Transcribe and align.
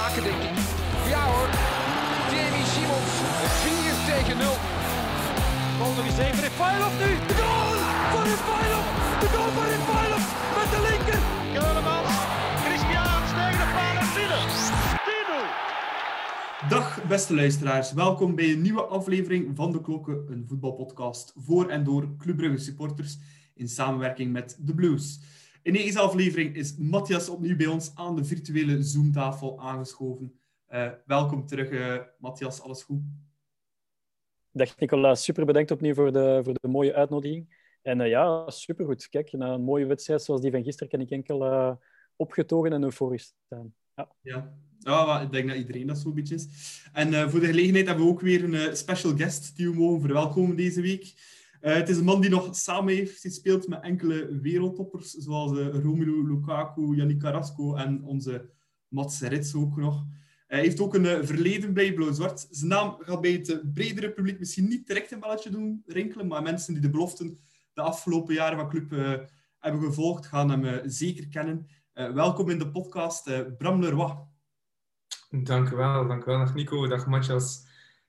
maken, 0.00 0.22
denk 0.28 0.42
ik. 0.48 0.56
Ja 1.14 1.22
hoor, 1.32 1.50
Jamie 2.32 2.66
Simons, 2.74 3.12
4 3.62 3.96
tegen 4.10 4.36
0. 4.38 4.56
Goal 5.78 5.94
nog 5.98 6.06
eens 6.10 6.20
even, 6.26 6.42
Refailov 6.48 6.94
nu! 7.02 7.10
De 7.30 7.36
goal 7.42 7.72
van 8.12 8.24
Refailov! 8.32 8.86
De 9.22 9.28
goal 9.34 9.50
van 9.56 9.66
Refailov 9.74 10.24
met 10.58 10.68
de 10.74 10.80
linker! 10.88 11.20
Keulemans, 11.56 12.14
Christian 12.64 13.20
tegen 13.38 13.60
de 13.62 13.68
paal 13.76 13.96
en 14.04 14.10
binnen. 14.16 14.42
10-0. 16.66 16.68
Dag 16.74 16.88
beste 17.08 17.34
luisteraars, 17.34 17.92
welkom 17.92 18.34
bij 18.34 18.50
een 18.52 18.62
nieuwe 18.62 18.84
aflevering 18.98 19.42
van 19.56 19.72
De 19.72 19.80
Klokken, 19.80 20.16
een 20.30 20.44
voetbalpodcast 20.48 21.32
voor 21.36 21.68
en 21.68 21.84
door 21.84 22.16
Club 22.18 22.36
Brugge 22.36 22.58
supporters 22.58 23.18
in 23.54 23.68
samenwerking 23.68 24.32
met 24.32 24.58
The 24.66 24.74
Blues. 24.74 25.20
In 25.64 25.72
deze 25.72 25.98
aflevering 25.98 26.56
is 26.56 26.76
Matthias 26.76 27.28
opnieuw 27.28 27.56
bij 27.56 27.66
ons 27.66 27.90
aan 27.94 28.16
de 28.16 28.24
virtuele 28.24 28.82
Zoomtafel 28.82 29.60
aangeschoven. 29.60 30.38
Uh, 30.70 30.90
welkom 31.06 31.46
terug, 31.46 31.70
uh, 31.70 31.96
Matthias, 32.18 32.60
alles 32.60 32.82
goed? 32.82 33.00
Dag 34.52 34.78
Nicola, 34.78 35.14
super 35.14 35.44
bedankt 35.44 35.70
opnieuw 35.70 35.94
voor 35.94 36.12
de, 36.12 36.40
voor 36.42 36.54
de 36.54 36.68
mooie 36.68 36.94
uitnodiging. 36.94 37.56
En 37.82 38.00
uh, 38.00 38.08
ja, 38.08 38.50
supergoed. 38.50 39.08
Kijk, 39.08 39.32
na 39.32 39.52
een 39.52 39.62
mooie 39.62 39.86
wedstrijd 39.86 40.22
zoals 40.22 40.40
die 40.40 40.50
van 40.50 40.62
gisteren 40.62 40.88
kan 40.88 41.00
ik 41.00 41.10
enkel 41.10 41.78
opgetogen 42.16 42.72
en 42.72 42.82
euforisch 42.82 43.34
staan. 43.46 43.74
Ja. 43.94 44.08
ja. 44.20 44.54
Ja, 44.78 45.20
ik 45.20 45.32
denk 45.32 45.48
dat 45.48 45.56
iedereen 45.56 45.86
dat 45.86 45.98
zo'n 45.98 46.14
beetje 46.14 46.34
is. 46.34 46.46
En 46.92 47.30
voor 47.30 47.40
de 47.40 47.46
gelegenheid 47.46 47.86
hebben 47.86 48.04
we 48.04 48.10
ook 48.10 48.20
weer 48.20 48.54
een 48.54 48.76
special 48.76 49.16
guest 49.16 49.56
die 49.56 49.70
we 49.70 49.76
mogen 49.76 50.00
verwelkomen 50.00 50.56
deze 50.56 50.80
week. 50.80 51.14
Uh, 51.64 51.74
het 51.74 51.88
is 51.88 51.96
een 51.96 52.04
man 52.04 52.20
die 52.20 52.30
nog 52.30 52.56
samen 52.56 52.94
heeft 52.94 53.20
gespeeld 53.20 53.68
met 53.68 53.82
enkele 53.82 54.38
wereldtoppers, 54.40 55.10
zoals 55.10 55.58
uh, 55.58 55.68
Romelu 55.68 56.28
Lukaku, 56.28 56.96
Yannick 56.96 57.18
Carrasco 57.18 57.74
en 57.74 58.02
onze 58.02 58.50
Mats 58.88 59.20
Rits 59.20 59.54
ook 59.54 59.76
nog. 59.76 60.04
Hij 60.46 60.60
heeft 60.60 60.80
ook 60.80 60.94
een 60.94 61.04
uh, 61.04 61.18
verleden 61.22 61.74
bij 61.74 61.94
Blauw-Zwart. 61.94 62.46
Zijn 62.50 62.70
naam 62.70 62.96
gaat 62.98 63.20
bij 63.20 63.32
het 63.32 63.74
bredere 63.74 64.10
publiek 64.10 64.38
misschien 64.38 64.68
niet 64.68 64.86
direct 64.86 65.12
een 65.12 65.20
belletje 65.20 65.50
doen 65.50 65.82
rinkelen, 65.86 66.26
maar 66.26 66.42
mensen 66.42 66.72
die 66.72 66.82
de 66.82 66.90
beloften 66.90 67.38
de 67.72 67.82
afgelopen 67.82 68.34
jaren 68.34 68.58
van 68.58 68.68
club 68.68 68.90
hebben 69.58 69.82
gevolgd, 69.82 70.26
gaan 70.26 70.50
hem 70.50 70.90
zeker 70.90 71.28
kennen. 71.28 71.68
welkom 71.92 72.50
in 72.50 72.58
de 72.58 72.70
podcast, 72.70 73.56
Bram 73.58 73.80
Leroy. 73.80 74.16
Dank 75.30 75.70
u 75.70 75.76
wel, 75.76 76.06
dank 76.08 76.22
u 76.22 76.26
wel. 76.26 76.38
Dag 76.38 76.54
Nico, 76.54 76.86
dag 76.86 77.06
Matthias. 77.06 77.66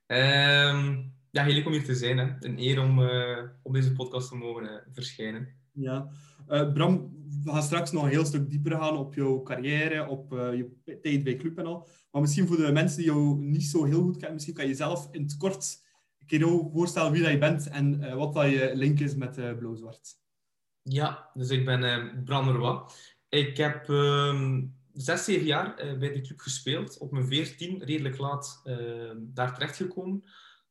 Um 0.08 1.15
ja, 1.36 1.44
heel 1.44 1.54
leuk 1.54 1.66
om 1.66 1.72
hier 1.72 1.84
te 1.84 1.96
zijn. 1.96 2.18
Hè. 2.18 2.26
Een 2.40 2.60
eer 2.60 2.82
om 2.82 3.00
uh, 3.00 3.44
op 3.62 3.74
deze 3.74 3.94
podcast 3.94 4.30
te 4.30 4.36
mogen 4.36 4.64
uh, 4.64 4.72
verschijnen. 4.92 5.48
Ja. 5.72 6.10
Uh, 6.50 6.74
Bram, 6.74 7.14
we 7.44 7.52
gaan 7.52 7.64
straks 7.64 7.92
nog 7.92 8.04
een 8.04 8.10
heel 8.10 8.26
stuk 8.26 8.50
dieper 8.50 8.72
gaan 8.72 8.98
op 8.98 9.14
jouw 9.14 9.44
carrière, 9.44 10.08
op 10.08 10.32
je 10.32 11.00
tijd 11.02 11.24
bij 11.24 11.36
Club 11.36 11.58
en 11.58 11.66
al. 11.66 11.88
Maar 12.12 12.22
misschien 12.22 12.48
voor 12.48 12.58
de 12.58 12.72
mensen 12.72 12.98
die 12.98 13.06
jou 13.06 13.38
niet 13.40 13.64
zo 13.64 13.84
heel 13.84 14.02
goed 14.02 14.14
kennen, 14.18 14.34
misschien 14.34 14.54
kan 14.54 14.68
je 14.68 14.74
zelf 14.74 15.08
in 15.12 15.22
het 15.22 15.38
kort 15.38 15.84
een 16.20 16.28
keer 16.28 16.48
voorstellen 16.74 17.12
wie 17.12 17.22
dat 17.22 17.32
je 17.32 17.38
bent 17.38 17.68
en 17.70 18.16
wat 18.16 18.34
dat 18.34 18.50
je 18.50 18.72
link 18.74 19.00
is 19.00 19.16
met 19.16 19.36
Blauw-Zwart. 19.36 20.14
Ja, 20.82 21.30
dus 21.34 21.50
ik 21.50 21.66
ben 21.66 22.24
Bram 22.24 22.46
Leroy. 22.46 22.82
Ik 23.30 23.58
heb 23.58 23.90
ehm, 23.90 24.64
zes, 24.94 25.24
zeven 25.24 25.46
jaar 25.46 25.76
bij 25.76 26.14
de 26.14 26.22
club 26.22 26.40
gespeeld. 26.40 26.98
Op 26.98 27.12
mijn 27.12 27.28
veertien, 27.28 27.84
redelijk 27.84 28.18
laat, 28.18 28.62
ehm, 28.64 29.18
daar 29.20 29.54
terechtgekomen 29.54 30.24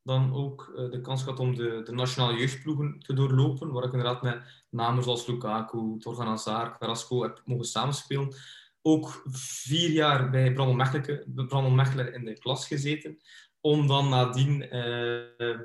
dan 0.05 0.35
ook 0.35 0.73
uh, 0.77 0.91
de 0.91 1.01
kans 1.01 1.23
gehad 1.23 1.39
om 1.39 1.55
de, 1.55 1.81
de 1.85 1.93
nationale 1.93 2.39
jeugdploegen 2.39 2.99
te 2.99 3.15
doorlopen, 3.15 3.73
waar 3.73 3.85
ik 3.85 3.93
inderdaad 3.93 4.23
met 4.23 4.65
namen 4.71 5.03
zoals 5.03 5.27
Lukaku, 5.27 5.99
Torgan 5.99 6.27
Hazard, 6.27 6.79
Carrasco 6.79 7.23
heb 7.23 7.43
mogen 7.45 7.65
samenspelen. 7.65 8.35
Ook 8.83 9.23
vier 9.31 9.91
jaar 9.91 10.31
bij 10.31 10.53
Brandon 10.53 11.75
Mechelen 11.75 12.15
in 12.15 12.25
de 12.25 12.39
klas 12.39 12.67
gezeten, 12.67 13.19
om 13.61 13.87
dan 13.87 14.09
nadien, 14.09 14.77
uh, 14.77 15.61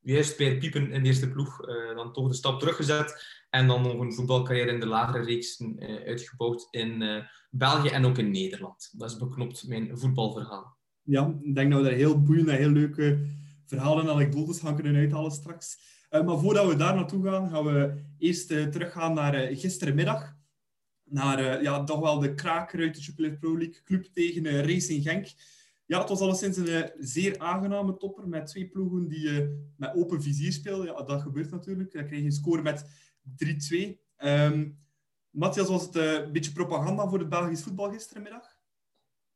juist 0.00 0.36
bij 0.36 0.46
het 0.46 0.58
piepen 0.58 0.90
in 0.90 1.02
de 1.02 1.08
eerste 1.08 1.30
ploeg, 1.30 1.68
uh, 1.68 1.96
dan 1.96 2.12
toch 2.12 2.28
de 2.28 2.34
stap 2.34 2.58
teruggezet 2.60 3.26
en 3.50 3.66
dan 3.66 3.82
nog 3.82 3.98
een 3.98 4.12
voetbalcarrière 4.12 4.72
in 4.72 4.80
de 4.80 4.86
lagere 4.86 5.24
reeksen 5.24 5.76
uitgebouwd 6.06 6.68
in 6.70 7.22
België 7.50 7.88
en 7.88 8.04
ook 8.04 8.18
in 8.18 8.30
Nederland. 8.30 8.90
Dat 8.92 9.10
is 9.10 9.16
beknopt 9.16 9.68
mijn 9.68 9.98
voetbalverhaal. 9.98 10.76
Ja, 11.02 11.38
ik 11.42 11.54
denk 11.54 11.72
dat 11.72 11.80
we 11.82 11.88
dat 11.88 11.96
heel 11.96 12.22
boeiend 12.22 12.48
en 12.48 12.56
heel 12.56 12.70
leuke 12.70 13.26
verhalen 13.68 14.04
en 14.04 14.10
anekdotes 14.10 14.60
gaan 14.60 14.74
kunnen 14.74 14.96
uithalen 14.96 15.30
straks. 15.30 15.78
Uh, 16.10 16.24
maar 16.24 16.38
voordat 16.38 16.66
we 16.66 16.76
daar 16.76 16.94
naartoe 16.94 17.24
gaan, 17.24 17.50
gaan 17.50 17.64
we 17.64 18.02
eerst 18.18 18.50
uh, 18.50 18.66
teruggaan 18.66 19.14
naar 19.14 19.50
uh, 19.50 19.58
gisterenmiddag. 19.58 20.36
Naar 21.04 21.62
ja, 21.62 21.84
toch 21.84 22.00
wel 22.00 22.18
de 22.18 22.34
kraker 22.34 22.80
uit 22.80 22.94
de 22.94 23.00
Jupiler 23.00 23.38
Pro 23.38 23.58
League 23.58 23.82
club 23.84 24.04
tegen 24.04 24.62
Racing 24.62 25.02
Genk. 25.02 25.26
Ja, 25.86 26.00
het 26.00 26.08
was 26.08 26.20
alleszins 26.20 26.56
een 26.56 26.90
zeer 26.98 27.38
aangename 27.38 27.96
topper 27.96 28.28
met 28.28 28.46
twee 28.46 28.68
ploegen 28.68 29.08
die 29.08 29.48
met 29.76 29.94
open 29.94 30.22
vizier 30.22 30.52
speelden. 30.52 30.86
Ja, 30.86 31.02
dat 31.02 31.22
gebeurt 31.22 31.50
natuurlijk. 31.50 31.92
Dan 31.92 32.06
kreeg 32.06 32.18
je 32.18 32.24
een 32.24 32.32
score 32.32 32.62
met 32.62 32.84
3-2. 33.36 33.76
Um, 33.76 33.98
ehm, 34.16 34.68
Matthias, 35.30 35.68
was 35.68 35.82
het 35.82 35.94
een 35.94 36.32
beetje 36.32 36.52
propaganda 36.52 37.08
voor 37.08 37.18
het 37.18 37.28
Belgisch 37.28 37.62
voetbal 37.62 37.90
gisterenmiddag? 37.90 38.58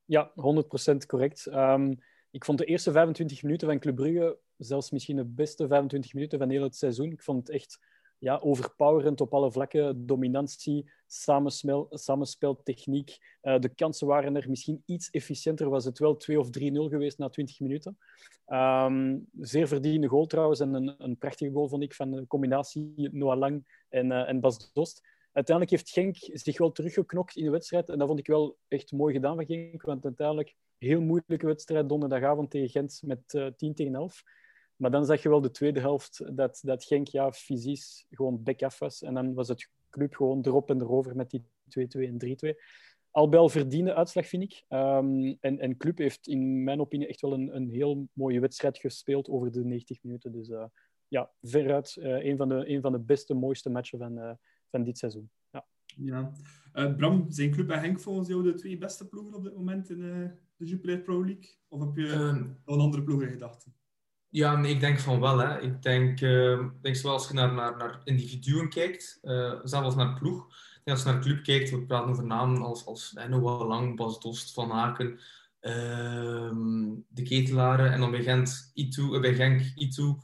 Ja, 0.04 0.32
100% 0.34 1.06
correct. 1.06 1.47
Um, 1.47 1.98
ik 2.32 2.44
vond 2.44 2.59
de 2.59 2.65
eerste 2.65 2.93
25 2.93 3.43
minuten 3.43 3.69
van 3.69 3.78
Club 3.78 3.94
Brugge 3.94 4.38
zelfs 4.56 4.91
misschien 4.91 5.16
de 5.16 5.25
beste 5.25 5.69
25 5.69 6.15
minuten 6.15 6.38
van 6.38 6.50
heel 6.50 6.62
het 6.62 6.76
seizoen. 6.76 7.12
Ik 7.12 7.22
vond 7.22 7.38
het 7.38 7.56
echt 7.56 7.78
ja, 8.19 8.38
overpowerend 8.43 9.20
op 9.20 9.34
alle 9.34 9.53
vlakken. 9.53 10.06
Dominantie, 10.06 10.91
samenspel, 11.06 11.87
samenspel 11.91 12.62
techniek. 12.62 13.19
Uh, 13.42 13.59
de 13.59 13.69
kansen 13.69 14.06
waren 14.06 14.37
er 14.37 14.48
misschien 14.48 14.82
iets 14.87 15.10
efficiënter. 15.10 15.69
Was 15.69 15.84
het 15.84 15.98
wel 15.98 16.16
2 16.16 16.38
of 16.38 16.47
3-0 16.47 16.50
geweest 16.50 17.19
na 17.19 17.28
20 17.28 17.60
minuten. 17.60 17.98
Um, 18.47 19.26
zeer 19.41 19.69
verdiende 19.69 20.09
goal 20.09 20.26
trouwens. 20.26 20.60
En 20.60 20.75
een, 20.75 20.94
een 20.98 21.19
prachtige 21.19 21.53
goal 21.53 21.69
vond 21.69 21.82
ik 21.82 21.94
van 21.94 22.10
de 22.10 22.26
combinatie 22.26 23.09
Noah 23.12 23.38
Lang 23.38 23.84
en, 23.88 24.06
uh, 24.06 24.28
en 24.28 24.41
Bas 24.41 24.72
Dost. 24.72 25.00
Uiteindelijk 25.32 25.76
heeft 25.76 25.91
Genk 25.91 26.16
zich 26.19 26.59
wel 26.59 26.72
teruggeknokt 26.72 27.37
in 27.37 27.44
de 27.44 27.50
wedstrijd. 27.50 27.88
En 27.88 27.98
dat 27.98 28.06
vond 28.06 28.19
ik 28.19 28.26
wel 28.26 28.56
echt 28.69 28.92
mooi 28.92 29.15
gedaan 29.15 29.37
van 29.37 29.47
Genk. 29.47 29.82
Want 29.82 30.04
uiteindelijk 30.04 30.54
heel 30.82 31.00
moeilijke 31.00 31.47
wedstrijd 31.47 31.88
donderdagavond 31.88 32.50
tegen 32.50 32.69
Gent 32.69 33.03
met 33.04 33.34
uh, 33.34 33.47
eh, 33.47 33.53
10 33.54 33.75
tegen 33.75 33.94
11. 33.94 34.22
Maar 34.76 34.91
dan 34.91 35.04
zag 35.04 35.22
je 35.22 35.28
wel 35.28 35.41
de 35.41 35.50
tweede 35.50 35.81
helft 35.81 36.37
dat, 36.37 36.60
dat 36.62 36.84
Genk 36.84 37.09
ja, 37.09 37.32
fysisch 37.32 38.06
gewoon 38.10 38.43
back-af 38.43 38.78
was. 38.78 39.03
En 39.03 39.15
dan 39.15 39.34
was 39.34 39.48
het 39.48 39.71
club 39.91 40.15
gewoon 40.15 40.41
erop 40.42 40.71
en 40.71 40.81
erover 40.81 41.16
met 41.16 41.31
die 41.31 41.44
2-2 41.78 42.00
en 42.00 42.56
3-2. 42.56 42.59
Albel 43.10 43.48
verdiende 43.48 43.94
uitslag, 43.94 44.26
vind 44.26 44.42
ik. 44.42 44.65
Um, 44.69 45.37
en, 45.41 45.59
en 45.59 45.76
Club 45.76 45.98
heeft 45.98 46.26
in 46.26 46.65
mijn 46.65 46.81
opinie 46.81 47.06
echt 47.06 47.21
wel 47.21 47.32
een, 47.32 47.56
een 47.56 47.71
heel 47.71 48.09
mooie 48.12 48.41
wedstrijd 48.41 48.78
gespeeld 48.78 49.28
over 49.28 49.53
de 49.53 49.65
90 49.65 50.03
minuten. 50.03 50.32
Dus 50.32 50.48
uh, 50.48 50.65
ja, 51.09 51.31
veruit 51.42 51.97
uh, 51.98 52.25
een, 52.25 52.37
van 52.37 52.48
de, 52.48 52.69
een 52.69 52.81
van 52.81 52.92
de 52.92 53.00
beste, 53.00 53.34
mooiste 53.34 53.71
matchen 53.71 53.98
van, 53.98 54.38
van 54.71 54.84
dit 54.84 54.98
seizoen. 54.98 55.31
Ja. 55.50 55.66
Ja. 55.84 56.32
Bram, 56.97 57.25
zijn 57.28 57.50
Club 57.50 57.71
en 57.71 57.81
Henk 57.81 58.00
volgens 58.00 58.28
jou 58.28 58.42
de 58.42 58.54
twee 58.54 58.78
beste 58.78 59.09
ploegen 59.09 59.34
op 59.34 59.44
dit 59.44 59.54
moment 59.54 59.91
in, 59.91 60.32
de 60.62 60.69
Jupiler 60.69 60.99
Pro 60.99 61.25
League? 61.25 61.50
Of 61.69 61.81
heb 61.81 61.97
je 61.97 62.03
uh, 62.03 62.21
een 62.65 62.81
andere 62.81 63.03
ploeg 63.03 63.23
in 63.23 63.31
gedachten? 63.31 63.75
Ja, 64.28 64.56
nee, 64.56 64.75
ik 64.75 64.81
denk 64.81 64.99
van 64.99 65.21
wel. 65.21 65.39
Hè. 65.39 65.61
Ik 65.61 65.83
denk, 65.83 66.21
uh, 66.21 66.65
denk 66.81 66.97
zowel 66.97 67.12
als 67.12 67.28
je 67.28 67.34
naar, 67.34 67.53
naar, 67.53 67.77
naar 67.77 68.00
individuen 68.05 68.69
kijkt, 68.69 69.19
uh, 69.22 69.61
zelfs 69.62 69.87
als 69.87 69.95
naar 69.95 70.19
ploeg. 70.19 70.47
als 70.84 71.03
je 71.03 71.09
naar 71.09 71.21
club 71.21 71.43
kijkt, 71.43 71.71
we 71.71 71.83
praten 71.83 72.11
over 72.11 72.27
namen 72.27 72.62
als, 72.62 72.87
als 72.87 73.19
Noah 73.28 73.69
Lang, 73.69 73.97
Bas 73.97 74.21
Dost, 74.21 74.53
Van 74.53 74.72
Aken, 74.72 75.19
ehm, 75.61 76.91
de 77.09 77.22
Ketelaren. 77.22 77.93
En 77.93 78.01
dan 78.01 78.11
bij, 78.11 78.22
Gent, 78.22 78.71
Itu, 78.75 79.21
bij 79.21 79.34
Genk, 79.34 79.72
Itu, 79.75 80.16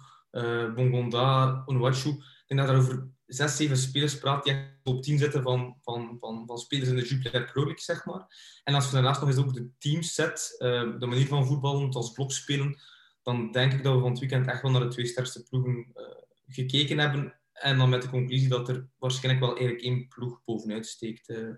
Bongonda, 0.74 1.62
Onwachu. 1.66 2.08
Ik 2.08 2.44
denk 2.46 2.60
dat 2.60 2.70
er 2.70 2.76
over 2.76 3.08
zes, 3.28 3.56
zeven 3.56 3.76
spelers 3.76 4.18
praat 4.18 4.44
die 4.44 4.54
op 4.82 5.02
10 5.02 5.18
zitten 5.18 5.42
van, 5.42 5.76
van, 5.82 6.16
van, 6.20 6.46
van 6.46 6.58
spelers 6.58 6.88
in 6.88 6.96
de 6.96 7.04
Jupiler 7.04 7.50
Pro 7.52 7.64
League, 7.64 7.80
zeg 7.80 8.04
maar. 8.04 8.26
En 8.64 8.74
als 8.74 8.86
je 8.86 8.92
daarnaast 8.92 9.20
nog 9.20 9.28
eens 9.28 9.38
ook 9.38 9.54
de 9.54 9.70
teams 9.78 10.14
zet, 10.14 10.56
uh, 10.58 10.98
de 10.98 11.06
manier 11.06 11.26
van 11.26 11.46
voetballen, 11.46 11.90
als 11.90 12.12
blok 12.12 12.32
spelen, 12.32 12.76
dan 13.22 13.52
denk 13.52 13.72
ik 13.72 13.82
dat 13.82 13.94
we 13.94 14.00
van 14.00 14.10
het 14.10 14.18
weekend 14.18 14.46
echt 14.46 14.62
wel 14.62 14.70
naar 14.70 14.80
de 14.80 14.88
twee 14.88 15.06
sterkste 15.06 15.42
ploegen 15.42 15.92
uh, 15.94 16.04
gekeken 16.46 16.98
hebben. 16.98 17.34
En 17.52 17.78
dan 17.78 17.88
met 17.88 18.02
de 18.02 18.08
conclusie 18.08 18.48
dat 18.48 18.68
er 18.68 18.88
waarschijnlijk 18.98 19.44
wel 19.44 19.56
eigenlijk 19.56 19.84
één 19.84 20.08
ploeg 20.08 20.44
bovenuit 20.44 20.86
steekt 20.86 21.28
uh, 21.28 21.48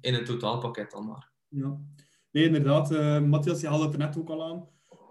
in 0.00 0.14
het 0.14 0.26
totaalpakket 0.26 0.90
dan 0.90 1.06
maar. 1.06 1.32
Ja, 1.48 1.78
nee, 2.30 2.44
inderdaad. 2.44 2.90
Matthias, 3.20 3.60
je 3.60 3.68
haalde 3.68 3.84
het 3.84 3.92
er 3.92 3.98
net 3.98 4.18
ook 4.18 4.28
al 4.28 4.44
aan. 4.44 4.68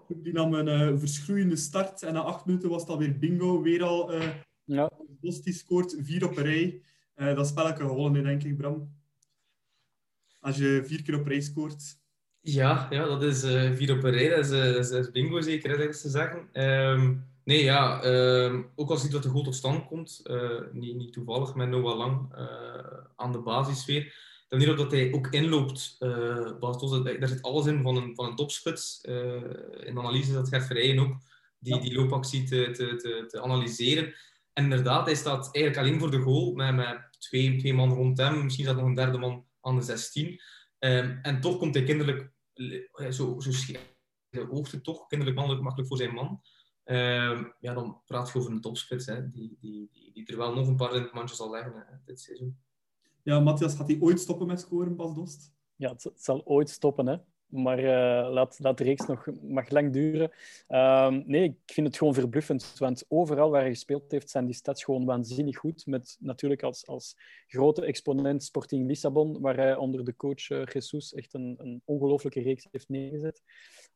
Die 0.08 0.32
nam 0.32 0.54
een 0.54 0.98
verschroeiende 0.98 1.56
start 1.56 2.02
en 2.02 2.12
na 2.12 2.20
acht 2.20 2.44
minuten 2.44 2.68
was 2.68 2.80
het 2.80 2.90
alweer 2.90 3.18
bingo. 3.18 3.62
Weer 3.62 3.82
al. 3.82 4.10
Bos 5.24 5.42
die 5.42 5.52
scoort 5.52 5.96
vier 5.98 6.24
op 6.24 6.36
een 6.36 6.44
rij. 6.44 6.80
Uh, 7.16 7.34
dat 7.34 7.46
spelletje 7.46 7.84
gewonnen, 7.84 8.24
denk 8.24 8.42
ik, 8.42 8.56
Bram. 8.56 8.92
Als 10.40 10.56
je 10.56 10.82
vier 10.84 11.02
keer 11.02 11.18
op 11.18 11.26
rij 11.26 11.40
scoort. 11.40 11.98
Ja, 12.40 12.86
ja 12.90 13.06
dat 13.06 13.22
is 13.22 13.44
uh, 13.44 13.72
vier 13.72 13.96
op 13.96 14.04
een 14.04 14.10
rij. 14.10 14.28
Dat 14.28 14.44
is, 14.44 14.50
uh, 14.50 14.72
dat 14.72 14.92
is 14.92 15.10
bingo 15.10 15.40
zeker, 15.40 15.70
hè, 15.70 15.76
dat 15.76 15.88
is 15.88 16.00
te 16.00 16.08
zeggen. 16.08 16.62
Um, 16.62 17.26
nee, 17.44 17.64
ja. 17.64 18.04
Um, 18.04 18.70
ook 18.74 18.90
als 18.90 19.02
niet 19.02 19.12
dat 19.12 19.22
de 19.22 19.28
goal 19.28 19.44
tot 19.44 19.54
stand 19.54 19.86
komt, 19.86 20.22
niet, 20.72 20.96
niet 20.96 21.12
toevallig 21.12 21.54
met 21.54 21.68
Noah 21.68 21.96
Lang 21.96 22.34
aan 23.16 23.32
de 23.32 23.38
basis 23.38 23.84
weer, 23.84 24.02
de 24.48 24.56
manier 24.56 24.76
dat 24.76 24.90
hij 24.90 25.12
ook 25.12 25.26
inloopt, 25.26 25.96
uh, 26.00 26.58
Bas 26.58 27.02
daar 27.02 27.28
zit 27.28 27.42
alles 27.42 27.66
in 27.66 27.82
van 27.82 27.96
een, 27.96 28.14
van 28.14 28.26
een 28.26 28.36
topspits. 28.36 29.00
In 29.84 29.94
de 29.94 30.00
analyse 30.00 30.32
dat 30.32 30.48
Gert 30.48 30.66
Verheyen 30.66 30.98
ook, 30.98 31.16
die, 31.58 31.80
die 31.80 31.94
loopactie 31.94 32.44
te, 32.44 32.70
te, 32.70 32.96
te, 32.96 33.24
te, 33.28 33.42
analyseren. 33.42 34.14
En 34.54 34.64
inderdaad, 34.64 35.06
hij 35.06 35.14
staat 35.14 35.54
eigenlijk 35.54 35.86
alleen 35.86 36.00
voor 36.00 36.10
de 36.10 36.20
goal, 36.20 36.52
met, 36.52 36.74
met 36.74 37.16
twee, 37.18 37.56
twee 37.56 37.74
man 37.74 37.92
rond 37.92 38.18
hem. 38.18 38.44
Misschien 38.44 38.64
staat 38.64 38.76
nog 38.76 38.86
een 38.86 38.94
derde 38.94 39.18
man 39.18 39.46
aan 39.60 39.76
de 39.76 39.82
16. 39.82 40.26
Um, 40.26 40.38
ehm, 40.78 41.18
en 41.22 41.40
toch 41.40 41.58
komt 41.58 41.74
hij 41.74 41.84
kinderlijk, 41.84 42.32
zo, 43.10 43.40
zo 43.40 43.50
de 44.28 44.46
hoogte 44.50 44.80
toch, 44.80 45.06
kinderlijk 45.06 45.38
mannelijk 45.38 45.64
makkelijk 45.64 45.88
voor 45.88 45.98
zijn 45.98 46.14
man. 46.14 46.40
Uh, 46.84 47.44
ja, 47.60 47.74
dan 47.74 48.02
praat 48.06 48.32
je 48.32 48.38
over 48.38 48.50
een 48.50 48.60
topspits, 48.60 49.06
hè, 49.06 49.30
die, 49.30 49.56
die, 49.60 49.88
die, 49.92 50.12
die, 50.12 50.26
er 50.26 50.36
wel 50.36 50.54
nog 50.54 50.66
een 50.68 50.76
paar 50.76 50.94
in 50.94 51.02
het 51.02 51.12
mandje 51.12 51.36
zal 51.36 51.50
leggen 51.50 51.72
hè, 51.72 51.96
dit 52.04 52.20
seizoen. 52.20 52.58
Ja, 53.22 53.40
Matthias, 53.40 53.74
gaat 53.74 53.88
hij 53.88 54.00
ooit 54.00 54.20
stoppen 54.20 54.46
met 54.46 54.60
scoren, 54.60 54.96
Bas 54.96 55.14
Dost? 55.14 55.52
Ja, 55.76 55.90
het, 55.92 56.12
zal 56.14 56.44
ooit 56.44 56.70
stoppen, 56.70 57.06
hè. 57.06 57.16
Maar 57.54 57.78
uh, 57.78 58.32
laat, 58.32 58.58
laat 58.58 58.78
de 58.78 58.84
reeks 58.84 59.06
nog 59.06 59.26
mag 59.42 59.70
lang 59.70 59.92
duren. 59.92 60.30
Uh, 60.68 61.08
nee, 61.08 61.42
ik 61.42 61.56
vind 61.66 61.86
het 61.86 61.96
gewoon 61.96 62.14
verbluffend. 62.14 62.74
Want 62.78 63.04
overal 63.08 63.50
waar 63.50 63.60
hij 63.60 63.70
gespeeld 63.70 64.10
heeft, 64.10 64.30
zijn 64.30 64.46
die 64.46 64.54
stats 64.54 64.84
gewoon 64.84 65.04
waanzinnig 65.04 65.56
goed. 65.58 65.86
Met 65.86 66.16
natuurlijk 66.20 66.62
als, 66.62 66.86
als 66.86 67.16
grote 67.46 67.84
exponent 67.84 68.42
Sporting 68.42 68.86
Lissabon, 68.86 69.40
waar 69.40 69.56
hij 69.56 69.76
onder 69.76 70.04
de 70.04 70.16
coach 70.16 70.50
uh, 70.50 70.64
Jesus 70.64 71.14
echt 71.14 71.34
een, 71.34 71.54
een 71.58 71.82
ongelooflijke 71.84 72.40
reeks 72.40 72.66
heeft 72.70 72.88
neergezet. 72.88 73.42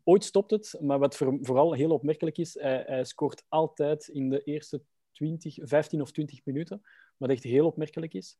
Ooit 0.04 0.24
stopt 0.24 0.50
het, 0.50 0.76
maar 0.80 0.98
wat 0.98 1.16
voor, 1.16 1.38
vooral 1.40 1.72
heel 1.72 1.90
opmerkelijk 1.90 2.38
is, 2.38 2.54
hij, 2.54 2.84
hij 2.86 3.04
scoort 3.04 3.44
altijd 3.48 4.08
in 4.08 4.28
de 4.28 4.42
eerste 4.42 4.82
20, 5.12 5.58
15 5.60 6.00
of 6.00 6.10
20 6.10 6.40
minuten. 6.44 6.82
Wat 7.16 7.30
echt 7.30 7.42
heel 7.42 7.66
opmerkelijk 7.66 8.14
is. 8.14 8.36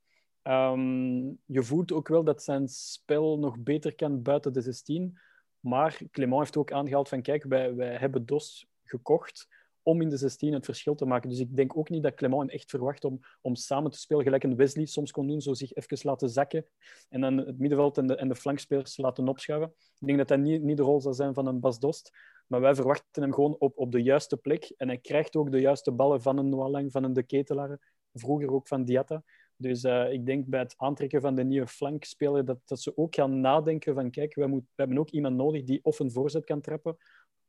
Um, 0.49 1.39
je 1.45 1.63
voelt 1.63 1.93
ook 1.93 2.09
wel 2.09 2.25
dat 2.25 2.43
zijn 2.43 2.69
spel 2.69 3.39
nog 3.39 3.59
beter 3.59 3.95
kan 3.95 4.23
buiten 4.23 4.53
de 4.53 4.61
16. 4.61 5.19
Maar 5.61 6.01
Clement 6.11 6.41
heeft 6.41 6.57
ook 6.57 6.73
aangehaald 6.73 7.09
van 7.09 7.23
kijk, 7.23 7.45
wij, 7.45 7.75
wij 7.75 7.97
hebben 7.97 8.27
DOS 8.27 8.67
gekocht 8.83 9.49
om 9.83 10.01
in 10.01 10.09
de 10.09 10.17
16 10.17 10.53
het 10.53 10.65
verschil 10.65 10.95
te 10.95 11.05
maken. 11.05 11.31
Dus 11.31 11.39
ik 11.39 11.57
denk 11.57 11.77
ook 11.77 11.89
niet 11.89 12.03
dat 12.03 12.15
Clement 12.15 12.41
hem 12.41 12.51
echt 12.51 12.71
verwacht 12.71 13.05
om, 13.05 13.21
om 13.41 13.55
samen 13.55 13.91
te 13.91 13.99
spelen, 13.99 14.25
gelijk 14.25 14.45
een 14.45 14.57
Wesley 14.57 14.87
soms 14.87 15.11
kon 15.11 15.27
doen, 15.27 15.41
zo 15.41 15.55
zich 15.55 15.73
even 15.73 15.99
laten 16.03 16.29
zakken 16.29 16.67
en 17.09 17.21
dan 17.21 17.37
het 17.37 17.59
middenveld 17.59 17.99
en 17.99 18.07
de, 18.07 18.17
en 18.17 18.29
de 18.29 18.35
flankspelers 18.35 18.97
laten 18.97 19.29
opschuiven. 19.29 19.73
Ik 19.99 20.07
denk 20.07 20.19
dat 20.19 20.29
dat 20.29 20.39
niet, 20.39 20.63
niet 20.63 20.77
de 20.77 20.83
rol 20.83 21.01
zal 21.01 21.15
zijn 21.15 21.35
van 21.35 21.47
een 21.47 21.61
Bas 21.61 21.79
Dost, 21.79 22.11
maar 22.47 22.61
wij 22.61 22.75
verwachten 22.75 23.23
hem 23.23 23.35
gewoon 23.35 23.57
op, 23.59 23.79
op 23.79 23.93
de 23.93 24.03
juiste 24.03 24.37
plek 24.37 24.73
en 24.77 24.89
hij 24.89 24.99
krijgt 24.99 25.37
ook 25.37 25.51
de 25.51 25.61
juiste 25.61 25.93
ballen 25.93 26.23
van 26.23 26.39
een 26.39 26.49
Noalang, 26.49 26.93
van 26.93 27.05
een 27.05 27.13
De 27.13 27.23
Ketelaar, 27.23 27.79
vroeger 28.13 28.53
ook 28.53 28.69
van 28.69 28.85
Diatta. 28.85 29.23
Dus 29.61 29.85
uh, 29.85 30.13
ik 30.13 30.27
denk 30.27 30.47
bij 30.47 30.61
het 30.61 30.75
aantrekken 30.77 31.21
van 31.21 31.35
de 31.35 31.45
nieuwe 31.45 31.67
flankspeler 31.67 32.45
dat, 32.45 32.59
dat 32.65 32.81
ze 32.81 32.97
ook 32.97 33.15
gaan 33.15 33.41
nadenken 33.41 33.95
van 33.95 34.11
kijk, 34.11 34.35
we, 34.35 34.63
hebben 34.75 34.99
ook 34.99 35.11
iemand 35.11 35.37
nodig 35.37 35.65
die 35.65 35.85
of 35.85 35.99
een 35.99 36.11
voorzet 36.11 36.45
kan 36.45 36.61
trappen 36.61 36.97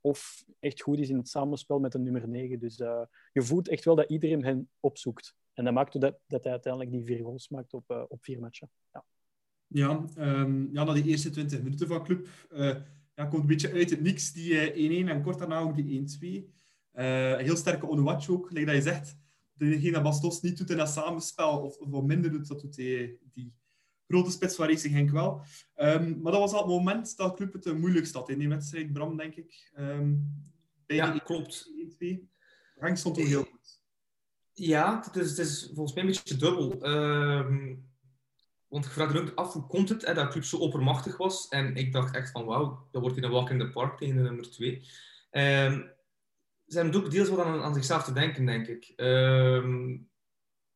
of 0.01 0.43
echt 0.59 0.81
goed 0.81 0.99
is 0.99 1.09
in 1.09 1.17
het 1.17 1.29
samenspel 1.29 1.79
met 1.79 1.91
de 1.91 1.99
nummer 1.99 2.27
9. 2.27 2.59
Dus 2.59 2.79
uh, 2.79 3.01
je 3.31 3.41
voelt 3.41 3.67
echt 3.67 3.85
wel 3.85 3.95
dat 3.95 4.09
iedereen 4.09 4.43
hen 4.43 4.69
opzoekt. 4.79 5.35
En 5.53 5.63
dat 5.63 5.73
maakt 5.73 6.01
dat, 6.01 6.19
dat 6.27 6.43
hij 6.43 6.51
uiteindelijk 6.51 6.91
die 6.91 7.03
vier 7.03 7.23
goals 7.23 7.49
maakt 7.49 7.73
op, 7.73 7.91
uh, 7.91 8.03
op 8.07 8.23
vier 8.23 8.39
matchen. 8.39 8.69
Ja, 8.91 9.05
ja, 9.67 10.05
um, 10.17 10.69
ja 10.71 10.83
na 10.83 10.93
die 10.93 11.03
eerste 11.03 11.29
20 11.29 11.61
minuten 11.63 11.87
van 11.87 12.03
club 12.03 12.27
ja, 13.15 13.25
komt 13.25 13.41
een 13.41 13.47
beetje 13.47 13.71
uit 13.71 13.89
het 13.89 14.01
niks 14.01 14.33
die 14.33 15.05
1-1 15.05 15.09
en 15.09 15.21
kort 15.21 15.39
daarna 15.39 15.59
ook 15.59 15.75
die 15.75 16.03
1-2. 16.91 17.01
heel 17.37 17.55
sterke 17.55 17.87
onwatch 17.87 18.29
ook, 18.29 18.51
like 18.51 18.65
dat 18.65 18.75
je 18.75 18.81
zegt 18.81 19.17
degene 19.59 19.91
dat 19.91 20.03
Bastos 20.03 20.41
niet 20.41 20.57
doet 20.57 20.69
in 20.69 20.77
dat 20.77 20.89
samenspel, 20.89 21.59
of, 21.59 21.77
of 21.77 21.89
wat 21.89 22.03
minder 22.03 22.31
doet, 22.31 22.47
dat 22.47 22.61
doet 22.61 22.75
die, 22.75 23.19
die 23.33 23.53
grote 24.07 24.31
spits 24.31 24.55
van 24.55 24.67
Racing 24.67 24.93
Genk 24.93 25.11
wel. 25.11 25.41
Um, 25.75 26.21
maar 26.21 26.31
dat 26.31 26.41
was 26.41 26.51
al 26.51 26.59
het 26.59 26.67
moment 26.67 27.17
dat 27.17 27.35
Club 27.35 27.53
het 27.53 27.77
moeilijkst 27.77 28.13
had 28.13 28.29
in 28.29 28.39
die 28.39 28.49
wedstrijd, 28.49 28.93
Bram, 28.93 29.17
denk 29.17 29.35
ik. 29.35 29.71
Um, 29.77 30.33
ja, 30.85 31.17
klopt. 31.17 31.71
1-2. 32.03 32.05
Genk 32.75 32.97
stond 32.97 33.19
ook 33.19 33.25
heel 33.25 33.43
goed. 33.43 33.81
Ja, 34.53 35.01
het 35.05 35.15
is, 35.15 35.29
het 35.29 35.39
is 35.39 35.71
volgens 35.73 35.93
mij 35.93 36.03
een 36.03 36.09
beetje 36.09 36.35
dubbel. 36.35 36.87
Um, 36.89 37.87
want 38.67 38.85
ik 38.85 38.91
vraag 38.91 39.15
ook 39.15 39.31
af, 39.35 39.53
hoe 39.53 39.67
komt 39.67 39.89
het 39.89 40.05
hè, 40.05 40.13
dat 40.13 40.29
Club 40.29 40.43
zo 40.43 40.57
oppermachtig 40.57 41.17
was? 41.17 41.47
En 41.47 41.75
ik 41.75 41.93
dacht 41.93 42.15
echt 42.15 42.31
van, 42.31 42.45
wauw, 42.45 42.87
dat 42.91 43.01
wordt 43.01 43.17
in 43.17 43.23
een 43.23 43.31
walk 43.31 43.49
in 43.49 43.59
the 43.59 43.69
park 43.69 43.97
tegen 43.97 44.15
de 44.15 44.21
nummer 44.21 44.51
2 44.51 44.87
hebben 46.77 46.95
ook 46.95 47.11
deels 47.11 47.29
wat 47.29 47.39
aan, 47.39 47.61
aan 47.61 47.73
zichzelf 47.73 48.03
te 48.03 48.13
denken, 48.13 48.45
denk 48.45 48.67
ik. 48.67 48.93
Uh, 48.95 49.63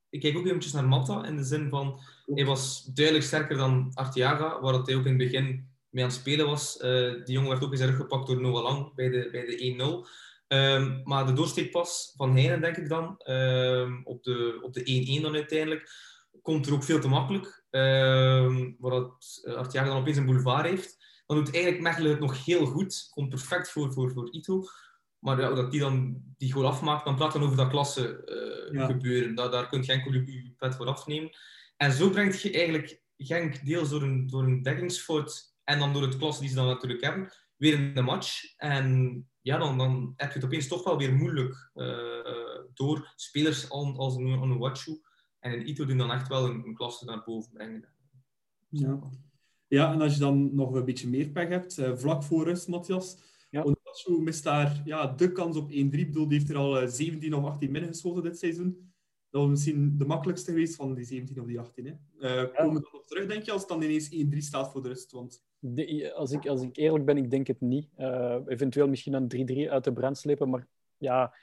ik 0.10 0.20
kijk 0.20 0.38
ook 0.38 0.46
eventjes 0.46 0.74
naar 0.74 0.88
Matta, 0.88 1.26
in 1.26 1.38
de 1.38 1.44
zin 1.44 1.70
van... 1.70 2.00
Hij 2.26 2.46
was 2.46 2.84
duidelijk 2.94 3.26
sterker 3.26 3.58
dan 3.58 3.92
Artiaga, 3.94 4.62
waar 4.62 4.74
hij 4.74 4.96
ook 4.96 5.06
in 5.06 5.20
het 5.20 5.32
begin 5.32 5.70
mee 5.90 6.04
aan 6.04 6.10
het 6.10 6.20
spelen 6.20 6.46
was. 6.46 6.78
Uh, 6.82 7.26
die 7.26 7.34
jongen 7.34 7.50
werd 7.50 7.64
ook 7.64 7.72
eens 7.72 7.82
erg 7.82 7.96
gepakt 7.96 8.28
door 8.28 8.42
Noah 8.42 8.64
Lang 8.64 8.94
bij 8.94 9.10
de, 9.10 9.30
bij 9.32 9.46
de 9.46 10.06
1-0. 10.08 10.10
Um, 10.48 11.02
maar 11.04 11.26
de 11.26 11.34
doorsteekpas 11.34 12.14
van 12.16 12.36
Heijnen, 12.36 12.62
denk 12.62 12.78
ik 12.78 12.90
dan, 12.90 13.22
um, 13.26 14.02
op 14.04 14.24
de 14.24 14.60
1-1 14.60 14.64
op 14.64 14.74
de 14.74 15.20
dan 15.22 15.34
uiteindelijk, 15.34 15.92
komt 16.42 16.68
er 16.68 16.74
ook 16.74 16.84
veel 16.84 17.00
te 17.00 17.08
makkelijk. 17.08 17.66
Um, 17.70 18.76
waar 18.80 18.92
dat, 18.92 19.42
uh, 19.44 19.54
Artiaga 19.54 19.88
dan 19.88 19.98
opeens 19.98 20.18
een 20.18 20.26
boulevard 20.26 20.66
heeft. 20.66 20.98
Dan 21.26 21.38
doet 21.38 21.54
eigenlijk 21.54 21.84
Mechelen 21.84 22.12
het 22.12 22.20
nog 22.20 22.46
heel 22.46 22.66
goed. 22.66 23.08
Komt 23.10 23.30
perfect 23.30 23.70
voor, 23.70 23.94
voor, 23.94 24.12
voor 24.12 24.32
Ito. 24.32 24.64
Maar 25.24 25.40
ja, 25.40 25.54
dat 25.54 25.72
die 25.72 25.80
dan 25.80 26.22
die 26.38 26.52
goal 26.52 26.68
afmaakt, 26.68 27.06
dan 27.06 27.16
praat 27.16 27.34
dan 27.34 27.44
over 27.44 27.58
dat 27.58 27.70
klasse 27.70 28.22
uh, 28.72 28.86
gebeuren. 28.86 29.36
Da 29.36 29.48
daar 29.48 29.68
kun 29.70 29.84
je 29.84 30.54
pet 30.58 30.76
voor 30.76 30.86
afnemen. 30.86 31.30
En 31.78 31.92
zo 31.92 32.10
brengt 32.10 32.42
je 32.42 32.52
eigenlijk 32.52 33.02
Genk 33.18 33.66
deels 33.66 33.90
door 33.90 34.02
een, 34.02 34.28
door 34.28 34.44
een 34.44 34.62
dekkingsfout 34.62 35.56
en 35.64 35.80
dan 35.80 35.94
door 35.94 36.02
het 36.02 36.18
klasse 36.18 36.42
die 36.42 36.50
ze 36.50 36.56
dan 36.56 36.68
natuurlijk 36.68 37.02
hebben, 37.02 37.34
weer 37.56 37.74
in 37.74 37.94
de 37.94 38.02
match. 38.02 38.56
En 38.58 39.28
ja, 39.42 39.58
dan, 39.58 39.78
dan 39.78 40.14
heb 40.16 40.30
je 40.30 40.36
het 40.36 40.46
opeens 40.46 40.68
toch 40.68 40.84
wel 40.84 40.98
weer 40.98 41.14
moeilijk 41.14 41.72
uh, 41.76 42.60
door 42.74 43.14
spelers 43.16 43.70
als, 43.70 43.98
als 43.98 44.16
een 44.16 44.40
Onuwachu 44.40 45.02
en 45.40 45.52
een 45.52 45.70
Ito 45.70 45.86
die 45.86 45.96
dan 45.96 46.12
echt 46.12 46.28
wel 46.28 46.46
een, 46.46 46.66
een 46.66 46.76
klasse 46.76 47.06
naar 47.06 47.24
boven 47.26 47.52
brengen. 47.52 47.86
Ja. 48.70 49.00
ja, 49.68 49.92
en 49.94 50.02
als 50.02 50.14
je 50.14 50.20
dan 50.20 50.56
nog 50.56 50.74
een 50.74 50.86
beetje 50.86 51.10
meer 51.10 51.30
pech 51.30 51.48
hebt, 51.48 51.78
uh, 51.78 51.96
vlak 51.96 52.24
voor 52.24 52.44
rust, 52.44 52.68
Matthias, 52.68 53.18
Onuachu 53.94 54.24
mist 54.24 54.44
daar 54.44 54.82
ja, 54.86 55.08
de 55.08 55.32
kans 55.32 55.58
op 55.58 55.72
1-3. 55.72 55.74
bedoel, 55.74 56.28
die 56.28 56.38
heeft 56.38 56.50
er 56.50 56.58
al 56.58 56.88
17 56.88 57.34
of 57.34 57.46
18 57.46 57.72
min 57.72 57.88
geschoten 57.88 58.24
dit 58.24 58.38
seizoen. 58.38 58.92
Dat 59.30 59.42
was 59.42 59.50
misschien 59.50 59.98
de 59.98 60.06
makkelijkste 60.06 60.52
geweest 60.52 60.76
van 60.76 60.94
die 60.94 61.06
17 61.06 61.40
of 61.40 61.48
die 61.48 61.60
18. 61.60 61.86
Hè. 61.86 61.94
Uh, 62.44 62.54
komen 62.54 62.82
we 62.82 62.90
nog 62.92 63.06
terug, 63.06 63.28
denk 63.28 63.44
je, 63.44 63.52
als 63.52 63.62
het 63.62 63.70
dan 63.70 63.82
ineens 63.82 64.16
1-3 64.36 64.38
staat 64.38 64.72
voor 64.72 64.82
de 64.82 64.88
rust? 64.88 65.12
Want... 65.12 65.44
De, 65.60 66.14
als, 66.14 66.32
ik, 66.32 66.48
als 66.48 66.62
ik 66.62 66.78
eerlijk 66.78 67.06
ben, 67.06 67.18
ik 67.18 67.32
denk 67.32 67.48
het 67.48 67.62
niet. 67.62 67.90
Uh, 67.98 68.40
eventueel 68.46 68.88
misschien 68.88 69.14
een 69.14 69.68
3-3 69.68 69.70
uit 69.70 69.84
de 69.84 69.94
brand 69.94 70.18
slepen, 70.18 70.50
maar 70.50 70.68
ja, 70.98 71.36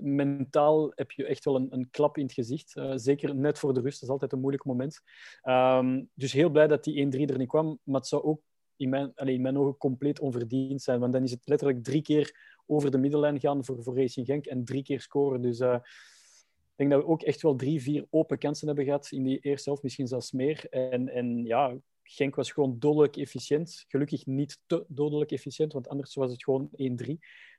mentaal 0.00 0.92
heb 0.94 1.10
je 1.10 1.26
echt 1.26 1.44
wel 1.44 1.56
een, 1.56 1.66
een 1.70 1.90
klap 1.90 2.16
in 2.16 2.24
het 2.24 2.32
gezicht. 2.32 2.76
Uh, 2.76 2.92
zeker 2.94 3.34
net 3.34 3.58
voor 3.58 3.74
de 3.74 3.80
rust, 3.80 4.00
dat 4.00 4.02
is 4.02 4.14
altijd 4.14 4.32
een 4.32 4.40
moeilijk 4.40 4.64
moment. 4.64 5.00
Um, 5.42 6.10
dus 6.14 6.32
heel 6.32 6.50
blij 6.50 6.66
dat 6.66 6.84
die 6.84 7.06
1-3 7.06 7.30
er 7.30 7.38
niet 7.38 7.48
kwam, 7.48 7.78
maar 7.82 8.00
het 8.00 8.08
zou 8.08 8.22
ook 8.22 8.40
in 8.76 8.88
mijn, 8.88 9.12
allez, 9.14 9.34
in 9.34 9.42
mijn 9.42 9.58
ogen 9.58 9.76
compleet 9.76 10.20
onverdiend 10.20 10.82
zijn. 10.82 11.00
Want 11.00 11.12
dan 11.12 11.22
is 11.22 11.30
het 11.30 11.48
letterlijk 11.48 11.84
drie 11.84 12.02
keer 12.02 12.52
over 12.66 12.90
de 12.90 12.98
middellijn 12.98 13.40
gaan 13.40 13.64
voor, 13.64 13.82
voor 13.82 13.96
Racing 13.96 14.26
Genk 14.26 14.46
en 14.46 14.64
drie 14.64 14.82
keer 14.82 15.00
scoren. 15.00 15.42
Dus 15.42 15.60
uh, 15.60 15.78
ik 16.74 16.76
denk 16.76 16.90
dat 16.90 17.00
we 17.00 17.06
ook 17.06 17.22
echt 17.22 17.42
wel 17.42 17.56
drie, 17.56 17.82
vier 17.82 18.06
open 18.10 18.38
kansen 18.38 18.66
hebben 18.66 18.84
gehad 18.84 19.10
in 19.10 19.22
die 19.22 19.38
eerste 19.38 19.68
helft, 19.68 19.82
misschien 19.82 20.06
zelfs 20.06 20.32
meer. 20.32 20.66
En, 20.70 21.08
en 21.08 21.44
ja, 21.44 21.76
Genk 22.02 22.34
was 22.34 22.52
gewoon 22.52 22.78
dodelijk 22.78 23.16
efficiënt. 23.16 23.84
Gelukkig 23.88 24.26
niet 24.26 24.58
te 24.66 24.84
dodelijk 24.88 25.30
efficiënt, 25.30 25.72
want 25.72 25.88
anders 25.88 26.14
was 26.14 26.30
het 26.30 26.44
gewoon 26.44 26.70
1-3. 26.70 26.74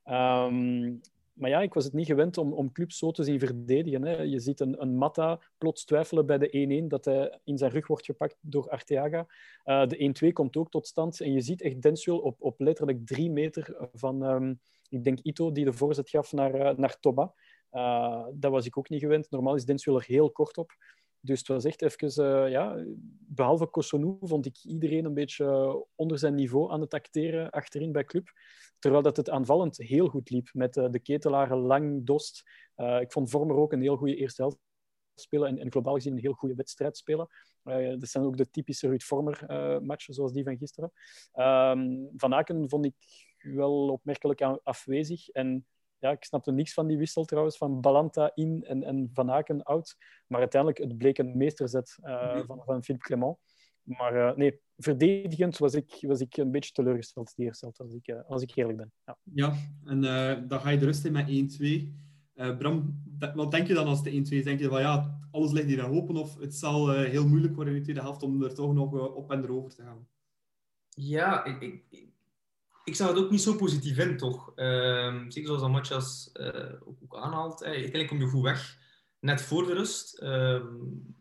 Um, 0.05 1.01
maar 1.35 1.49
ja, 1.49 1.61
ik 1.61 1.73
was 1.73 1.83
het 1.83 1.93
niet 1.93 2.05
gewend 2.05 2.37
om, 2.37 2.53
om 2.53 2.71
clubs 2.71 2.97
zo 2.97 3.11
te 3.11 3.23
zien 3.23 3.39
verdedigen. 3.39 4.05
Hè. 4.05 4.21
Je 4.21 4.39
ziet 4.39 4.59
een, 4.59 4.81
een 4.81 4.97
Matta 4.97 5.39
plots 5.57 5.85
twijfelen 5.85 6.25
bij 6.25 6.37
de 6.37 6.81
1-1, 6.83 6.87
dat 6.87 7.05
hij 7.05 7.39
in 7.43 7.57
zijn 7.57 7.71
rug 7.71 7.87
wordt 7.87 8.05
gepakt 8.05 8.37
door 8.41 8.69
Arteaga. 8.69 9.25
Uh, 9.65 9.87
de 9.87 10.27
1-2 10.29 10.33
komt 10.33 10.57
ook 10.57 10.71
tot 10.71 10.87
stand. 10.87 11.21
En 11.21 11.31
je 11.31 11.41
ziet 11.41 11.61
echt 11.61 11.81
Densuel 11.81 12.19
op, 12.19 12.41
op 12.41 12.59
letterlijk 12.59 13.05
drie 13.05 13.31
meter 13.31 13.89
van, 13.93 14.23
um, 14.23 14.59
ik 14.89 15.03
denk 15.03 15.19
Ito, 15.19 15.51
die 15.51 15.65
de 15.65 15.73
voorzet 15.73 16.09
gaf 16.09 16.31
naar, 16.31 16.55
uh, 16.55 16.77
naar 16.77 16.99
Toba. 16.99 17.33
Uh, 17.71 18.25
dat 18.33 18.51
was 18.51 18.65
ik 18.65 18.77
ook 18.77 18.89
niet 18.89 19.01
gewend. 19.01 19.29
Normaal 19.29 19.55
is 19.55 19.65
Densuel 19.65 19.95
er 19.95 20.05
heel 20.05 20.31
kort 20.31 20.57
op. 20.57 20.71
Dus 21.25 21.39
het 21.39 21.47
was 21.47 21.65
echt 21.65 21.81
even, 21.81 22.25
uh, 22.25 22.51
ja, 22.51 22.85
behalve 23.19 23.65
Kosonou 23.65 24.17
vond 24.21 24.45
ik 24.45 24.63
iedereen 24.63 25.05
een 25.05 25.13
beetje 25.13 25.85
onder 25.95 26.17
zijn 26.17 26.35
niveau 26.35 26.71
aan 26.71 26.81
het 26.81 26.93
acteren 26.93 27.49
achterin 27.49 27.91
bij 27.91 28.03
club. 28.03 28.27
Terwijl 28.79 29.03
dat 29.03 29.17
het 29.17 29.29
aanvallend 29.29 29.77
heel 29.77 30.07
goed 30.07 30.29
liep 30.29 30.49
met 30.53 30.77
uh, 30.77 30.89
de 30.89 30.99
ketelaren 30.99 31.57
Lang, 31.57 32.05
Dost. 32.05 32.43
Ik 32.99 33.11
vond 33.11 33.29
Vormer 33.29 33.55
ook 33.55 33.73
een 33.73 33.81
heel 33.81 33.97
goede 33.97 34.15
eerste 34.15 34.41
helft 34.41 34.57
spelen 35.15 35.47
en, 35.47 35.57
en 35.57 35.71
globaal 35.71 35.93
gezien 35.93 36.13
een 36.13 36.19
heel 36.19 36.33
goede 36.33 36.55
wedstrijd 36.55 36.97
spelen. 36.97 37.27
dat 37.99 38.09
zijn 38.09 38.23
ook 38.23 38.37
de 38.37 38.49
typische 38.49 38.87
Ruud 38.87 39.03
Vormer 39.03 39.45
matchen, 39.83 40.13
zoals 40.13 40.33
die 40.33 40.43
van 40.43 40.57
gisteren. 40.57 40.91
Um, 41.33 42.09
van 42.15 42.33
Aken 42.33 42.69
vond 42.69 42.85
ik 42.85 42.95
wel 43.37 43.89
opmerkelijk 43.89 44.41
afwezig 44.41 45.29
en 45.29 45.65
ja, 46.05 46.11
ik 46.11 46.23
snapte 46.23 46.51
niks 46.51 46.73
van 46.73 46.87
die 46.87 46.97
wissel 46.97 47.25
trouwens, 47.25 47.57
van 47.57 47.81
Balanta 47.81 48.31
in 48.33 48.63
en, 48.63 48.83
en 48.83 49.09
Van 49.13 49.31
Aken 49.31 49.63
out. 49.63 49.95
Maar 50.27 50.39
uiteindelijk, 50.39 50.81
het 50.83 50.97
bleek 50.97 51.17
een 51.17 51.37
meesterzet 51.37 51.97
uh, 52.03 52.45
van, 52.45 52.61
van 52.65 52.83
Philippe 52.83 53.05
Clement. 53.05 53.37
Maar 53.83 54.15
uh, 54.15 54.35
nee, 54.35 54.59
verdedigend 54.77 55.57
was 55.57 55.73
ik, 55.73 55.97
was 56.01 56.19
ik 56.19 56.37
een 56.37 56.51
beetje 56.51 56.71
teleurgesteld 56.71 57.33
die 57.35 57.45
eerste 57.45 57.65
helft, 57.65 57.79
als 57.79 57.93
ik, 57.93 58.07
uh, 58.07 58.21
als 58.27 58.41
ik 58.41 58.55
eerlijk 58.55 58.77
ben. 58.77 58.91
Ja, 59.05 59.17
ja 59.23 59.53
en 59.85 60.03
uh, 60.03 60.49
dan 60.49 60.59
ga 60.59 60.69
je 60.69 60.77
de 60.77 60.85
rust 60.85 61.05
in 61.05 61.11
met 61.11 61.59
1-2. 61.61 62.57
Bram, 62.57 63.03
wat 63.35 63.51
denk 63.51 63.67
je 63.67 63.73
dan 63.73 63.87
als 63.87 64.03
de 64.03 64.41
1-2 64.41 64.43
Denk 64.43 64.59
je 64.59 64.67
van 64.67 64.81
ja, 64.81 65.19
alles 65.31 65.51
ligt 65.51 65.67
hier 65.67 65.83
aan 65.83 65.91
open 65.91 66.15
of 66.15 66.39
het 66.39 66.55
zal 66.55 66.91
heel 66.91 67.27
moeilijk 67.27 67.55
worden 67.55 67.73
in 67.73 67.79
de 67.79 67.85
tweede 67.85 68.01
helft 68.01 68.23
om 68.23 68.43
er 68.43 68.53
toch 68.53 68.73
nog 68.73 69.13
op 69.13 69.31
en 69.31 69.43
erover 69.43 69.75
te 69.75 69.81
gaan? 69.81 70.07
Ja, 70.89 71.45
ik, 71.45 71.61
ik, 71.61 72.14
ik 72.85 72.95
zou 72.95 73.09
het 73.09 73.23
ook 73.23 73.31
niet 73.31 73.41
zo 73.41 73.55
positief 73.55 73.97
in, 73.97 74.17
toch? 74.17 74.51
Uh, 74.55 75.15
zeker 75.27 75.45
zoals 75.45 75.61
Amatjas 75.61 76.29
uh, 76.33 76.73
ook, 76.83 76.97
ook 77.03 77.15
aanhaalt. 77.15 77.59
Hey, 77.59 77.69
uiteindelijk 77.69 78.07
kom 78.07 78.19
je 78.19 78.27
goed 78.27 78.43
weg. 78.43 78.77
Net 79.19 79.41
voor 79.41 79.65
de 79.65 79.73
rust. 79.73 80.21
Uh, 80.21 80.63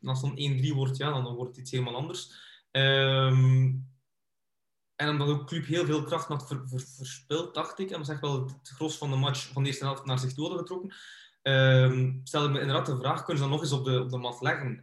als 0.02 0.20
dan 0.20 0.38
1-3 0.62 0.74
wordt, 0.74 0.96
ja, 0.96 1.10
dan, 1.10 1.34
wordt 1.34 1.50
het 1.50 1.60
iets 1.60 1.70
helemaal 1.70 1.94
anders. 1.94 2.32
Ehm, 2.70 3.72
en 4.96 5.08
omdat 5.08 5.28
ook 5.28 5.46
club 5.46 5.66
heel 5.66 5.84
veel 5.84 6.02
kracht 6.02 6.28
had 6.28 6.46
ver, 6.46 6.68
ver, 6.68 6.80
verspild, 6.80 7.54
dacht 7.54 7.78
ik. 7.78 7.90
En 7.90 8.04
zeg 8.04 8.20
wel 8.20 8.40
het, 8.40 8.68
gros 8.68 8.98
van 8.98 9.10
de 9.10 9.16
match 9.16 9.52
van 9.52 9.62
de 9.62 9.68
eerste 9.68 9.84
helft 9.84 10.04
naar 10.04 10.18
zich 10.18 10.32
toe 10.32 10.48
hadden 10.48 10.66
getrokken. 10.66 10.94
Stel 12.24 12.44
ik 12.44 12.50
me 12.50 12.60
inderdaad 12.60 12.86
de 12.86 12.96
vraag, 12.96 13.24
kunnen 13.24 13.42
ze 13.42 13.48
dan 13.48 13.58
nog 13.58 13.60
eens 13.60 13.72
op 13.72 13.84
de, 13.84 14.00
op 14.00 14.10
de 14.10 14.18
mat 14.18 14.40
leggen? 14.40 14.82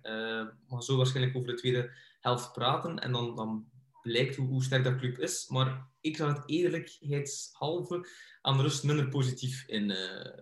Maar 0.67 0.83
zo 0.83 0.97
waarschijnlijk 0.97 1.35
over 1.35 1.47
de 1.47 1.55
tweede 1.55 1.91
helft 2.19 2.53
praten. 2.53 2.99
En 2.99 3.11
dan, 3.11 3.35
dan 3.35 3.65
blijkt 4.01 4.35
hoe, 4.35 4.47
hoe 4.47 4.63
sterk 4.63 4.83
dat 4.83 4.95
club 4.95 5.17
is. 5.17 5.47
Maar 5.47 5.90
ik 6.01 6.17
zou 6.17 6.33
het 6.33 6.43
eerlijkheidshalve 6.45 8.07
aan 8.41 8.57
de 8.57 8.63
rust 8.63 8.83
minder 8.83 9.09
positief 9.09 9.67
in, 9.67 9.89
uh, 9.89 10.37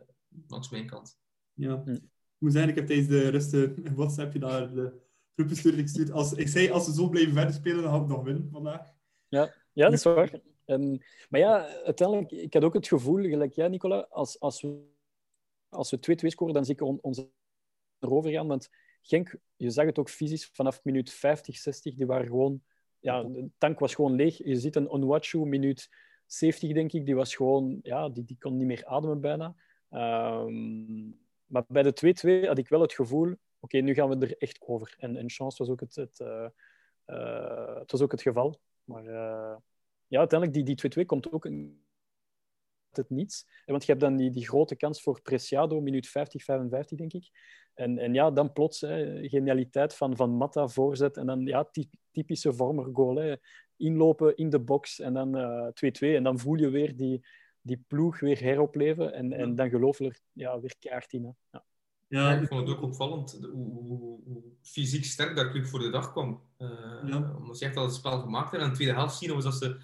langs 0.47 0.69
mijn 0.69 0.85
kant. 0.85 1.19
Ja. 1.53 1.81
Hm. 1.83 1.91
Ik 1.91 2.45
moet 2.45 2.51
zeggen, 2.51 2.69
ik 2.69 2.77
heb 2.77 2.87
tijdens 2.87 3.07
de 3.07 3.29
rust 3.29 3.53
een 3.53 3.95
WhatsAppje 3.95 4.39
naar 4.39 4.73
de 4.73 5.01
groepbestuur 5.35 5.73
gestuurd. 5.73 6.11
Als, 6.11 6.33
ik 6.33 6.47
zei, 6.47 6.69
als 6.69 6.85
ze 6.85 6.93
zo 6.93 7.09
blijven 7.09 7.33
verder 7.33 7.53
spelen, 7.53 7.83
dan 7.83 7.91
ga 7.91 8.01
ik 8.01 8.07
nog 8.07 8.23
winnen 8.23 8.49
vandaag. 8.51 8.93
Ja, 9.27 9.53
ja 9.73 9.83
dat 9.83 9.93
is 9.93 10.03
waar. 10.03 10.39
Um, 10.65 10.97
maar 11.29 11.39
ja, 11.39 11.65
uiteindelijk, 11.83 12.31
ik 12.31 12.53
had 12.53 12.63
ook 12.63 12.73
het 12.73 12.87
gevoel, 12.87 13.23
gelijk 13.23 13.53
jij, 13.53 13.67
Nicola, 13.67 13.99
als, 14.09 14.39
als 14.39 14.61
we, 14.61 14.81
als 15.69 15.91
we 15.91 16.17
2-2 16.23 16.27
scoren, 16.27 16.53
dan 16.53 16.65
zeker 16.65 16.85
on, 16.85 16.99
onze 17.01 17.29
erover 17.99 18.31
gaan. 18.31 18.47
Want 18.47 18.69
Genk, 19.01 19.35
je 19.55 19.69
zag 19.69 19.85
het 19.85 19.99
ook 19.99 20.09
fysisch, 20.09 20.49
vanaf 20.53 20.83
minuut 20.83 21.11
50, 21.11 21.57
60, 21.57 21.95
die 21.95 22.05
waren 22.05 22.27
gewoon 22.27 22.63
ja, 22.99 23.23
de 23.23 23.49
tank 23.57 23.79
was 23.79 23.95
gewoon 23.95 24.15
leeg. 24.15 24.37
Je 24.37 24.55
ziet 24.55 24.75
een 24.75 24.89
Onwachu, 24.89 25.45
minuut 25.45 25.89
70 26.25 26.73
denk 26.73 26.91
ik, 26.91 27.05
die 27.05 27.15
was 27.15 27.35
gewoon, 27.35 27.79
ja, 27.83 28.09
die, 28.09 28.23
die 28.23 28.37
kon 28.39 28.57
niet 28.57 28.67
meer 28.67 28.85
ademen 28.85 29.21
bijna. 29.21 29.55
Um, 29.91 31.19
maar 31.45 31.65
bij 31.67 31.83
de 31.83 32.43
2-2 32.43 32.47
had 32.47 32.57
ik 32.57 32.69
wel 32.69 32.81
het 32.81 32.93
gevoel, 32.93 33.35
oké, 33.59 33.77
nu 33.77 33.93
gaan 33.93 34.09
we 34.09 34.25
er 34.25 34.37
echt 34.37 34.61
over. 34.61 34.95
En, 34.97 35.15
en 35.15 35.29
chance 35.29 35.57
was 35.57 35.69
ook 35.69 35.79
het, 35.79 35.95
het, 35.95 36.19
uh, 36.19 36.47
uh, 37.05 37.75
het 37.75 37.91
was 37.91 38.01
ook 38.01 38.11
het 38.11 38.21
geval. 38.21 38.59
Maar 38.83 39.03
uh, 39.03 39.55
ja, 40.07 40.19
uiteindelijk, 40.19 40.65
die, 40.65 40.75
die 40.75 41.03
2-2 41.03 41.05
komt 41.05 41.31
ook 41.31 41.45
een, 41.45 41.83
het 42.97 43.09
niets. 43.09 43.45
Want 43.65 43.85
je 43.85 43.91
hebt 43.91 44.03
dan 44.03 44.15
die, 44.15 44.31
die 44.31 44.47
grote 44.47 44.75
kans 44.75 45.01
voor 45.01 45.21
Preciado, 45.21 45.81
minuut 45.81 46.07
50, 46.07 46.43
55, 46.43 46.97
denk 46.97 47.13
ik. 47.13 47.29
En, 47.73 47.97
en 47.97 48.13
ja, 48.13 48.31
dan 48.31 48.53
plots, 48.53 48.81
hè, 48.81 49.27
genialiteit 49.27 49.95
van, 49.95 50.15
van 50.15 50.29
Matta, 50.29 50.67
voorzet. 50.67 51.17
En 51.17 51.25
dan 51.25 51.45
ja, 51.45 51.69
typische 52.11 52.53
vormer 52.53 52.89
goal. 52.93 53.15
Hè. 53.15 53.35
Inlopen 53.77 54.35
in 54.35 54.49
de 54.49 54.59
box 54.59 54.99
en 54.99 55.13
dan 55.13 55.29
2-2. 55.29 55.71
Uh, 55.99 56.15
en 56.15 56.23
dan 56.23 56.39
voel 56.39 56.55
je 56.55 56.69
weer 56.69 56.95
die, 56.95 57.25
die 57.61 57.83
ploeg 57.87 58.19
weer 58.19 58.39
heropleven. 58.39 59.13
En, 59.13 59.33
en 59.33 59.55
dan 59.55 59.69
geloof 59.69 59.97
je 59.97 60.05
er 60.05 60.19
ja, 60.31 60.59
weer 60.59 60.75
kaart 60.79 61.13
in. 61.13 61.23
Hè. 61.23 61.31
Ja. 61.51 61.63
Ja, 62.09 62.33
ik 62.33 62.47
vond 62.47 62.67
het 62.67 62.77
ook 62.77 62.83
opvallend 62.83 63.39
hoe, 63.41 63.71
hoe, 63.71 64.19
hoe, 64.25 64.43
fysiek 64.61 65.05
sterk 65.05 65.35
dat 65.35 65.49
club 65.49 65.65
voor 65.65 65.79
de 65.79 65.89
dag 65.89 66.11
kwam. 66.11 66.41
Uh, 66.57 66.69
ja. 67.05 67.35
Omdat 67.37 67.59
je 67.59 67.65
echt 67.65 67.75
al 67.75 67.83
het 67.83 67.93
spel 67.93 68.19
gemaakt 68.19 68.51
hebt. 68.51 68.63
En 68.63 68.63
in 68.63 68.69
de 68.69 68.75
tweede 68.75 68.93
helft 68.93 69.17
zien 69.17 69.35
we 69.35 69.43
dat 69.43 69.53
ze 69.53 69.79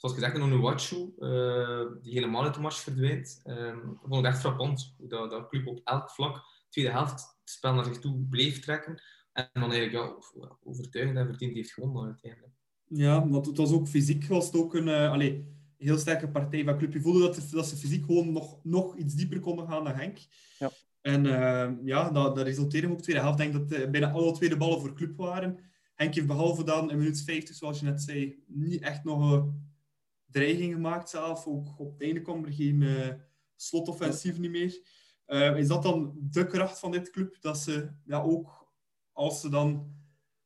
zoals 0.00 0.14
gezegd, 0.14 0.36
een 0.36 0.42
Onuwachu, 0.42 1.12
uh, 1.18 2.02
die 2.02 2.12
helemaal 2.12 2.44
uit 2.44 2.54
de 2.54 2.60
mars 2.60 2.78
verdwijnt. 2.78 3.42
Um, 3.44 3.90
ik 3.90 3.98
vond 4.00 4.14
het 4.14 4.24
echt 4.24 4.40
frappant 4.40 4.94
hoe 4.98 5.08
dat, 5.08 5.30
dat 5.30 5.48
club 5.48 5.66
op 5.66 5.80
elk 5.84 6.10
vlak, 6.10 6.42
tweede 6.68 6.90
helft, 6.90 7.36
het 7.40 7.50
spel 7.50 7.74
naar 7.74 7.84
zich 7.84 7.98
toe 7.98 8.26
bleef 8.28 8.60
trekken. 8.60 9.02
En 9.32 9.48
dan 9.52 9.72
eigenlijk 9.72 9.92
ja, 9.92 10.56
overtuigend 10.64 11.18
en 11.18 11.26
verdiend 11.26 11.54
heeft 11.54 11.72
gewonnen 11.72 12.04
uiteindelijk. 12.04 12.52
Ja, 12.84 13.28
want 13.28 13.46
het 13.46 13.56
was 13.56 13.72
ook 13.72 13.88
fysiek 13.88 14.26
was 14.26 14.46
het 14.46 14.56
ook 14.56 14.74
een 14.74 14.86
uh, 14.86 15.10
allez, 15.10 15.40
heel 15.76 15.98
sterke 15.98 16.28
partij 16.28 16.64
van 16.64 16.78
club. 16.78 16.92
Je 16.92 17.00
voelde 17.00 17.20
dat, 17.20 17.48
dat 17.50 17.66
ze 17.66 17.76
fysiek 17.76 18.04
gewoon 18.04 18.32
nog, 18.32 18.64
nog 18.64 18.96
iets 18.96 19.14
dieper 19.14 19.40
konden 19.40 19.68
gaan 19.68 19.84
dan 19.84 19.94
Henk. 19.94 20.18
Ja. 20.58 20.70
En 21.00 21.24
uh, 21.24 21.70
ja, 21.84 22.10
dat, 22.10 22.36
dat 22.36 22.46
resulteerde 22.46 22.90
ook 22.90 23.02
tweede 23.02 23.22
helft. 23.22 23.40
Ik 23.40 23.52
denk 23.52 23.68
dat 23.68 23.80
uh, 23.80 23.90
bijna 23.90 24.10
alle 24.10 24.32
tweede 24.32 24.56
ballen 24.56 24.80
voor 24.80 24.94
club 24.94 25.16
waren. 25.16 25.58
Henk 25.94 26.14
heeft 26.14 26.26
behalve 26.26 26.64
dan 26.64 26.90
in 26.90 26.98
minuut 26.98 27.22
50, 27.22 27.54
zoals 27.54 27.80
je 27.80 27.84
net 27.84 28.02
zei, 28.02 28.42
niet 28.46 28.82
echt 28.82 29.04
nog 29.04 29.48
dreiging 30.30 30.72
gemaakt 30.72 31.08
zelf. 31.08 31.46
Ook 31.46 31.78
op 31.78 31.92
het 31.92 32.02
einde 32.02 32.20
kwam 32.20 32.44
er 32.44 32.52
geen 32.52 32.80
uh, 32.80 33.08
slotoffensief 33.56 34.38
niet 34.38 34.50
meer. 34.50 34.80
Uh, 35.26 35.56
is 35.56 35.68
dat 35.68 35.82
dan 35.82 36.18
de 36.30 36.46
kracht 36.46 36.78
van 36.78 36.90
dit 36.90 37.10
club? 37.10 37.36
Dat 37.40 37.58
ze 37.58 37.90
ja, 38.04 38.22
ook 38.22 38.72
als 39.12 39.40
ze 39.40 39.48
dan... 39.48 39.98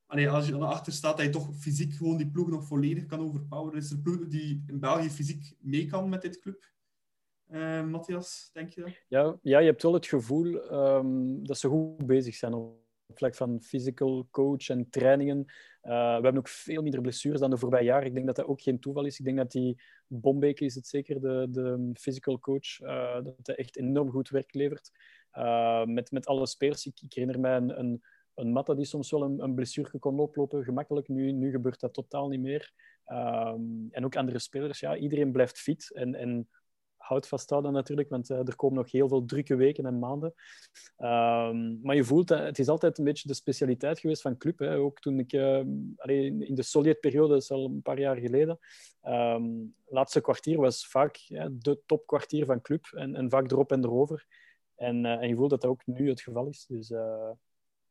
Als 0.07 0.47
je 0.47 0.53
dan 0.53 0.62
achter 0.62 0.93
staat, 0.93 1.17
dat 1.17 1.26
je 1.26 1.33
toch 1.33 1.57
fysiek 1.57 1.93
gewoon 1.93 2.17
die 2.17 2.31
ploeg 2.31 2.49
nog 2.49 2.67
volledig 2.67 3.07
kan 3.07 3.21
overpoweren. 3.21 3.79
Is 3.79 3.91
er 3.91 3.99
ploeg 3.99 4.26
die 4.26 4.64
in 4.67 4.81
België 4.81 5.11
fysiek 5.11 5.57
mee 5.61 5.87
kan 5.87 6.09
met 6.09 6.23
dit 6.23 6.38
club? 6.38 6.73
Uh, 7.50 7.85
Matthias, 7.85 8.50
denk 8.53 8.69
je 8.69 8.81
dat? 8.81 8.91
Ja, 9.09 9.38
ja, 9.43 9.59
je 9.59 9.67
hebt 9.67 9.83
wel 9.83 9.93
het 9.93 10.07
gevoel 10.07 10.73
um, 10.73 11.47
dat 11.47 11.59
ze 11.59 11.69
goed 11.69 12.07
bezig 12.07 12.35
zijn 12.35 12.55
vlak 13.14 13.35
van 13.35 13.61
physical 13.62 14.28
coach 14.30 14.68
en 14.68 14.90
trainingen. 14.90 15.38
Uh, 15.38 15.92
we 15.92 16.23
hebben 16.23 16.37
ook 16.37 16.49
veel 16.49 16.83
minder 16.83 17.00
blessures 17.00 17.40
dan 17.40 17.50
de 17.50 17.59
voorbije 17.59 17.85
jaren. 17.85 18.06
Ik 18.06 18.14
denk 18.14 18.26
dat 18.26 18.37
dat 18.37 18.47
ook 18.47 18.62
geen 18.62 18.80
toeval 18.80 19.04
is. 19.04 19.18
Ik 19.18 19.25
denk 19.25 19.37
dat 19.37 19.50
die 19.50 19.83
Bombeke 20.06 20.64
is 20.64 20.75
het 20.75 20.87
zeker, 20.87 21.21
de, 21.21 21.47
de 21.50 21.90
physical 21.94 22.38
coach, 22.38 22.80
uh, 22.80 23.14
dat 23.14 23.47
hij 23.47 23.56
echt 23.56 23.76
enorm 23.76 24.11
goed 24.11 24.28
werk 24.28 24.54
levert. 24.54 24.90
Uh, 25.33 25.85
met, 25.85 26.11
met 26.11 26.26
alle 26.26 26.47
spelers. 26.47 26.87
Ik, 26.87 27.00
ik 27.00 27.12
herinner 27.12 27.40
mij 27.40 27.56
een, 27.56 27.78
een, 27.78 28.02
een 28.35 28.52
Matta 28.52 28.75
die 28.75 28.85
soms 28.85 29.11
wel 29.11 29.23
een, 29.23 29.42
een 29.42 29.54
blessure 29.54 29.99
kon 29.99 30.21
oplopen, 30.21 30.64
gemakkelijk. 30.64 31.09
Nu, 31.09 31.33
nu 31.33 31.50
gebeurt 31.50 31.80
dat 31.80 31.94
totaal 31.94 32.28
niet 32.28 32.40
meer. 32.40 32.73
Um, 33.06 33.88
en 33.90 34.04
ook 34.04 34.16
andere 34.16 34.38
spelers. 34.38 34.80
Ja, 34.80 34.97
iedereen 34.97 35.33
blijft 35.33 35.59
fit. 35.59 35.90
En, 35.94 36.14
en 36.14 36.49
houd 37.04 37.28
vasthouden 37.28 37.73
natuurlijk, 37.73 38.08
want 38.08 38.30
uh, 38.30 38.38
er 38.38 38.56
komen 38.56 38.76
nog 38.76 38.90
heel 38.90 39.08
veel 39.08 39.25
drukke 39.25 39.56
weken 39.56 39.87
en 39.87 39.99
maanden. 39.99 40.34
Um, 40.99 41.80
maar 41.82 41.94
je 41.94 42.04
voelt, 42.04 42.30
uh, 42.30 42.38
het 42.38 42.58
is 42.58 42.68
altijd 42.68 42.99
een 42.99 43.04
beetje 43.04 43.28
de 43.28 43.34
specialiteit 43.34 43.99
geweest 43.99 44.23
van 44.23 44.37
club. 44.37 44.58
Hè. 44.58 44.76
Ook 44.76 45.00
toen 45.00 45.18
ik 45.18 45.32
uh, 45.32 45.58
in 45.58 46.54
de 46.54 46.62
Sovjet-periode, 46.62 47.32
dat 47.32 47.42
is 47.42 47.50
al 47.50 47.64
een 47.64 47.82
paar 47.82 47.99
jaar 47.99 48.16
geleden, 48.16 48.58
um, 49.02 49.75
laatste 49.87 50.20
kwartier 50.20 50.58
was 50.61 50.87
vaak 50.87 51.16
ja, 51.16 51.49
de 51.52 51.82
topkwartier 51.87 52.44
van 52.44 52.61
club 52.61 52.87
en, 52.87 53.14
en 53.14 53.30
vaak 53.30 53.50
erop 53.50 53.73
en 53.73 53.84
erover. 53.84 54.26
En, 54.75 55.04
en 55.04 55.28
je 55.28 55.34
voelt 55.34 55.50
dat 55.50 55.61
dat 55.61 55.70
ook 55.70 55.87
nu 55.87 56.08
het 56.08 56.20
geval 56.20 56.46
is. 56.46 56.66
Dus 56.68 56.88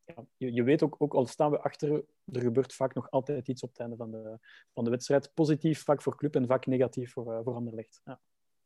ja, 0.06 0.26
je, 0.38 0.54
je, 0.54 0.64
weet 0.64 0.84
ook, 0.84 0.96
ook, 0.98 1.14
al 1.14 1.26
staan 1.26 1.52
we 1.52 1.60
achter, 1.60 2.04
er 2.26 2.42
gebeurt 2.42 2.74
vaak 2.74 2.94
nog 2.94 3.12
altijd 3.12 3.48
iets 3.48 3.64
op 3.64 3.70
het 3.70 3.80
einde 3.80 3.96
van 3.96 4.12
de, 4.12 4.38
van 4.74 4.84
de 4.84 4.90
wedstrijd. 4.90 5.32
Positief 5.34 5.84
vaak 5.84 6.02
voor 6.02 6.18
club 6.18 6.36
en 6.36 6.48
vaak 6.48 6.66
negatief 6.66 7.12
voor, 7.12 7.44
voor 7.44 7.56
Anderlecht. 7.56 8.02
Ja. 8.06 8.20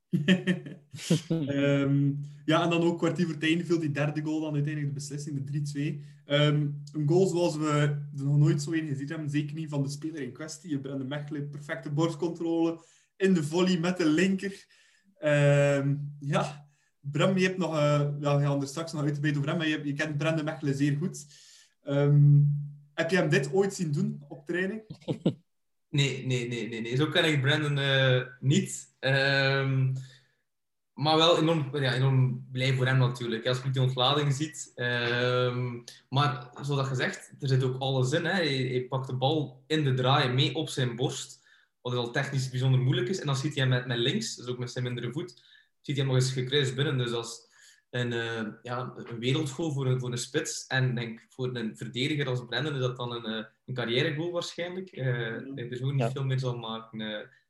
Um, 0.09 2.19
ja, 2.45 2.63
en 2.63 2.69
dan 2.69 2.81
ook 2.81 2.97
kwartier 2.97 3.25
voor 3.25 3.33
het 3.33 3.43
einde 3.43 3.65
viel 3.65 3.79
die 3.79 3.91
derde 3.91 4.21
goal 4.21 4.41
dan 4.41 4.53
uiteindelijk 4.53 4.93
de 4.93 4.99
beslissing, 4.99 5.51
de 5.51 6.05
3-2. 6.25 6.33
Um, 6.33 6.81
een 6.91 7.07
goal 7.07 7.27
zoals 7.27 7.57
we 7.57 7.69
er 7.69 8.07
nog 8.11 8.37
nooit 8.37 8.61
zo 8.61 8.71
in 8.71 8.87
gezien 8.87 9.07
hebben, 9.07 9.29
zeker 9.29 9.55
niet 9.55 9.69
van 9.69 9.83
de 9.83 9.89
speler 9.89 10.21
in 10.21 10.31
kwestie. 10.31 10.79
Brendan 10.79 11.07
Mechelen, 11.07 11.49
perfecte 11.49 11.89
borstcontrole 11.89 12.79
in 13.15 13.33
de 13.33 13.43
volley 13.43 13.79
met 13.79 13.97
de 13.97 14.09
linker. 14.09 14.65
Um, 15.23 16.15
ja, 16.19 16.67
Bram, 16.99 17.37
je 17.37 17.45
hebt 17.45 17.57
nog, 17.57 17.73
uh, 17.73 18.09
ja, 18.19 18.37
we 18.37 18.43
gaan 18.43 18.61
er 18.61 18.67
straks 18.67 18.93
nog 18.93 19.03
uitgebreid 19.03 19.37
over 19.37 19.49
hem, 19.49 19.57
maar 19.57 19.67
je, 19.67 19.81
je 19.83 19.93
kent 19.93 20.17
Brendan 20.17 20.45
Mechelen 20.45 20.75
zeer 20.75 20.97
goed. 20.97 21.25
heb 22.93 23.09
je 23.09 23.17
hem 23.17 23.29
dit 23.29 23.53
ooit 23.53 23.73
zien 23.73 23.91
doen 23.91 24.23
op 24.27 24.45
training? 24.45 24.81
Nee, 25.89 26.25
nee, 26.25 26.47
nee, 26.47 26.67
nee, 26.69 26.81
nee. 26.81 26.95
Zo 26.95 27.07
ken 27.07 27.25
ik 27.25 27.41
Brandon 27.41 27.77
uh, 27.77 28.21
niet. 28.39 28.95
Um, 28.99 29.93
maar 30.93 31.17
wel 31.17 31.39
enorm, 31.39 31.77
ja, 31.77 31.93
enorm 31.93 32.47
blij 32.51 32.73
voor 32.73 32.85
hem 32.85 32.97
natuurlijk. 32.97 33.47
Als 33.47 33.61
je 33.63 33.69
die 33.69 33.81
ontlading 33.81 34.33
ziet. 34.33 34.71
Um, 34.75 35.83
maar 36.09 36.49
zoals 36.61 36.87
gezegd, 36.87 37.31
er 37.39 37.47
zit 37.47 37.63
ook 37.63 37.79
alles 37.79 38.11
in. 38.11 38.25
Hè. 38.25 38.31
Hij, 38.31 38.55
hij, 38.55 38.85
pakt 38.89 39.07
de 39.07 39.15
bal 39.15 39.63
in 39.67 39.83
de 39.83 39.93
draai 39.93 40.29
mee 40.29 40.55
op 40.55 40.69
zijn 40.69 40.95
borst. 40.95 41.45
Wat 41.81 41.93
al 41.93 42.11
technisch 42.11 42.49
bijzonder 42.49 42.79
moeilijk 42.79 43.09
is. 43.09 43.19
En 43.19 43.25
dan 43.25 43.35
ziet 43.35 43.55
hij 43.55 43.63
hem 43.63 43.69
met, 43.69 43.85
met 43.85 43.97
links, 43.97 44.35
dus 44.35 44.47
ook 44.47 44.57
met 44.57 44.71
zijn 44.71 44.83
mindere 44.83 45.11
voet, 45.11 45.29
ziet 45.81 45.95
hij 45.95 46.05
hem 46.05 46.13
nog 46.13 46.15
eens 46.15 46.31
gekruist 46.31 46.75
binnen. 46.75 46.97
Dus 46.97 47.11
als 47.11 47.46
een, 47.89 48.11
uh, 48.11 48.47
ja, 48.61 48.93
een 48.95 49.19
wereldgoal 49.19 49.71
voor 49.71 49.87
een, 49.87 49.99
voor 49.99 50.11
een 50.11 50.17
spits. 50.17 50.67
En 50.67 50.95
denk 50.95 51.25
voor 51.29 51.55
een 51.55 51.77
verdediger 51.77 52.27
als 52.27 52.45
Brendan 52.45 52.73
is 52.73 52.79
dat 52.79 52.97
dan 52.97 53.11
een, 53.11 53.29
uh, 53.29 53.45
een 53.65 53.73
carrièregoal 53.73 54.31
waarschijnlijk. 54.31 54.91
Uh, 54.91 55.55
ik 55.55 55.71
er 55.71 55.77
zo 55.77 55.91
niet 55.91 55.99
ja. 55.99 56.11
veel 56.11 56.23
meer 56.23 56.39
zal 56.39 56.57
maken. 56.57 56.97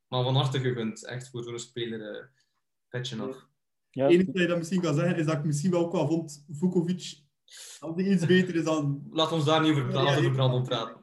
maar 0.08 0.24
van 0.24 0.36
harte 0.36 0.60
gegund. 0.60 1.06
Echt 1.06 1.29
voor 1.29 1.44
zo'n 1.44 1.60
speler 1.60 2.15
uh, 2.15 2.24
petje 2.89 3.22
af. 3.22 3.48
Ja. 3.91 4.03
Het 4.03 4.13
enige 4.13 4.32
dat 4.32 4.41
je 4.41 4.48
dat 4.48 4.58
misschien 4.58 4.82
kan 4.82 4.96
zeggen 4.96 5.17
is 5.17 5.25
dat 5.25 5.38
ik 5.38 5.44
misschien 5.44 5.72
wel 5.72 5.86
ook 5.86 5.91
wel 5.91 6.08
vond 6.08 6.46
Vukovic 6.51 7.25
als 7.79 7.96
die 7.96 8.10
iets 8.10 8.25
beter 8.25 8.56
is 8.56 8.63
dan... 8.63 9.08
Laat 9.12 9.32
ons 9.32 9.46
daar 9.46 9.62
niet 9.62 9.72
over 9.72 9.88
praten, 9.88 10.12
ja, 10.12 10.17
over 10.17 10.32
Brandon 10.32 10.63
praten. 10.63 10.96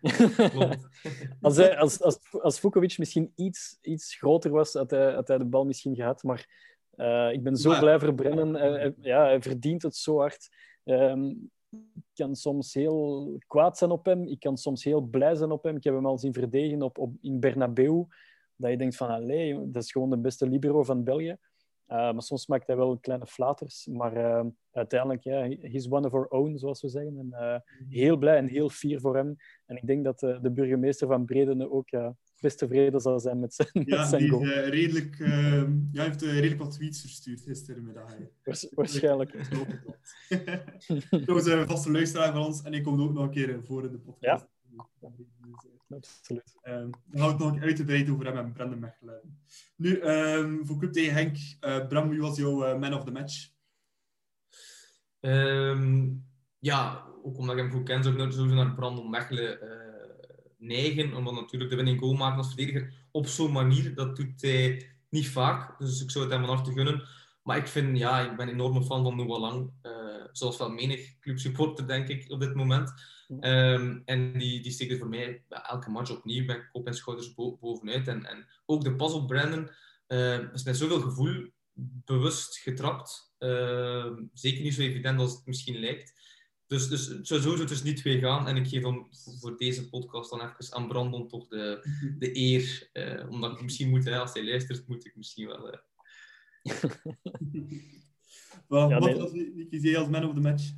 als, 1.40 1.56
hij, 1.56 1.76
als, 1.76 2.00
als, 2.00 2.18
als 2.30 2.60
Vukovic 2.60 2.98
misschien 2.98 3.32
iets, 3.34 3.78
iets 3.80 4.14
groter 4.14 4.50
was, 4.50 4.72
had 4.72 4.90
hij, 4.90 5.12
had 5.12 5.28
hij 5.28 5.38
de 5.38 5.44
bal 5.44 5.64
misschien 5.64 5.94
gehad. 5.94 6.22
Maar 6.22 6.46
uh, 6.96 7.32
ik 7.32 7.42
ben 7.42 7.56
zo 7.56 7.70
Maar- 7.70 7.80
blij 7.80 7.98
voor 7.98 8.14
Brennan. 8.14 8.54
Hij, 8.54 8.94
ja, 9.00 9.24
hij 9.24 9.42
verdient 9.42 9.82
het 9.82 9.96
zo 9.96 10.18
hard. 10.18 10.48
Ehm, 10.84 11.24
ik 11.70 12.04
kan 12.14 12.34
soms 12.34 12.74
heel 12.74 13.36
kwaad 13.46 13.78
zijn 13.78 13.90
op 13.90 14.04
hem. 14.04 14.26
Ik 14.26 14.40
kan 14.40 14.56
soms 14.56 14.84
heel 14.84 15.00
blij 15.00 15.34
zijn 15.34 15.50
op 15.50 15.64
hem. 15.64 15.76
Ik 15.76 15.84
heb 15.84 15.94
hem 15.94 16.06
al 16.06 16.18
zien 16.18 16.32
verdedigen 16.32 16.82
op, 16.82 16.98
op, 16.98 17.12
in 17.20 17.40
Bernabeu. 17.40 18.04
Dat 18.56 18.70
je 18.70 18.76
denkt 18.76 18.96
van, 18.96 19.08
allee, 19.08 19.70
dat 19.70 19.82
is 19.82 19.92
gewoon 19.92 20.10
de 20.10 20.18
beste 20.18 20.48
libero 20.48 20.82
van 20.82 21.04
België. 21.04 21.36
Uh, 21.88 22.12
maar 22.12 22.22
soms 22.22 22.46
maakt 22.46 22.66
hij 22.66 22.76
wel 22.76 22.98
kleine 22.98 23.26
flaters. 23.26 23.86
Maar 23.86 24.16
uh, 24.16 24.44
uiteindelijk, 24.72 25.22
ja, 25.22 25.48
he's 25.60 25.90
one 25.90 26.06
of 26.06 26.14
our 26.14 26.28
own, 26.28 26.56
zoals 26.56 26.82
we 26.82 26.88
zeggen. 26.88 27.18
En, 27.18 27.28
uh, 27.32 27.56
heel 27.88 28.16
blij 28.16 28.36
en 28.36 28.48
heel 28.48 28.70
fier 28.70 29.00
voor 29.00 29.16
hem. 29.16 29.36
En 29.66 29.76
ik 29.76 29.86
denk 29.86 30.04
dat 30.04 30.18
de, 30.18 30.38
de 30.42 30.50
burgemeester 30.50 31.06
van 31.06 31.24
Bredene 31.24 31.70
ook 31.70 31.90
best 32.40 32.58
tevreden 32.58 33.00
zal 33.00 33.20
zijn 33.20 33.40
met 33.40 33.54
zijn, 33.54 33.68
Ja, 33.72 33.98
met 34.00 34.08
zijn 34.08 34.22
die 34.22 34.30
goal. 34.30 34.42
is, 34.42 34.48
uh, 34.48 34.68
redelijk, 34.68 35.18
uh, 35.18 35.62
ja, 35.92 36.02
heeft 36.02 36.22
uh, 36.22 36.32
redelijk 36.32 36.60
wat 36.60 36.70
tweets 36.70 37.00
verstuurd 37.00 37.40
gistermiddag. 37.40 38.16
Waars, 38.44 38.68
waarschijnlijk. 38.74 39.30
Trouwens, 41.10 41.46
een 41.46 41.66
vaste 41.74 41.90
luisteraar 41.90 42.32
van 42.32 42.44
ons 42.44 42.62
en 42.62 42.74
ik 42.74 42.82
kom 42.82 43.02
ook 43.02 43.12
nog 43.12 43.22
een 43.22 43.30
keer 43.30 43.64
voor 43.64 43.84
in 43.84 43.92
de 43.92 43.98
podcast. 43.98 44.46
Ja. 45.00 45.10
Absoluut. 45.88 46.58
Um, 46.62 46.90
we 47.10 47.18
gaan 47.18 47.28
het 47.28 47.38
nog 47.38 47.60
uitgebreid 47.60 48.10
over 48.10 48.26
hem 48.26 48.36
en 48.36 48.52
Brendan 48.52 48.78
Mechelen. 48.78 49.38
Nu, 49.76 50.02
um, 50.02 50.66
voor 50.66 50.78
Club 50.78 50.92
tegen 50.92 51.14
Henk, 51.14 51.36
uh, 51.60 51.86
Bram, 51.86 52.08
wie 52.08 52.20
was 52.20 52.36
jouw 52.36 52.66
uh, 52.66 52.78
man 52.80 52.94
of 52.94 53.04
the 53.04 53.10
match? 53.10 53.48
Um, 55.20 56.24
ja, 56.58 57.06
ook 57.22 57.38
omdat 57.38 57.56
ik 57.56 57.62
hem 57.62 57.70
goed 57.70 57.84
ken, 57.84 58.02
zou 58.02 58.22
ik 58.22 58.32
sowieso 58.32 58.54
naar 58.54 58.74
Brandon 58.74 59.10
Mechelen 59.10 59.58
uh, 59.62 59.70
neigen. 60.58 61.14
Omdat 61.14 61.34
natuurlijk 61.34 61.70
de 61.70 61.76
winning 61.76 62.00
goal 62.00 62.14
maken 62.14 62.38
als 62.38 62.46
verdediger 62.46 62.92
op 63.10 63.26
zo'n 63.26 63.52
manier, 63.52 63.94
dat 63.94 64.16
doet 64.16 64.42
hij 64.42 64.90
niet 65.08 65.28
vaak. 65.28 65.78
Dus 65.78 66.02
ik 66.02 66.10
zou 66.10 66.24
het 66.24 66.32
hem 66.32 66.44
van 66.44 66.54
harte 66.54 66.72
gunnen. 66.72 67.08
Maar 67.46 67.56
ik 67.56 67.66
vind, 67.66 67.98
ja, 67.98 68.30
ik 68.30 68.36
ben 68.36 68.48
een 68.48 68.54
enorme 68.54 68.82
fan 68.82 69.02
van 69.02 69.16
Noah 69.16 69.40
Lang. 69.40 69.70
Uh, 69.82 70.24
zoals 70.32 70.58
wel 70.58 70.70
menig 70.70 71.18
clubsupporter, 71.18 71.86
denk 71.86 72.08
ik, 72.08 72.30
op 72.30 72.40
dit 72.40 72.54
moment. 72.54 72.92
Um, 73.40 74.02
en 74.04 74.38
die, 74.38 74.62
die 74.62 74.72
steekt 74.72 74.92
er 74.92 74.98
voor 74.98 75.08
mij 75.08 75.44
bij 75.48 75.60
elke 75.62 75.90
match 75.90 76.10
opnieuw. 76.10 76.46
Ben 76.46 76.68
kop 76.72 76.86
en 76.86 76.94
schouders 76.94 77.34
bo 77.34 77.56
bovenuit. 77.60 78.08
En, 78.08 78.24
en 78.24 78.46
ook 78.64 78.84
de 78.84 78.96
pas 78.96 79.12
op 79.12 79.26
Brandon 79.26 79.68
uh, 80.08 80.52
is 80.52 80.62
met 80.64 80.76
zoveel 80.76 81.00
gevoel 81.00 81.50
bewust 82.04 82.58
getrapt. 82.58 83.34
Uh, 83.38 84.12
zeker 84.32 84.62
niet 84.62 84.74
zo 84.74 84.80
evident 84.80 85.20
als 85.20 85.32
het 85.32 85.46
misschien 85.46 85.78
lijkt. 85.78 86.14
Dus, 86.66 86.88
dus 86.88 87.06
het 87.06 87.26
zou 87.26 87.40
sowieso 87.40 87.64
dus 87.64 87.82
niet 87.82 87.96
twee 87.96 88.18
gaan. 88.18 88.48
En 88.48 88.56
ik 88.56 88.68
geef 88.68 88.82
dan 88.82 89.06
voor 89.40 89.56
deze 89.56 89.88
podcast 89.88 90.30
dan 90.30 90.40
even 90.40 90.74
aan 90.74 90.88
Brandon 90.88 91.28
toch 91.28 91.48
de, 91.48 91.88
de 92.18 92.36
eer. 92.36 92.90
Uh, 92.92 93.30
omdat 93.30 93.52
ik 93.52 93.62
misschien 93.62 93.90
moet, 93.90 94.04
hè, 94.04 94.18
als 94.18 94.32
hij 94.32 94.44
luistert, 94.44 94.88
moet 94.88 95.06
ik 95.06 95.16
misschien 95.16 95.46
wel... 95.46 95.84
Well, 98.68 98.88
Ja, 98.88 98.98
wat 98.98 99.08
nee. 99.08 99.18
was 99.18 99.96
als 99.96 100.08
man 100.08 100.24
of 100.24 100.34
the 100.34 100.40
match? 100.40 100.72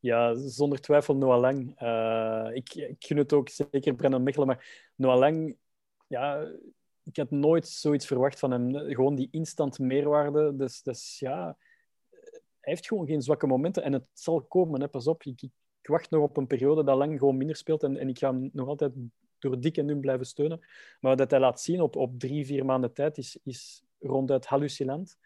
Ja, 0.00 0.34
zonder 0.34 0.80
twijfel 0.80 1.16
Noah 1.16 1.40
Lang. 1.40 1.82
Uh, 1.82 2.56
ik, 2.56 2.74
ik 2.74 3.04
gun 3.04 3.16
het 3.16 3.32
ook 3.32 3.48
zeker 3.48 3.94
Brennan 3.94 4.22
Mechelen, 4.22 4.46
maar 4.46 4.92
Noah 4.96 5.18
Lang, 5.18 5.56
ja, 6.06 6.52
ik 7.04 7.16
had 7.16 7.30
nooit 7.30 7.68
zoiets 7.68 8.06
verwacht 8.06 8.38
van 8.38 8.50
hem. 8.50 8.74
Gewoon 8.74 9.14
die 9.14 9.28
instant 9.30 9.78
meerwaarde. 9.78 10.56
Dus, 10.56 10.82
dus 10.82 11.18
ja, 11.18 11.56
hij 12.10 12.72
heeft 12.72 12.86
gewoon 12.86 13.06
geen 13.06 13.22
zwakke 13.22 13.46
momenten 13.46 13.82
en 13.82 13.92
het 13.92 14.06
zal 14.12 14.42
komen. 14.42 14.80
Hè. 14.80 14.88
Pas 14.88 15.06
op, 15.06 15.22
ik, 15.22 15.42
ik, 15.42 15.52
wacht 15.82 16.10
nog 16.10 16.22
op 16.22 16.36
een 16.36 16.46
periode 16.46 16.84
dat 16.84 16.96
Lang 16.96 17.18
gewoon 17.18 17.36
minder 17.36 17.56
speelt 17.56 17.82
en, 17.82 17.96
en 17.96 18.08
ik 18.08 18.18
ga 18.18 18.30
hem 18.32 18.50
nog 18.52 18.68
altijd 18.68 18.92
door 19.38 19.60
dik 19.60 19.76
en 19.76 19.86
dun 19.86 20.00
blijven 20.00 20.26
steunen. 20.26 20.66
Maar 21.00 21.16
wat 21.16 21.30
hij 21.30 21.40
laat 21.40 21.60
zien 21.60 21.80
op, 21.80 21.96
op 21.96 22.18
drie, 22.18 22.46
vier 22.46 22.64
maanden 22.64 22.92
tijd 22.92 23.18
is, 23.18 23.38
is 23.42 23.82
ronduit 23.98 24.46
hallucinant. 24.46 25.18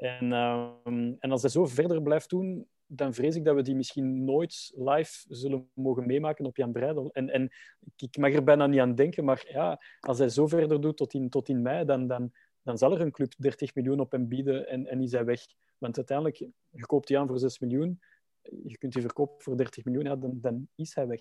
En, 0.00 0.32
um, 0.32 1.16
en 1.18 1.30
als 1.30 1.42
hij 1.42 1.50
zo 1.50 1.66
verder 1.66 2.02
blijft 2.02 2.30
doen, 2.30 2.68
dan 2.86 3.14
vrees 3.14 3.36
ik 3.36 3.44
dat 3.44 3.54
we 3.54 3.62
die 3.62 3.74
misschien 3.74 4.24
nooit 4.24 4.72
live 4.76 5.24
zullen 5.28 5.70
mogen 5.74 6.06
meemaken 6.06 6.46
op 6.46 6.56
Jan 6.56 6.72
Breidel. 6.72 7.10
En, 7.12 7.28
en 7.28 7.50
ik 7.96 8.16
mag 8.16 8.32
er 8.32 8.44
bijna 8.44 8.66
niet 8.66 8.80
aan 8.80 8.94
denken, 8.94 9.24
maar 9.24 9.44
ja, 9.48 9.80
als 10.00 10.18
hij 10.18 10.28
zo 10.28 10.46
verder 10.46 10.80
doet 10.80 10.96
tot 10.96 11.14
in, 11.14 11.28
tot 11.28 11.48
in 11.48 11.62
mei, 11.62 11.84
dan, 11.84 12.06
dan, 12.06 12.32
dan 12.62 12.78
zal 12.78 12.92
er 12.92 13.00
een 13.00 13.10
club 13.10 13.34
30 13.38 13.74
miljoen 13.74 14.00
op 14.00 14.12
hem 14.12 14.28
bieden 14.28 14.68
en, 14.68 14.86
en 14.86 15.00
is 15.00 15.12
hij 15.12 15.24
weg. 15.24 15.40
Want 15.78 15.96
uiteindelijk, 15.96 16.36
je 16.70 16.86
koopt 16.86 17.06
die 17.06 17.18
aan 17.18 17.26
voor 17.26 17.38
6 17.38 17.58
miljoen, 17.58 18.00
je 18.42 18.78
kunt 18.78 18.92
die 18.92 19.02
verkopen 19.02 19.42
voor 19.42 19.56
30 19.56 19.84
miljoen, 19.84 20.20
dan, 20.20 20.38
dan 20.40 20.68
is 20.74 20.94
hij 20.94 21.06
weg. 21.06 21.20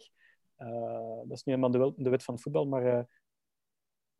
Uh, 0.58 1.18
dat 1.24 1.38
is 1.38 1.44
nu 1.44 1.54
eenmaal 1.54 1.72
de, 1.72 2.10
wet 2.10 2.24
van 2.24 2.34
het 2.34 2.44
voetbal, 2.44 2.66
maar 2.66 2.86
uh, 2.86 3.04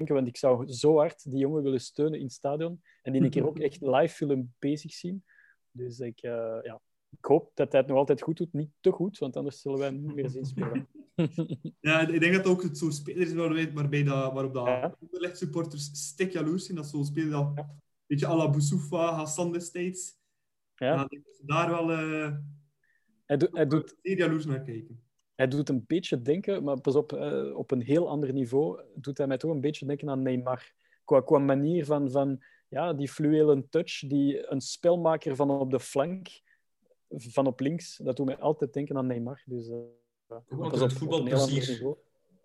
want 0.08 0.28
ik 0.28 0.38
zou 0.38 0.68
zo 0.68 0.98
hard 0.98 1.30
die 1.32 1.40
jongen 1.40 1.64
willen 1.64 1.82
steunen 1.82 2.20
in 2.20 2.26
het 2.26 2.34
stadion 2.34 2.82
en 3.02 3.12
die 3.12 3.22
een 3.22 3.30
keer 3.30 3.48
ook 3.48 3.60
echt 3.70 3.82
live 3.82 4.26
willen 4.26 4.56
bezig 4.60 4.94
zien. 4.94 5.24
Dus 5.72 6.00
ik, 6.00 6.24
uh, 6.24 6.58
ja, 6.62 6.82
ik 7.10 7.26
hoop 7.26 7.52
dat 7.54 7.72
hij 7.72 7.82
het 7.82 7.90
nog 7.90 7.98
altijd 8.00 8.22
goed 8.22 8.38
doet. 8.38 8.54
Niet 8.54 8.72
te 8.80 8.92
goed, 8.92 9.18
want 9.18 9.36
anders 9.36 9.62
zullen 9.62 9.80
wij 9.80 9.88
hem 9.88 10.02
niet 10.02 10.16
meer 10.16 10.30
zien 10.30 10.46
spelen. 10.46 10.88
ja, 11.80 12.08
ik 12.08 12.20
denk 12.20 12.34
dat 12.34 12.48
ook 12.48 12.64
het 12.64 12.78
zo'n 12.78 12.92
speler 12.92 13.22
is 13.22 13.34
waarbij, 13.34 13.74
waarbij 13.74 14.04
dat, 14.04 14.34
waarop 14.34 14.54
dat 14.54 14.66
Ja. 14.66 14.96
ja. 15.20 15.34
supporters 15.34 15.90
stik 16.08 16.32
jaloers 16.32 16.66
zijn. 16.66 16.78
Dat 16.78 16.88
zo'n 16.88 17.06
speler 17.06 17.30
dat 17.32 17.52
Ja. 17.56 17.62
een 17.62 17.80
beetje 18.08 18.28
à 18.28 18.36
la 18.36 18.50
Boussoufa, 18.50 19.14
Hassan 19.14 19.52
destijds. 19.52 20.18
Ja. 20.76 20.94
Ja, 20.94 21.04
ik 21.04 21.10
denk 21.10 21.26
dat 21.26 21.36
ze 21.36 21.46
daar 21.46 21.70
wel 21.70 21.92
eh, 21.92 22.36
Hij, 23.26 23.38
doet, 23.38 23.50
hij, 23.52 23.68
doet, 23.68 23.96
zeer 24.02 24.18
jaloers 24.18 24.46
naar 24.46 24.62
kijken. 24.62 25.04
Hij 25.40 25.48
doet 25.48 25.70
een 25.70 25.84
beetje 25.88 26.22
denken, 26.22 26.64
maar 26.64 26.82
pas 26.82 26.96
op, 26.96 27.14
eh, 27.14 27.58
op 27.58 27.72
een 27.72 27.82
heel 27.82 28.10
ander 28.10 28.34
niveau 28.34 28.82
doet 28.96 29.18
hij 29.18 29.28
mij 29.28 29.38
toch 29.38 29.52
een 29.52 29.62
beetje 29.62 29.86
denken 29.86 30.10
aan 30.10 30.22
Neymar. 30.22 30.74
Qua, 31.06 31.22
qua 31.22 31.38
manier 31.38 31.86
van, 31.86 32.12
van 32.12 32.44
ja, 32.70 32.94
die 32.94 33.10
fluwele 33.10 33.70
touch, 33.70 34.00
die 34.00 34.52
een 34.52 34.62
spelmaker 34.62 35.36
van 35.36 35.50
op 35.50 35.72
de 35.72 35.80
flank, 35.80 36.28
van 37.10 37.48
op 37.48 37.60
links, 37.60 37.98
dat 37.98 38.16
doet 38.16 38.26
mij 38.26 38.38
altijd 38.38 38.74
denken 38.74 38.98
aan 38.98 39.08
Neymar. 39.08 39.42
Dus, 39.46 39.70
uh, 39.70 39.78
dat 40.70 40.80
het 40.80 40.94
voetbalplezier 40.94 41.96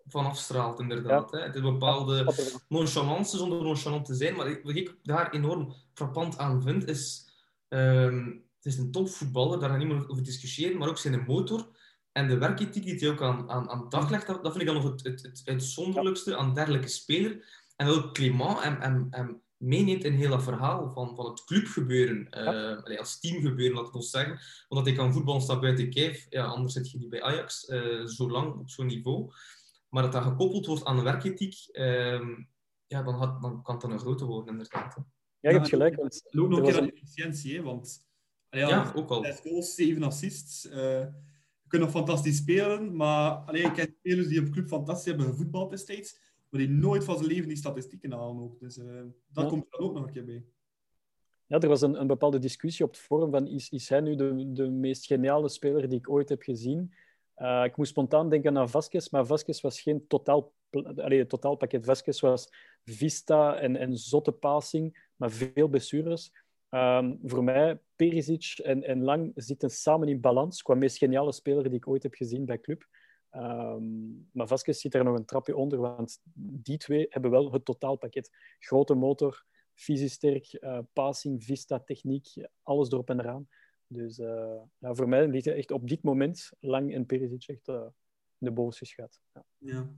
van 0.07 0.25
afstraalt, 0.25 0.79
inderdaad. 0.79 1.31
Ja. 1.31 1.37
Hè. 1.37 1.45
Het 1.45 1.55
is 1.55 1.61
bepaalde 1.61 2.33
nonchalance 2.69 3.37
zonder 3.37 3.63
nonchalant 3.63 4.05
te 4.05 4.15
zijn. 4.15 4.35
Maar 4.35 4.59
wat 4.63 4.75
ik 4.75 4.97
daar 5.03 5.31
enorm 5.31 5.73
frappant 5.93 6.37
aan 6.37 6.61
vind, 6.61 6.87
is... 6.87 7.29
Um, 7.69 8.43
het 8.55 8.73
is 8.73 8.79
een 8.79 8.91
topvoetballer, 8.91 9.59
daar 9.59 9.69
gaan 9.69 9.79
we 9.79 9.85
niet 9.85 9.93
meer 9.93 10.09
over 10.09 10.23
discussiëren, 10.23 10.77
maar 10.77 10.89
ook 10.89 10.97
zijn 10.97 11.23
motor 11.27 11.67
en 12.15 12.27
de 12.27 12.37
werkethiek 12.37 12.83
die 12.83 12.95
hij 12.95 13.09
ook 13.09 13.21
aan, 13.21 13.49
aan, 13.49 13.69
aan 13.69 13.89
dag 13.89 14.09
legt, 14.09 14.27
dat, 14.27 14.43
dat 14.43 14.51
vind 14.51 14.67
ik 14.67 14.73
dan 14.73 14.83
nog 14.83 14.91
het, 14.91 15.03
het, 15.03 15.21
het 15.21 15.41
uitzonderlijkste 15.45 16.37
aan 16.37 16.53
dergelijke 16.53 16.87
speler. 16.87 17.45
En 17.75 17.87
dat 17.87 17.95
ook 17.95 18.13
Clément 18.13 18.61
en, 18.61 18.81
en, 18.81 19.07
en 19.09 19.41
meeneemt 19.57 20.03
in 20.03 20.13
heel 20.13 20.29
dat 20.29 20.43
verhaal 20.43 20.93
van, 20.93 21.15
van 21.15 21.25
het 21.25 21.43
clubgebeuren, 21.43 22.27
ja. 22.29 22.83
uh, 22.87 22.99
als 22.99 23.19
teamgebeuren, 23.19 23.75
laat 23.75 23.87
ik 23.87 23.95
ons 23.95 24.09
zeggen. 24.09 24.39
Omdat 24.67 24.85
hij 24.85 24.95
kan 24.95 25.13
voetballen, 25.13 25.41
staat 25.41 25.61
buiten 25.61 25.89
kijf. 25.89 26.25
Ja, 26.29 26.45
anders 26.45 26.73
zit 26.73 26.91
je 26.91 26.97
niet 26.97 27.09
bij 27.09 27.21
Ajax, 27.23 27.69
uh, 27.69 28.05
zo 28.05 28.29
lang 28.29 28.59
op 28.59 28.69
zo'n 28.69 28.85
niveau. 28.85 29.31
Maar 29.89 30.03
dat 30.03 30.11
dat 30.11 30.23
gekoppeld 30.23 30.65
wordt 30.65 30.85
aan 30.85 30.95
de 30.95 31.03
werkethiek, 31.03 31.55
uh, 31.71 32.37
ja, 32.87 33.03
dan, 33.03 33.13
had, 33.13 33.41
dan 33.41 33.61
kan 33.63 33.73
het 33.73 33.83
dan 33.83 33.91
een 33.91 33.99
grote 33.99 34.25
worden, 34.25 34.51
inderdaad. 34.51 34.95
Hè. 34.95 35.01
Ja, 35.39 35.49
je 35.49 35.57
hebt 35.57 35.69
gelijk. 35.69 35.95
Want 35.95 36.21
Loop 36.29 36.49
nog 36.49 36.59
een 36.59 36.65
keer 36.65 36.77
aan 36.77 36.85
de 36.85 36.93
efficiëntie, 36.93 37.55
hè, 37.55 37.61
want... 37.61 38.03
Ja, 38.49 38.67
ja, 38.67 38.91
ook 38.95 39.09
al. 39.09 39.23
6 39.23 39.39
goals, 39.39 39.75
7 39.75 40.03
assists. 40.03 40.67
Kunt 41.75 41.87
nog 41.87 41.95
fantastisch 42.03 42.37
spelen, 42.37 42.95
maar 42.95 43.31
allee, 43.31 43.61
ik 43.61 43.73
ken 43.73 43.95
spelers 43.99 44.27
die 44.27 44.39
op 44.39 44.49
club 44.49 44.67
fantastisch 44.67 45.05
hebben 45.05 45.25
gevoetbald 45.25 45.69
destijds, 45.69 46.19
maar 46.49 46.61
die 46.61 46.69
nooit 46.69 47.03
van 47.03 47.15
zijn 47.15 47.27
leven 47.27 47.47
die 47.47 47.57
statistieken 47.57 48.11
halen 48.11 48.43
ook. 48.43 48.59
Dus 48.59 48.77
uh, 48.77 48.85
dat 49.27 49.43
ja. 49.43 49.49
komt 49.49 49.65
er 49.69 49.79
ook 49.79 49.93
nog 49.93 50.05
een 50.05 50.13
keer 50.13 50.25
bij. 50.25 50.45
Ja, 51.47 51.59
er 51.59 51.67
was 51.67 51.81
een, 51.81 51.99
een 51.99 52.07
bepaalde 52.07 52.39
discussie 52.39 52.85
op 52.85 52.91
het 52.91 52.99
forum 52.99 53.31
van 53.31 53.47
is, 53.47 53.69
is 53.69 53.89
hij 53.89 53.99
nu 53.99 54.15
de, 54.15 54.51
de 54.53 54.69
meest 54.69 55.05
geniale 55.05 55.49
speler 55.49 55.89
die 55.89 55.97
ik 55.97 56.09
ooit 56.09 56.29
heb 56.29 56.41
gezien? 56.41 56.93
Uh, 57.37 57.63
ik 57.63 57.77
moest 57.77 57.89
spontaan 57.89 58.29
denken 58.29 58.57
aan 58.57 58.69
Vasquez, 58.69 59.09
maar 59.09 59.25
Vasquez 59.25 59.61
was 59.61 59.81
geen 59.81 60.07
totaal, 60.07 60.53
allee, 60.95 61.27
totaalpakket. 61.27 61.85
Vasquez 61.85 62.19
was 62.19 62.49
vista 62.83 63.59
en, 63.59 63.75
en 63.75 63.97
zotte 63.97 64.31
passing, 64.31 65.09
maar 65.15 65.31
veel 65.31 65.67
blessures. 65.67 66.44
Um, 66.69 67.19
voor 67.23 67.43
mij, 67.43 67.79
Perisic 67.95 68.57
en, 68.63 68.83
en 68.83 69.03
Lang 69.03 69.31
zitten 69.35 69.69
samen 69.69 70.07
in 70.07 70.21
balans 70.21 70.61
qua 70.61 70.73
meest 70.73 70.97
geniale 70.97 71.31
speler 71.31 71.63
die 71.63 71.73
ik 71.73 71.87
ooit 71.87 72.03
heb 72.03 72.13
gezien 72.13 72.45
bij 72.45 72.59
club. 72.59 72.87
Um, 73.31 74.29
maar 74.31 74.47
Vasquez 74.47 74.79
zit 74.79 74.93
er 74.93 75.03
nog 75.03 75.17
een 75.17 75.25
trapje 75.25 75.55
onder, 75.55 75.79
want 75.79 76.19
die 76.33 76.77
twee 76.77 77.05
hebben 77.09 77.31
wel 77.31 77.51
het 77.51 77.65
totaalpakket. 77.65 78.35
Grote 78.59 78.93
motor, 78.93 79.45
fysisch 79.73 80.13
sterk, 80.13 80.57
uh, 80.61 80.79
passing, 80.93 81.43
vista, 81.43 81.79
techniek, 81.79 82.27
alles 82.63 82.91
erop 82.91 83.09
en 83.09 83.19
eraan. 83.19 83.47
Dus 83.87 84.19
uh, 84.19 84.61
ja, 84.77 84.93
voor 84.93 85.09
mij 85.09 85.27
ligt 85.27 85.47
echt 85.47 85.71
op 85.71 85.87
dit 85.87 86.03
moment 86.03 86.51
Lang 86.59 86.93
en 86.93 87.05
Perisic 87.05 87.47
echt 87.47 87.67
uh, 87.67 87.85
de 88.37 88.51
bovenste 88.51 88.85
schat. 88.85 89.19
Ja. 89.33 89.45
ja. 89.57 89.89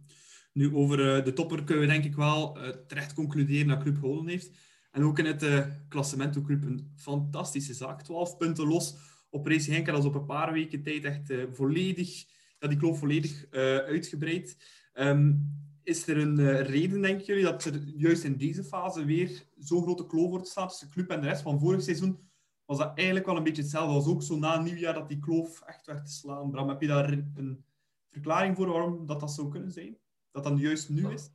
Nu, 0.53 0.75
over 0.75 1.23
de 1.23 1.34
topper 1.34 1.63
kunnen 1.63 1.88
we 1.88 1.91
denk 1.91 2.06
ik 2.06 2.15
wel 2.15 2.58
terecht 2.88 3.13
concluderen 3.13 3.67
dat 3.67 3.82
Club 3.82 3.97
Holen 3.97 4.27
heeft. 4.27 4.66
En 4.97 5.03
ook 5.03 5.19
in 5.19 5.25
het 5.25 5.43
uh, 5.43 5.65
klassement 5.88 6.36
hoe 6.36 6.43
Club 6.43 6.63
een 6.63 6.91
fantastische 6.95 7.73
zaak. 7.73 8.01
12 8.01 8.38
punten 8.38 8.67
los 8.67 8.95
op 9.29 9.47
Race 9.47 9.71
Henk. 9.71 9.88
En 9.88 9.93
dat 9.93 10.01
is 10.01 10.07
op 10.07 10.15
een 10.15 10.25
paar 10.25 10.53
weken 10.53 10.83
tijd 10.83 11.03
echt 11.03 11.29
uh, 11.29 11.43
volledig 11.51 12.25
dat 12.60 12.69
die 12.69 12.79
kloof 12.79 12.99
volledig 12.99 13.45
uh, 13.51 13.77
uitgebreid. 13.77 14.57
Um, 14.93 15.55
is 15.83 16.07
er 16.07 16.17
een 16.17 16.62
reden, 16.62 17.01
denken 17.01 17.25
jullie, 17.25 17.43
dat 17.43 17.63
er 17.63 17.79
juist 17.95 18.23
in 18.23 18.38
deze 18.38 18.63
fase 18.63 19.05
weer 19.05 19.43
zo'n 19.57 19.81
grote 19.81 20.05
kloof 20.05 20.29
wordt 20.29 20.47
staan 20.47 20.67
tussen 20.67 20.88
de 20.88 20.93
club 20.93 21.10
en 21.10 21.21
de 21.21 21.27
rest 21.27 21.41
van 21.41 21.60
vorig 21.60 21.81
seizoen? 21.81 22.19
Was 22.65 22.77
dat 22.77 22.91
eigenlijk 22.95 23.25
wel 23.25 23.38
een 23.38 23.43
beetje 23.43 23.62
hetzelfde? 23.62 23.93
was 23.93 24.07
ook 24.07 24.23
zo 24.23 24.38
na 24.38 24.62
nieuwjaar 24.62 24.93
dat 24.93 25.10
die 25.10 25.19
kloof 25.19 25.62
echt 25.62 25.86
werd 25.86 26.05
te 26.05 26.12
slaan. 26.12 26.49
Bram, 26.49 26.69
heb 26.69 26.81
je 26.81 26.88
daar 26.88 27.12
een 27.12 27.65
verklaring 28.10 28.55
voor 28.55 28.67
waarom 28.67 29.05
dat, 29.05 29.19
dat 29.19 29.31
zou 29.31 29.49
kunnen 29.49 29.71
zijn? 29.71 29.97
Dat 30.31 30.43
dan 30.43 30.57
juist 30.57 30.89
nu 30.89 31.12
is? 31.12 31.29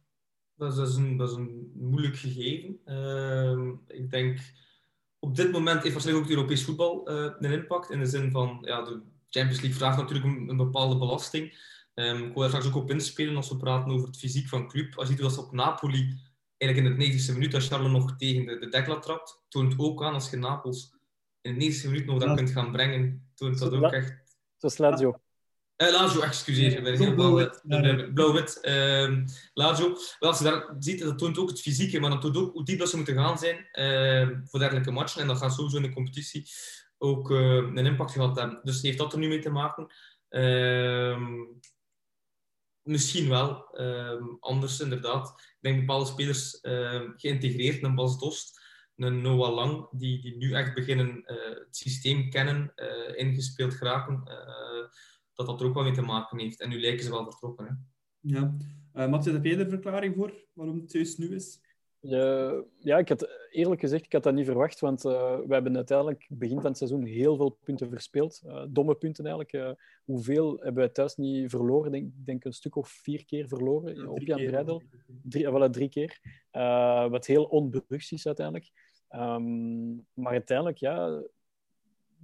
Dat 0.57 0.79
is, 0.79 0.95
een, 0.95 1.17
dat 1.17 1.31
is 1.31 1.37
een 1.37 1.73
moeilijk 1.75 2.17
gegeven. 2.17 2.79
Uh, 2.85 3.69
ik 3.87 4.11
denk, 4.11 4.39
op 5.19 5.37
dit 5.37 5.53
moment 5.53 5.83
heeft 5.83 5.93
waarschijnlijk 5.93 6.25
ook 6.25 6.31
het 6.31 6.39
Europees 6.39 6.65
voetbal 6.65 7.11
uh, 7.11 7.33
een 7.39 7.53
impact. 7.53 7.91
In 7.91 7.99
de 7.99 8.07
zin 8.07 8.31
van, 8.31 8.59
ja, 8.61 8.83
de 8.83 9.03
Champions 9.29 9.61
League 9.61 9.79
vraagt 9.79 9.99
natuurlijk 9.99 10.27
een, 10.27 10.49
een 10.49 10.57
bepaalde 10.57 10.99
belasting. 10.99 11.71
Um, 11.95 12.17
ik 12.17 12.33
wil 12.33 12.41
daar 12.41 12.49
straks 12.49 12.67
ook 12.67 12.75
op 12.75 12.91
inspelen 12.91 13.37
als 13.37 13.49
we 13.49 13.57
praten 13.57 13.93
over 13.93 14.07
het 14.07 14.19
fysiek 14.19 14.49
van 14.49 14.69
club. 14.69 14.99
Als 14.99 15.09
je 15.09 15.15
ziet 15.15 15.23
dat 15.23 15.39
op 15.39 15.53
Napoli, 15.53 16.19
eigenlijk 16.59 17.01
in 17.01 17.11
het 17.11 17.29
90e 17.29 17.33
minuut, 17.33 17.55
als 17.55 17.69
Charles 17.69 17.93
nog 17.93 18.17
tegen 18.17 18.47
de, 18.47 18.59
de 18.59 18.69
dekla 18.69 18.99
trapt, 18.99 19.45
toont 19.49 19.75
ook 19.79 20.03
aan 20.03 20.15
als 20.15 20.31
je 20.31 20.37
Napels 20.37 20.95
in 21.41 21.59
de 21.59 21.73
90e 21.73 21.87
minuut 21.87 22.07
nog 22.07 22.19
dat 22.19 22.37
kunt 22.37 22.51
gaan 22.51 22.73
brengen, 22.73 23.31
toont 23.35 23.59
dat 23.59 23.73
ook 23.73 23.93
echt... 23.93 24.21
Dat 24.59 24.71
is 24.71 24.79
Lazio. 24.79 25.22
Uh, 25.83 25.91
Lazio, 25.91 26.21
excuseer. 26.21 26.77
Ik 26.77 26.83
ben 26.83 26.99
heel 26.99 27.15
blauw-wit. 27.15 27.61
Blauw-wit. 28.15 28.59
Uh, 28.63 29.27
Lazio. 29.55 29.97
Wel, 30.19 30.31
als 30.31 30.39
je 30.39 30.45
daar 30.45 30.75
ziet, 30.79 31.01
dat 31.01 31.19
toont 31.19 31.39
ook 31.39 31.49
het 31.49 31.61
fysieke, 31.61 32.01
maar 32.01 32.11
dat 32.11 32.21
toont 32.21 32.37
ook 32.37 32.53
hoe 32.53 32.65
diep 32.65 32.79
dat 32.79 32.89
ze 32.89 32.97
moeten 32.97 33.15
gaan 33.15 33.39
zijn 33.39 33.69
uh, 33.73 34.39
voor 34.45 34.61
dergelijke 34.61 34.91
matchen. 34.91 35.21
En 35.21 35.27
dat 35.27 35.39
gaat 35.39 35.55
sowieso 35.55 35.77
in 35.77 35.83
de 35.83 35.93
competitie 35.93 36.51
ook 36.99 37.31
uh, 37.31 37.55
een 37.55 37.87
impact 37.87 38.13
gehad 38.13 38.39
hebben. 38.39 38.61
Dus 38.63 38.83
heeft 38.83 38.99
dat 38.99 39.13
er 39.13 39.19
nu 39.19 39.29
mee 39.29 39.39
te 39.39 39.51
maken? 39.51 39.93
Ehm, 40.29 41.25
misschien 42.83 43.29
wel. 43.29 43.67
Ehm, 43.73 44.25
anders, 44.41 44.81
inderdaad. 44.81 45.29
Ik 45.29 45.59
denk 45.61 45.81
bepaalde 45.81 46.07
spelers 46.07 46.59
geïntegreerd 47.17 47.83
een 47.83 47.95
Bas 47.95 48.19
Dost, 48.19 48.61
een 48.97 49.23
Noah 49.23 49.55
Lang, 49.55 49.89
die, 49.91 50.21
die 50.21 50.37
nu 50.37 50.53
echt 50.53 50.75
beginnen 50.75 51.23
het 51.25 51.77
systeem 51.77 52.31
kennen, 52.31 52.73
ingespeeld 53.17 53.75
geraken 53.75 54.23
dat 55.35 55.47
dat 55.47 55.61
er 55.61 55.67
ook 55.67 55.75
wel 55.75 55.83
mee 55.83 55.93
te 55.93 56.03
maken 56.03 56.39
heeft. 56.39 56.61
En 56.61 56.69
nu 56.69 56.81
lijken 56.81 57.05
ze 57.05 57.11
wel 57.11 57.25
vertrokken. 57.25 57.67
Hè. 57.67 57.73
Ja. 58.21 58.55
Uh, 58.95 59.09
Matthias, 59.09 59.37
heb 59.37 59.45
jij 59.45 59.55
er 59.55 59.61
een 59.61 59.71
verklaring 59.71 60.15
voor 60.17 60.47
waarom 60.53 60.81
het 60.81 60.93
juist 60.93 61.19
nu 61.19 61.35
is? 61.35 61.61
Ja, 62.01 62.63
ja, 62.79 62.99
ik 62.99 63.09
had 63.09 63.29
eerlijk 63.51 63.81
gezegd, 63.81 64.05
ik 64.05 64.13
had 64.13 64.23
dat 64.23 64.35
niet 64.35 64.47
verwacht, 64.47 64.81
want 64.81 65.05
uh, 65.05 65.39
we 65.39 65.55
hebben 65.55 65.77
uiteindelijk 65.77 66.27
begin 66.29 66.61
van 66.61 66.67
het 66.67 66.77
seizoen 66.77 67.05
heel 67.05 67.37
veel 67.37 67.59
punten 67.65 67.89
verspeeld. 67.89 68.43
Uh, 68.47 68.65
domme 68.69 68.95
punten 68.95 69.27
eigenlijk. 69.27 69.55
Uh, 69.55 69.85
hoeveel 70.05 70.57
hebben 70.57 70.75
wij 70.75 70.89
thuis 70.89 71.17
niet 71.17 71.51
verloren? 71.51 71.95
Ik 71.95 72.01
denk, 72.01 72.13
denk 72.27 72.45
een 72.45 72.53
stuk 72.53 72.77
of 72.77 72.89
vier 72.89 73.25
keer 73.25 73.49
verloren 73.49 73.97
ja, 73.97 74.07
op 74.07 74.19
Jan 74.19 74.45
Breidel. 74.45 74.83
Drie, 75.23 75.49
voilà, 75.49 75.71
drie 75.71 75.89
keer. 75.89 76.21
wat 77.11 77.27
heel 77.27 77.45
onberuchts 77.45 78.13
is 78.13 78.27
uiteindelijk. 78.27 78.71
Um, 79.11 80.07
maar 80.15 80.33
uiteindelijk, 80.33 80.79
ja, 80.79 81.23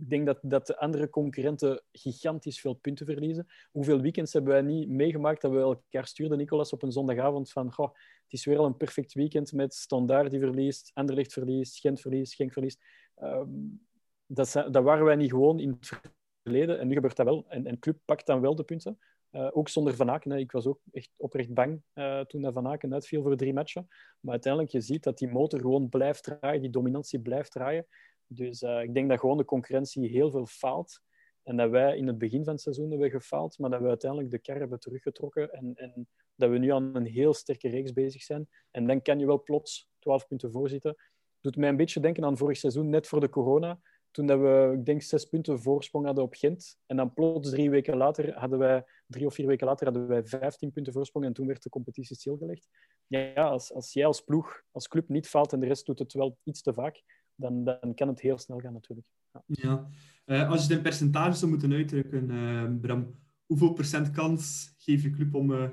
ik 0.01 0.11
denk 0.11 0.27
dat, 0.27 0.39
dat 0.43 0.67
de 0.67 0.79
andere 0.79 1.11
concurrenten 1.11 1.83
gigantisch 1.93 2.61
veel 2.61 2.75
punten 2.75 3.07
verliezen. 3.07 3.47
Hoeveel 3.71 4.01
weekends 4.01 4.33
hebben 4.33 4.53
wij 4.53 4.63
niet 4.63 4.89
meegemaakt 4.89 5.41
dat 5.41 5.51
we 5.51 5.59
elkaar 5.59 6.07
stuurden, 6.07 6.39
Nicolas, 6.39 6.73
op 6.73 6.83
een 6.83 6.93
zondagavond 6.93 7.51
van 7.51 7.73
goh, 7.73 7.95
het 7.95 8.33
is 8.33 8.45
weer 8.45 8.59
al 8.59 8.67
een 8.67 8.77
perfect 8.77 9.15
weekend 9.15 9.53
met 9.53 9.75
Standaard 9.75 10.31
die 10.31 10.41
verliest, 10.41 10.91
Anderlecht 10.95 11.33
verliest, 11.33 11.79
Gent 11.81 12.01
verliest, 12.01 12.35
Genk 12.35 12.53
verliest. 12.53 12.85
Um, 13.23 13.87
dat, 14.27 14.53
dat, 14.53 14.83
waren 14.83 15.05
wij 15.05 15.17
niet 15.17 15.31
gewoon 15.31 15.59
in 15.59 15.71
het 15.71 16.01
verleden 16.43 16.79
en 16.79 16.89
nu 16.89 16.95
gebeurt 16.95 17.17
dat 17.17 17.27
wel. 17.27 17.45
En, 17.49 17.67
en 17.67 17.79
Club 17.79 17.99
pakt 18.05 18.27
dan 18.27 18.41
wel 18.41 18.55
de 18.55 18.65
punten. 18.65 18.99
Uh, 19.33 19.49
ook 19.53 19.69
zonder 19.69 19.95
Van 19.95 20.11
Aken. 20.11 20.31
Hè. 20.31 20.39
Ik 20.39 20.53
was 20.53 20.67
ook 20.67 20.81
echt 20.93 21.11
oprecht 21.17 21.55
bang 21.55 21.83
uh, 21.95 22.21
toen 22.21 22.43
dat 22.43 22.53
Van 22.53 22.69
Aken 22.69 22.93
uitviel 22.93 23.23
voor 23.23 23.37
drie 23.37 23.53
matchen. 23.53 23.87
Maar 24.21 24.33
uiteindelijk, 24.33 24.73
je 24.73 24.81
ziet 24.81 25.03
dat 25.03 25.19
die 25.19 25.29
motor 25.29 25.61
gewoon 25.61 25.89
blijft 25.89 26.23
draaien, 26.23 26.61
die 26.61 26.71
dominantie 26.71 27.21
blijft 27.21 27.51
draaien. 27.51 27.87
Dus 28.29 28.62
uh, 28.62 28.83
ik 28.83 28.95
denk 28.95 29.09
dat 29.09 29.21
gewoon 29.21 29.37
de 29.37 29.45
concurrentie 29.45 30.09
heel 30.09 30.31
veel 30.31 30.47
faalt. 30.47 31.01
En 31.43 31.57
dat 31.57 31.71
wij 31.71 31.97
in 31.97 32.07
het 32.07 32.19
begin 32.19 32.45
van 32.45 32.53
het 32.53 32.62
seizoen 32.62 32.91
hebben 32.91 33.11
gefaald, 33.11 33.59
maar 33.59 33.71
dat 33.71 33.81
we 33.81 33.88
uiteindelijk 33.88 34.31
de 34.31 34.38
kar 34.38 34.57
hebben 34.59 34.81
teruggetrokken. 34.81 35.53
En, 35.53 35.75
en 35.75 36.09
dat 36.35 36.51
we 36.51 36.59
nu 36.59 36.73
aan 36.73 36.95
een 36.95 37.07
heel 37.07 37.35
sterke 37.35 37.69
reeks 37.69 37.93
bezig 37.93 38.23
zijn. 38.23 38.49
En 38.71 38.87
dan 38.87 39.03
kan 39.03 39.19
je 39.19 39.27
wel 39.27 39.43
plots 39.43 39.88
12 39.99 40.27
punten 40.27 40.51
voorzitten. 40.51 40.97
Doet 41.41 41.57
mij 41.57 41.69
een 41.69 41.77
beetje 41.77 42.01
denken 42.01 42.25
aan 42.25 42.37
vorig 42.37 42.57
seizoen, 42.57 42.88
net 42.88 43.07
voor 43.07 43.21
de 43.21 43.29
corona. 43.29 43.81
Toen 44.11 44.27
dat 44.27 44.38
we, 44.38 44.75
ik 44.75 44.85
denk, 44.85 45.03
zes 45.03 45.25
punten 45.25 45.61
voorsprong 45.61 46.05
hadden 46.05 46.25
op 46.25 46.35
Gent. 46.35 46.77
En 46.87 46.97
dan 46.97 47.12
plots 47.12 47.51
drie 47.51 47.71
weken 47.71 47.97
later 47.97 48.38
hadden 48.38 48.59
wij, 48.59 48.85
drie 49.07 49.27
of 49.27 49.35
vier 49.35 49.47
weken 49.47 49.67
later, 49.67 49.87
hadden 49.87 50.09
wij 50.09 50.25
15 50.25 50.73
punten 50.73 50.93
voorsprong. 50.93 51.25
En 51.25 51.33
toen 51.33 51.47
werd 51.47 51.62
de 51.62 51.69
competitie 51.69 52.17
stilgelegd. 52.17 52.69
Ja, 53.07 53.49
als, 53.49 53.73
als 53.73 53.93
jij 53.93 54.07
als 54.07 54.21
ploeg, 54.21 54.62
als 54.71 54.88
club 54.88 55.09
niet 55.09 55.29
faalt 55.29 55.53
en 55.53 55.61
de 55.61 55.67
rest 55.67 55.87
doet 55.87 55.99
het 55.99 56.12
wel 56.12 56.38
iets 56.45 56.62
te 56.62 56.75
vaak, 56.75 57.03
dan, 57.38 57.64
dan 57.64 57.94
kan 57.94 58.09
het 58.09 58.20
heel 58.20 58.38
snel 58.38 58.59
gaan 58.59 58.72
natuurlijk. 58.72 59.07
Ja. 59.33 59.42
ja. 59.46 59.88
Uh, 60.27 60.51
als 60.51 60.61
je 60.61 60.66
het 60.66 60.77
in 60.77 60.83
percentage 60.83 61.37
zou 61.37 61.51
moeten 61.51 61.72
uitdrukken, 61.72 62.31
uh, 62.31 62.81
Bram, 62.81 63.18
hoeveel 63.46 63.72
procent 63.72 64.11
kans 64.11 64.74
geeft 64.79 65.03
je 65.03 65.11
club 65.11 65.35
om 65.35 65.51
uh, 65.51 65.68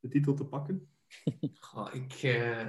de 0.00 0.08
titel 0.08 0.34
te 0.34 0.44
pakken? 0.44 0.88
Goh, 1.60 1.94
ik, 1.94 2.20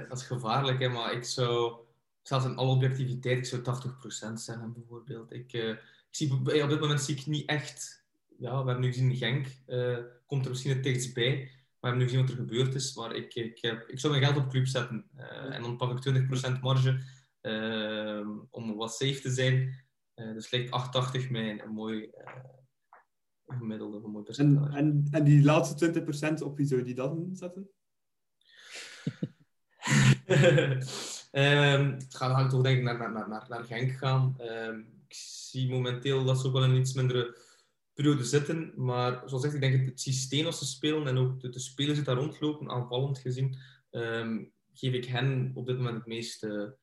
dat 0.08 0.18
is 0.18 0.26
gevaarlijk, 0.26 0.80
hè, 0.80 0.88
maar 0.88 1.12
ik 1.12 1.24
zou, 1.24 1.74
zelfs 2.22 2.44
in 2.44 2.56
alle 2.56 2.74
objectiviteit, 2.74 3.38
ik 3.38 3.44
zou 3.44 3.62
80% 4.30 4.32
zeggen 4.34 4.72
bijvoorbeeld. 4.72 5.32
Ik, 5.32 5.52
ik 5.52 5.78
zie, 6.10 6.32
op 6.32 6.68
dit 6.68 6.80
moment 6.80 7.00
zie 7.00 7.16
ik 7.16 7.26
niet 7.26 7.48
echt, 7.48 8.06
ja, 8.38 8.50
we 8.50 8.70
hebben 8.70 8.80
nu 8.80 8.92
gezien 8.92 9.16
Genk, 9.16 9.46
komt 10.26 10.44
er 10.44 10.50
misschien 10.50 10.72
het 10.72 10.82
dichtst 10.82 11.14
bij. 11.14 11.50
We 11.80 11.88
hebben 11.88 11.98
nu 11.98 12.04
gezien 12.04 12.20
wat 12.20 12.30
er 12.30 12.36
gebeurd 12.36 12.74
is, 12.74 12.94
maar 12.94 13.14
ik, 13.14 13.34
ik, 13.34 13.60
ik 13.86 14.00
zou 14.00 14.12
mijn 14.12 14.24
geld 14.24 14.44
op 14.44 14.50
club 14.50 14.66
zetten. 14.66 15.06
en 15.50 15.62
dan 15.62 15.76
pak 15.76 16.06
ik 16.06 16.26
20% 16.56 16.60
marge 16.60 16.90
Ehm, 16.90 17.21
om 18.50 18.76
wat 18.76 18.94
safe 18.94 19.20
te 19.20 19.30
zijn. 19.30 19.84
Uh, 20.14 20.32
dus 20.32 20.50
lijkt 20.50 20.70
88 20.70 21.30
mij 21.30 21.62
een 21.62 21.72
mooi 21.72 22.00
uh, 22.00 22.34
gemiddelde, 23.46 23.96
een 24.04 24.10
mooi 24.10 24.24
percentage. 24.24 24.76
En, 24.76 24.76
en, 24.76 25.06
en 25.10 25.24
die 25.24 25.44
laatste 25.44 26.04
20% 26.40 26.42
op 26.42 26.56
wie 26.56 26.66
zou 26.66 26.80
je 26.80 26.86
die 26.86 26.94
dan 26.94 27.28
zetten? 27.32 27.70
um, 31.32 31.92
het 31.98 32.14
gaat 32.14 32.50
toch 32.50 32.62
denk 32.62 32.78
ik 32.78 32.84
naar, 32.84 32.98
naar, 32.98 33.28
naar, 33.28 33.46
naar 33.48 33.64
Genk 33.64 33.90
gaan. 33.90 34.36
Um, 34.40 35.02
ik 35.08 35.14
zie 35.16 35.70
momenteel 35.70 36.24
dat 36.24 36.40
ze 36.40 36.46
ook 36.46 36.52
wel 36.52 36.64
een 36.64 36.76
iets 36.76 36.92
mindere 36.92 37.36
periode 37.92 38.24
zitten. 38.24 38.72
Maar 38.76 39.22
zoals 39.26 39.44
ik 39.44 39.60
denk 39.60 39.86
het 39.86 40.00
systeem 40.00 40.46
als 40.46 40.58
ze 40.58 40.66
spelen 40.66 41.06
en 41.06 41.18
ook 41.18 41.40
de, 41.40 41.48
de 41.48 41.58
spelers 41.58 41.96
die 41.96 42.06
daar 42.06 42.16
rondlopen, 42.16 42.70
aanvallend 42.70 43.18
gezien, 43.18 43.56
um, 43.90 44.52
geef 44.72 44.92
ik 44.92 45.04
hen 45.04 45.52
op 45.54 45.66
dit 45.66 45.76
moment 45.76 45.96
het 45.96 46.06
meeste 46.06 46.76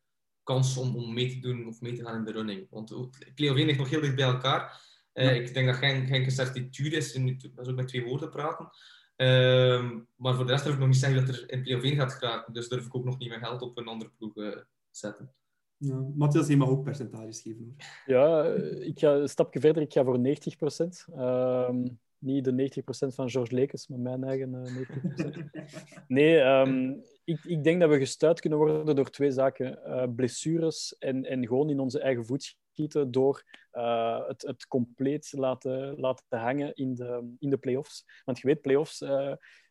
kans 0.49 0.77
om, 0.77 0.95
om 0.95 1.13
mee 1.13 1.29
te 1.29 1.39
doen 1.39 1.67
of 1.67 1.81
mee 1.81 1.93
te 1.93 2.03
gaan 2.03 2.15
in 2.15 2.23
de 2.23 2.31
running. 2.31 2.67
Want 2.69 2.95
Cleoveen 3.35 3.65
ligt 3.65 3.77
nog 3.77 3.89
heel 3.89 4.01
dicht 4.01 4.15
bij 4.15 4.25
elkaar. 4.25 4.81
Uh, 5.13 5.35
Ik 5.35 5.53
denk 5.53 5.67
dat 5.67 5.75
geen, 5.75 6.07
geen 6.07 6.31
certitude 6.31 6.95
is, 6.95 7.13
en 7.13 7.37
dat 7.55 7.65
is 7.65 7.71
ook 7.71 7.75
met 7.75 7.87
twee 7.87 8.03
woorden 8.03 8.29
praten. 8.29 8.69
Uh, 9.17 9.91
maar 10.15 10.35
voor 10.35 10.45
de 10.45 10.51
rest 10.51 10.63
durf 10.63 10.75
ik 10.75 10.81
nog 10.81 10.89
niet 10.89 10.97
zeggen 10.97 11.25
dat 11.25 11.35
er 11.35 11.51
in 11.51 11.63
Cleoveen 11.63 11.95
gaat 11.95 12.13
geraken. 12.13 12.53
Dus 12.53 12.67
durf 12.67 12.85
ik 12.85 12.95
ook 12.95 13.05
nog 13.05 13.17
niet 13.17 13.29
mijn 13.29 13.45
geld 13.45 13.61
op 13.61 13.77
een 13.77 13.87
andere 13.87 14.11
ploeg 14.17 14.35
uh, 14.35 14.57
zetten. 14.89 15.33
Ja, 15.77 16.05
Matthias, 16.15 16.47
je 16.47 16.57
mag 16.57 16.69
ook 16.69 16.83
percentages 16.83 17.41
geven. 17.41 17.63
Hoor. 17.63 18.17
Ja, 18.17 18.43
ik 18.79 18.99
ga 18.99 19.13
een 19.13 19.29
stapje 19.29 19.59
verder. 19.59 19.81
Ik 19.81 19.93
ga 19.93 20.03
voor 20.03 20.19
90 20.19 20.55
procent. 20.55 21.05
Ehm, 21.15 21.87
niet 22.19 22.43
de 22.43 22.51
90% 22.51 23.15
van 23.15 23.29
George 23.29 23.55
Lekes, 23.55 23.87
maar 23.87 23.99
mijn 23.99 24.23
eigen 24.23 24.53
uh, 24.53 24.81
eh, 24.81 25.37
90%. 25.37 26.07
Nee, 26.07 26.39
um, 26.39 27.03
ik, 27.29 27.43
ik, 27.43 27.63
denk 27.63 27.79
dat 27.79 27.89
we 27.89 27.97
gestuurd 27.97 28.39
kunnen 28.39 28.59
worden 28.59 28.95
door 28.95 29.09
twee 29.09 29.31
zaken. 29.31 29.79
Uh, 29.85 30.03
blessures 30.15 30.97
en, 30.97 31.25
en 31.25 31.47
gewoon 31.47 31.69
in 31.69 31.79
onze 31.79 31.99
eigen 31.99 32.25
voet 32.25 32.57
schieten 32.71 33.11
door 33.11 33.43
uh, 33.73 34.27
het, 34.27 34.41
het 34.41 34.67
compleet 34.67 35.31
laten, 35.31 35.99
laten 35.99 36.39
hangen 36.39 36.73
in 36.75 36.95
de, 36.95 37.35
in 37.39 37.49
de 37.49 37.57
play-offs. 37.57 38.05
Want 38.25 38.39
je 38.39 38.47
weet, 38.47 38.61
play-offs... 38.61 39.03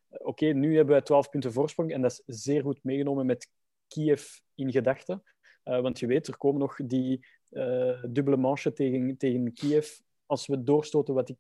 Oké, 0.09 0.47
nu 0.47 0.75
hebben 0.75 0.95
wij 0.95 1.03
12 1.03 1.29
punten 1.29 1.53
voorsprong 1.53 1.93
en 1.93 2.03
dat 2.03 2.23
is 2.27 2.43
zeer 2.43 2.63
goed 2.63 2.85
meegenomen 2.85 3.27
met 3.27 3.51
Kiev 3.87 4.39
in 4.55 4.73
gedachten. 4.73 5.23
want 5.63 5.99
je 5.99 6.07
weet, 6.07 6.27
er 6.27 6.37
komen 6.37 6.61
nog 6.61 6.77
die 6.77 7.27
dubbele 8.09 8.37
manche 8.37 8.73
tegen, 8.73 9.17
tegen 9.17 9.53
Kiev 9.53 9.99
als 10.27 10.47
we 10.47 10.63
doorstoten 10.63 11.15
wat 11.15 11.29
ik 11.29 11.37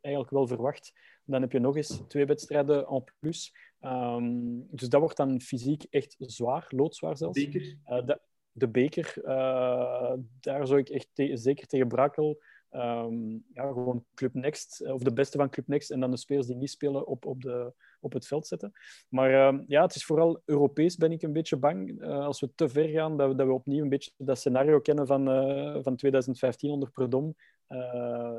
eigenlijk 0.00 0.30
wel 0.30 0.46
verwacht. 0.46 0.92
Dan 1.24 1.40
heb 1.40 1.52
je 1.52 1.58
nog 1.58 1.76
eens 1.76 2.02
twee 2.08 2.26
wedstrijden 2.26 2.86
en 2.86 3.04
plus. 3.20 3.52
Um, 3.84 4.66
dus 4.70 4.88
dat 4.88 5.00
wordt 5.00 5.16
dan 5.16 5.40
fysiek 5.40 5.82
echt 5.90 6.16
zwaar, 6.18 6.66
loodzwaar 6.68 7.16
zelfs. 7.16 7.44
Beker. 7.44 7.76
Uh, 7.86 8.06
de, 8.06 8.20
de, 8.52 8.68
beker, 8.68 9.14
uh, 9.24 10.12
daar 10.40 10.66
zou 10.66 10.78
ik 10.78 10.88
echt 10.88 11.08
te 11.12 11.36
zeker 11.36 11.66
tegen 11.66 11.88
Brakel, 11.88 12.42
um, 12.70 13.44
ja, 13.52 13.66
gewoon 13.66 14.04
Club 14.14 14.34
Next, 14.34 14.86
of 14.86 15.02
de 15.02 15.12
beste 15.12 15.38
van 15.38 15.50
Club 15.50 15.68
Next, 15.68 15.90
en 15.90 16.00
dan 16.00 16.10
de 16.10 16.16
spelers 16.16 16.46
die 16.46 16.56
niet 16.56 16.70
spelen 16.70 17.06
op, 17.06 17.26
op, 17.26 17.42
de, 17.42 17.72
op 18.00 18.12
het 18.12 18.26
veld 18.26 18.46
zetten. 18.46 18.72
Maar 19.08 19.30
uh, 19.30 19.60
ja, 19.66 19.82
het 19.82 19.94
is 19.94 20.04
vooral 20.04 20.42
Europees 20.44 20.96
ben 20.96 21.12
ik 21.12 21.22
een 21.22 21.32
beetje 21.32 21.56
bang. 21.56 22.02
Uh, 22.02 22.24
als 22.24 22.40
we 22.40 22.54
te 22.54 22.68
ver 22.68 22.88
gaan, 22.88 23.16
dat 23.16 23.28
we, 23.28 23.34
dat 23.34 23.46
we 23.46 23.52
opnieuw 23.52 23.82
een 23.82 23.88
beetje 23.88 24.10
dat 24.16 24.38
scenario 24.38 24.80
kennen 24.80 25.06
van, 25.06 25.28
uh, 25.28 25.78
van 25.82 25.96
2015 25.96 26.70
onder 26.70 26.90
Predom. 26.90 27.34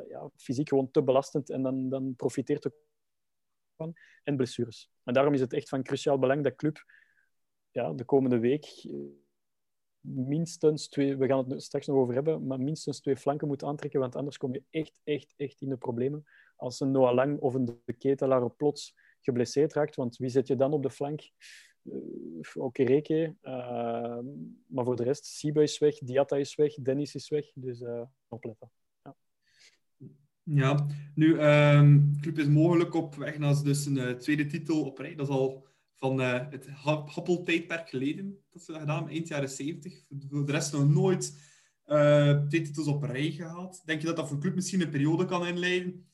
ja, 0.10 0.29
fysiek 0.36 0.69
gewoon 0.69 0.91
te 0.91 1.03
belastend 1.03 1.49
en 1.49 1.62
dan, 1.62 1.89
dan 1.89 2.13
profiteert 2.15 2.67
ook 2.67 2.73
van. 3.75 3.93
En 4.23 4.36
blessures. 4.36 4.89
En 5.03 5.13
daarom 5.13 5.33
is 5.33 5.41
het 5.41 5.53
echt 5.53 5.69
van 5.69 5.83
cruciaal 5.83 6.19
belang 6.19 6.43
dat 6.43 6.55
club 6.55 6.83
ja, 7.71 7.93
de 7.93 8.03
komende 8.03 8.39
week 8.39 8.65
minstens 10.03 10.88
twee, 10.88 11.17
we 11.17 11.27
gaan 11.27 11.49
het 11.49 11.63
straks 11.63 11.88
nog 11.88 11.97
over 11.97 12.13
hebben, 12.13 12.47
maar 12.47 12.59
minstens 12.59 12.99
twee 12.99 13.17
flanken 13.17 13.47
moet 13.47 13.63
aantrekken, 13.63 13.99
want 13.99 14.15
anders 14.15 14.38
kom 14.38 14.53
je 14.53 14.63
echt, 14.69 15.01
echt, 15.03 15.33
echt 15.38 15.62
in 15.62 15.69
de 15.69 15.77
problemen. 15.77 16.25
Als 16.55 16.79
een 16.79 16.91
Noah 16.91 17.13
Lang 17.13 17.39
of 17.39 17.53
een 17.53 17.65
de 17.65 17.93
Ketelaar 17.93 18.49
plots 18.49 18.95
geblesseerd 19.21 19.73
raakt, 19.73 19.95
want 19.95 20.17
wie 20.17 20.29
zet 20.29 20.47
je 20.47 20.55
dan 20.55 20.73
op 20.73 20.83
de 20.83 20.89
flank? 20.89 21.21
Uh, 21.83 21.95
Oké, 22.53 22.83
Reke. 22.83 23.36
Uh, 23.41 24.19
maar 24.65 24.86
voor 24.86 24.95
de 24.95 25.03
rest, 25.03 25.25
Siba 25.25 25.62
is 25.62 25.77
weg, 25.77 25.97
Diatta 25.97 26.36
is 26.36 26.55
weg, 26.55 26.73
Dennis 26.73 27.15
is 27.15 27.29
weg, 27.29 27.51
dus 27.53 27.81
uh, 27.81 28.01
opletten. 28.27 28.71
Ja. 30.43 30.88
nu, 31.15 31.41
um, 31.41 32.17
club 32.21 32.39
is 32.39 32.47
mogelijk 32.47 32.93
op 32.93 33.15
weg 33.15 33.38
naar 33.38 33.63
dus 33.63 33.86
een 33.86 33.97
uh, 33.97 34.12
tweede 34.12 34.45
titel 34.45 34.84
op 34.84 34.97
rij. 34.97 35.15
Dat 35.15 35.27
is 35.27 35.34
al 35.34 35.67
van 35.95 36.21
uh, 36.21 36.39
het 36.49 36.67
Happel-tijdperk 37.06 37.89
geleden 37.89 38.38
dat 38.49 38.63
ze 38.63 38.71
dat 38.71 38.82
gedaan, 38.82 39.10
eind 39.10 39.27
jaren 39.27 39.49
70. 39.49 40.03
Voor 40.29 40.45
de 40.45 40.51
rest 40.51 40.73
nog 40.73 40.89
nooit 40.89 41.38
uh, 41.88 42.41
twee 42.47 42.62
titels 42.62 42.88
op 42.88 43.03
rij 43.03 43.32
gehad. 43.32 43.82
Denk 43.86 44.01
je 44.01 44.08
dat 44.08 44.15
dat 44.15 44.27
voor 44.27 44.39
club 44.39 44.56
misschien 44.56 44.82
een 44.82 44.89
periode 44.89 45.25
kan 45.25 45.47
inleiden? 45.47 46.08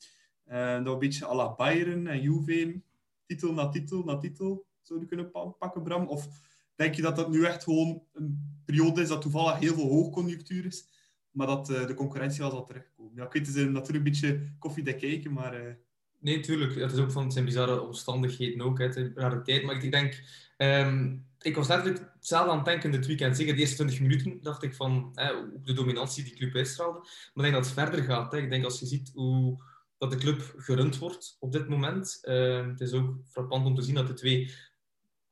Dat 0.44 0.86
een 0.86 0.98
beetje 0.98 1.26
à 1.26 1.34
la 1.34 1.54
Bayern 1.54 2.06
en 2.06 2.20
Juve, 2.20 2.82
titel 3.26 3.52
na 3.52 3.68
titel 3.68 4.04
na 4.04 4.18
titel 4.18 4.66
zouden 4.82 5.08
kunnen 5.08 5.30
pakken, 5.58 5.82
Bram? 5.82 6.06
Of 6.06 6.28
denk 6.74 6.94
je 6.94 7.02
dat 7.02 7.16
dat 7.16 7.30
nu 7.30 7.44
echt 7.44 7.64
gewoon 7.64 8.02
een 8.12 8.60
periode 8.64 9.02
is 9.02 9.08
dat 9.08 9.22
toevallig 9.22 9.58
heel 9.58 9.74
veel 9.74 9.88
hoogconjunctuur 9.88 10.66
is, 10.66 10.88
maar 11.30 11.46
dat 11.46 11.66
de 11.66 11.94
concurrentie 11.94 12.40
wel 12.40 12.50
zal 12.50 12.64
terugkomen? 12.64 13.12
Ja, 13.14 13.24
ik 13.24 13.32
weet, 13.32 13.46
het 13.46 13.56
is 13.56 13.64
natuurlijk 13.64 13.96
een 13.96 14.02
beetje 14.02 14.52
koffiedik 14.58 14.98
kijken, 14.98 15.32
maar... 15.32 15.78
Nee, 16.20 16.36
natuurlijk. 16.36 16.74
Het 16.74 16.92
is 16.92 16.98
ook 16.98 17.10
van 17.10 17.22
het 17.22 17.32
zijn 17.32 17.44
bizarre 17.44 17.80
omstandigheden 17.80 18.60
ook, 18.60 18.78
het 18.78 18.96
is 18.96 19.08
rare 19.14 19.42
tijd. 19.42 19.62
Maar 19.62 19.84
ik 19.84 19.90
denk, 19.90 20.22
um, 20.56 21.26
ik 21.38 21.56
was 21.56 21.68
letterlijk 21.68 22.12
zelf 22.20 22.48
aan 22.48 22.56
het 22.56 22.64
denken 22.64 22.90
dit 22.90 23.06
weekend. 23.06 23.36
Zeker 23.36 23.54
de 23.54 23.60
eerste 23.60 23.74
20 23.74 24.00
minuten 24.00 24.42
dacht 24.42 24.62
ik 24.62 24.74
van 24.74 25.10
eh, 25.14 25.36
op 25.54 25.66
de 25.66 25.72
dominantie 25.72 26.24
die 26.24 26.34
club 26.34 26.54
uitstraalde. 26.54 26.98
Maar 26.98 27.44
ik 27.46 27.52
denk 27.52 27.54
dat 27.54 27.64
het 27.64 27.74
verder 27.74 28.04
gaat. 28.04 28.32
Hè. 28.32 28.38
Ik 28.38 28.50
denk 28.50 28.64
als 28.64 28.80
je 28.80 28.86
ziet 28.86 29.10
hoe 29.14 29.62
dat 29.98 30.10
de 30.10 30.16
club 30.16 30.54
gerund 30.56 30.98
wordt 30.98 31.36
op 31.40 31.52
dit 31.52 31.68
moment. 31.68 32.18
Uh, 32.22 32.66
het 32.66 32.80
is 32.80 32.92
ook 32.92 33.14
frappant 33.26 33.66
om 33.66 33.74
te 33.74 33.82
zien 33.82 33.94
dat 33.94 34.06
de 34.06 34.14
twee 34.14 34.54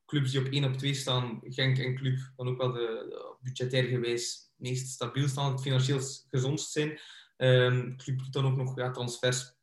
clubs 0.07 0.31
die 0.31 0.41
op 0.41 0.47
1 0.47 0.65
op 0.65 0.77
2 0.77 0.95
staan, 0.95 1.41
Genk 1.43 1.79
en 1.79 1.95
Club, 1.95 2.19
dan 2.37 2.49
ook 2.49 2.59
wel 2.59 2.73
de, 2.73 3.37
budgetair 3.41 3.85
gewijs 3.85 4.48
meest 4.59 4.89
stabiel 4.89 5.29
staan, 5.29 5.61
financieel 5.61 6.01
gezondst 6.29 6.71
zijn. 6.71 7.01
Um, 7.37 7.97
club 7.97 8.33
dan 8.33 8.47
ook 8.47 8.57
nog 8.57 8.77
ja, 8.77 8.91
transfers 8.91 9.57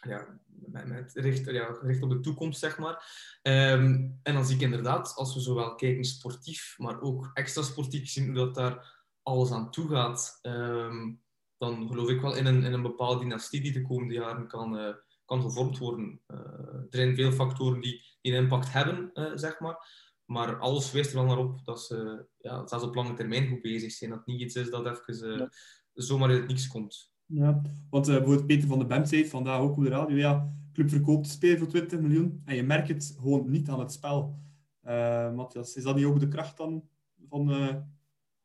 ja, 0.00 0.40
met, 0.46 0.86
met 0.86 1.42
ja, 1.44 1.72
gericht 1.72 2.02
op 2.02 2.10
de 2.10 2.20
toekomst, 2.20 2.60
zeg 2.60 2.78
maar. 2.78 2.94
Um, 3.42 4.20
en 4.22 4.34
dan 4.34 4.46
zie 4.46 4.54
ik 4.54 4.62
inderdaad, 4.62 5.14
als 5.14 5.34
we 5.34 5.40
zowel 5.40 5.74
kijken 5.74 6.04
sportief, 6.04 6.74
maar 6.78 7.00
ook 7.00 7.30
extra 7.34 7.62
sportief 7.62 8.08
zien 8.08 8.26
hoe 8.26 8.34
dat 8.34 8.54
daar 8.54 9.02
alles 9.22 9.50
aan 9.50 9.70
toe 9.70 9.88
gaat, 9.88 10.38
um, 10.42 11.22
dan 11.58 11.88
geloof 11.88 12.08
ik 12.08 12.20
wel 12.20 12.36
in 12.36 12.46
een, 12.46 12.62
in 12.62 12.72
een 12.72 12.82
bepaalde 12.82 13.20
dynastie 13.20 13.60
die 13.60 13.72
de 13.72 13.82
komende 13.82 14.14
jaren 14.14 14.48
kan, 14.48 14.78
uh, 14.78 14.94
kan 15.24 15.42
gevormd 15.42 15.78
worden. 15.78 16.20
Uh, 16.26 16.38
er 16.38 16.86
zijn 16.90 17.14
veel 17.14 17.32
factoren 17.32 17.80
die, 17.80 18.16
die 18.20 18.32
een 18.32 18.42
impact 18.42 18.72
hebben, 18.72 19.10
uh, 19.14 19.30
zeg 19.34 19.60
maar. 19.60 19.76
Maar 20.24 20.56
alles 20.56 20.92
wijst 20.92 21.10
er 21.10 21.16
wel 21.16 21.24
naar 21.24 21.38
op 21.38 21.64
dat 21.64 21.82
ze 21.82 22.26
ja, 22.38 22.66
zelfs 22.66 22.84
op 22.84 22.94
lange 22.94 23.14
termijn 23.14 23.48
goed 23.48 23.62
bezig 23.62 23.92
zijn. 23.92 24.10
Dat 24.10 24.18
het 24.18 24.28
niet 24.28 24.40
iets 24.40 24.54
is 24.54 24.70
dat 24.70 24.86
even 24.86 25.38
ja. 25.38 25.50
zomaar 25.92 26.28
uit 26.28 26.38
het 26.38 26.48
niks 26.48 26.66
komt. 26.66 27.12
Ja, 27.26 27.62
want 27.90 28.08
uh, 28.08 28.14
bijvoorbeeld 28.14 28.46
Peter 28.46 28.68
van 28.68 28.78
de 28.78 28.86
Bem 28.86 29.04
zei 29.04 29.26
vandaag 29.26 29.60
ook 29.60 29.76
op 29.76 29.82
de 29.82 29.90
radio, 29.90 30.16
ja, 30.16 30.54
club 30.72 30.90
verkoopt 30.90 31.28
spelen 31.28 31.58
voor 31.58 31.68
20 31.68 32.00
miljoen 32.00 32.42
en 32.44 32.54
je 32.54 32.62
merkt 32.62 32.88
het 32.88 33.16
gewoon 33.20 33.50
niet 33.50 33.68
aan 33.68 33.80
het 33.80 33.92
spel. 33.92 34.38
Uh, 34.82 35.32
Matthias, 35.32 35.76
is 35.76 35.82
dat 35.82 35.96
niet 35.96 36.04
ook 36.04 36.20
de 36.20 36.28
kracht 36.28 36.56
dan 36.56 36.88
van... 37.28 37.50
Uh... 37.50 37.74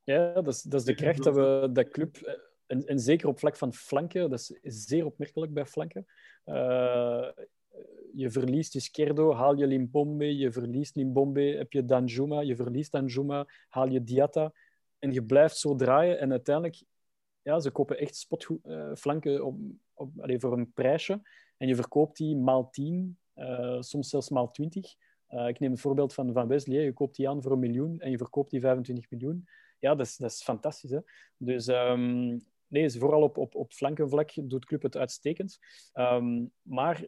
Ja, 0.03 0.33
dat 0.33 0.47
is, 0.47 0.61
dat 0.61 0.79
is 0.79 0.85
de 0.85 0.95
kracht 0.95 1.23
dat 1.23 1.35
we 1.35 1.69
dat 1.71 1.89
club... 1.89 2.37
En, 2.65 2.85
en 2.85 2.99
zeker 2.99 3.27
op 3.27 3.39
vlak 3.39 3.55
van 3.55 3.73
flanken, 3.73 4.29
dat 4.29 4.39
is 4.61 4.85
zeer 4.85 5.05
opmerkelijk 5.05 5.53
bij 5.53 5.65
flanken. 5.65 6.05
Je 8.13 8.29
verliest 8.29 8.75
Izquierdo, 8.75 9.33
haal 9.33 9.55
je 9.55 9.67
Limbombe, 9.67 10.37
je 10.37 10.51
verliest 10.51 10.95
Limbombe, 10.95 11.41
heb 11.41 11.71
je 11.71 11.85
Danjuma, 11.85 12.41
je 12.41 12.55
verliest 12.55 12.91
Danjuma, 12.91 13.45
haal 13.69 13.89
je 13.89 14.03
Diatta 14.03 14.53
en 14.99 15.11
je 15.11 15.23
blijft 15.23 15.57
zo 15.57 15.75
draaien 15.75 16.19
en 16.19 16.31
uiteindelijk 16.31 16.83
ja, 17.41 17.59
ze 17.59 17.71
kopen 17.71 17.97
echt 17.97 18.15
spotflanken 18.15 19.33
uh, 19.33 19.45
op, 19.45 19.57
op, 19.93 20.11
allee, 20.19 20.39
voor 20.39 20.53
een 20.53 20.73
prijsje. 20.73 21.21
En 21.57 21.67
je 21.67 21.75
verkoopt 21.75 22.17
die 22.17 22.35
maal 22.35 22.69
10, 22.69 23.17
uh, 23.35 23.81
soms 23.81 24.09
zelfs 24.09 24.29
maal 24.29 24.51
20. 24.51 24.95
Uh, 25.29 25.47
ik 25.47 25.59
neem 25.59 25.71
het 25.71 25.79
voorbeeld 25.79 26.13
van 26.13 26.33
Van 26.33 26.47
Wesley. 26.47 26.83
Je 26.83 26.93
koopt 26.93 27.15
die 27.15 27.29
aan 27.29 27.41
voor 27.41 27.51
een 27.51 27.59
miljoen 27.59 27.99
en 27.99 28.11
je 28.11 28.17
verkoopt 28.17 28.51
die 28.51 28.59
25 28.59 29.09
miljoen. 29.09 29.47
Ja, 29.79 29.95
dat 29.95 30.05
is, 30.05 30.17
dat 30.17 30.31
is 30.31 30.43
fantastisch. 30.43 30.91
Hè? 30.91 30.99
Dus 31.37 31.67
um, 31.67 32.45
nee, 32.67 32.91
vooral 32.91 33.21
op, 33.21 33.37
op, 33.37 33.55
op 33.55 33.73
flankenvlak 33.73 34.31
doet 34.43 34.65
Club 34.65 34.81
het 34.81 34.97
uitstekend. 34.97 35.59
Um, 35.93 36.51
maar 36.61 37.07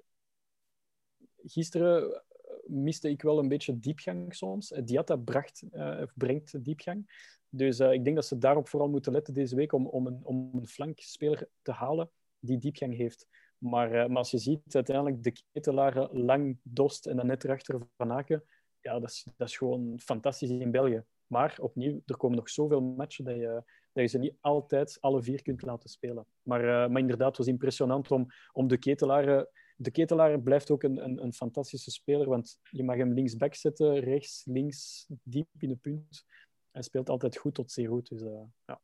gisteren 1.43 2.23
miste 2.65 3.09
ik 3.09 3.21
wel 3.21 3.39
een 3.39 3.47
beetje 3.47 3.79
diepgang 3.79 4.35
soms. 4.35 4.67
Diatta 4.83 5.15
bracht, 5.15 5.63
uh, 5.73 6.03
brengt 6.15 6.63
diepgang. 6.63 7.29
Dus 7.49 7.79
ik 7.79 8.03
denk 8.03 8.15
dat 8.15 8.25
ze 8.25 8.37
daarop 8.37 8.67
vooral 8.67 8.89
moeten 8.89 9.11
letten 9.11 9.33
deze 9.33 9.55
week 9.55 9.73
om, 9.73 9.87
om, 9.87 10.07
een, 10.07 10.19
om 10.23 10.49
een 10.53 10.67
flankspeler 10.67 11.47
te 11.61 11.71
halen 11.71 12.09
die 12.39 12.57
diepgang 12.57 12.95
heeft. 12.95 13.27
Maar, 13.57 13.89
maar 13.89 14.17
als 14.17 14.31
je 14.31 14.37
ziet, 14.37 14.75
uiteindelijk 14.75 15.23
de 15.23 15.33
ketelaren 15.51 16.09
lang 16.11 16.57
Dost 16.63 17.05
en 17.05 17.15
dan 17.15 17.25
net 17.25 17.43
erachter 17.43 17.79
Van 17.97 18.11
Aken, 18.11 18.43
ja, 18.79 18.99
dat 18.99 19.09
is, 19.09 19.27
dat 19.37 19.47
is 19.47 19.57
gewoon 19.57 19.99
fantastisch 19.99 20.49
in 20.49 20.71
België. 20.71 21.03
Maar 21.27 21.57
opnieuw, 21.61 22.01
er 22.05 22.17
komen 22.17 22.37
nog 22.37 22.49
zoveel 22.49 22.81
matchen 22.81 23.25
dat 23.25 23.35
je, 23.35 23.63
dat 23.91 24.03
je 24.03 24.07
ze 24.07 24.17
niet 24.17 24.35
altijd 24.39 24.97
alle 24.99 25.21
vier 25.21 25.41
kunt 25.41 25.61
laten 25.61 25.89
spelen. 25.89 26.25
Maar, 26.41 26.91
maar 26.91 27.01
inderdaad, 27.01 27.27
het 27.27 27.37
was 27.37 27.47
impressionant 27.47 28.11
om, 28.11 28.27
om 28.51 28.67
de 28.67 28.77
ketelaren... 28.77 29.47
De 29.81 29.91
ketelaar 29.91 30.41
blijft 30.41 30.71
ook 30.71 30.83
een, 30.83 31.03
een, 31.03 31.23
een 31.23 31.33
fantastische 31.33 31.91
speler, 31.91 32.29
want 32.29 32.59
je 32.69 32.83
mag 32.83 32.95
hem 32.95 33.13
linksback 33.13 33.55
zetten, 33.55 33.99
rechts, 33.99 34.45
links, 34.45 35.07
diep 35.23 35.47
in 35.57 35.69
de 35.69 35.75
punt 35.75 36.25
hij 36.71 36.81
speelt 36.81 37.09
altijd 37.09 37.37
goed 37.37 37.53
tot 37.53 37.71
zeer 37.71 37.87
goed. 37.87 38.09
Dus 38.09 38.21
uh, 38.21 38.29
ja, 38.65 38.81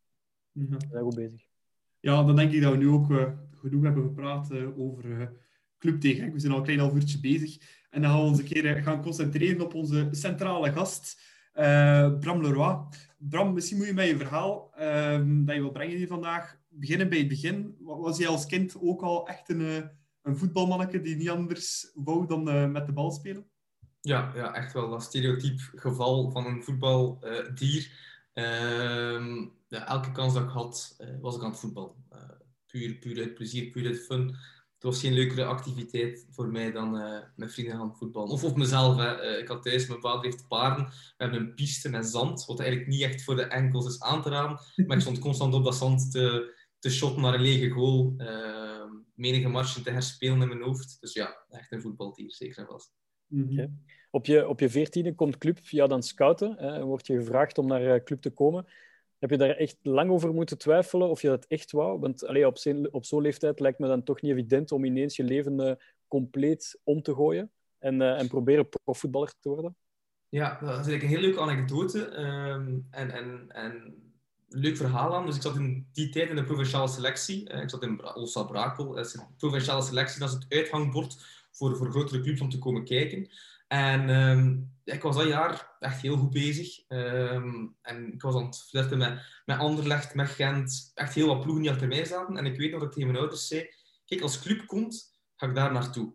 mm 0.52 0.68
-hmm. 0.70 0.80
zijn 0.90 1.04
goed 1.04 1.16
bezig. 1.16 1.46
Ja, 2.00 2.24
dan 2.24 2.36
denk 2.36 2.52
ik 2.52 2.62
dat 2.62 2.72
we 2.72 2.78
nu 2.78 2.90
ook 2.90 3.10
uh, 3.10 3.32
genoeg 3.56 3.84
hebben 3.84 4.04
gepraat 4.04 4.52
uh, 4.52 4.80
over 4.80 5.32
Club 5.78 6.00
tegen 6.00 6.34
We 6.34 6.40
zijn 6.40 6.52
al 6.52 6.58
een 6.58 6.64
klein 6.64 6.80
half 6.80 6.94
uurtje 6.94 7.20
bezig. 7.20 7.58
En 7.90 8.02
dan 8.02 8.12
gaan 8.12 8.20
we 8.20 8.28
ons 8.28 8.40
een 8.40 8.46
keer 8.46 8.84
gaan 8.84 9.02
concentreren 9.02 9.62
op 9.62 9.74
onze 9.74 10.08
centrale 10.12 10.72
gast, 10.72 11.22
Bram 12.20 12.42
Leroy. 12.42 12.78
Bram, 13.18 13.54
misschien 13.54 13.78
moet 13.78 13.88
je 13.88 13.94
met 13.94 14.08
je 14.08 14.18
verhaal 14.18 14.74
ehm, 14.76 15.46
dat 15.46 15.56
je 15.56 15.62
wil 15.62 15.72
brengen 15.72 15.98
hier 15.98 16.08
vandaag 16.08 16.58
beginnen 16.68 17.10
bij 17.10 17.18
het 17.18 17.28
begin. 17.28 17.76
Was 17.80 18.18
jij 18.18 18.28
als 18.28 18.46
kind 18.46 18.76
ook 18.82 19.02
al 19.02 19.28
echt 19.28 19.50
een, 19.50 19.90
een 20.28 20.38
voetbalmanneke 20.38 21.02
die 21.02 21.16
niet 21.16 21.30
anders 21.30 21.92
wou 21.94 22.28
dan 22.28 22.72
met 22.72 22.86
de 22.86 22.92
bal 22.92 23.12
spelen? 23.12 23.46
Ja, 24.02 24.32
ja, 24.36 24.54
echt 24.54 24.74
wel 24.74 24.90
dat 24.90 25.04
stereotyp 25.04 25.60
geval 25.76 26.32
van 26.32 26.46
een 26.46 26.64
voetbaldier. 26.64 27.92
Uh, 28.34 29.46
ja, 29.68 29.88
elke 29.88 30.12
kans 30.12 30.34
dat 30.34 30.44
ik 30.44 30.50
had, 30.50 30.98
uh, 31.02 31.08
was 31.22 31.36
ik 31.36 31.44
aan 31.44 31.50
het 31.50 31.60
voetbal. 31.60 31.96
Uh, 32.14 32.20
puur, 32.66 32.94
puur 32.94 33.18
uit 33.20 33.34
plezier, 33.34 33.70
puur 33.70 33.86
uit 33.86 34.00
fun. 34.00 34.28
Het 34.74 34.86
was 34.86 35.00
geen 35.00 35.14
leukere 35.14 35.46
activiteit 35.46 36.26
voor 36.30 36.48
mij 36.48 36.72
dan 36.72 36.92
met 37.36 37.54
vrienden 37.54 37.78
gaan 37.78 37.96
voetballen. 37.96 38.30
Of 38.30 38.44
op 38.44 38.58
mezelf. 38.58 38.98
Hè. 38.98 39.38
ik 39.38 39.48
had 39.48 39.64
thuis, 39.64 39.88
mijn 39.88 40.02
vader 40.02 40.24
heeft 40.24 40.48
paarden. 40.48 40.86
We 40.86 40.92
hebben 41.18 41.40
een 41.40 41.54
piste 41.54 41.90
met 41.90 42.06
zand, 42.06 42.46
wat 42.46 42.60
eigenlijk 42.60 42.90
niet 42.90 43.02
echt 43.02 43.24
voor 43.24 43.36
de 43.36 43.44
enkels 43.44 43.88
is 43.88 44.02
aan 44.02 44.22
te 44.22 44.30
raden. 44.30 44.60
Maar 44.88 44.96
ik 44.96 45.02
stond 45.02 45.20
constant 45.20 45.54
op 45.54 45.64
dat 45.64 45.76
zand 45.76 46.12
te, 46.12 46.56
te 46.80 46.90
shotten 46.90 47.22
naar 47.22 47.34
een 47.34 47.42
lege 47.42 47.70
goal. 47.70 48.14
Ehm, 48.18 48.67
menige 49.18 49.48
marchen 49.48 49.84
te 49.84 49.92
herspelen 49.92 50.42
in 50.42 50.48
mijn 50.48 50.62
hoofd. 50.62 50.98
Dus 51.00 51.14
ja, 51.14 51.46
echt 51.50 51.72
een 51.72 51.82
voetbaldier, 51.82 52.34
zeker 52.34 52.58
en 52.58 52.66
vast. 52.66 52.94
-hmm. 53.28 53.84
Op 54.12 54.26
je, 54.26 54.48
op 54.48 54.60
je 54.60 54.70
veertiende 54.70 55.16
komt 55.16 55.38
club 55.38 55.60
ja, 55.62 55.88
dan 55.88 56.04
scouten 56.04 56.56
hè, 56.58 56.72
en 56.72 56.86
word 56.86 57.08
je 57.08 57.18
gevraagd 57.18 57.58
om 57.58 57.68
naar 57.68 58.04
club 58.04 58.22
te 58.22 58.30
komen. 58.30 58.66
Heb 59.20 59.30
je 59.30 59.38
daar 59.38 59.56
echt 59.56 59.78
lang 59.82 60.10
over 60.10 60.34
moeten 60.34 60.58
twijfelen 60.58 61.10
of 61.10 61.22
je 61.22 61.28
dat 61.28 61.46
echt 61.46 61.72
wou? 61.72 62.00
Want 62.00 62.26
allee, 62.26 62.48
op, 62.48 62.58
zo'n 62.58 62.94
op 62.94 63.06
zo'n 63.06 63.22
leeftijd 63.22 63.60
lijkt 63.60 63.80
me 63.80 63.88
dan 63.88 64.04
toch 64.04 64.22
niet 64.22 64.32
evident 64.32 64.72
om 64.72 64.84
ineens 64.84 65.16
je 65.16 65.24
leven 65.24 65.60
uh, 65.60 65.72
compleet 66.08 66.80
om 66.84 67.02
te 67.02 67.14
gooien 67.14 67.52
en, 67.78 68.02
uh, 68.02 68.20
en 68.20 68.28
proberen 68.28 68.70
profvoetballer 68.84 69.34
te 69.40 69.50
worden. 69.50 69.76
Ja, 70.30 70.50
dat 70.50 70.70
is 70.70 70.76
eigenlijk 70.76 71.04
een 71.04 71.10
heel 71.10 71.20
leuke 71.20 71.40
anekdote 71.40 72.18
um, 72.18 72.88
en, 72.90 73.12
en, 73.12 73.52
en 73.52 73.96
leuk 74.48 74.78
verhaal 74.78 75.16
aan. 75.16 75.26
Dus 75.26 75.36
ik 75.36 75.42
zat 75.42 75.56
in 75.56 75.88
die 75.94 76.10
tijd 76.10 76.30
in 76.30 76.36
de 76.36 76.44
provinciale 76.44 76.88
selectie. 76.88 77.54
Uh, 77.54 77.62
ik 77.62 77.70
zat 77.70 77.84
in 77.84 78.16
Ossa 78.16 78.44
Brakel. 78.44 78.92
De 78.92 79.26
provinciale 79.38 79.82
selectie, 79.82 80.20
dat 80.20 80.30
is 80.30 80.36
het 80.36 80.46
uithangbord 80.50 81.26
voor, 81.52 81.78
voor 81.78 81.90
grotere 81.90 82.22
clubs 82.22 82.42
om 82.42 82.50
te 82.50 82.60
komen 82.60 82.86
kijken. 82.86 83.30
En 83.68 84.10
ehm, 84.10 84.58
ik 84.84 85.02
was 85.02 85.16
dat 85.16 85.28
jaar 85.28 85.76
echt 85.80 86.02
heel 86.02 86.18
goed 86.18 86.30
bezig. 86.30 86.80
Ehm, 86.88 87.68
en 87.82 88.14
ik 88.14 88.22
was 88.22 88.36
aan 88.36 88.46
het 88.46 88.66
flirten 88.70 88.98
met, 88.98 89.42
met 89.46 89.58
Anderlecht, 89.58 90.16
met 90.16 90.30
Gent. 90.30 90.92
Echt 90.94 91.14
heel 91.14 91.28
wat 91.28 91.42
ploegen 91.42 91.64
die 91.64 91.72
achter 91.72 91.88
mij 91.88 92.06
zaten. 92.06 92.38
En 92.38 92.46
ik 92.46 92.58
weet 92.58 92.72
nog 92.72 92.80
dat 92.80 92.90
ik 92.90 92.94
tegen 92.94 93.10
mijn 93.10 93.22
ouders 93.22 93.48
zei... 93.48 93.70
Kijk, 94.06 94.22
als 94.22 94.42
club 94.42 94.66
komt, 94.66 95.20
ga 95.36 95.48
ik 95.48 95.56
daar 95.56 95.72
naartoe. 95.72 96.14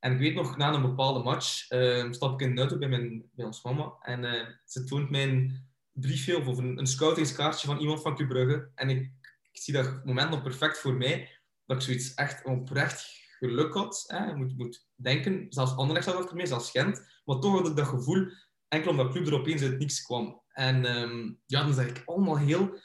En 0.00 0.12
ik 0.12 0.18
weet 0.18 0.34
nog, 0.34 0.56
na 0.56 0.72
een 0.72 0.82
bepaalde 0.82 1.22
match 1.22 1.70
uh, 1.70 2.12
stap 2.12 2.40
ik 2.40 2.46
in 2.46 2.54
de 2.54 2.60
auto 2.60 2.78
bij, 2.78 2.88
mijn, 2.88 3.30
bij 3.32 3.44
ons 3.44 3.62
mama. 3.62 3.92
En 4.00 4.24
uh, 4.24 4.46
ze 4.64 4.84
toont 4.84 5.10
mij 5.10 5.28
een 5.28 5.66
briefje 5.94 6.38
of 6.38 6.58
een, 6.58 6.78
een 6.78 6.86
scoutingskaartje 6.86 7.66
van 7.66 7.78
iemand 7.78 8.02
van 8.02 8.16
Club. 8.16 8.70
En 8.74 8.90
ik, 8.90 9.12
ik, 9.52 9.62
zie 9.62 9.74
dat 9.74 10.04
moment 10.04 10.30
nog 10.30 10.42
perfect 10.42 10.78
voor 10.78 10.94
mij. 10.94 11.38
Dat 11.66 11.76
ik 11.76 11.82
zoiets 11.82 12.14
echt 12.14 12.44
oprecht 12.44 13.22
geluk 13.38 13.74
had. 13.74 14.04
Hè. 14.06 14.24
Je 14.24 14.34
moet, 14.34 14.56
moet 14.56 14.86
denken, 14.94 15.46
zelfs 15.48 15.76
Anderlecht 15.76 16.06
zat 16.06 16.34
mij, 16.34 16.46
zelfs 16.46 16.70
Gent. 16.70 17.20
Maar 17.24 17.38
toch 17.38 17.58
had 17.58 17.68
ik 17.68 17.76
dat 17.76 17.86
gevoel, 17.86 18.30
enkel 18.68 18.90
omdat 18.90 19.10
Club 19.10 19.26
er 19.26 19.34
opeens 19.34 19.62
uit 19.62 19.78
niks 19.78 20.02
kwam. 20.02 20.42
En 20.48 20.96
um, 20.96 21.40
ja, 21.46 21.60
dan 21.60 21.70
is 21.70 21.86
ik 21.86 22.02
allemaal 22.04 22.38
heel 22.38 22.78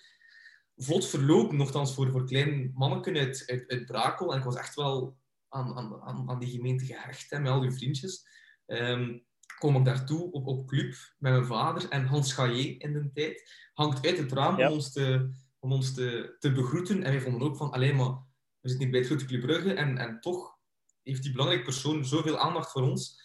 vlot 0.75 1.07
verlopen, 1.07 1.57
nogthans 1.57 1.93
voor, 1.93 2.11
voor 2.11 2.25
kleine 2.25 2.71
mannen 2.73 3.17
uit, 3.17 3.83
Brakel. 3.85 4.31
En 4.31 4.37
ik 4.37 4.43
was 4.43 4.55
echt 4.55 4.75
wel 4.75 5.17
aan, 5.49 5.75
aan, 6.01 6.29
aan 6.29 6.39
die 6.39 6.49
gemeente 6.49 6.85
gehecht, 6.85 7.29
hè, 7.29 7.39
met 7.39 7.51
al 7.51 7.61
die 7.61 7.71
vriendjes. 7.71 8.27
Um, 8.65 9.25
kom 9.59 9.75
ik 9.75 9.85
daartoe 9.85 10.31
op, 10.31 10.47
op 10.47 10.67
club 10.67 10.95
met 11.17 11.31
mijn 11.31 11.45
vader 11.45 11.89
en 11.89 12.05
Hans 12.05 12.33
Gaillet 12.33 12.81
in 12.81 12.93
de 12.93 13.09
tijd. 13.13 13.51
Hangt 13.73 14.05
uit 14.05 14.17
het 14.17 14.31
raam 14.31 14.59
om 14.59 14.71
ons, 14.71 14.91
te, 14.91 15.29
om 15.59 15.71
ons 15.71 15.93
te, 15.93 16.35
te 16.39 16.51
begroeten. 16.51 17.03
En 17.03 17.11
wij 17.11 17.21
vonden 17.21 17.41
ook 17.41 17.57
van, 17.57 17.71
alleen 17.71 17.95
maar, 17.95 18.11
we 18.59 18.69
zitten 18.69 18.79
niet 18.79 18.91
bij 18.91 18.99
het 18.99 19.09
grote 19.09 19.25
Club 19.25 19.41
Brugge. 19.41 19.73
En, 19.73 19.97
en 19.97 20.19
toch 20.19 20.57
heeft 21.03 21.23
die 21.23 21.31
belangrijke 21.31 21.65
persoon 21.65 22.05
zoveel 22.05 22.37
aandacht 22.37 22.71
voor 22.71 22.89
ons. 22.89 23.21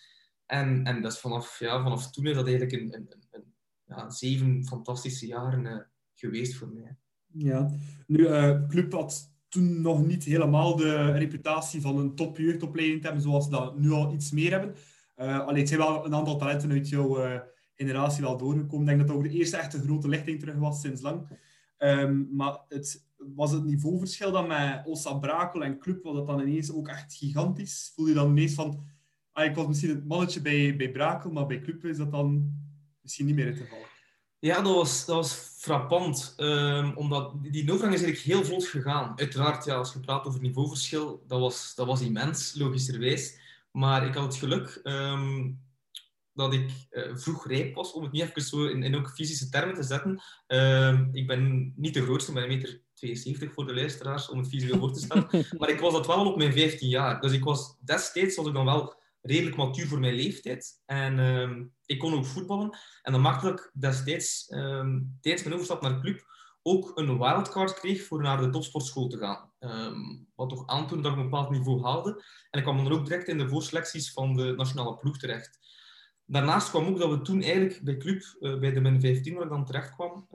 En, 0.47 0.85
en 0.85 1.03
dat 1.03 1.13
is 1.13 1.19
vanaf, 1.19 1.59
ja, 1.59 1.83
vanaf 1.83 2.11
toen 2.11 2.27
is 2.27 2.35
dat 2.35 2.47
eigenlijk 2.47 2.83
een, 2.83 2.95
een, 2.95 3.27
een 3.31 3.55
ja, 3.85 4.11
zeven 4.11 4.65
fantastische 4.65 5.27
jaren 5.27 5.65
uh, 5.65 5.79
geweest 6.15 6.55
voor 6.55 6.69
mij. 6.69 6.97
Ja, 7.27 7.71
nu, 8.07 8.19
uh, 8.19 8.69
Club 8.69 8.93
had 8.93 9.33
toen 9.49 9.81
nog 9.81 10.07
niet 10.07 10.25
helemaal 10.25 10.77
de 10.77 11.13
reputatie 11.13 11.81
van 11.81 11.99
een 11.99 12.15
topjeugdopleiding 12.15 13.01
te 13.01 13.07
hebben, 13.07 13.23
zoals 13.25 13.45
ze 13.45 13.51
dat 13.51 13.79
nu 13.79 13.91
al 13.91 14.13
iets 14.13 14.31
meer 14.31 14.51
hebben. 14.51 14.75
Uh, 15.17 15.47
allee, 15.47 15.59
het 15.59 15.69
zijn 15.69 15.81
wel 15.81 16.07
een 16.07 16.15
aantal 16.15 16.39
talenten 16.39 16.71
uit 16.71 16.89
jouw 16.89 17.25
uh, 17.25 17.41
generatie 17.75 18.23
wel 18.23 18.37
doorgekomen. 18.37 18.81
Ik 18.81 18.87
denk 18.87 18.99
dat 18.99 19.09
dat 19.09 19.17
ook 19.17 19.23
de 19.23 19.39
eerste 19.39 19.57
echte 19.57 19.81
grote 19.81 20.09
lichting 20.09 20.41
terug 20.41 20.55
was 20.55 20.81
sinds 20.81 21.03
lang. 21.03 21.29
Um, 21.79 22.29
maar 22.33 22.59
het, 22.69 23.05
was 23.17 23.51
het 23.51 23.65
niveauverschil 23.65 24.33
dan 24.33 24.47
met 24.47 24.83
Ossa 24.87 25.15
Brakel 25.15 25.65
en 25.65 25.79
Club, 25.79 26.03
was 26.03 26.15
dat 26.15 26.27
dan 26.27 26.41
ineens 26.41 26.73
ook 26.73 26.89
echt 26.89 27.15
gigantisch? 27.15 27.93
Voel 27.95 28.07
je 28.07 28.15
dan 28.15 28.31
ineens 28.31 28.55
van, 28.55 28.85
ah, 29.33 29.45
ik 29.45 29.55
was 29.55 29.67
misschien 29.67 29.91
het 29.91 30.07
mannetje 30.07 30.41
bij, 30.41 30.77
bij 30.77 30.91
Brakel, 30.91 31.31
maar 31.31 31.47
bij 31.47 31.61
Club 31.61 31.85
is 31.85 31.97
dat 31.97 32.13
dan 32.13 32.53
misschien 33.01 33.27
niet 33.27 33.35
meer 33.35 33.47
het 33.47 33.59
geval? 33.59 33.79
Ja, 34.39 34.63
dat 34.63 34.75
was, 34.75 35.05
dat 35.05 35.17
was 35.17 35.35
frappant. 35.59 36.35
Um, 36.37 36.97
omdat 36.97 37.33
die 37.43 37.73
overgang 37.73 37.95
is 37.95 38.03
eigenlijk 38.03 38.19
heel 38.19 38.45
vlot 38.45 38.67
gegaan. 38.67 39.19
Uiteraard, 39.19 39.65
ja, 39.65 39.75
als 39.75 39.93
je 39.93 40.01
praat 40.01 40.27
over 40.27 40.41
niveauverschil, 40.41 41.25
dat 41.27 41.41
was, 41.41 41.75
dat 41.75 41.87
was 41.87 42.01
immens, 42.01 42.55
logischerwijs. 42.55 43.39
Maar 43.77 44.07
ik 44.07 44.15
had 44.15 44.25
het 44.25 44.37
geluk 44.37 44.81
um, 44.83 45.61
dat 46.33 46.53
ik 46.53 46.71
uh, 46.91 47.17
vroeg 47.17 47.47
rijp 47.47 47.75
was, 47.75 47.93
om 47.93 48.03
het 48.03 48.13
niet 48.13 48.23
even 48.23 48.43
zo 48.43 48.67
in, 48.67 48.83
in 48.83 48.97
ook 48.97 49.11
fysische 49.11 49.49
termen 49.49 49.75
te 49.75 49.83
zetten. 49.83 50.23
Um, 50.47 51.09
ik 51.13 51.27
ben 51.27 51.73
niet 51.77 51.95
de 51.95 52.03
grootste, 52.03 52.33
maar 52.33 52.43
een 52.43 52.49
meter 52.49 52.83
72 52.95 53.53
voor 53.53 53.67
de 53.67 53.75
luisteraars, 53.75 54.29
om 54.29 54.39
het 54.39 54.49
visueel 54.49 54.79
voor 54.79 54.93
te 54.93 55.01
stellen. 55.01 55.29
maar 55.59 55.69
ik 55.69 55.81
was 55.81 55.93
dat 55.93 56.07
wel 56.07 56.27
op 56.27 56.37
mijn 56.37 56.53
15 56.53 56.89
jaar. 56.89 57.21
Dus 57.21 57.33
ik 57.33 57.45
was 57.45 57.77
destijds 57.81 58.37
was 58.37 58.47
ik 58.47 58.55
dan 58.55 58.65
wel 58.65 58.95
redelijk 59.21 59.57
matuur 59.57 59.87
voor 59.87 60.01
mijn 60.01 60.15
leeftijd. 60.15 60.83
En 60.87 61.19
um, 61.19 61.75
ik 61.87 61.99
kon 61.99 62.15
ook 62.15 62.27
voetballen. 62.27 62.79
En 63.03 63.13
dat 63.13 63.21
maakte 63.21 63.47
dat 63.47 63.59
ik 63.59 63.71
destijds, 63.75 64.47
tijdens 65.21 65.43
mijn 65.43 65.55
overstap 65.55 65.83
naar 65.83 65.95
de 65.95 66.01
club, 66.01 66.27
ook 66.67 66.93
een 66.95 67.19
wildcard 67.19 67.75
kreeg 67.75 68.07
voor 68.07 68.23
naar 68.23 68.41
de 68.41 68.51
topsportschool 68.51 69.09
te 69.09 69.19
gaan. 69.19 69.53
Um, 69.61 70.29
wat 70.35 70.49
toch 70.49 70.67
aantoonde 70.67 71.03
dat 71.03 71.13
ik 71.13 71.19
een 71.19 71.31
bepaald 71.31 71.51
niveau 71.51 71.83
haalde. 71.83 72.25
En 72.51 72.59
ik 72.59 72.63
kwam 72.63 72.85
dan 72.85 72.93
ook 72.93 73.05
direct 73.07 73.29
in 73.29 73.39
de 73.39 73.49
voorselecties 73.49 74.13
van 74.13 74.35
de 74.35 74.55
nationale 74.57 74.97
ploeg 74.97 75.19
terecht. 75.19 75.59
Daarnaast 76.27 76.71
kwam 76.71 76.87
ook 76.87 76.99
dat 76.99 77.11
we 77.11 77.21
toen 77.21 77.43
eigenlijk 77.43 77.81
bij 77.83 77.97
club, 77.97 78.37
uh, 78.41 78.59
bij 78.59 78.73
de 78.73 78.81
min 78.81 79.01
15, 79.01 79.35
waar 79.35 79.43
ik 79.43 79.51
dan 79.51 79.65
terecht 79.65 79.95
kwam, 79.95 80.29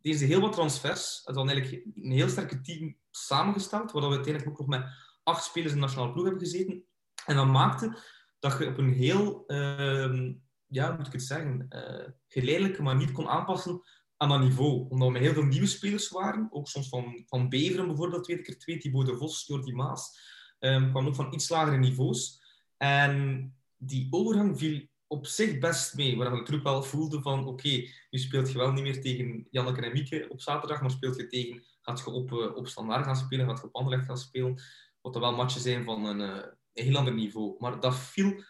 deze 0.00 0.24
heel 0.24 0.40
wat 0.40 0.52
transfers. 0.52 1.20
Het 1.24 1.34
was 1.34 1.50
eigenlijk 1.50 1.86
een 1.94 2.10
heel 2.10 2.28
sterke 2.28 2.60
team 2.60 2.96
samengesteld, 3.10 3.92
waar 3.92 4.08
we 4.08 4.14
uiteindelijk 4.14 4.48
ook 4.48 4.58
nog 4.58 4.78
met 4.78 4.86
acht 5.22 5.44
spelers 5.44 5.72
in 5.72 5.78
de 5.78 5.84
nationale 5.84 6.12
ploeg 6.12 6.24
hebben 6.24 6.42
gezeten. 6.42 6.84
En 7.26 7.36
dat 7.36 7.46
maakte 7.46 7.98
dat 8.38 8.58
je 8.58 8.66
op 8.66 8.78
een 8.78 8.92
heel, 8.92 9.44
uh, 9.46 10.32
ja, 10.66 10.92
moet 10.96 11.06
ik 11.06 11.12
het 11.12 11.22
zeggen, 11.22 11.66
uh, 11.70 12.08
geleidelijke 12.28 12.82
manier 12.82 13.12
kon 13.12 13.28
aanpassen 13.28 13.82
aan 14.18 14.28
dat 14.28 14.40
niveau. 14.40 14.86
Omdat 14.88 15.12
we 15.12 15.18
heel 15.18 15.32
veel 15.32 15.44
nieuwe 15.44 15.66
spelers 15.66 16.08
waren, 16.08 16.48
ook 16.50 16.68
soms 16.68 16.88
van, 16.88 17.22
van 17.26 17.48
Beveren 17.48 17.86
bijvoorbeeld, 17.86 18.26
weet 18.26 18.38
ik 18.38 18.48
er 18.48 18.58
twee, 18.58 18.78
Thibaut 18.78 19.06
de 19.06 19.16
Vos, 19.16 19.46
Jordi 19.46 19.72
Maas, 19.72 20.18
um, 20.58 20.90
kwam 20.90 21.06
ook 21.06 21.14
van 21.14 21.34
iets 21.34 21.48
lagere 21.48 21.76
niveaus. 21.76 22.42
En 22.76 23.54
die 23.76 24.06
overgang 24.10 24.58
viel 24.58 24.86
op 25.06 25.26
zich 25.26 25.58
best 25.58 25.94
mee, 25.94 26.16
waar 26.16 26.30
je 26.30 26.38
natuurlijk 26.38 26.66
wel 26.66 26.82
voelde 26.82 27.22
van 27.22 27.46
oké, 27.46 27.84
nu 28.10 28.18
speelt 28.18 28.52
je 28.52 28.58
wel 28.58 28.72
niet 28.72 28.82
meer 28.82 29.00
tegen 29.00 29.46
Janneke 29.50 29.80
en 29.80 29.92
Mieke 29.92 30.26
op 30.28 30.40
zaterdag, 30.40 30.80
maar 30.80 30.90
speelt 30.90 31.16
je 31.16 31.26
tegen, 31.26 31.64
gaat 31.82 31.98
je 31.98 32.10
op, 32.10 32.32
op 32.32 32.66
standaard 32.66 33.04
gaan 33.04 33.16
spelen, 33.16 33.46
gaat 33.46 33.58
je 33.58 33.64
op 33.64 33.74
Anderlecht 33.74 34.06
gaan 34.06 34.18
spelen, 34.18 34.62
wat 35.00 35.14
er 35.14 35.20
wel 35.20 35.34
matchen 35.34 35.60
zijn 35.60 35.84
van 35.84 36.04
een, 36.04 36.20
uh, 36.20 36.44
een 36.72 36.84
heel 36.84 36.96
ander 36.96 37.14
niveau. 37.14 37.54
Maar 37.58 37.80
dat 37.80 37.96
viel, 37.96 38.42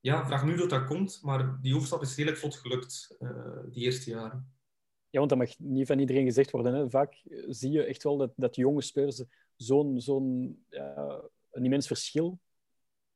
ja, 0.00 0.26
vraag 0.26 0.44
nu 0.44 0.56
dat 0.56 0.70
dat 0.70 0.84
komt, 0.84 1.18
maar 1.22 1.60
die 1.60 1.74
overstap 1.74 2.02
is 2.02 2.14
redelijk 2.14 2.40
vlot 2.40 2.56
gelukt, 2.56 3.16
uh, 3.18 3.30
die 3.70 3.84
eerste 3.84 4.10
jaren. 4.10 4.57
Ja, 5.10 5.18
want 5.18 5.28
dat 5.28 5.38
mag 5.38 5.58
niet 5.58 5.86
van 5.86 5.98
iedereen 5.98 6.24
gezegd 6.24 6.50
worden. 6.50 6.74
Hè. 6.74 6.90
Vaak 6.90 7.22
zie 7.48 7.70
je 7.70 7.84
echt 7.84 8.02
wel 8.02 8.16
dat, 8.16 8.32
dat 8.36 8.56
jonge 8.56 8.82
spelers 8.82 9.22
zo'n 9.56 10.00
zo'n 10.00 10.58
immens 11.52 11.86
verschil 11.86 12.38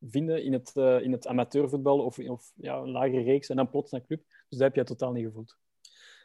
vinden 0.00 0.44
in 0.44 0.52
het, 0.52 0.72
uh, 0.74 1.00
in 1.00 1.12
het 1.12 1.26
amateurvoetbal 1.26 2.04
of, 2.04 2.18
of 2.18 2.52
ja, 2.56 2.76
een 2.76 2.90
lagere 2.90 3.22
reeks 3.22 3.48
en 3.48 3.56
dan 3.56 3.70
plots 3.70 3.90
naar 3.90 4.06
club. 4.06 4.22
Dus 4.26 4.58
dat 4.58 4.60
heb 4.60 4.74
jij 4.74 4.84
totaal 4.84 5.12
niet 5.12 5.24
gevoeld. 5.24 5.56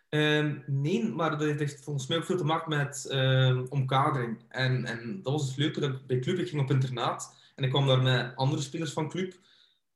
Um, 0.09 0.63
nee, 0.67 1.03
maar 1.03 1.37
dat 1.37 1.59
heeft 1.59 1.83
volgens 1.83 2.07
mij 2.07 2.17
ook 2.17 2.23
veel 2.23 2.37
te 2.37 2.43
maken 2.43 2.77
met 2.77 3.07
uh, 3.11 3.61
omkadering. 3.69 4.37
En, 4.49 4.85
en 4.85 5.19
dat 5.23 5.33
was 5.33 5.47
het 5.47 5.57
leuke 5.57 5.99
bij 6.07 6.19
club, 6.19 6.37
ik 6.37 6.49
ging 6.49 6.61
op 6.61 6.69
internaat 6.69 7.37
en 7.55 7.63
ik 7.63 7.69
kwam 7.69 7.87
daar 7.87 8.01
met 8.01 8.35
andere 8.35 8.61
spelers 8.61 8.93
van 8.93 9.09
club. 9.09 9.33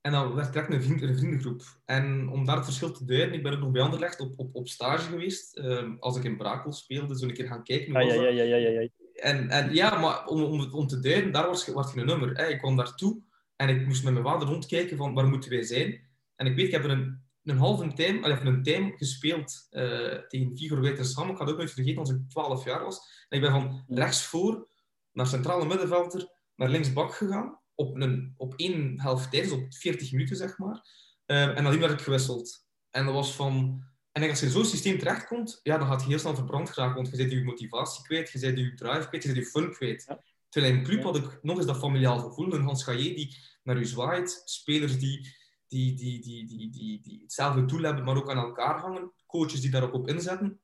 En 0.02 0.12
dan 0.12 0.34
werd 0.34 0.52
direct 0.52 0.72
een, 0.72 0.82
vriend, 0.82 1.02
een 1.02 1.16
vriendengroep. 1.16 1.62
En 1.84 2.28
om 2.28 2.44
daar 2.44 2.56
het 2.56 2.64
verschil 2.64 2.92
te 2.92 3.04
duiden, 3.04 3.34
ik 3.34 3.42
ben 3.42 3.52
ook 3.52 3.60
nog 3.60 3.70
bij 3.70 3.82
Anderlecht 3.82 4.20
op, 4.20 4.32
op, 4.36 4.54
op 4.54 4.68
stage 4.68 5.08
geweest. 5.08 5.58
Um, 5.58 5.96
als 6.00 6.16
ik 6.16 6.24
in 6.24 6.36
Brakel 6.36 6.72
speelde, 6.72 7.18
zo 7.18 7.26
een 7.26 7.32
keer 7.34 7.46
gaan 7.46 7.64
kijken. 7.64 7.96
Ah, 7.96 8.02
ja, 8.02 8.14
ja, 8.14 8.42
ja, 8.42 8.56
ja, 8.56 8.68
ja. 8.68 8.88
En, 9.14 9.48
en 9.48 9.74
ja, 9.74 9.98
maar 9.98 10.26
om, 10.26 10.42
om, 10.42 10.72
om 10.72 10.86
te 10.86 11.00
duiden, 11.00 11.32
daar 11.32 11.46
was, 11.46 11.66
was 11.66 11.92
geen 11.92 12.06
nummer. 12.06 12.36
Hè. 12.36 12.46
Ik 12.46 12.58
kwam 12.58 12.76
daartoe 12.76 13.22
en 13.56 13.68
ik 13.68 13.86
moest 13.86 14.04
met 14.04 14.12
mijn 14.12 14.24
vader 14.24 14.48
rondkijken 14.48 14.96
van 14.96 15.14
waar 15.14 15.26
moeten 15.26 15.50
wij 15.50 15.62
zijn. 15.62 16.00
En 16.36 16.46
ik 16.46 16.56
weet, 16.56 16.66
ik 16.66 16.72
heb 16.72 16.84
een, 16.84 17.22
een 17.44 17.58
halve 17.58 17.92
time, 17.92 18.32
of 18.32 18.44
een 18.44 18.62
time 18.62 18.92
gespeeld 18.96 19.66
uh, 19.70 20.18
tegen 20.28 20.56
Vigor 20.56 20.80
Weitensham. 20.80 21.30
Ik 21.30 21.36
had 21.36 21.50
ook 21.50 21.56
nooit 21.56 21.72
vergeten 21.72 21.98
als 21.98 22.10
ik 22.10 22.28
12 22.28 22.64
jaar 22.64 22.84
was. 22.84 23.26
En 23.28 23.36
ik 23.36 23.42
ben 23.42 23.52
van 23.52 23.84
rechtsvoor 23.88 24.68
naar 25.12 25.26
centrale 25.26 25.66
middenvelder 25.66 26.28
naar 26.56 26.68
linksbak 26.68 27.14
gegaan 27.14 27.60
op, 27.74 28.00
een, 28.00 28.34
op 28.36 28.54
één 28.56 29.00
helft 29.00 29.30
tijd, 29.30 29.42
dus 29.42 29.52
op 29.52 29.74
40 29.74 30.12
minuten 30.12 30.36
zeg 30.36 30.58
maar. 30.58 30.86
Uh, 31.26 31.56
en 31.56 31.62
nadien 31.62 31.80
werd 31.80 31.92
ik 31.92 32.00
gewisseld. 32.00 32.66
En 32.90 33.04
dat 33.04 33.14
was 33.14 33.34
van... 33.34 33.84
En 34.12 34.28
als 34.28 34.40
je 34.40 34.46
in 34.46 34.52
zo'n 34.52 34.64
systeem 34.64 34.98
terechtkomt, 34.98 35.60
ja, 35.62 35.78
dan 35.78 35.86
gaat 35.86 36.02
je 36.02 36.08
heel 36.08 36.18
snel 36.18 36.34
verbrand 36.34 36.70
geraken, 36.70 36.94
want 36.94 37.08
je 37.08 37.16
zit 37.16 37.30
je 37.30 37.44
motivatie 37.44 38.04
kwijt, 38.04 38.30
je 38.30 38.38
zit 38.38 38.58
je 38.58 38.74
drive 38.74 39.08
kwijt, 39.08 39.22
je 39.22 39.28
zit 39.28 39.36
je 39.36 39.50
fun 39.50 39.72
kwijt. 39.72 40.04
Ja. 40.08 40.22
Terwijl 40.48 40.72
in 40.72 40.78
een 40.78 40.84
club 40.86 41.02
had 41.02 41.16
ik 41.16 41.38
nog 41.42 41.56
eens 41.56 41.66
dat 41.66 41.78
familiaal 41.78 42.18
gevoel. 42.18 42.52
Een 42.52 42.62
Hans 42.62 42.84
Gaillet 42.84 43.16
die 43.16 43.36
naar 43.62 43.76
u 43.76 43.84
zwaait, 43.84 44.42
spelers 44.44 44.98
die, 44.98 45.34
die, 45.68 45.94
die, 45.94 46.20
die, 46.20 46.46
die, 46.46 46.70
die, 46.70 47.00
die 47.02 47.20
hetzelfde 47.22 47.64
doel 47.64 47.82
hebben, 47.82 48.04
maar 48.04 48.16
ook 48.16 48.30
aan 48.30 48.36
elkaar 48.36 48.80
hangen, 48.80 49.12
coaches 49.26 49.60
die 49.60 49.70
daar 49.70 49.82
ook 49.82 49.94
op 49.94 50.08
inzetten. 50.08 50.60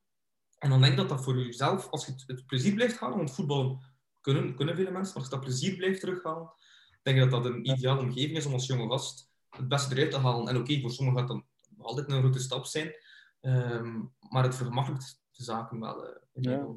En 0.57 0.69
dan 0.69 0.79
denk 0.79 0.91
ik 0.91 0.97
dat 0.97 1.09
dat 1.09 1.23
voor 1.23 1.37
jezelf, 1.37 1.89
als 1.89 2.05
je 2.05 2.11
het, 2.11 2.23
het 2.27 2.45
plezier 2.45 2.73
blijft 2.73 2.99
halen, 2.99 3.17
want 3.17 3.33
voetballen 3.33 3.79
kunnen, 4.21 4.55
kunnen 4.55 4.75
vele 4.75 4.91
mensen, 4.91 5.13
maar 5.13 5.23
als 5.23 5.31
je 5.31 5.35
dat 5.35 5.45
plezier 5.45 5.75
blijft 5.75 5.99
terughalen, 5.99 6.51
denk 7.01 7.17
ik 7.17 7.29
dat 7.29 7.43
dat 7.43 7.51
een 7.53 7.69
ideale 7.69 7.99
omgeving 7.99 8.37
is 8.37 8.45
om 8.45 8.53
als 8.53 8.67
jonge 8.67 8.89
gast 8.89 9.29
het 9.49 9.67
beste 9.67 9.95
eruit 9.95 10.11
te 10.11 10.17
halen. 10.17 10.47
En 10.47 10.55
oké, 10.55 10.71
okay, 10.71 10.81
voor 10.81 10.91
sommigen 10.91 11.19
gaat 11.19 11.27
dat 11.27 11.43
altijd 11.77 12.11
een 12.11 12.19
grote 12.19 12.39
stap 12.39 12.65
zijn, 12.65 12.93
um, 13.41 14.13
maar 14.29 14.43
het 14.43 14.55
vergemakkelijkt 14.55 15.21
de 15.31 15.43
zaken 15.43 15.79
wel 15.79 16.03
uh, 16.03 16.15
in 16.33 16.41
ja. 16.41 16.67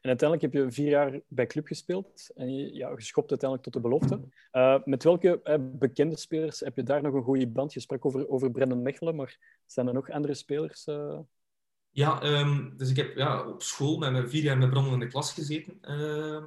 En 0.00 0.12
uiteindelijk 0.12 0.54
heb 0.54 0.62
je 0.62 0.72
vier 0.72 0.88
jaar 0.88 1.20
bij 1.28 1.46
club 1.46 1.66
gespeeld 1.66 2.30
en 2.34 2.54
je 2.54 2.74
ja, 2.74 2.94
geschopt 2.94 3.30
uiteindelijk 3.30 3.70
tot 3.70 3.82
de 3.82 3.88
belofte. 3.88 4.28
Uh, 4.52 4.78
met 4.84 5.02
welke 5.02 5.40
uh, 5.44 5.54
bekende 5.60 6.16
spelers 6.16 6.60
heb 6.60 6.76
je 6.76 6.82
daar 6.82 7.02
nog 7.02 7.14
een 7.14 7.22
goede 7.22 7.48
band? 7.48 7.72
Je 7.72 7.80
sprak 7.80 8.04
over, 8.04 8.28
over 8.28 8.50
Brendan 8.50 8.82
Mechelen, 8.82 9.16
maar 9.16 9.38
zijn 9.66 9.86
er 9.86 9.94
nog 9.94 10.10
andere 10.10 10.34
spelers? 10.34 10.88
Ja, 11.90 12.22
um, 12.22 12.76
dus 12.76 12.90
ik 12.90 12.96
heb 12.96 13.16
ja, 13.16 13.48
op 13.48 13.62
school 13.62 13.98
met 13.98 14.12
mijn 14.12 14.28
vier 14.28 14.42
jaar 14.42 14.58
met 14.58 14.70
Brandon 14.70 14.92
in 14.92 15.00
de 15.00 15.06
klas 15.06 15.32
gezeten, 15.32 15.80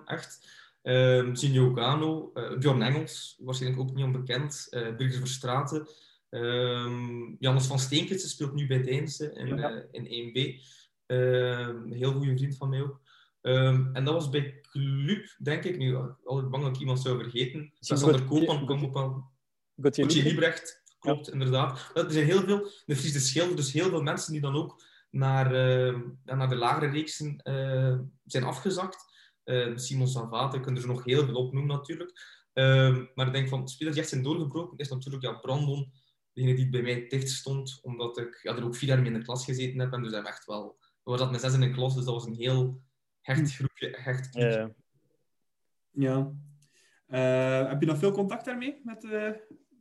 echt. 0.05 0.57
Um, 0.84 1.36
Zinho 1.36 1.74
Gano, 1.74 2.32
Bjorn 2.60 2.82
Engels, 2.82 3.38
waarschijnlijk 3.40 3.82
ook 3.82 3.96
niet 3.96 4.06
onbekend, 4.06 4.68
uh, 4.72 4.96
Birgers 4.96 5.18
Verstraten, 5.18 5.88
Um, 6.30 7.36
Jannes 7.40 7.66
van 7.66 7.80
Steenkens 7.80 8.30
speelt 8.30 8.54
nu 8.54 8.68
bij 8.68 8.82
Deinze 8.82 9.34
in, 9.34 9.58
ja. 9.58 9.72
uh, 9.72 9.84
in 9.92 10.06
1B. 10.06 10.62
Um, 11.06 11.92
heel 11.92 12.12
goede 12.12 12.38
vriend 12.38 12.58
van 12.58 12.70
mij 12.70 12.82
ook. 12.82 13.02
Um, 13.42 13.90
en 13.94 14.06
dat 14.06 14.14
was 14.14 14.30
bij 14.30 14.62
Club, 14.62 15.36
denk 15.38 15.64
ik, 15.64 15.78
nu 15.78 15.96
altijd 16.24 16.50
bang 16.50 16.64
dat 16.64 16.74
ik 16.76 16.80
iemand 16.80 17.00
zou 17.00 17.20
vergeten. 17.22 17.74
Sander 17.80 18.24
Koopman 18.24 18.66
kwam 18.66 18.84
op 18.84 18.96
een... 18.96 19.24
Gauthier 19.82 20.24
Liebrecht, 20.24 20.84
klopt, 21.00 21.26
ja. 21.26 21.32
inderdaad. 21.32 21.92
Er 21.94 22.12
zijn 22.12 22.26
heel 22.26 22.42
veel, 22.42 22.72
de 22.86 22.96
Friese 22.96 23.20
Schilder, 23.20 23.56
dus 23.56 23.74
heel 23.74 23.90
veel 23.90 24.02
mensen 24.02 24.32
die 24.32 24.42
dan 24.42 24.56
ook 24.56 24.84
naar, 25.10 25.46
uh, 25.46 26.00
naar 26.24 26.50
de 26.50 26.56
lagere 26.56 26.92
reeksen 26.92 27.42
uh, 27.44 28.00
zijn 28.26 28.44
afgezakt. 28.44 29.09
Uh, 29.50 29.78
Simon 29.78 30.08
Savate, 30.08 30.60
kunnen 30.60 30.82
er 30.82 30.88
nog 30.88 31.04
heel 31.04 31.26
veel 31.26 31.36
opnoemen 31.36 31.76
natuurlijk. 31.76 32.38
maar 33.16 33.28
ik 33.28 33.34
denk 33.34 33.50
van, 33.50 33.68
spelers 33.68 33.95
die 33.95 34.04
echt 34.04 34.12
zijn 34.12 34.24
doorgebroken, 34.24 34.78
is 34.78 34.89
natuurlijk 34.89 35.24
ja, 35.24 35.34
Brandon, 35.34 35.91
degene 36.34 36.56
die 36.56 36.70
bij 36.70 36.82
mij 36.82 37.08
dicht 37.08 37.30
stond, 37.30 37.80
omdat 37.82 38.18
ik 38.18 38.39
ja, 38.41 38.56
er 38.56 38.64
ook 38.64 38.76
vier 38.76 38.89
jaar 38.89 39.02
mee 39.02 39.12
in 39.12 39.20
de 39.20 39.26
klas 39.26 39.45
gezeten 39.45 39.80
heb. 39.80 39.93
En 39.93 40.04
dus 40.04 40.12
hij 40.12 40.22
echt 40.22 40.45
wel... 40.45 40.78
We 41.04 41.12
waren 41.12 41.32
met 41.32 41.41
zes 41.41 41.54
in 41.54 41.60
de 41.60 41.72
klas, 41.72 41.95
dus 41.95 42.06
dat 42.06 42.14
was 42.14 42.26
een 42.26 42.36
heel 42.36 42.82
hecht 43.22 43.56
groepje. 43.56 43.97
Hecht 43.97 44.30
groepje. 44.30 44.76
Ja. 45.91 46.34
Uh, 47.08 47.70
heb 47.70 47.82
je 47.82 47.88
nog 47.88 47.97
veel 47.97 48.12
contact 48.12 48.45
daarmee 48.45 48.82
met, 48.84 49.04
uh, 49.04 49.32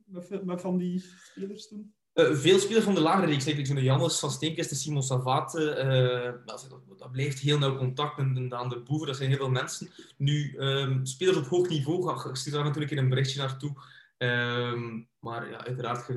met, 0.04 0.44
met, 0.44 0.60
van 0.60 0.76
die 0.76 1.00
spelers 1.00 1.68
toen? 1.68 1.94
Uh, 2.18 2.34
veel 2.34 2.58
spelers 2.58 2.84
van 2.84 2.94
de 2.94 3.00
lagere 3.00 3.26
reeks, 3.26 3.44
zoals 3.44 3.68
de 3.68 3.82
Jannes 3.82 4.18
van 4.18 4.30
Steenkist, 4.30 4.70
de 4.70 4.76
Simon 4.76 5.02
Savate, 5.02 6.42
dat, 6.46 6.68
dat, 6.98 7.12
blijft 7.12 7.38
heel 7.38 7.58
nauw 7.58 7.76
contact. 7.76 8.18
En 8.18 8.54
aan 8.54 8.68
de 8.68 8.80
boeven, 8.80 9.06
dat 9.06 9.16
zijn 9.16 9.28
heel 9.28 9.38
veel 9.38 9.50
mensen. 9.50 9.90
Nu, 10.16 10.54
um, 10.58 11.06
spelers 11.06 11.36
op 11.36 11.46
hoog 11.46 11.68
niveau, 11.68 12.28
ik 12.28 12.36
stuur 12.36 12.52
daar 12.52 12.64
natuurlijk 12.64 12.92
een 12.92 13.08
berichtje 13.08 13.38
naartoe. 13.38 13.72
Um, 14.18 15.08
maar 15.18 15.50
ja, 15.50 15.64
uiteraard, 15.64 16.08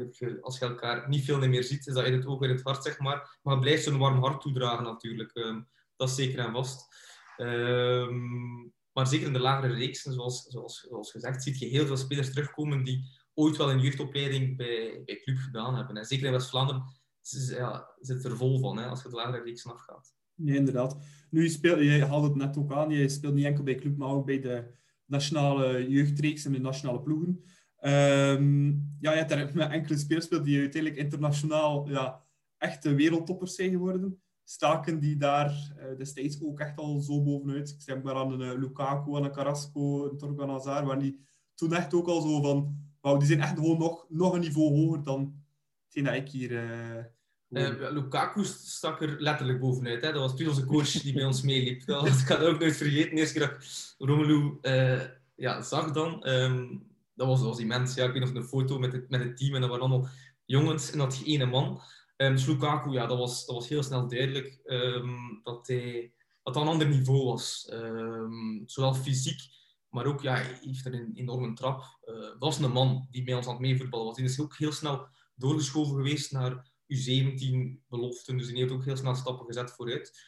als 0.41 0.59
je 0.59 0.65
elkaar 0.65 1.09
niet 1.09 1.25
veel 1.25 1.47
meer 1.47 1.63
ziet, 1.63 1.87
is 1.87 1.93
dat 1.93 2.05
in 2.05 2.13
het 2.13 2.25
oog 2.25 2.41
en 2.41 2.49
het 2.49 2.63
hart, 2.63 2.83
zeg 2.83 2.99
maar. 2.99 3.37
Maar 3.41 3.53
het 3.53 3.63
blijft 3.63 3.83
zo'n 3.83 3.97
warm 3.97 4.23
hart 4.23 4.41
toedragen 4.41 4.83
natuurlijk. 4.83 5.35
Um, 5.35 5.67
dat 5.95 6.09
is 6.09 6.15
zeker 6.15 6.39
en 6.39 6.51
vast. 6.51 6.87
Maar 8.91 9.07
zeker 9.07 9.27
in 9.27 9.33
de 9.33 9.39
lagere 9.39 9.73
reeksen, 9.73 10.13
zoals, 10.13 10.45
zoals, 10.47 10.85
zoals 10.89 11.11
gezegd, 11.11 11.43
zie 11.43 11.59
je 11.59 11.65
heel 11.65 11.85
veel 11.85 11.97
spelers 11.97 12.29
terugkomen 12.29 12.83
die 12.83 13.20
ooit 13.33 13.57
wel 13.57 13.71
een 13.71 13.81
jeugdopleiding 13.81 14.57
bij, 14.57 15.01
bij 15.05 15.21
club 15.23 15.37
gedaan 15.37 15.75
hebben. 15.75 15.97
En 15.97 16.05
zeker 16.05 16.25
in 16.25 16.31
West-Vlaanderen 16.31 16.83
ja, 17.49 17.89
zit 17.99 18.25
er 18.25 18.37
vol 18.37 18.59
van, 18.59 18.77
hè, 18.77 18.85
als 18.85 19.03
je 19.03 19.09
de 19.09 19.15
lagere 19.15 19.43
reeksen 19.43 19.71
afgaat. 19.71 20.13
Ja, 20.35 20.55
inderdaad. 20.55 20.97
Nu, 21.29 21.43
je, 21.43 21.49
speelt, 21.49 21.79
je 21.79 22.05
had 22.05 22.23
het 22.23 22.35
net 22.35 22.57
ook 22.57 22.73
aan, 22.73 22.89
je 22.89 23.09
speelt 23.09 23.33
niet 23.33 23.45
enkel 23.45 23.63
bij 23.63 23.75
club, 23.75 23.97
maar 23.97 24.09
ook 24.09 24.25
bij 24.25 24.39
de 24.39 24.73
nationale 25.05 25.89
jeugdreeks 25.89 26.45
en 26.45 26.51
de 26.51 26.59
nationale 26.59 27.01
ploegen. 27.01 27.43
Um, 27.83 28.95
ja, 28.99 29.11
je 29.11 29.17
hebt 29.17 29.29
daar 29.29 29.51
met 29.53 29.71
enkele 29.79 29.97
spelers 29.97 30.27
die 30.29 30.59
uiteindelijk 30.59 30.95
internationaal 30.95 31.89
ja, 31.89 32.23
echte 32.57 32.93
wereldtoppers 32.93 33.55
zijn 33.55 33.69
geworden. 33.69 34.21
Staken 34.43 34.99
die 34.99 35.17
daar 35.17 35.73
uh, 35.77 35.97
destijds 35.97 36.41
ook 36.41 36.59
echt 36.59 36.77
al 36.77 36.99
zo 36.99 37.23
bovenuit. 37.23 37.69
Ik 37.69 37.85
denk 37.85 38.03
maar 38.03 38.15
aan 38.15 38.31
een 38.31 38.53
uh, 38.53 38.59
Lukaku, 38.59 39.15
aan 39.15 39.23
een 39.23 39.31
Carrasco, 39.31 40.09
een 40.09 40.17
Torgan 40.17 40.49
Hazard, 40.49 40.85
waar 40.85 40.99
die 40.99 41.19
toen 41.55 41.73
echt 41.73 41.93
ook 41.93 42.07
al 42.07 42.21
zo 42.21 42.41
van... 42.41 42.89
Wauw, 43.01 43.17
die 43.17 43.27
zijn 43.27 43.41
echt 43.41 43.55
gewoon 43.55 43.77
nog, 43.77 44.05
nog 44.09 44.33
een 44.33 44.39
niveau 44.39 44.69
hoger 44.69 45.03
dan 45.03 45.43
hetgeen 45.83 46.03
dat 46.03 46.13
ik 46.13 46.29
hier... 46.29 46.51
Uh, 46.51 47.03
Uh, 47.51 47.91
Lukaku 47.91 48.43
stak 48.43 49.01
er 49.01 49.21
letterlijk 49.21 49.59
bovenuit. 49.59 50.01
Hè. 50.01 50.11
Dat 50.11 50.21
was 50.21 50.35
toen 50.35 50.47
onze 50.47 50.65
coach 50.65 50.91
die 50.91 51.13
bij 51.13 51.25
ons 51.25 51.41
meeliep. 51.41 51.85
Dat 51.85 52.07
ik 52.07 52.31
ook 52.31 52.59
nooit 52.59 52.75
vergeten. 52.75 53.09
De 53.09 53.15
eerste 53.15 53.39
keer 53.39 53.47
dat 53.47 53.57
ik 53.57 53.93
Romelu 53.97 54.57
uh, 54.61 55.01
ja, 55.35 55.61
zag 55.61 55.91
dan. 55.91 56.29
Um, 56.29 56.87
dat 57.15 57.27
was, 57.27 57.39
dat 57.39 57.47
was 57.47 57.59
immens. 57.59 57.95
Ja, 57.95 58.05
ik 58.05 58.11
weet 58.11 58.21
nog 58.21 58.33
een 58.33 58.47
foto 58.47 58.79
met 58.79 58.93
het, 58.93 59.09
met 59.09 59.23
het 59.23 59.37
team 59.37 59.55
en 59.55 59.61
dat 59.61 59.69
waren 59.69 59.85
allemaal 59.85 60.09
jongens 60.45 60.91
en 60.91 60.97
dat 60.97 61.21
ene 61.25 61.45
man. 61.45 61.81
Um, 62.17 62.31
dus 62.31 62.45
Lukaku, 62.45 62.91
ja, 62.91 63.05
dat 63.05 63.17
was, 63.17 63.45
dat 63.45 63.55
was 63.55 63.69
heel 63.69 63.83
snel 63.83 64.07
duidelijk 64.07 64.59
um, 64.65 65.39
dat 65.43 65.67
hij 65.67 66.11
dat 66.43 66.55
een 66.55 66.67
ander 66.67 66.87
niveau 66.87 67.25
was. 67.25 67.71
Zowel 68.65 68.93
fysiek, 68.93 69.41
maar 69.91 70.05
ook, 70.05 70.21
ja, 70.21 70.33
hij 70.33 70.59
heeft 70.61 70.85
er 70.85 70.93
een 70.93 71.11
enorme 71.13 71.53
trap. 71.53 71.99
Uh, 72.05 72.39
was 72.39 72.59
een 72.59 72.71
man 72.71 73.07
die 73.09 73.23
bij 73.23 73.33
ons 73.33 73.45
aan 73.45 73.51
het 73.51 73.61
meevoetballen 73.61 74.05
was. 74.05 74.15
Die 74.15 74.25
is 74.25 74.39
ook 74.39 74.57
heel 74.57 74.71
snel 74.71 75.07
doorgeschoven 75.35 75.95
geweest 75.95 76.31
naar 76.31 76.69
U17 76.93 77.87
beloften. 77.87 78.37
Dus 78.37 78.47
die 78.47 78.57
heeft 78.57 78.71
ook 78.71 78.85
heel 78.85 78.97
snel 78.97 79.15
stappen 79.15 79.45
gezet 79.45 79.71
vooruit. 79.71 80.19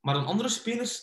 Maar 0.00 0.14
dan 0.14 0.26
andere 0.26 0.48
spelers, 0.48 1.02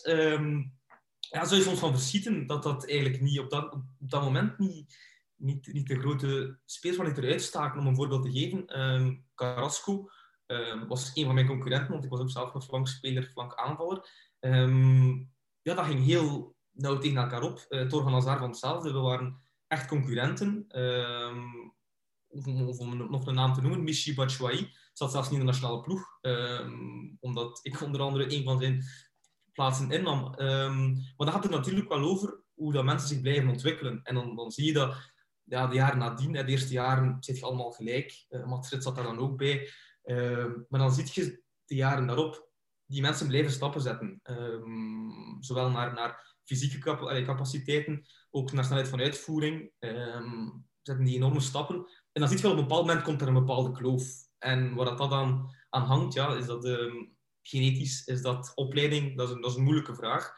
ja, 1.30 1.44
zou 1.44 1.56
je 1.56 1.62
soms 1.62 1.78
van 1.78 1.92
verschieten 1.92 2.46
dat 2.46 2.62
dat 2.62 2.88
eigenlijk 2.88 3.22
niet 3.22 3.38
op 3.38 3.50
dat, 3.50 3.72
op 3.72 4.10
dat 4.10 4.22
moment 4.22 4.58
niet 4.58 4.94
niet, 5.40 5.72
niet 5.72 5.86
de 5.86 5.98
grote 5.98 6.58
spelers 6.64 7.08
ik 7.08 7.16
eruit 7.16 7.42
staken, 7.42 7.80
om 7.80 7.86
een 7.86 7.94
voorbeeld 7.94 8.22
te 8.22 8.32
geven. 8.32 8.80
Um, 8.80 9.26
Carrasco 9.34 10.10
um, 10.46 10.86
was 10.86 11.10
een 11.14 11.24
van 11.24 11.34
mijn 11.34 11.46
concurrenten, 11.46 11.90
want 11.90 12.04
ik 12.04 12.10
was 12.10 12.20
ook 12.20 12.30
zelf 12.30 12.54
een 12.54 12.62
flankspeler, 12.62 13.22
flank 13.22 13.54
aanvaller. 13.54 14.08
Um, 14.40 15.32
ja, 15.62 15.74
dat 15.74 15.84
ging 15.84 16.04
heel 16.04 16.56
nauw 16.80 16.98
tegen 16.98 17.16
elkaar 17.16 17.42
op. 17.42 17.66
Uh, 17.68 17.86
Torgan 17.86 18.12
Hazard 18.12 18.38
van 18.38 18.48
hetzelfde. 18.48 18.92
We 18.92 18.98
waren 18.98 19.40
echt 19.66 19.86
concurrenten. 19.86 20.66
Of, 22.28 22.78
om 22.78 23.10
nog 23.10 23.26
een 23.26 23.34
naam 23.34 23.54
te 23.54 23.60
noemen, 23.60 23.84
Michi 23.84 24.14
Batshuayi 24.14 24.72
zat 24.92 25.10
zelfs 25.10 25.30
niet 25.30 25.40
in 25.40 25.46
de 25.46 25.50
nationale 25.52 25.80
ploeg, 25.80 26.18
omdat 27.20 27.58
ik 27.62 27.80
onder 27.80 28.00
andere 28.00 28.34
een 28.34 28.44
van 28.44 28.60
zijn 28.60 28.84
plaatsen 29.52 29.90
innam. 29.90 30.20
maar 31.16 31.26
dat 31.26 31.30
gaat 31.30 31.44
er 31.44 31.50
natuurlijk 31.50 31.88
wel 31.88 32.02
over 32.02 32.42
hoe 32.54 32.72
dat 32.72 32.84
mensen 32.84 33.08
zich 33.08 33.20
blijven 33.20 33.48
ontwikkelen. 33.48 34.00
En 34.02 34.14
dan, 34.14 34.36
dan 34.36 34.50
zie 34.50 34.66
je 34.66 34.72
dat 34.72 35.12
ja, 35.44 35.66
de 35.66 35.74
jaren 35.74 35.98
nadien, 35.98 36.32
de 36.32 36.44
eerste 36.44 36.72
jaren, 36.72 37.16
zit 37.20 37.38
je 37.38 37.44
allemaal 37.44 37.70
gelijk. 37.70 38.26
Uh, 38.30 38.62
zat 38.62 38.94
daar 38.94 39.04
dan 39.04 39.18
ook 39.18 39.36
bij. 39.36 39.68
Maar 40.68 40.80
dan 40.80 40.92
zie 40.92 41.10
je 41.12 41.42
de 41.64 41.74
jaren 41.74 42.06
daarop, 42.06 42.48
die 42.86 43.00
mensen 43.00 43.26
blijven 43.26 43.52
stappen 43.52 43.80
zetten. 43.80 44.20
Um, 44.22 45.36
zowel 45.42 45.70
naar, 45.70 45.94
naar 45.94 46.29
fysieke 46.54 46.78
cap 46.78 47.24
capaciteiten, 47.24 48.06
ook 48.30 48.52
naar 48.52 48.64
snelheid 48.64 48.88
van 48.88 49.00
uitvoering. 49.00 49.70
Um, 49.78 50.64
zetten 50.82 51.04
die 51.04 51.16
enorme 51.16 51.40
stappen. 51.40 51.76
En 52.12 52.20
dan 52.20 52.28
zie 52.28 52.38
je 52.38 52.46
op 52.48 52.52
een 52.52 52.60
bepaald 52.60 52.86
moment 52.86 53.04
komt 53.04 53.20
er 53.20 53.28
een 53.28 53.34
bepaalde 53.34 53.70
kloof. 53.70 54.04
En 54.38 54.74
waar 54.74 54.84
dat, 54.84 54.98
dat 54.98 55.12
aan, 55.12 55.48
hangt, 55.70 56.14
ja, 56.14 56.34
is 56.34 56.46
dat 56.46 56.64
um, 56.64 57.16
genetisch, 57.42 58.06
is 58.06 58.22
dat 58.22 58.52
opleiding, 58.54 59.16
dat 59.16 59.28
is 59.28 59.34
een, 59.34 59.40
dat 59.40 59.50
is 59.50 59.56
een 59.56 59.62
moeilijke 59.62 59.94
vraag. 59.94 60.32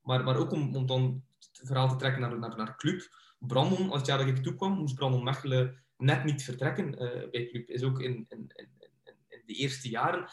maar, 0.00 0.24
maar 0.24 0.36
ook 0.36 0.52
om, 0.52 0.76
om 0.76 0.86
dan 0.86 1.24
het 1.38 1.60
verhaal 1.66 1.88
te 1.88 1.96
trekken 1.96 2.20
naar, 2.20 2.38
naar, 2.38 2.56
naar 2.56 2.76
club 2.76 3.08
Brandon, 3.38 3.90
als 3.90 3.98
het 3.98 4.06
jaar 4.06 4.18
dat 4.18 4.26
ik 4.26 4.42
toekwam, 4.42 4.72
moest 4.72 4.94
Brandon 4.94 5.24
Mechelen 5.24 5.84
net 5.96 6.24
niet 6.24 6.42
vertrekken 6.42 6.92
uh, 6.92 7.30
bij 7.30 7.46
Club. 7.46 7.68
Is 7.68 7.82
ook 7.82 8.00
in, 8.00 8.26
in, 8.28 8.52
in, 8.54 8.68
in 9.28 9.42
de 9.46 9.54
eerste 9.54 9.88
jaren 9.88 10.28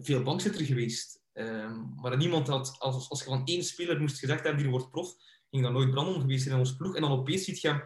veel 0.00 0.22
bankzitter 0.22 0.64
geweest. 0.64 1.19
Um, 1.34 1.94
maar 1.94 2.16
niemand 2.16 2.48
had, 2.48 2.76
als, 2.78 3.10
als 3.10 3.18
je 3.18 3.24
van 3.24 3.44
één 3.44 3.64
speler 3.64 4.00
moest 4.00 4.18
gezegd 4.18 4.42
hebben, 4.42 4.62
die 4.62 4.70
wordt 4.70 4.90
prof, 4.90 5.14
ging 5.50 5.62
dan 5.62 5.72
nooit 5.72 5.90
Brandon 5.90 6.20
geweest 6.20 6.46
in 6.46 6.54
ons 6.54 6.76
ploeg. 6.76 6.94
En 6.94 7.00
dan 7.00 7.10
opeens 7.10 7.44
ziet 7.44 7.60
je 7.60 7.68
hem 7.68 7.82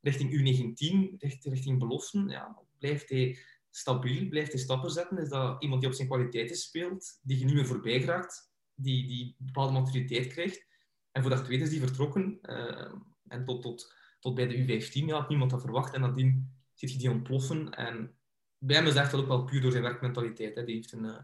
richting 0.00 0.30
U19, 0.30 1.16
richting, 1.40 1.78
beloften. 1.78 2.28
Ja, 2.28 2.58
blijft 2.78 3.08
hij 3.08 3.38
stabiel, 3.70 4.28
blijft 4.28 4.52
hij 4.52 4.60
stappen 4.60 4.90
zetten? 4.90 5.18
Is 5.18 5.28
dat 5.28 5.62
iemand 5.62 5.80
die 5.80 5.90
op 5.90 5.96
zijn 5.96 6.08
kwaliteiten 6.08 6.56
speelt, 6.56 7.18
die 7.22 7.38
je 7.38 7.44
niet 7.44 7.54
meer 7.54 7.66
voorbij 7.66 8.00
geraakt, 8.00 8.52
die, 8.74 9.06
die 9.06 9.34
bepaalde 9.38 9.72
maturiteit 9.72 10.26
krijgt? 10.26 10.66
En 11.12 11.22
voordat 11.22 11.40
het 11.40 11.48
weet 11.48 11.60
is 11.60 11.70
die 11.70 11.80
vertrokken. 11.80 12.38
Uh, 12.42 12.92
en 13.28 13.44
tot, 13.44 13.62
tot 13.62 13.94
tot 14.22 14.34
bij 14.34 14.46
de 14.46 14.82
U15 14.82 15.04
had 15.04 15.28
niemand 15.28 15.50
dat 15.50 15.60
verwacht. 15.60 15.94
En 15.94 16.00
nadien 16.00 16.52
ziet 16.74 16.92
je 16.92 16.98
die 16.98 17.10
ontploffen. 17.10 17.70
En 17.70 18.14
bij 18.58 18.76
hem 18.76 18.86
is 18.86 18.94
wel 18.94 19.20
ook 19.20 19.26
wel 19.26 19.44
puur 19.44 19.60
door 19.60 19.70
zijn 19.70 19.82
werkmentaliteit. 19.82 20.54
Hè. 20.54 20.64
Die 20.64 20.74
heeft 20.74 20.92
een, 20.92 21.04
uh, 21.04 21.18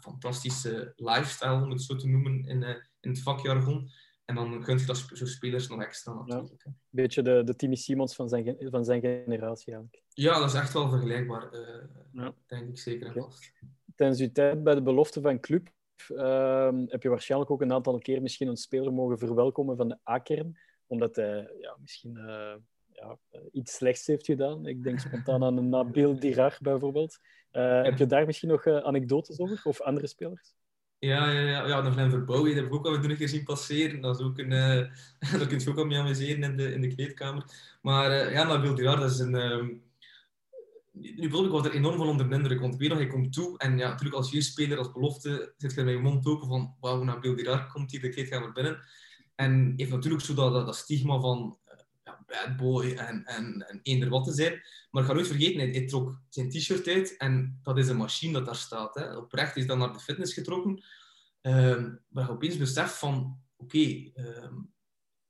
fantastische 0.00 0.92
lifestyle, 0.96 1.62
om 1.62 1.70
het 1.70 1.82
zo 1.82 1.96
te 1.96 2.08
noemen, 2.08 2.46
in, 2.46 2.62
uh, 2.62 2.68
in 3.00 3.10
het 3.10 3.22
vakjargon. 3.22 3.90
En 4.24 4.34
dan 4.34 4.62
kunt 4.62 4.80
je 4.80 4.86
dat 4.86 5.08
zo 5.12 5.26
spelers 5.26 5.68
nog 5.68 5.82
extra 5.82 6.12
natuurlijk. 6.12 6.64
Een 6.64 6.76
beetje 6.90 7.22
de, 7.22 7.44
de 7.44 7.56
Timmy 7.56 7.76
Simons 7.76 8.14
van 8.14 8.28
zijn, 8.28 8.56
van 8.58 8.84
zijn 8.84 9.00
generatie 9.00 9.72
eigenlijk. 9.72 10.02
Ja, 10.08 10.38
dat 10.38 10.48
is 10.48 10.54
echt 10.54 10.72
wel 10.72 10.88
vergelijkbaar, 10.88 11.54
uh, 11.54 11.84
ja. 12.12 12.34
denk 12.46 12.68
ik 12.68 12.78
zeker 12.78 13.06
en 13.06 13.12
okay. 13.12 13.22
vast. 13.22 13.52
Tijdens 13.94 14.20
uw 14.20 14.32
tijd 14.32 14.62
bij 14.62 14.74
de 14.74 14.82
belofte 14.82 15.20
van 15.20 15.40
club 15.40 15.68
uh, 16.08 16.70
heb 16.86 17.02
je 17.02 17.08
waarschijnlijk 17.08 17.50
ook 17.50 17.62
een 17.62 17.72
aantal 17.72 17.98
keer 17.98 18.22
misschien 18.22 18.48
een 18.48 18.56
speler 18.56 18.92
mogen 18.92 19.18
verwelkomen 19.18 19.76
van 19.76 19.88
de 19.88 19.98
A-kern 20.10 20.58
omdat 20.88 21.16
hij 21.16 21.50
ja, 21.60 21.76
misschien 21.80 22.16
uh, 22.16 22.54
ja, 23.00 23.18
iets 23.52 23.74
slechts 23.74 24.06
heeft 24.06 24.24
gedaan. 24.24 24.66
Ik 24.66 24.82
denk 24.82 24.98
spontaan 25.00 25.44
aan 25.44 25.56
een 25.56 25.68
Nabil 25.68 26.18
Dirar 26.18 26.58
bijvoorbeeld. 26.60 27.18
Uh, 27.52 27.82
heb 27.82 27.98
je 27.98 28.06
daar 28.06 28.26
misschien 28.26 28.48
nog 28.48 28.66
uh, 28.66 28.76
anekdotes 28.76 29.38
over? 29.38 29.60
Of 29.64 29.80
andere 29.80 30.06
spelers? 30.06 30.54
Ja, 30.98 31.30
ja, 31.30 31.40
ja. 31.40 31.66
ja 31.66 32.10
Verbouw, 32.10 32.44
heb 32.44 32.64
ik 32.64 32.74
ook 32.74 32.86
al 32.86 32.94
een 32.94 33.16
keer 33.16 33.28
zien 33.28 33.44
passeren. 33.44 34.00
Dat 34.00 34.20
is 34.20 34.26
ook 34.26 34.38
een, 34.38 34.50
daar 35.38 35.46
kun 35.46 35.60
je 35.60 35.70
ook 35.70 35.78
al 35.78 35.84
mee 35.84 35.98
amuseren 35.98 36.42
in 36.42 36.56
de, 36.56 36.72
in 36.72 36.80
de 36.80 36.94
kleedkamer. 36.94 37.44
Maar 37.82 38.32
ja, 38.32 38.44
Nabil 38.44 38.74
Dirar, 38.74 39.00
dat 39.00 39.10
is 39.10 39.18
een... 39.18 39.34
Um, 39.34 39.86
nu 41.00 41.26
ik 41.26 41.32
was 41.32 41.66
er 41.66 41.74
enorm 41.74 41.96
van 41.96 42.08
onder 42.08 42.28
de 42.28 42.34
indruk, 42.34 42.60
want 42.60 42.76
weet 42.76 42.88
nog, 42.88 42.98
hij 42.98 43.06
komt 43.06 43.32
toe 43.32 43.58
en 43.58 43.78
ja, 43.78 43.88
natuurlijk 43.88 44.16
als 44.16 44.30
jeugdspeler, 44.30 44.78
als 44.78 44.92
belofte, 44.92 45.54
zit 45.56 45.74
je 45.74 45.82
met 45.82 45.94
je 45.94 46.00
mond 46.00 46.26
open 46.26 46.48
van 46.48 46.74
wauw, 46.80 47.02
Nabil 47.02 47.36
Dirar 47.36 47.72
komt 47.72 47.90
hier 47.90 48.00
de 48.00 48.08
kleedkamer 48.08 48.52
binnen. 48.52 48.78
En 49.34 49.72
heeft 49.76 49.90
natuurlijk 49.90 50.24
zo 50.24 50.34
dat, 50.34 50.66
dat, 50.66 50.76
stigma 50.76 51.20
van 51.20 51.58
uh, 51.66 51.67
bad 52.28 52.56
boy 52.56 52.92
en, 52.92 53.24
en, 53.24 53.68
en 53.68 53.80
eender 53.82 54.08
wat 54.08 54.24
te 54.24 54.32
zijn. 54.32 54.62
Maar 54.90 55.02
ik 55.02 55.08
ga 55.08 55.14
nooit 55.14 55.26
vergeten, 55.26 55.60
hij, 55.60 55.86
trok 55.86 56.20
zijn 56.28 56.50
t-shirt 56.50 56.86
uit 56.86 57.16
en 57.16 57.58
dat 57.62 57.78
is 57.78 57.88
een 57.88 57.96
machine 57.96 58.32
dat 58.32 58.46
daar 58.46 58.56
staat. 58.56 58.94
Hè. 58.94 59.16
Oprecht 59.16 59.56
is 59.56 59.66
dan 59.66 59.78
naar 59.78 59.92
de 59.92 60.00
fitness 60.00 60.34
getrokken. 60.34 60.84
Ehm, 61.40 61.94
maar 62.08 62.24
je 62.24 62.30
opeens 62.30 62.56
beseft 62.56 62.94
van, 62.94 63.40
oké, 63.56 64.10
ehm, 64.14 64.54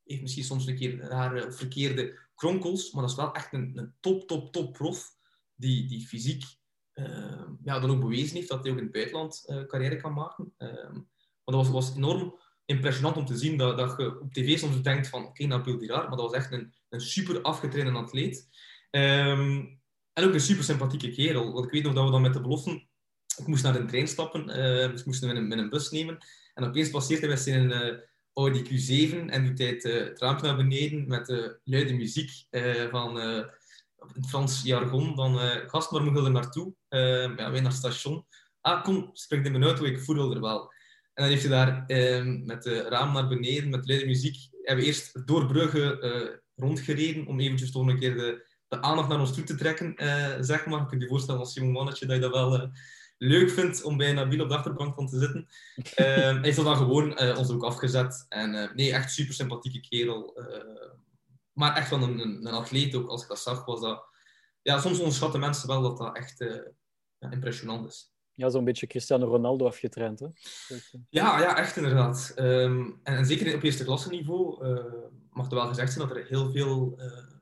heeft 0.05 0.22
misschien 0.22 0.44
soms 0.44 0.66
een 0.66 0.76
keer 0.76 0.99
rare 0.99 1.53
verkeerde 1.53 2.18
kronkels, 2.34 2.92
maar 2.92 3.03
dat 3.03 3.11
is 3.11 3.16
wel 3.16 3.34
echt 3.34 3.53
een, 3.53 3.72
een 3.74 3.94
top, 4.01 4.28
top, 4.28 4.53
top 4.53 4.72
prof 4.72 5.16
die, 5.55 5.88
die 5.88 6.07
fysiek 6.07 6.44
ehm, 6.92 7.53
ja, 7.62 7.80
dan 7.80 7.90
ook 7.90 8.01
bewezen 8.01 8.36
heeft 8.36 8.49
dat 8.49 8.62
hij 8.62 8.72
ook 8.72 8.78
in 8.78 8.82
het 8.82 8.92
buitenland 8.92 9.44
uh, 9.46 9.66
carrière 9.66 9.96
kan 9.96 10.12
maken. 10.12 10.55
Maar 10.59 11.57
dat 11.57 11.66
was, 11.66 11.68
was 11.68 11.96
enorm 11.96 12.38
impressionant 12.68 13.16
om 13.16 13.24
te 13.24 13.36
zien 13.36 13.56
dat, 13.56 13.78
dat 13.78 13.94
je 13.96 14.20
op 14.20 14.32
tv 14.32 14.58
soms 14.58 14.82
denkt 14.82 15.08
van 15.08 15.20
oké, 15.20 15.28
okay, 15.28 15.46
Nabil 15.46 15.78
Diraar, 15.78 16.08
maar 16.08 16.16
dat 16.16 16.30
was 16.30 16.32
echt 16.32 16.52
een, 16.52 16.74
een 16.88 17.00
super 17.00 17.42
afgetrainde 17.42 17.98
atleet. 17.98 18.48
Ehm, 18.90 19.64
en 20.12 20.24
ook 20.24 20.34
een 20.34 20.40
super 20.40 20.64
sympathieke 20.64 21.10
kerel. 21.10 21.52
Want 21.52 21.64
ik 21.64 21.70
weet 21.70 21.82
nog 21.82 21.94
dat 21.94 22.04
we 22.04 22.10
dan 22.10 22.22
met 22.22 22.32
de 22.32 22.40
beloften... 22.40 22.88
Ik 23.36 23.46
moest 23.46 23.62
naar 23.62 23.72
de 23.72 23.84
trein 23.84 24.08
stappen, 24.08 24.48
uh, 24.48 24.90
dus 24.90 25.04
moesten 25.04 25.28
we 25.28 25.34
met 25.34 25.52
een, 25.52 25.58
een 25.58 25.68
bus 25.68 25.90
nemen. 25.90 26.18
En 26.54 26.64
opeens 26.64 26.90
passeert 26.90 27.20
hij 27.20 27.28
met 27.28 27.40
zijn 27.40 27.70
uh, 27.70 27.98
Audi 28.32 28.62
Q7 28.62 29.26
en 29.26 29.46
doet 29.46 29.58
hij 29.58 29.68
het, 29.68 29.84
uh, 30.20 30.40
naar 30.40 30.56
beneden 30.56 31.08
met 31.08 31.26
de 31.26 31.60
luide 31.64 31.92
muziek 31.92 32.30
van 32.90 33.16
het 33.16 34.26
Frans 34.28 34.62
jargon, 34.62 35.34
uh, 35.34 35.56
gast, 35.66 35.90
waar 35.90 36.02
moet 36.02 36.18
je 36.18 36.24
er 36.24 36.30
naartoe? 36.30 36.74
Ja, 36.88 37.34
wij 37.34 37.60
naar 37.60 37.62
het 37.62 37.72
station. 37.72 38.26
Ah, 38.60 38.84
kom, 38.84 39.10
spring 39.12 39.44
in 39.44 39.52
mijn 39.52 39.64
auto, 39.64 39.84
ik 39.84 40.00
voel 40.00 40.34
er 40.34 40.40
wel. 40.40 40.72
En 41.18 41.24
dan 41.24 41.32
heeft 41.32 41.48
hij 41.48 41.50
daar 41.50 41.84
uh, 41.86 42.44
met 42.44 42.62
de 42.62 42.82
raam 42.82 43.12
naar 43.12 43.28
beneden, 43.28 43.70
met 43.70 43.88
luide 43.88 44.06
muziek, 44.06 44.48
hebben 44.62 44.84
we 44.84 44.90
eerst 44.90 45.26
door 45.26 45.46
Brugge 45.46 45.98
uh, 46.00 46.36
rondgereden 46.54 47.26
om 47.26 47.40
eventjes 47.40 47.70
toch 47.70 47.86
een 47.86 47.98
keer 47.98 48.16
de, 48.16 48.46
de 48.68 48.82
aandacht 48.82 49.08
naar 49.08 49.20
ons 49.20 49.34
toe 49.34 49.44
te 49.44 49.54
trekken, 49.54 49.94
zeg 50.44 50.66
maar. 50.66 50.80
Ik 50.80 50.88
kan 50.88 51.00
je 51.00 51.06
voorstellen 51.06 51.40
als 51.40 51.54
jonge 51.54 51.72
mannetje 51.72 52.06
dat 52.06 52.16
je 52.16 52.22
dat 52.22 52.32
wel 52.32 52.70
leuk 53.18 53.50
vindt 53.50 53.82
om 53.82 53.96
bij 53.96 54.12
Nabil 54.12 54.42
op 54.42 54.48
de 54.48 54.56
achterbank 54.56 54.94
van 54.94 55.06
te 55.06 55.18
zitten. 55.18 55.48
hij 55.94 56.38
heeft 56.42 56.64
dan 56.64 56.76
gewoon 56.76 57.18
ons 57.36 57.50
ook 57.50 57.64
afgezet. 57.64 58.26
En 58.28 58.72
nee, 58.74 58.92
echt 58.92 59.12
super 59.12 59.34
sympathieke 59.34 59.80
kerel 59.80 60.36
maar 61.52 61.76
echt 61.76 61.90
wel 61.90 62.02
een, 62.02 62.18
een, 62.18 62.46
een, 62.46 62.54
atleet 62.54 62.94
ook. 62.94 63.08
Als 63.08 63.22
ik 63.22 63.28
dat 63.28 63.40
zag, 63.40 63.64
was 63.64 63.80
dat... 63.80 64.04
Ja, 64.62 64.80
soms 64.80 64.98
onderschatten 64.98 65.40
mensen 65.40 65.68
wel 65.68 65.82
dat 65.82 65.98
dat 65.98 66.16
echt 66.16 66.38
ja, 67.18 67.30
impressionant 67.30 67.88
is. 67.88 68.12
Ja, 68.39 68.49
zo'n 68.51 68.64
beetje 68.64 68.86
Cristiano 68.86 69.26
Ronaldo 69.26 69.66
afgetraind, 69.66 70.20
hè? 70.20 70.26
Ja, 71.11 71.41
ja 71.41 71.57
echt 71.57 71.76
inderdaad. 71.76 72.34
Um, 72.36 73.01
en, 73.03 73.26
zeker 73.26 73.55
op 73.55 73.62
eerste 73.62 73.84
klasse 73.84 74.09
niveau 74.09 74.66
uh, 74.66 74.84
mag 75.30 75.49
er 75.49 75.55
wel 75.55 75.66
gezegd 75.66 75.93
zijn 75.93 76.09
dat 76.09 76.16
er 76.16 76.26
heel 76.26 76.51
veel 76.51 77.01
uh, 77.01 77.36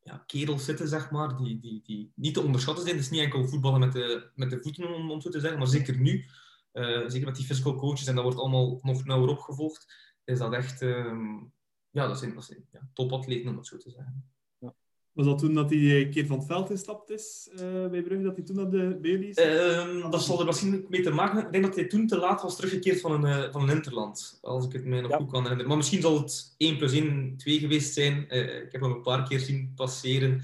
ja, 0.00 0.22
kerels 0.26 0.64
zitten, 0.64 0.88
zeg 0.88 1.10
maar, 1.10 1.36
die, 1.36 1.60
die, 1.60 1.82
die 1.84 2.12
niet 2.14 2.34
te 2.34 2.42
onderschatten 2.42 2.84
zijn. 2.84 2.96
Het 2.96 3.04
is 3.04 3.10
niet 3.10 3.20
enkel 3.20 3.48
voetballen 3.48 3.80
met 3.80 3.92
de, 3.92 4.30
met 4.34 4.50
de 4.50 4.62
voeten, 4.62 4.94
om, 4.94 5.10
om 5.10 5.20
zo 5.20 5.30
te 5.30 5.40
zeggen, 5.40 5.58
maar 5.58 5.68
zeker 5.68 5.98
nu, 5.98 6.24
zeker 7.06 7.24
met 7.24 7.36
die 7.36 7.46
physical 7.46 7.74
coaches, 7.74 8.06
en 8.06 8.14
dat 8.14 8.24
wordt 8.24 8.38
allemaal 8.38 8.78
nog 8.82 9.04
nauwer 9.04 9.30
opgevolgd, 9.30 9.92
is 10.24 10.38
dat 10.38 10.52
echt... 10.52 10.80
Um, 10.80 11.52
ja, 11.90 12.06
dat 12.06 12.18
zijn, 12.18 12.34
dat 12.34 12.54
ja, 12.70 12.88
topatleten, 12.92 13.50
om 13.50 13.56
het 13.56 13.66
zo 13.66 13.76
te 13.76 13.90
zeggen. 13.90 14.30
Was 15.18 15.26
dat 15.26 15.38
toen 15.38 15.54
dat 15.54 15.70
hij 15.70 16.00
een 16.00 16.10
keer 16.10 16.26
van 16.26 16.38
het 16.38 16.46
veld 16.46 16.66
gestapt 16.66 17.10
is 17.10 17.48
uh, 17.52 17.86
bij 17.86 18.02
Brugge, 18.02 18.24
dat 18.24 18.36
hij 18.36 18.44
toen 18.44 18.56
naar 18.56 18.70
de 18.70 18.98
Bailey's? 19.02 19.38
Uh, 19.38 20.10
dat 20.10 20.22
zal 20.22 20.40
er 20.40 20.46
misschien 20.46 20.86
mee 20.88 21.02
te 21.02 21.10
maken 21.10 21.44
Ik 21.46 21.52
denk 21.52 21.64
dat 21.64 21.74
hij 21.74 21.86
toen 21.86 22.06
te 22.06 22.18
laat 22.18 22.42
was 22.42 22.56
teruggekeerd 22.56 23.00
van 23.00 23.12
een, 23.12 23.44
uh, 23.44 23.52
van 23.52 23.62
een 23.62 23.76
interland, 23.76 24.38
als 24.42 24.66
ik 24.66 24.72
het 24.72 24.84
mij 24.84 25.00
nog 25.00 25.10
ja. 25.10 25.16
goed 25.16 25.30
kan 25.30 25.40
herinneren. 25.40 25.68
Maar 25.68 25.76
misschien 25.76 26.00
zal 26.00 26.18
het 26.18 26.54
1 26.56 26.76
plus 26.76 26.92
1 26.92 27.36
2 27.36 27.58
geweest 27.58 27.94
zijn. 27.94 28.26
Uh, 28.28 28.56
ik 28.56 28.72
heb 28.72 28.80
hem 28.80 28.90
een 28.90 29.02
paar 29.02 29.28
keer 29.28 29.40
zien 29.40 29.72
passeren. 29.74 30.42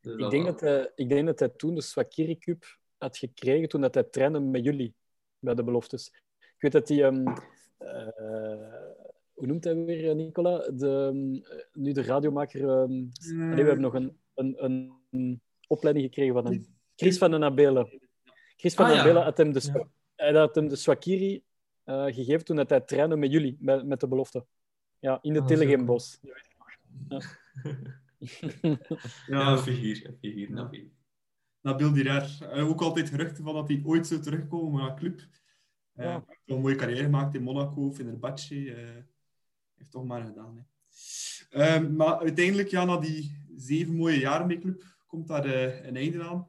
Dus 0.00 0.16
ik, 0.16 0.30
denk 0.30 0.46
dat 0.46 0.60
hij, 0.60 0.90
ik 0.94 1.08
denk 1.08 1.26
dat 1.26 1.38
hij 1.38 1.48
toen 1.48 1.74
de 1.74 1.82
Swakiri 1.82 2.38
Cup 2.38 2.78
had 2.98 3.16
gekregen 3.16 3.68
toen 3.68 3.80
dat 3.80 3.94
hij 3.94 4.02
trainde 4.02 4.40
met 4.40 4.64
jullie 4.64 4.94
bij 5.38 5.54
de 5.54 5.64
beloftes. 5.64 6.10
Ik 6.38 6.56
weet 6.58 6.72
dat 6.72 6.88
hij... 6.88 7.04
Um, 7.04 7.24
hoe 9.32 9.46
noemt 9.46 9.64
hij 9.64 9.84
weer, 9.84 10.14
Nicola? 10.14 10.58
De, 10.58 11.10
nu 11.72 11.92
de 11.92 12.02
radiomaker. 12.02 12.62
Um, 12.62 13.10
nee, 13.34 13.48
we 13.48 13.54
hebben 13.54 13.80
nog 13.80 13.94
een, 13.94 14.16
een, 14.34 14.92
een, 15.10 15.40
opleiding 15.66 16.06
gekregen 16.06 16.34
van 16.34 16.46
hem. 16.46 16.66
Chris 16.96 17.18
van 17.18 17.30
den 17.30 17.44
Abelen. 17.44 18.00
Chris 18.56 18.74
van 18.74 18.84
ah, 18.84 18.90
den 18.90 19.00
Abelen 19.00 19.18
ja. 19.18 19.24
had 19.24 19.36
hem 19.36 19.52
de, 19.52 19.88
ja. 20.16 20.32
had 20.32 20.54
hem 20.54 20.68
de 20.68 20.76
Swakiri 20.76 21.42
uh, 21.84 22.04
gegeven 22.04 22.44
toen 22.44 22.56
hij 22.56 22.80
trainde 22.80 23.16
met 23.16 23.32
jullie, 23.32 23.56
met, 23.60 23.86
met 23.86 24.00
de 24.00 24.08
belofte. 24.08 24.46
Ja, 24.98 25.18
in 25.22 25.32
de 25.32 25.40
ah, 25.40 25.46
Telegembos. 25.46 26.18
Ja. 26.20 27.20
ja, 29.26 29.52
een 29.52 29.58
figuur. 29.58 30.06
Een 30.06 30.16
figuur. 30.20 30.90
Nabil 31.60 31.92
Diraar. 31.92 32.38
Uh, 32.54 32.68
ook 32.68 32.80
altijd 32.80 33.08
geruchten 33.08 33.44
van 33.44 33.54
dat 33.54 33.68
hij 33.68 33.82
ooit 33.84 34.06
zou 34.06 34.20
terugkomen 34.20 34.80
naar 34.80 34.90
de 34.90 35.00
club. 35.00 35.20
Uh, 35.96 36.04
ja. 36.04 36.24
een 36.46 36.60
mooie 36.60 36.74
carrière 36.74 37.02
gemaakt 37.02 37.34
in 37.34 37.42
Monaco, 37.42 37.92
Fenerbahce. 37.92 39.04
Heeft 39.82 39.94
toch 39.94 40.04
maar 40.04 40.24
gedaan. 40.24 40.56
Hè. 40.56 41.76
Um, 41.76 41.96
maar 41.96 42.18
uiteindelijk, 42.18 42.68
ja, 42.68 42.84
na 42.84 42.96
die 42.96 43.44
zeven 43.56 43.94
mooie 43.94 44.18
jaren 44.18 44.46
bij 44.46 44.58
Club, 44.58 44.84
komt 45.06 45.28
daar 45.28 45.46
uh, 45.46 45.84
een 45.84 45.96
einde 45.96 46.22
aan. 46.24 46.48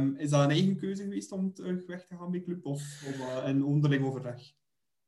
Um, 0.00 0.16
is 0.16 0.30
dat 0.30 0.44
een 0.44 0.50
eigen 0.50 0.76
keuze 0.76 1.02
geweest 1.02 1.32
om 1.32 1.52
terug 1.54 1.86
weg 1.86 2.06
te 2.06 2.16
gaan 2.16 2.30
bij 2.30 2.42
Club 2.42 2.66
of, 2.66 2.82
of 3.06 3.18
uh, 3.18 3.48
een 3.48 3.64
onderling 3.64 4.04
overleg? 4.04 4.52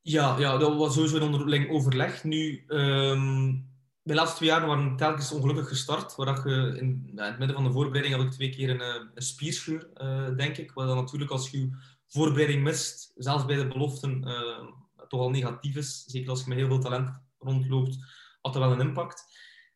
Ja, 0.01 0.39
ja, 0.39 0.57
dat 0.57 0.77
was 0.77 0.93
sowieso 0.93 1.15
een 1.15 1.21
onderling 1.21 1.69
overleg. 1.69 2.23
Nu, 2.23 2.63
um, 2.67 3.67
de 4.01 4.13
laatste 4.13 4.37
twee 4.37 4.49
jaar 4.49 4.67
waren 4.67 4.95
telkens 4.95 5.31
ongelukkig 5.31 5.67
gestart. 5.67 6.15
Waar 6.15 6.49
je 6.49 6.77
in, 6.79 7.11
het 7.15 7.37
midden 7.37 7.55
van 7.55 7.65
de 7.65 7.71
voorbereiding 7.71 8.15
had 8.15 8.25
ik 8.25 8.31
twee 8.31 8.49
keer 8.49 8.69
een, 8.69 8.81
eh, 8.81 9.05
een 9.13 9.21
spierscheur, 9.21 9.89
denk 10.37 10.57
ik. 10.57 10.71
Wat 10.71 10.87
dan 10.87 10.95
natuurlijk 10.95 11.31
als 11.31 11.49
je 11.49 11.69
voorbereiding 12.07 12.63
mist, 12.63 13.13
zelfs 13.15 13.45
bij 13.45 13.55
de 13.55 13.67
beloften, 13.67 14.21
toch 15.07 15.19
al 15.19 15.29
negatief 15.29 15.75
is. 15.75 16.03
Zeker 16.05 16.29
als 16.29 16.41
je 16.41 16.49
met 16.49 16.57
heel 16.57 16.67
veel 16.67 16.79
talent 16.79 17.09
rondloopt, 17.39 17.97
had 18.41 18.53
dat 18.53 18.63
wel 18.63 18.71
een 18.71 18.87
impact. 18.87 19.23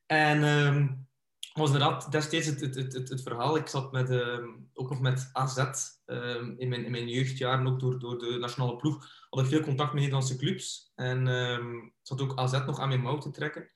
En 0.05 0.43
um, 0.43 1.07
was 1.53 1.71
inderdaad 1.71 2.11
destijds 2.11 2.47
het, 2.47 2.59
het, 2.61 2.75
het, 2.75 3.09
het, 3.09 3.21
verhaal. 3.21 3.57
Ik 3.57 3.67
zat 3.67 3.91
met, 3.91 4.09
um, 4.09 4.69
ook 4.73 4.89
nog 4.89 4.99
met 4.99 5.29
AZ 5.33 5.57
um, 6.05 6.55
in, 6.57 6.69
mijn, 6.69 6.85
in 6.85 6.91
mijn 6.91 7.07
jeugdjaren, 7.07 7.67
ook 7.67 7.79
door, 7.79 7.99
door 7.99 8.19
de 8.19 8.37
nationale 8.39 8.75
ploeg, 8.75 9.07
had 9.29 9.43
ik 9.43 9.49
veel 9.49 9.61
contact 9.61 9.93
met 9.93 10.01
Nederlandse 10.01 10.35
clubs. 10.35 10.91
En 10.95 11.27
um, 11.27 11.93
zat 12.01 12.21
ook 12.21 12.37
AZ 12.37 12.51
nog 12.51 12.79
aan 12.79 12.87
mijn 12.87 13.01
mouw 13.01 13.17
te 13.17 13.31
trekken. 13.31 13.71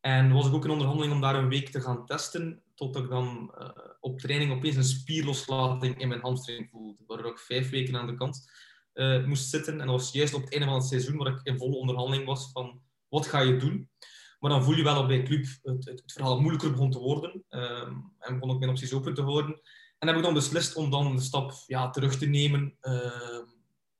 En 0.00 0.32
was 0.32 0.46
ik 0.46 0.54
ook 0.54 0.64
in 0.64 0.70
onderhandeling 0.70 1.14
om 1.14 1.20
daar 1.20 1.34
een 1.34 1.48
week 1.48 1.68
te 1.68 1.80
gaan 1.80 2.06
testen, 2.06 2.62
totdat 2.74 3.02
ik 3.02 3.08
dan 3.08 3.54
uh, 3.58 3.68
op 4.00 4.18
training 4.18 4.52
opeens 4.52 4.76
een 4.76 4.84
spierloslating 4.84 6.00
in 6.00 6.08
mijn 6.08 6.20
hamstring 6.20 6.68
voelde, 6.70 7.02
waardoor 7.06 7.30
ik 7.30 7.38
vijf 7.38 7.70
weken 7.70 7.96
aan 7.96 8.06
de 8.06 8.14
kant 8.14 8.50
uh, 8.94 9.24
moest 9.26 9.50
zitten. 9.50 9.80
En 9.80 9.86
dat 9.86 9.96
was 9.96 10.12
juist 10.12 10.34
op 10.34 10.40
het 10.40 10.52
einde 10.52 10.66
van 10.66 10.76
het 10.76 10.86
seizoen, 10.86 11.16
waar 11.16 11.32
ik 11.32 11.40
in 11.42 11.58
volle 11.58 11.76
onderhandeling 11.76 12.26
was 12.26 12.50
van 12.52 12.80
wat 13.14 13.26
ga 13.26 13.40
je 13.40 13.56
doen? 13.56 13.90
Maar 14.38 14.50
dan 14.50 14.64
voel 14.64 14.74
je 14.74 14.82
wel 14.82 14.94
dat 14.94 15.06
bij 15.06 15.22
club 15.22 15.46
het, 15.62 15.84
het, 15.84 16.00
het 16.00 16.12
verhaal 16.12 16.40
moeilijker 16.40 16.70
begon 16.70 16.90
te 16.90 16.98
worden. 16.98 17.44
Um, 17.48 18.12
en 18.18 18.34
begon 18.34 18.50
ook 18.50 18.58
mijn 18.58 18.70
opties 18.70 18.92
open 18.92 19.14
te 19.14 19.22
worden. 19.22 19.60
En 19.98 20.08
heb 20.08 20.16
ik 20.16 20.22
dan 20.22 20.34
beslist 20.34 20.74
om 20.74 20.90
dan 20.90 21.16
de 21.16 21.22
stap 21.22 21.52
ja, 21.66 21.90
terug 21.90 22.18
te 22.18 22.26
nemen 22.26 22.76
uh, 22.82 23.40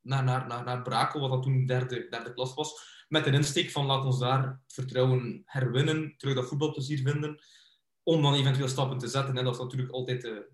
naar, 0.00 0.24
naar, 0.24 0.46
naar, 0.46 0.64
naar 0.64 0.82
Brakel, 0.82 1.20
wat 1.20 1.30
dat 1.30 1.42
toen 1.42 1.66
derde, 1.66 2.06
derde 2.10 2.32
klas 2.32 2.54
was. 2.54 2.92
Met 3.08 3.26
een 3.26 3.34
insteek 3.34 3.70
van 3.70 3.86
laat 3.86 4.04
ons 4.04 4.18
daar 4.18 4.60
vertrouwen 4.66 5.42
herwinnen, 5.44 6.14
terug 6.16 6.34
dat 6.34 6.48
voetbalplezier 6.48 7.02
vinden. 7.02 7.42
Om 8.02 8.22
dan 8.22 8.34
eventueel 8.34 8.68
stappen 8.68 8.98
te 8.98 9.08
zetten. 9.08 9.36
En 9.36 9.44
dat 9.44 9.54
is 9.54 9.60
natuurlijk 9.60 9.92
altijd 9.92 10.22
de, 10.22 10.48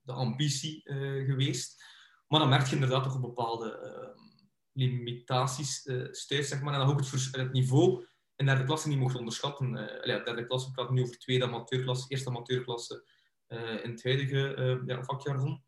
de, 0.00 0.12
ambitie 0.12 0.80
uh, 0.84 1.26
geweest. 1.26 1.84
Maar 2.28 2.40
dan 2.40 2.48
merk 2.48 2.66
je 2.66 2.74
inderdaad 2.74 3.04
toch 3.04 3.14
een 3.14 3.20
bepaalde 3.20 3.78
ehm, 3.78 4.23
limitaties 4.74 5.86
uh, 5.86 6.08
stuit, 6.10 6.46
zeg 6.46 6.62
maar. 6.62 6.72
En 6.72 6.78
dan 6.78 6.88
ook 6.88 7.00
het, 7.00 7.28
het 7.32 7.52
niveau 7.52 8.06
in 8.36 8.46
derde 8.46 8.64
klasse 8.64 8.88
niet 8.88 8.98
mocht 8.98 9.16
onderschatten. 9.16 9.72
Uh, 9.74 10.04
ja, 10.04 10.24
derde 10.24 10.46
klasse, 10.46 10.68
we 10.68 10.74
praten 10.74 10.94
nu 10.94 11.02
over 11.02 11.18
tweede 11.18 11.44
amateurklasse, 11.44 12.08
eerste 12.08 12.28
amateurklasse 12.28 13.04
uh, 13.48 13.84
in 13.84 13.90
het 13.90 14.02
huidige 14.02 14.82
ja. 14.86 15.62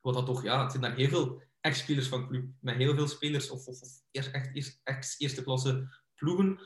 Wat 0.00 0.14
dat 0.14 0.26
toch, 0.26 0.42
ja, 0.42 0.62
het 0.62 0.70
zijn 0.70 0.82
daar 0.82 0.96
heel 0.96 1.08
veel 1.08 1.42
ex-spelers 1.60 2.08
van 2.08 2.26
club, 2.26 2.48
met 2.60 2.76
heel 2.76 2.94
veel 2.94 3.08
spelers, 3.08 3.50
of, 3.50 3.66
of, 3.66 3.80
of 3.80 3.90
echt 4.10 4.54
eerst, 4.54 4.80
ex-eerste 4.84 5.42
klasse 5.42 5.88
ploegen. 6.14 6.60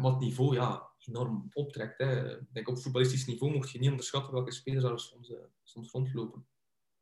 Wat 0.00 0.12
het 0.12 0.20
niveau 0.20 0.54
ja, 0.54 0.90
enorm 0.98 1.48
optrekt. 1.52 1.98
Hè. 1.98 2.38
Ik 2.38 2.46
denk 2.52 2.68
op 2.68 2.78
voetballistisch 2.78 3.26
niveau 3.26 3.52
mocht 3.52 3.70
je 3.70 3.78
niet 3.78 3.90
onderschatten 3.90 4.32
welke 4.32 4.52
spelers 4.52 4.82
daar 4.82 4.98
soms, 4.98 5.32
soms 5.62 5.90
rondlopen. 5.90 6.46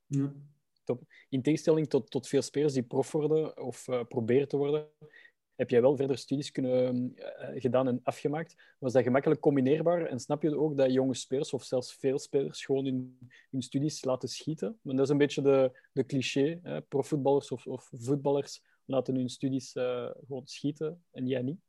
Ja 0.06 0.32
in 1.28 1.42
tegenstelling 1.42 1.88
tot, 1.88 2.10
tot 2.10 2.28
veel 2.28 2.42
spelers 2.42 2.72
die 2.72 2.82
prof 2.82 3.12
worden 3.12 3.62
of 3.62 3.88
uh, 3.88 4.00
proberen 4.08 4.48
te 4.48 4.56
worden, 4.56 4.88
heb 5.60 5.70
jij 5.70 5.80
wel 5.80 5.96
verder 5.96 6.18
studies 6.18 6.50
kunnen, 6.50 7.12
uh, 7.16 7.60
gedaan 7.60 7.88
en 7.88 8.00
afgemaakt. 8.02 8.56
Was 8.78 8.92
dat 8.92 9.02
gemakkelijk 9.02 9.40
combineerbaar? 9.40 10.06
En 10.06 10.20
snap 10.20 10.42
je 10.42 10.58
ook 10.58 10.76
dat 10.76 10.92
jonge 10.92 11.14
spelers, 11.14 11.52
of 11.52 11.64
zelfs 11.64 11.94
veel 11.94 12.18
spelers, 12.18 12.64
gewoon 12.64 12.84
hun, 12.84 13.18
hun 13.50 13.62
studies 13.62 14.04
laten 14.04 14.28
schieten? 14.28 14.78
Want 14.82 14.96
dat 14.96 15.06
is 15.06 15.12
een 15.12 15.18
beetje 15.18 15.42
de, 15.42 15.80
de 15.92 16.06
cliché. 16.06 16.60
Hè? 16.62 16.80
Profvoetballers 16.80 17.50
of, 17.50 17.66
of 17.66 17.90
voetballers 17.92 18.62
laten 18.84 19.14
hun 19.14 19.28
studies 19.28 19.74
uh, 19.74 20.10
gewoon 20.26 20.46
schieten 20.46 21.04
en 21.10 21.26
jij 21.26 21.42
niet. 21.42 21.60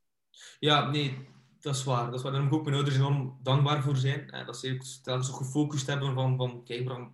Ja, 0.60 0.90
nee, 0.90 1.18
dat 1.60 1.76
is 1.76 1.84
waar. 1.84 2.06
Dat 2.06 2.14
is 2.14 2.22
waar. 2.22 2.52
Ook 2.52 2.64
mijn 2.64 2.76
ouders 2.76 2.96
enorm 2.96 3.40
dankbaar 3.44 3.84
voor 3.84 3.98
zijn. 3.98 4.30
Eh, 4.30 4.46
dat 4.46 4.58
ze 4.58 5.00
telkens 5.04 5.30
gefocust 5.30 5.88
hebben 5.88 6.14
van, 6.14 6.38
van 6.38 6.64
kijk 6.64 6.84
Bram, 6.84 7.12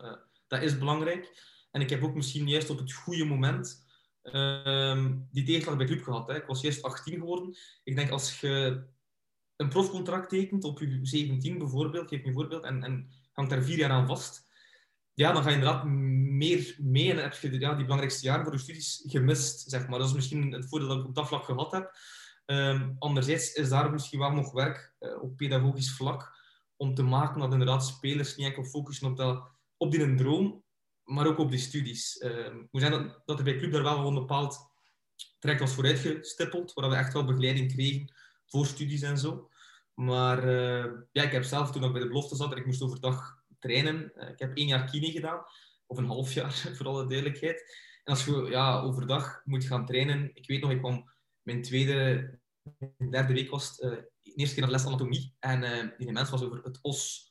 dat 0.48 0.62
is 0.62 0.78
belangrijk. 0.78 1.56
En 1.72 1.82
ik 1.82 1.90
heb 1.90 2.04
ook 2.04 2.16
misschien 2.16 2.48
juist 2.48 2.70
op 2.70 2.78
het 2.78 2.94
goede 2.94 3.26
moment 3.26 3.86
uh, 4.24 5.06
die 5.32 5.44
tegenslag 5.44 5.78
bij 5.78 5.86
club 5.86 6.04
gehad. 6.04 6.28
Hè. 6.28 6.36
Ik 6.36 6.46
was 6.46 6.62
juist 6.62 6.84
18 6.84 7.14
geworden. 7.14 7.56
Ik 7.84 7.96
denk 7.96 8.10
als 8.10 8.40
je 8.40 8.84
een 9.56 9.70
profcontract 9.70 10.30
tekent 10.30 10.64
op 10.64 10.80
je 10.80 11.00
17 11.02 11.58
bijvoorbeeld, 11.58 12.10
geef 12.10 12.22
me 12.22 12.28
een 12.28 12.34
voorbeeld, 12.34 12.64
en, 12.64 12.84
en 12.84 13.10
hangt 13.32 13.52
daar 13.52 13.64
vier 13.64 13.78
jaar 13.78 13.90
aan 13.90 14.08
vast, 14.08 14.48
ja, 15.14 15.32
dan 15.32 15.44
ga 15.44 15.50
je 15.50 15.56
inderdaad 15.56 15.86
meer 15.86 16.76
mee 16.80 17.12
en 17.12 17.18
heb 17.18 17.34
je 17.34 17.60
ja, 17.60 17.74
die 17.74 17.84
belangrijkste 17.84 18.26
jaren 18.26 18.44
voor 18.44 18.54
je 18.54 18.60
studies 18.60 19.04
gemist. 19.08 19.70
Zeg 19.70 19.88
maar. 19.88 20.00
Dat 20.00 20.08
is 20.08 20.14
misschien 20.14 20.52
het 20.52 20.68
voordeel 20.70 20.88
dat 20.88 20.98
ik 20.98 21.06
op 21.06 21.16
dat 21.16 21.28
vlak 21.28 21.44
gehad 21.44 21.72
heb. 21.72 21.96
Um, 22.46 22.96
anderzijds 23.00 23.54
is 23.54 23.70
daar 23.70 23.92
misschien 23.92 24.20
wel 24.20 24.32
nog 24.32 24.52
werk 24.52 24.96
uh, 25.00 25.24
op 25.24 25.38
pedagogisch 25.38 25.96
vlak 25.96 26.32
om 26.76 26.94
te 26.94 27.04
maken 27.04 27.40
dat 27.40 27.52
inderdaad 27.52 27.86
spelers 27.86 28.36
niet 28.36 28.48
enkel 28.48 28.64
focussen 28.64 29.08
op, 29.08 29.18
dat, 29.18 29.50
op 29.78 29.92
die 29.92 30.16
droom, 30.16 30.64
maar 31.08 31.28
ook 31.28 31.38
op 31.38 31.50
die 31.50 31.60
studies. 31.60 32.22
Uh, 32.22 32.54
moet 32.72 32.82
zijn 32.82 32.92
dat, 32.92 33.22
dat 33.26 33.38
er 33.38 33.44
bij 33.44 33.58
Club 33.58 33.72
daar 33.72 33.84
wel 33.84 34.08
een 34.08 34.14
bepaald 34.14 34.58
traject 35.40 35.62
was 35.62 35.74
vooruitgestippeld, 35.74 36.74
waar 36.74 36.90
we 36.90 36.96
echt 36.96 37.14
wel 37.14 37.26
begeleiding 37.26 37.74
kregen 37.74 38.14
voor 38.46 38.66
studies 38.66 39.02
en 39.02 39.18
zo. 39.18 39.50
Maar 39.94 40.48
uh, 40.48 40.92
ja, 41.12 41.24
ik 41.24 41.32
heb 41.32 41.44
zelf 41.44 41.72
toen 41.72 41.84
ik 41.84 41.92
bij 41.92 42.02
de 42.02 42.08
belofte 42.08 42.36
zat 42.36 42.52
en 42.52 42.58
ik 42.58 42.66
moest 42.66 42.82
overdag 42.82 43.44
trainen. 43.60 44.12
Uh, 44.16 44.30
ik 44.30 44.40
heb 44.40 44.58
één 44.58 44.68
jaar 44.68 44.90
kine 44.90 45.12
gedaan, 45.12 45.44
of 45.86 45.98
een 45.98 46.06
half 46.06 46.34
jaar 46.34 46.52
voor 46.76 46.86
alle 46.86 47.08
duidelijkheid. 47.08 47.60
En 48.04 48.14
als 48.14 48.26
je 48.26 48.48
ja, 48.50 48.80
overdag 48.80 49.42
moet 49.46 49.66
gaan 49.66 49.86
trainen, 49.86 50.32
ik 50.34 50.48
weet 50.48 50.62
nog, 50.62 50.72
ik 50.72 50.80
kwam 50.80 51.12
mijn 51.42 51.62
tweede, 51.62 52.40
derde 53.10 53.34
week 53.34 53.50
was 53.50 53.78
de 53.78 54.12
eerste 54.24 54.54
keer 54.54 54.64
naar 54.64 54.72
les 54.72 54.86
anatomie. 54.86 55.36
En 55.40 55.64
uh, 55.64 55.98
die 55.98 56.12
mens 56.12 56.30
was 56.30 56.44
over 56.44 56.64
het 56.64 56.80
os 56.82 57.27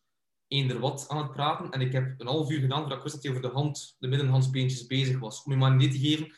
eender 0.48 0.78
wat 0.78 1.04
aan 1.08 1.18
het 1.18 1.32
praten. 1.32 1.70
En 1.70 1.80
ik 1.80 1.92
heb 1.92 2.20
een 2.20 2.26
half 2.26 2.50
uur 2.50 2.60
gedaan 2.60 2.80
voordat 2.80 2.96
ik 2.96 3.02
wist 3.02 3.14
dat 3.14 3.24
hij 3.24 3.32
over 3.32 3.48
de 3.48 3.54
hand, 3.54 3.96
de 3.98 4.08
middenhandsbeentjes 4.08 4.86
bezig 4.86 5.18
was. 5.18 5.42
Om 5.42 5.52
je 5.52 5.58
maar 5.58 5.70
een 5.70 5.80
idee 5.80 5.92
te 5.92 6.08
geven, 6.08 6.34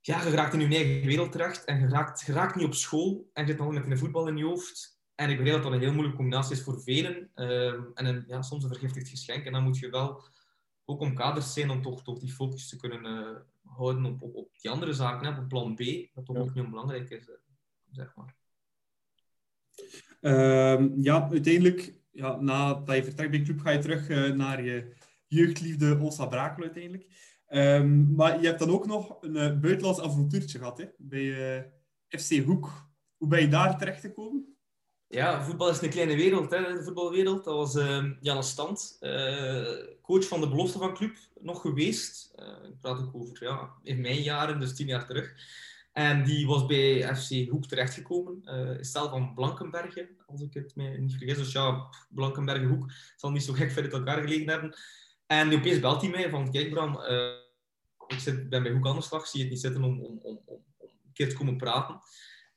ja, 0.00 0.22
je 0.22 0.30
raakt 0.30 0.54
in 0.54 0.70
je 0.70 0.76
eigen 0.76 1.06
wereld 1.06 1.32
terecht 1.32 1.64
en 1.64 1.80
je 1.80 1.88
raakt, 1.88 2.22
je 2.26 2.32
raakt 2.32 2.54
niet 2.54 2.66
op 2.66 2.74
school 2.74 3.30
en 3.32 3.46
je 3.46 3.50
zit 3.50 3.60
nog 3.60 3.72
met 3.72 3.90
een 3.90 3.98
voetbal 3.98 4.28
in 4.28 4.36
je 4.36 4.44
hoofd. 4.44 5.00
En 5.14 5.30
ik 5.30 5.36
begrijp 5.36 5.62
dat 5.62 5.64
dat 5.64 5.72
een 5.72 5.80
heel 5.80 5.92
moeilijke 5.92 6.16
combinatie 6.16 6.56
is 6.56 6.62
voor 6.62 6.82
velen. 6.82 7.30
Uh, 7.34 7.72
en 7.72 8.06
een, 8.06 8.24
ja, 8.26 8.42
soms 8.42 8.62
een 8.62 8.68
vergiftigd 8.68 9.08
geschenk. 9.08 9.44
En 9.44 9.52
dan 9.52 9.62
moet 9.62 9.78
je 9.78 9.90
wel 9.90 10.22
ook 10.84 11.00
omkaderd 11.00 11.44
zijn 11.44 11.70
om 11.70 11.82
toch, 11.82 12.02
toch 12.02 12.18
die 12.18 12.32
focus 12.32 12.68
te 12.68 12.76
kunnen 12.76 13.04
uh, 13.04 13.36
houden 13.74 14.04
op, 14.04 14.22
op, 14.22 14.34
op, 14.34 14.48
die 14.60 14.70
andere 14.70 14.92
zaken, 14.92 15.32
hè, 15.32 15.40
op 15.40 15.48
plan 15.48 15.74
B, 15.74 15.78
dat 16.14 16.24
toch 16.24 16.36
ja. 16.36 16.42
ook 16.42 16.54
niet 16.54 16.64
onbelangrijk 16.64 17.10
is, 17.10 17.30
zeg 17.90 18.14
maar. 18.14 18.34
Uh, 20.20 21.02
ja, 21.02 21.28
uiteindelijk, 21.30 21.94
ja, 22.16 22.36
nadat 22.40 22.96
je 22.96 23.04
vertrekt 23.04 23.30
bij 23.30 23.42
club, 23.42 23.60
ga 23.60 23.70
je 23.70 23.78
terug 23.78 24.08
uh, 24.08 24.30
naar 24.30 24.64
je 24.64 24.94
jeugdliefde 25.26 25.98
Ossa 25.98 26.26
Brakel 26.26 26.62
uiteindelijk. 26.62 27.06
Um, 27.48 28.14
maar 28.14 28.40
je 28.40 28.46
hebt 28.46 28.58
dan 28.58 28.70
ook 28.70 28.86
nog 28.86 29.16
een 29.20 29.34
uh, 29.34 29.60
buitenlands 29.60 30.00
avontuurtje 30.00 30.58
gehad 30.58 30.78
hè, 30.78 30.86
bij 30.98 31.72
FC 32.08 32.44
Hoek. 32.44 32.90
Hoe 33.16 33.28
ben 33.28 33.40
je 33.40 33.48
daar 33.48 33.78
terecht 33.78 34.00
gekomen? 34.00 34.56
Ja, 35.08 35.44
voetbal 35.44 35.70
is 35.70 35.82
een 35.82 35.90
kleine 35.90 36.16
wereld, 36.16 36.50
hè, 36.50 36.72
de 36.72 36.82
voetbalwereld. 36.82 37.44
Dat 37.44 37.54
was 37.54 37.74
uh, 37.74 38.04
Jan 38.20 38.44
Stand, 38.44 38.98
coach 40.02 40.28
van 40.28 40.40
de 40.40 40.48
belofte 40.48 40.78
van 40.78 40.94
club, 40.94 41.16
nog 41.40 41.60
geweest. 41.60 42.32
Ik 42.64 42.78
praat 42.80 42.98
ook 42.98 43.14
over 43.14 43.44
ja, 43.44 43.70
in 43.82 44.00
mijn 44.00 44.22
jaren, 44.22 44.60
dus 44.60 44.74
tien 44.74 44.86
jaar 44.86 45.06
terug. 45.06 45.34
En 45.96 46.24
die 46.24 46.46
was 46.46 46.66
bij 46.66 47.16
FC 47.16 47.48
Hoek 47.48 47.66
terechtgekomen. 47.66 48.40
Uh, 48.44 48.78
is 48.78 48.90
zelf 48.90 49.10
van 49.10 49.34
Blankenbergen, 49.34 50.08
als 50.26 50.40
ik 50.40 50.54
het 50.54 50.76
mij 50.76 50.96
niet 50.96 51.14
vergis. 51.16 51.36
Dus 51.36 51.52
ja, 51.52 51.88
Blankenbergen 52.08 52.68
Hoek 52.68 52.92
zal 53.16 53.30
niet 53.30 53.42
zo 53.42 53.52
gek 53.52 53.70
ver 53.70 53.82
uit 53.82 53.92
elkaar 53.92 54.20
gelegen 54.20 54.48
hebben. 54.48 54.76
En 55.26 55.54
opeens 55.54 55.80
belt 55.80 56.00
hij 56.00 56.10
mij 56.10 56.30
van, 56.30 56.50
kijk 56.50 56.70
Bram, 56.70 57.00
ik 58.06 58.18
zit, 58.18 58.48
ben 58.48 58.62
bij 58.62 58.72
Hoek 58.72 58.86
aan 58.86 58.96
de 58.96 59.02
slag, 59.02 59.26
zie 59.26 59.38
je 59.38 59.44
het 59.44 59.54
niet 59.54 59.62
zitten 59.62 59.84
om, 59.84 60.00
om, 60.00 60.18
om, 60.22 60.40
om, 60.44 60.64
om 60.76 60.88
een 61.04 61.12
keer 61.12 61.28
te 61.28 61.36
komen 61.36 61.56
praten. 61.56 61.98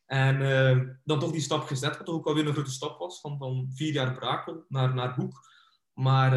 En 0.05 0.41
uh, 0.41 0.79
dan 1.03 1.19
toch 1.19 1.31
die 1.31 1.41
stap 1.41 1.63
gezet, 1.63 1.97
wat 1.97 2.05
toch 2.05 2.15
ook 2.15 2.27
alweer 2.27 2.47
een 2.47 2.53
grote 2.53 2.71
stap 2.71 2.99
was, 2.99 3.21
van, 3.21 3.37
van 3.37 3.69
vier 3.73 3.93
jaar 3.93 4.13
Brakel 4.13 4.65
naar, 4.67 4.93
naar 4.93 5.15
Hoek. 5.15 5.47
Maar 5.93 6.31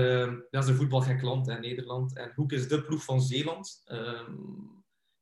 dat 0.50 0.62
is 0.62 0.68
een 0.68 0.76
voetbalgek 0.76 1.22
land, 1.22 1.48
in 1.48 1.61
Nederland. 1.61 2.16
En 2.16 2.32
Hoek 2.34 2.53
is 2.53 2.68
de 2.68 2.82
ploeg 2.82 3.05
van 3.05 3.22
Zeeland. 3.22 3.82
Uh, 3.86 4.20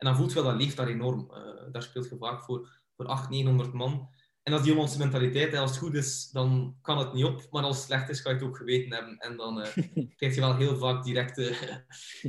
en 0.01 0.07
dan 0.07 0.17
voelt 0.17 0.33
je 0.33 0.43
wel, 0.43 0.51
dat 0.51 0.61
leeft 0.61 0.77
daar 0.77 0.89
enorm. 0.89 1.31
daar 1.73 1.83
speelt 1.83 2.09
je 2.09 2.17
vaak 2.17 2.43
voor, 2.43 2.69
voor 2.97 3.07
800, 3.07 3.31
900 3.31 3.73
man. 3.73 4.09
En 4.43 4.53
dat 4.53 4.61
is 4.61 4.67
die 4.67 4.75
Hollandse 4.75 4.99
mentaliteit. 4.99 5.55
Als 5.55 5.71
het 5.71 5.81
goed 5.81 5.95
is, 5.95 6.31
dan 6.33 6.77
kan 6.83 6.99
het 6.99 7.13
niet 7.13 7.25
op. 7.25 7.47
Maar 7.51 7.63
als 7.63 7.77
het 7.77 7.87
slecht 7.87 8.09
is, 8.09 8.21
ga 8.21 8.29
je 8.29 8.35
het 8.35 8.45
ook 8.45 8.57
geweten 8.57 8.93
hebben. 8.93 9.19
En 9.19 9.37
dan 9.37 9.67
krijg 10.17 10.35
je 10.35 10.41
wel 10.41 10.57
heel 10.57 10.77
vaak 10.77 11.05
directe, 11.05 11.57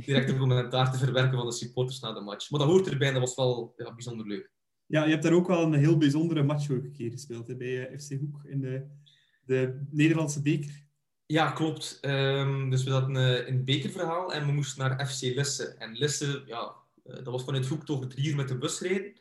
directe 0.06 0.36
commentaar 0.36 0.92
te 0.92 0.98
verwerken 0.98 1.36
van 1.36 1.46
de 1.46 1.52
supporters 1.52 2.00
na 2.00 2.12
de 2.12 2.20
match. 2.20 2.50
Maar 2.50 2.60
dat 2.60 2.68
hoort 2.68 2.88
erbij 2.88 3.08
en 3.08 3.14
dat 3.14 3.22
was 3.22 3.34
wel 3.34 3.72
ja, 3.76 3.94
bijzonder 3.94 4.26
leuk. 4.26 4.50
Ja, 4.86 5.04
je 5.04 5.10
hebt 5.10 5.22
daar 5.22 5.32
ook 5.32 5.46
wel 5.46 5.62
een 5.62 5.74
heel 5.74 5.98
bijzondere 5.98 6.42
match 6.42 6.70
ook 6.70 6.84
een 6.84 6.92
keer 6.92 7.10
gespeeld 7.10 7.48
hè, 7.48 7.56
bij 7.56 7.92
uh, 7.92 7.98
FC 7.98 8.10
Hoek 8.20 8.44
in 8.44 8.60
de, 8.60 8.86
de 9.44 9.86
Nederlandse 9.90 10.42
beker. 10.42 10.86
Ja, 11.26 11.50
klopt. 11.50 11.98
Um, 12.02 12.70
dus 12.70 12.84
we 12.84 12.90
hadden 12.90 13.16
uh, 13.16 13.48
een 13.48 13.64
bekerverhaal 13.64 14.32
en 14.32 14.46
we 14.46 14.52
moesten 14.52 14.88
naar 14.88 15.06
FC 15.06 15.20
Lisse. 15.20 15.74
En 15.78 15.92
Lisse, 15.92 16.42
ja, 16.46 16.74
dat 17.02 17.24
was 17.24 17.44
vanuit 17.44 17.66
Hoek 17.66 17.84
toch 17.84 18.06
drie 18.06 18.28
uur 18.28 18.36
met 18.36 18.48
de 18.48 18.58
bus 18.58 18.80
rijden. 18.80 19.12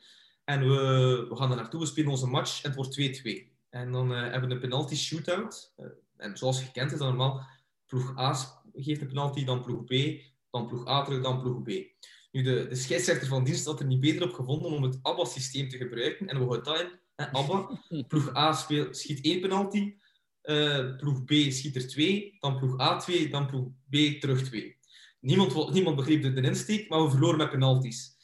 En 0.44 0.60
we, 0.60 1.26
we 1.30 1.36
gaan 1.36 1.50
er 1.50 1.56
naartoe, 1.56 1.80
we 1.80 1.86
spelen 1.86 2.10
onze 2.10 2.28
match 2.28 2.64
en 2.64 2.70
het 2.70 2.78
wordt 2.78 3.22
2-2. 3.22 3.52
En 3.70 3.92
dan 3.92 4.10
hebben 4.10 4.50
we 4.50 4.56
een 4.56 4.62
penalty 4.62 4.96
shootout. 4.96 5.74
en 6.18 6.38
zoals 6.38 6.62
je 6.62 6.72
kent 6.72 6.92
is 6.92 6.98
dat 6.98 7.08
normaal, 7.08 7.48
ploeg 7.86 8.18
A 8.18 8.34
geeft 8.74 9.02
een 9.02 9.08
penalty, 9.08 9.46
dan 9.46 9.64
ploeg 9.64 9.84
B, 9.84 10.22
dan 10.50 10.68
ploeg 10.68 10.88
A 10.88 11.04
terug, 11.04 11.22
dan 11.22 11.42
ploeg 11.42 11.62
B. 11.62 11.68
Nu, 12.32 12.42
de, 12.42 12.68
de 12.68 12.76
scheidsrechter 12.76 13.28
van 13.28 13.44
dienst 13.44 13.66
had 13.66 13.80
er 13.80 13.86
niet 13.86 14.00
beter 14.00 14.24
op 14.24 14.34
gevonden 14.34 14.72
om 14.72 14.84
het 14.84 15.00
ABBA-systeem 15.02 15.70
te 15.70 15.78
gebruiken. 15.78 16.28
En 16.28 16.38
we 16.38 16.44
houden 16.44 16.64
dat 16.64 16.80
in. 16.80 17.00
Hè, 17.16 17.32
ABBA. 17.32 17.80
Ploeg 18.08 18.36
A 18.36 18.54
speelt, 18.54 18.98
schiet 18.98 19.26
één 19.26 19.42
penalty. 19.42 19.96
Uh, 20.44 20.96
ploeg 20.96 21.24
B 21.24 21.32
schiet 21.32 21.76
er 21.76 21.88
twee. 21.88 22.38
Dan 22.40 22.58
ploeg 22.58 22.80
A 22.80 22.98
twee. 22.98 23.30
Dan 23.30 23.48
ploeg 23.48 23.68
B 23.90 23.96
terug 24.20 24.44
twee. 24.44 24.78
Niemand, 25.22 25.74
niemand 25.74 25.96
begreep 25.96 26.22
de, 26.22 26.42
insteek, 26.42 26.90
maar 26.90 27.04
we 27.04 27.10
verloren 27.10 27.38
met 27.38 27.50
penalties. 27.50 28.16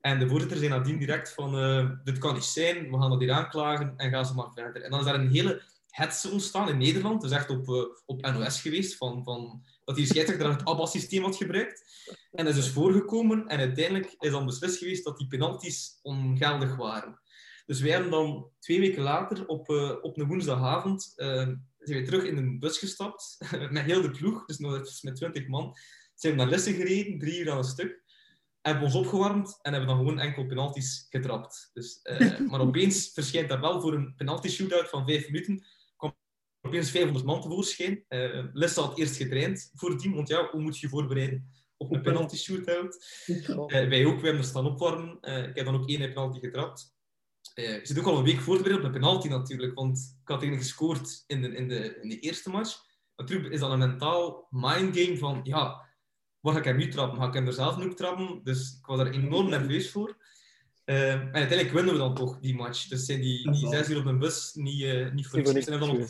En 0.00 0.18
de 0.18 0.28
voorzitter 0.28 0.58
zei 0.58 0.70
nadien 0.70 0.98
direct 0.98 1.32
van... 1.32 1.58
Uh, 1.58 1.90
dit 2.04 2.18
kan 2.18 2.34
niet 2.34 2.44
zijn, 2.44 2.90
we 2.90 2.98
gaan 2.98 3.10
dat 3.10 3.20
hier 3.20 3.32
aanklagen 3.32 3.94
en 3.96 4.10
gaan 4.10 4.26
ze 4.26 4.34
maar 4.34 4.52
verder. 4.54 4.82
En 4.82 4.90
dan 4.90 4.98
is 4.98 5.04
daar 5.04 5.14
een 5.14 5.30
hele 5.30 5.62
hetze 5.88 6.30
ontstaan 6.30 6.68
in 6.68 6.78
Nederland. 6.78 7.20
Dat 7.20 7.30
is 7.30 7.36
echt 7.36 7.50
op, 7.50 7.68
uh, 7.68 7.84
op 8.06 8.20
NOS 8.20 8.60
geweest. 8.60 8.96
Van, 8.96 9.24
van, 9.24 9.64
dat 9.84 9.96
die 9.96 10.06
scheidsrechter 10.06 10.50
het 10.50 10.64
ABBA-systeem 10.64 11.22
had 11.22 11.36
gebruikt. 11.36 11.84
En 12.32 12.44
dat 12.44 12.54
is 12.54 12.64
dus 12.64 12.72
voorgekomen. 12.72 13.46
En 13.46 13.58
uiteindelijk 13.58 14.14
is 14.18 14.30
dan 14.30 14.46
beslist 14.46 14.78
geweest 14.78 15.04
dat 15.04 15.18
die 15.18 15.26
penalties 15.26 15.98
ongeldig 16.02 16.76
waren. 16.76 17.20
Dus 17.66 17.80
wij 17.80 17.90
hebben 17.90 18.10
dan 18.10 18.50
twee 18.58 18.80
weken 18.80 19.02
later, 19.02 19.46
op, 19.46 19.68
uh, 19.70 19.92
op 20.02 20.18
een 20.18 20.26
woensdagavond, 20.26 21.12
zijn 21.14 21.64
we 21.78 22.02
terug 22.02 22.24
in 22.24 22.36
een 22.36 22.58
bus 22.58 22.78
gestapt. 22.78 23.36
met 23.70 23.84
heel 23.84 24.02
de 24.02 24.10
ploeg, 24.10 24.44
dus 24.44 24.58
nog 24.58 25.02
met 25.02 25.16
twintig 25.16 25.46
man. 25.46 25.76
Zijn 26.14 26.32
we 26.32 26.38
naar 26.38 26.50
Lessen 26.50 26.74
gereden, 26.74 27.18
drie 27.18 27.38
uur 27.38 27.50
aan 27.50 27.58
een 27.58 27.64
stuk. 27.64 28.02
Hebben 28.60 28.84
ons 28.84 28.94
opgewarmd 28.94 29.58
en 29.62 29.72
hebben 29.72 29.88
dan 29.88 29.98
gewoon 29.98 30.18
enkel 30.18 30.46
penalties 30.46 31.06
getrapt. 31.10 31.70
Dus, 31.72 32.00
uh, 32.02 32.38
maar 32.50 32.60
opeens 32.60 33.10
verschijnt 33.12 33.48
daar 33.48 33.60
wel 33.60 33.80
voor 33.80 33.94
een 33.94 34.14
penalty 34.16 34.48
shootout 34.48 34.88
van 34.88 35.06
vijf 35.06 35.26
minuten 35.26 35.64
opeens 36.66 36.90
500 36.90 37.24
man 37.24 37.40
tevoorschijn. 37.40 38.04
Uh, 38.08 38.74
had 38.74 38.98
eerst 38.98 39.16
getraind 39.16 39.70
voor 39.74 39.98
team, 39.98 40.14
want 40.14 40.28
ja, 40.28 40.48
hoe 40.50 40.60
moet 40.60 40.78
je 40.78 40.86
je 40.86 40.92
voorbereiden 40.92 41.50
op 41.76 41.92
een 41.92 42.02
penalty 42.02 42.36
shootout? 42.36 43.06
Uh, 43.26 43.66
wij 43.66 44.04
ook, 44.04 44.20
wij 44.20 44.30
hebben 44.30 44.36
er 44.36 44.44
staan 44.44 44.66
opwarmen. 44.66 45.18
Ik 45.20 45.56
heb 45.56 45.64
dan 45.64 45.74
ook 45.74 45.88
één 45.88 46.12
penalty 46.12 46.38
getrapt. 46.38 46.92
Uh, 47.54 47.78
je 47.78 47.86
zit 47.86 47.98
ook 47.98 48.06
al 48.06 48.18
een 48.18 48.24
week 48.24 48.40
voor 48.40 48.56
te 48.56 48.62
bereiden 48.62 48.88
op 48.88 48.94
een 48.94 49.00
penalty 49.00 49.28
natuurlijk, 49.28 49.74
want 49.74 50.16
ik 50.22 50.28
had 50.28 50.40
tegen 50.40 50.56
gescoord 50.56 51.24
in 51.26 51.42
de, 51.42 51.48
in, 51.48 51.68
de, 51.68 52.00
in 52.00 52.08
de 52.08 52.18
eerste 52.18 52.50
match. 52.50 52.82
Natuurlijk 53.16 53.52
is 53.52 53.60
dat 53.60 53.70
een 53.70 53.78
mentaal 53.78 54.46
mindgame 54.50 55.18
van, 55.18 55.40
ja, 55.42 55.88
waar 56.44 56.52
ga 56.52 56.58
ik 56.58 56.64
hem 56.64 56.76
nu 56.76 56.88
trappen? 56.88 57.18
Ga 57.18 57.26
ik 57.26 57.34
hem 57.34 57.46
er 57.46 57.52
zelf 57.52 57.76
nu 57.76 57.94
trappen? 57.94 58.40
Dus 58.42 58.76
ik 58.78 58.86
was 58.86 58.98
daar 58.98 59.10
enorm 59.10 59.48
nerveus 59.48 59.90
voor. 59.90 60.16
Uh, 60.84 61.12
en 61.12 61.32
uiteindelijk 61.32 61.70
winnen 61.70 61.92
we 61.92 61.98
dan 61.98 62.14
toch 62.14 62.40
die 62.40 62.54
match. 62.54 62.88
Dus 62.88 63.04
zijn 63.04 63.20
die, 63.20 63.50
die 63.50 63.68
zes 63.68 63.88
uur 63.88 63.98
op 63.98 64.04
een 64.04 64.18
bus 64.18 64.54
niet, 64.54 64.80
uh, 64.80 65.12
niet 65.12 65.26
voor 65.26 65.42
niks. 65.42 65.66
En 65.66 65.80
dan 65.80 65.90
op 65.90 66.06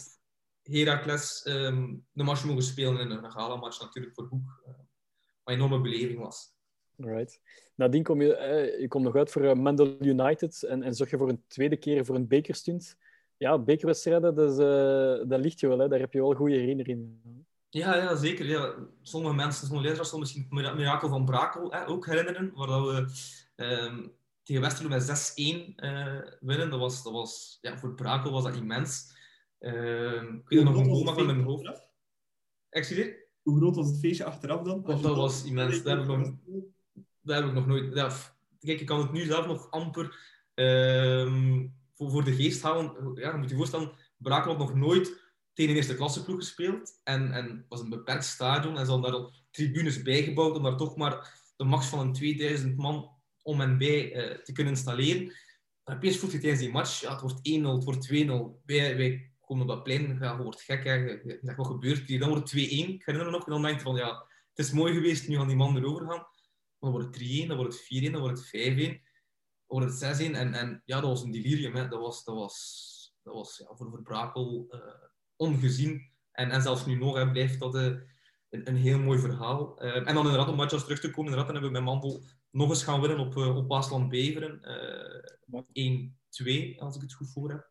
Heracles 0.63 1.47
um, 1.49 2.07
de 2.13 2.23
match 2.23 2.45
mogen 2.45 2.63
spelen 2.63 3.01
in 3.01 3.11
een 3.11 3.31
gala-match 3.31 3.81
natuurlijk 3.81 4.15
voor 4.15 4.27
Hoek. 4.27 4.63
Uh, 4.67 4.67
wat 4.67 4.77
een 5.45 5.55
enorme 5.55 5.81
beleving 5.81 6.19
was. 6.19 6.53
Right. 6.97 7.41
Nadien 7.75 8.03
kom 8.03 8.23
je, 8.23 8.37
eh, 8.37 8.81
je 8.81 8.89
komt 8.89 9.05
nog 9.05 9.17
uit 9.17 9.31
voor 9.31 9.59
Mendel 9.59 9.97
United 10.01 10.63
en, 10.63 10.83
en 10.83 10.95
zorg 10.95 11.11
je 11.11 11.17
voor 11.17 11.29
een 11.29 11.43
tweede 11.47 11.77
keer 11.77 12.05
voor 12.05 12.15
een 12.15 12.29
bekerstunt. 12.29 12.97
Ja, 13.37 13.59
bekerwedstrijden, 13.59 14.35
dat, 14.35 14.51
is, 14.51 14.57
dat 15.29 15.41
ligt 15.41 15.61
je 15.61 15.69
wel. 15.69 15.79
Hè. 15.79 15.89
Daar 15.89 16.01
heb 16.01 16.13
je 16.13 16.21
wel 16.21 16.35
goede 16.35 16.57
herinneringen 16.57 17.21
aan. 17.27 17.47
Ja, 17.75 17.97
ja, 17.97 18.17
zeker. 18.17 18.47
Ja. 18.47 18.75
Sommige 19.03 19.35
mensen, 19.35 19.67
sommige 19.67 19.89
lezers 19.89 20.09
zullen 20.09 20.23
misschien 20.23 20.65
het 20.65 20.77
mirakel 20.77 21.09
van 21.09 21.25
Brakel 21.25 21.73
hè, 21.73 21.89
ook 21.89 22.07
herinneren, 22.07 22.53
waar 22.55 22.83
we 22.83 23.07
um, 23.57 24.13
tegen 24.43 24.63
Westerlo 24.63 24.89
met 24.89 25.33
6-1 25.33 25.75
winnen. 26.41 26.71
Dat 26.71 26.79
was, 26.79 27.03
dat 27.03 27.13
was, 27.13 27.59
ja, 27.61 27.79
voor 27.79 27.95
Brakel 27.95 28.33
was 28.33 28.45
dat 28.45 28.57
immens. 28.57 29.13
Ehm, 29.59 30.35
ik 30.35 30.49
weet 30.49 30.65
nog 30.65 30.77
een 30.77 30.85
goal 30.85 31.15
van 31.15 31.27
mijn 31.27 31.43
hoofd. 31.43 31.87
Excuseer? 32.69 33.17
Hoe 33.43 33.57
groot 33.57 33.77
was 33.77 33.87
het 33.87 33.99
feestje 33.99 34.25
achteraf 34.25 34.63
dan? 34.63 34.83
Dat, 34.83 35.03
dat 35.03 35.17
was 35.17 35.45
immens. 35.45 35.83
Dat 35.83 35.97
heb 35.97 36.03
ik 36.03 36.17
nog, 36.17 36.33
dat 37.21 37.37
heb 37.37 37.47
ik 37.47 37.53
nog 37.53 37.67
nooit... 37.67 37.95
Ja, 37.95 38.13
kijk, 38.61 38.81
ik 38.81 38.87
kan 38.87 39.01
het 39.01 39.13
nu 39.13 39.25
zelf 39.25 39.47
nog 39.47 39.71
amper 39.71 40.17
ehm, 40.55 41.67
voor, 41.95 42.11
voor 42.11 42.25
de 42.25 42.35
geest 42.35 42.63
halen. 42.63 43.15
Ja, 43.15 43.37
moet 43.37 43.51
je 43.51 43.57
voorstellen, 43.57 43.93
Brakel 44.17 44.51
had 44.51 44.59
nog 44.59 44.75
nooit 44.75 45.23
tegen 45.55 45.75
eerste 45.75 45.97
klasse 45.97 46.25
ploeg 46.25 46.39
gespeeld. 46.39 47.01
En, 47.03 47.33
en 47.33 47.67
was 47.69 47.81
een 47.81 47.89
beperkt 47.89 48.25
stadion. 48.25 48.79
En 48.79 48.85
ze 48.85 48.91
hadden 48.91 49.11
daar 49.11 49.21
al 49.21 49.33
tribunes 49.51 50.03
bijgebouwd 50.03 50.57
om 50.57 50.63
daar 50.63 50.77
toch 50.77 50.97
maar 50.97 51.43
de 51.57 51.65
max 51.65 51.87
van 51.87 51.99
een 51.99 52.13
2000 52.13 52.77
man 52.77 53.11
om 53.43 53.61
en 53.61 53.79
bij 53.79 54.13
eh, 54.13 54.39
te 54.39 54.53
kunnen 54.53 54.73
installeren. 54.73 55.33
En 55.85 55.97
opeens 55.97 56.19
voelt 56.19 56.33
je 56.33 56.39
tijdens 56.39 56.61
die 56.63 56.73
match, 56.73 57.01
het 57.01 57.21
wordt 57.21 57.39
1-0, 57.39 57.43
het 57.63 57.85
wordt 57.85 58.13
2-0. 58.13 58.65
Wij, 58.65 58.97
wij 58.97 59.31
komen 59.41 59.63
op 59.63 59.69
dat 59.69 59.83
plein, 59.83 60.19
ja, 60.21 60.43
wordt 60.43 60.63
gek. 60.63 60.85
Je, 60.85 61.39
je 61.43 61.55
wat 61.55 61.67
gebeurt 61.67 62.09
hier? 62.09 62.19
Dan 62.19 62.29
wordt 62.29 62.51
het 62.51 62.61
2-1. 62.61 62.65
Ik 62.65 63.05
herinner 63.05 63.31
me 63.31 63.37
nog, 63.37 63.47
en 63.47 63.53
dan 63.53 63.63
denk 63.63 63.77
je 63.77 63.83
van, 63.83 63.97
ja, 63.97 64.27
het 64.55 64.67
is 64.67 64.73
mooi 64.73 64.95
geweest, 64.95 65.29
nu 65.29 65.37
gaan 65.37 65.47
die 65.47 65.57
man 65.57 65.77
erover 65.77 66.07
gaan. 66.11 66.27
Dan 66.79 66.91
wordt 66.91 67.19
het 67.19 67.43
3-1, 67.45 67.47
dan 67.47 67.57
wordt 67.57 67.89
het 67.89 68.09
4-1, 68.09 68.11
dan 68.11 68.21
wordt 68.21 68.51
het 68.53 68.73
5-1, 68.73 68.77
dan 68.77 69.01
wordt 69.67 70.01
het 70.01 70.21
6-1. 70.21 70.25
En, 70.25 70.55
en 70.55 70.83
ja, 70.85 71.01
dat 71.01 71.11
was 71.11 71.23
een 71.23 71.31
delirium. 71.31 71.75
Hè. 71.75 71.89
Dat 71.89 72.01
was, 72.01 72.25
dat 72.25 72.35
was, 72.35 73.15
dat 73.23 73.35
was 73.35 73.59
ja, 73.59 73.77
voor, 73.77 73.91
voor 73.91 74.03
Brakel 74.03 74.67
eh, 74.71 74.81
ongezien. 75.37 76.13
En, 76.33 76.51
en 76.51 76.63
zelfs 76.63 76.87
nu 76.87 76.95
nog 76.95 77.17
hè, 77.17 77.31
blijft 77.31 77.61
dat 77.61 77.75
eh, 77.75 77.85
een, 78.51 78.69
een 78.69 78.77
heel 78.77 78.99
mooi 78.99 79.19
verhaal. 79.19 79.79
Eh, 79.81 79.97
en 79.97 80.15
dan 80.15 80.25
inderdaad, 80.25 80.49
om 80.49 80.57
matches 80.57 80.83
terug 80.83 81.01
te 81.01 81.11
komen, 81.11 81.31
inderdaad, 81.31 81.53
dan 81.53 81.63
hebben 81.63 81.73
we 81.73 81.79
met 81.79 81.95
Mandel 81.95 82.25
nog 82.51 82.69
eens 82.69 82.85
gaan 82.85 83.01
winnen 83.01 83.19
op, 83.19 83.37
uh, 83.37 83.57
op 83.57 83.69
Waasland 83.69 84.09
Beveren. 84.09 84.61
Uh, 85.51 85.63
1-2, 86.75 86.79
als 86.79 86.97
ik 86.97 87.03
het 87.03 87.15
goed 87.15 87.31
voor 87.31 87.51
heb. 87.51 87.69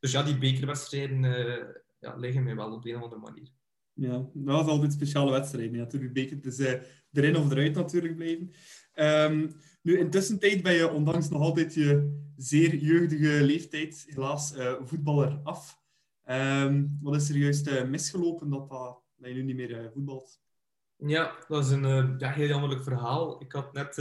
Dus 0.00 0.12
ja, 0.12 0.22
die 0.22 0.38
bekerwedstrijden 0.38 1.22
ja, 1.98 2.16
liggen 2.16 2.42
mij 2.42 2.56
wel 2.56 2.72
op 2.72 2.82
de 2.82 2.90
een 2.90 2.96
of 2.96 3.02
andere 3.02 3.20
manier. 3.20 3.48
Ja, 3.92 4.28
dat 4.34 4.56
was 4.56 4.66
altijd 4.66 4.92
speciale 4.92 5.30
wedstrijden. 5.30 5.72
Ja, 5.72 5.82
natuurlijk, 5.82 6.12
beker. 6.12 6.40
Dus 6.40 6.58
erin 7.12 7.36
of 7.36 7.50
eruit 7.50 7.74
natuurlijk 7.74 8.16
blijven. 8.16 8.50
Um, 8.94 9.56
nu, 9.82 9.98
intussen 9.98 10.38
tijd 10.38 10.62
ben 10.62 10.74
je, 10.74 10.90
ondanks 10.90 11.28
nog 11.28 11.40
altijd 11.40 11.74
je 11.74 12.18
zeer 12.36 12.74
jeugdige 12.74 13.44
leeftijd, 13.44 14.04
helaas 14.08 14.56
uh, 14.56 14.72
voetballer 14.84 15.40
af. 15.42 15.80
Um, 16.30 16.98
wat 17.02 17.14
is 17.14 17.28
er 17.28 17.36
juist 17.36 17.66
uh, 17.66 17.84
misgelopen 17.84 18.50
dat, 18.50 18.68
dat, 18.68 19.00
dat 19.16 19.28
je 19.28 19.34
nu 19.34 19.42
niet 19.42 19.56
meer 19.56 19.90
voetbalt? 19.92 20.40
Ja, 20.96 21.36
dat 21.48 21.64
is 21.64 21.70
een 21.70 21.84
uh, 21.84 22.18
ja, 22.18 22.30
heel 22.30 22.48
jammerlijk 22.48 22.82
verhaal. 22.82 23.40
Ik 23.42 23.52
had 23.52 23.72
net 23.72 23.96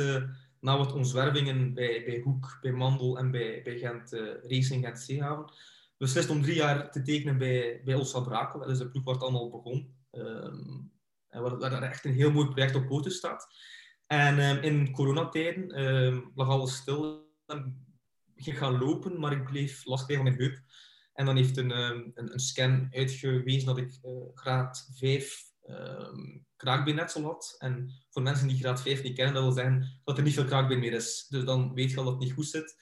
na 0.59 0.77
wat 0.77 0.93
omzwervingen 0.93 1.73
bij, 1.73 2.03
bij 2.05 2.21
Hoek, 2.23 2.57
bij 2.61 2.71
Mandel 2.71 3.17
en 3.17 3.31
bij, 3.31 3.61
bij 3.63 3.77
Gent, 3.77 4.11
Racing 4.43 4.85
Gent 4.85 4.99
Zeehaven 4.99 5.53
beslist 5.97 6.29
om 6.29 6.41
drie 6.41 6.55
jaar 6.55 6.91
te 6.91 7.01
tekenen 7.01 7.37
bij, 7.37 7.81
bij 7.83 7.95
Olsa 7.95 8.19
Brakel. 8.19 8.59
Dat 8.59 8.69
is 8.69 8.77
de 8.77 8.89
ploeg 8.89 9.03
waar 9.03 9.13
het 9.13 9.23
allemaal 9.23 9.49
begon. 9.49 9.95
Um, 10.11 10.91
en 11.27 11.41
waar, 11.41 11.57
waar 11.57 11.81
echt 11.81 12.05
een 12.05 12.13
heel 12.13 12.31
mooi 12.31 12.47
project 12.47 12.75
op 12.75 12.87
poten 12.87 13.11
staat. 13.11 13.47
En 14.07 14.39
um, 14.39 14.63
in 14.63 14.91
coronatijden 14.91 16.31
lag 16.35 16.47
alles 16.47 16.75
stil. 16.75 17.29
Ik 18.35 18.43
ging 18.43 18.57
gaan 18.57 18.77
lopen, 18.77 19.19
maar 19.19 19.31
ik 19.31 19.45
bleef 19.45 19.85
last 19.85 20.05
krijgen 20.05 20.25
van 20.25 20.35
mijn 20.35 20.49
heup. 20.49 20.63
En 21.15 21.25
dan 21.25 21.35
heeft 21.35 21.57
een, 21.57 21.69
een, 21.69 22.11
een 22.15 22.39
scan 22.39 22.87
uitgewezen 22.91 23.65
dat 23.65 23.77
ik 23.77 23.99
graad 24.33 24.89
5 24.93 25.43
um, 25.69 26.45
kraakbeennetsel 26.55 27.23
had. 27.23 27.55
En 27.57 27.91
voor 28.09 28.21
mensen 28.21 28.47
die 28.47 28.57
graad 28.57 28.81
5 28.81 29.03
niet 29.03 29.15
kennen, 29.15 29.33
dat 29.33 29.43
wil 29.43 29.51
zeggen 29.51 29.99
dat 30.03 30.17
er 30.17 30.23
niet 30.23 30.33
veel 30.33 30.45
kraakbeen 30.45 30.79
meer 30.79 30.93
is. 30.93 31.25
Dus 31.29 31.43
dan 31.43 31.73
weet 31.73 31.91
je 31.91 31.97
al 31.97 32.03
dat 32.03 32.13
het 32.13 32.21
niet 32.21 32.33
goed 32.33 32.47
zit. 32.47 32.75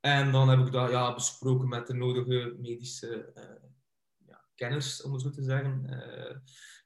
En 0.00 0.32
dan 0.32 0.48
heb 0.48 0.66
ik 0.66 0.72
dat 0.72 0.90
ja, 0.90 1.14
besproken 1.14 1.68
met 1.68 1.86
de 1.86 1.94
nodige 1.94 2.56
medische 2.58 3.32
uh, 3.34 3.70
ja, 4.26 4.44
kenners, 4.54 5.02
om 5.02 5.12
het 5.12 5.22
zo 5.22 5.30
te 5.30 5.42
zeggen. 5.42 5.86
Uh, 5.90 6.36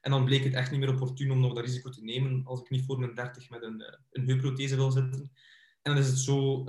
en 0.01 0.11
dan 0.11 0.25
bleek 0.25 0.43
het 0.43 0.53
echt 0.53 0.71
niet 0.71 0.79
meer 0.79 0.93
opportun 0.93 1.31
om 1.31 1.39
nog 1.39 1.53
dat 1.53 1.65
risico 1.65 1.89
te 1.89 2.03
nemen 2.03 2.45
als 2.45 2.61
ik 2.61 2.69
niet 2.69 2.85
voor 2.85 2.99
mijn 2.99 3.15
30 3.15 3.49
met 3.49 3.63
een, 3.63 3.83
een 4.11 4.25
heupprothese 4.25 4.75
wil 4.75 4.91
zitten. 4.91 5.31
En 5.81 5.93
dan 5.93 5.97
is 5.97 6.07
het 6.07 6.17
zo 6.17 6.63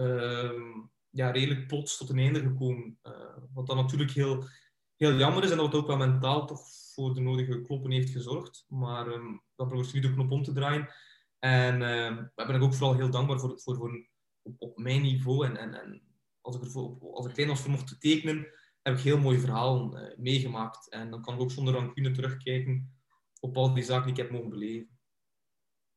ja, 1.11 1.31
redelijk 1.31 1.67
plots 1.67 1.97
tot 1.97 2.09
een 2.09 2.19
einde 2.19 2.41
gekomen. 2.41 2.99
wat 3.53 3.67
dan 3.67 3.77
natuurlijk 3.77 4.11
heel, 4.11 4.45
heel 4.97 5.15
jammer 5.15 5.45
is 5.45 5.51
en 5.51 5.57
dat 5.57 5.67
het 5.67 5.75
ook 5.75 5.87
wel 5.87 5.97
mentaal 5.97 6.47
toch 6.47 6.61
voor 6.95 7.15
de 7.15 7.21
nodige 7.21 7.63
kloppen 7.63 7.91
heeft 7.91 8.11
gezorgd. 8.11 8.65
Maar 8.69 9.07
um, 9.07 9.43
dan 9.57 9.69
probeer 9.69 9.95
ik 9.95 10.03
de 10.03 10.13
knop 10.13 10.31
om 10.31 10.43
te 10.43 10.53
draaien. 10.53 10.89
En 11.39 11.75
uh, 11.75 12.17
daar 12.35 12.47
ben 12.47 12.55
ik 12.55 12.63
ook 12.63 12.75
vooral 12.75 12.97
heel 12.97 13.11
dankbaar 13.11 13.41
voor, 13.41 13.61
voor, 13.61 13.77
voor 13.77 14.09
op, 14.59 14.79
mijn 14.79 15.03
niveau. 15.03 15.47
En, 15.47 15.57
en, 15.57 15.75
en 15.75 16.03
als 16.41 16.57
ik 16.57 16.63
er 16.63 16.71
voor, 16.71 17.13
als 17.13 17.27
ik 17.27 17.33
klein 17.33 17.49
was 17.49 17.61
voor 17.61 17.71
mocht 17.71 17.87
te 17.87 17.99
tekenen, 17.99 18.47
heb 18.83 18.95
ik 18.97 19.01
heel 19.01 19.19
mooie 19.19 19.39
verhalen 19.39 19.93
uh, 19.93 20.17
meegemaakt. 20.19 20.89
En 20.89 21.11
dan 21.11 21.23
kan 21.23 21.35
ik 21.35 21.41
ook 21.41 21.51
zonder 21.51 21.75
rancune 21.75 22.11
terugkijken 22.11 22.95
op 23.41 23.57
al 23.57 23.75
die 23.75 23.83
zaken 23.83 24.03
die 24.03 24.13
ik 24.13 24.19
heb 24.19 24.31
mogen 24.31 24.51
beleven. 24.51 24.99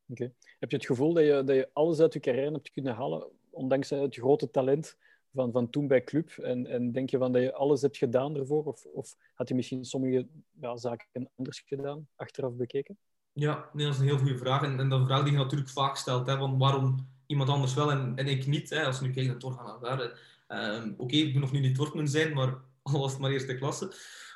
Okay. 0.08 0.34
Heb 0.60 0.72
je 0.72 0.78
het 0.78 0.86
gevoel 0.86 1.14
dat 1.14 1.24
je, 1.24 1.44
dat 1.46 1.56
je 1.56 1.70
alles 1.74 2.00
uit 2.00 2.14
je 2.14 2.20
carrière 2.20 2.52
hebt 2.52 2.72
kunnen 2.72 2.96
halen, 2.96 3.32
ondanks 3.54 3.90
het 3.90 4.16
grote 4.16 4.50
talent 4.50 4.98
van, 5.34 5.52
van 5.52 5.70
toen 5.70 5.88
bij 5.88 6.04
club? 6.04 6.30
En, 6.30 6.68
en 6.68 6.92
denk 6.92 7.10
je 7.10 7.18
van 7.18 7.32
dat 7.32 7.42
je 7.42 7.54
alles 7.54 7.82
hebt 7.82 7.98
gedaan 7.98 8.36
ervoor? 8.36 8.64
Of, 8.64 8.86
of 8.86 9.16
had 9.34 9.48
je 9.48 9.56
misschien 9.56 9.86
sommige 9.86 10.28
ja, 10.60 10.78
zaken 10.78 11.30
anders 11.36 11.64
gedaan, 11.66 12.08
achteraf 12.16 12.56
bekeken? 12.56 12.98
Ja, 13.34 13.70
nee, 13.74 13.86
dat 13.86 13.96
is 13.96 14.00
een 14.00 14.08
heel 14.08 14.18
goede 14.18 14.38
vraag. 14.38 14.64
En, 14.64 14.80
en 14.80 14.90
dat 14.90 15.06
vraag 15.06 15.24
die 15.24 15.32
je 15.32 15.38
natuurlijk 15.38 15.70
vaak 15.70 15.96
stelt. 15.96 16.28
Hè, 16.28 16.38
van 16.38 16.58
waarom 16.58 17.08
iemand 17.26 17.50
anders 17.50 17.74
wel 17.74 17.92
en, 17.92 18.14
en 18.16 18.28
ik 18.28 18.46
niet? 18.46 18.70
Hè, 18.70 18.86
als 18.86 19.00
we 19.00 19.06
nu 19.06 19.12
kijken 19.12 19.32
naar 19.32 19.40
Torgan 19.40 19.68
Averre. 19.68 20.18
Um, 20.48 20.94
Oké, 20.98 21.16
ik 21.16 21.32
moet 21.32 21.42
nog 21.42 21.52
nu 21.52 21.60
niet 21.60 21.76
Dortmund 21.76 22.12
zijn, 22.12 22.34
maar 22.34 22.56
al 22.84 23.00
was 23.00 23.12
het 23.12 23.22
maar 23.22 23.32
eerste 23.32 23.58
klasse. 23.58 23.94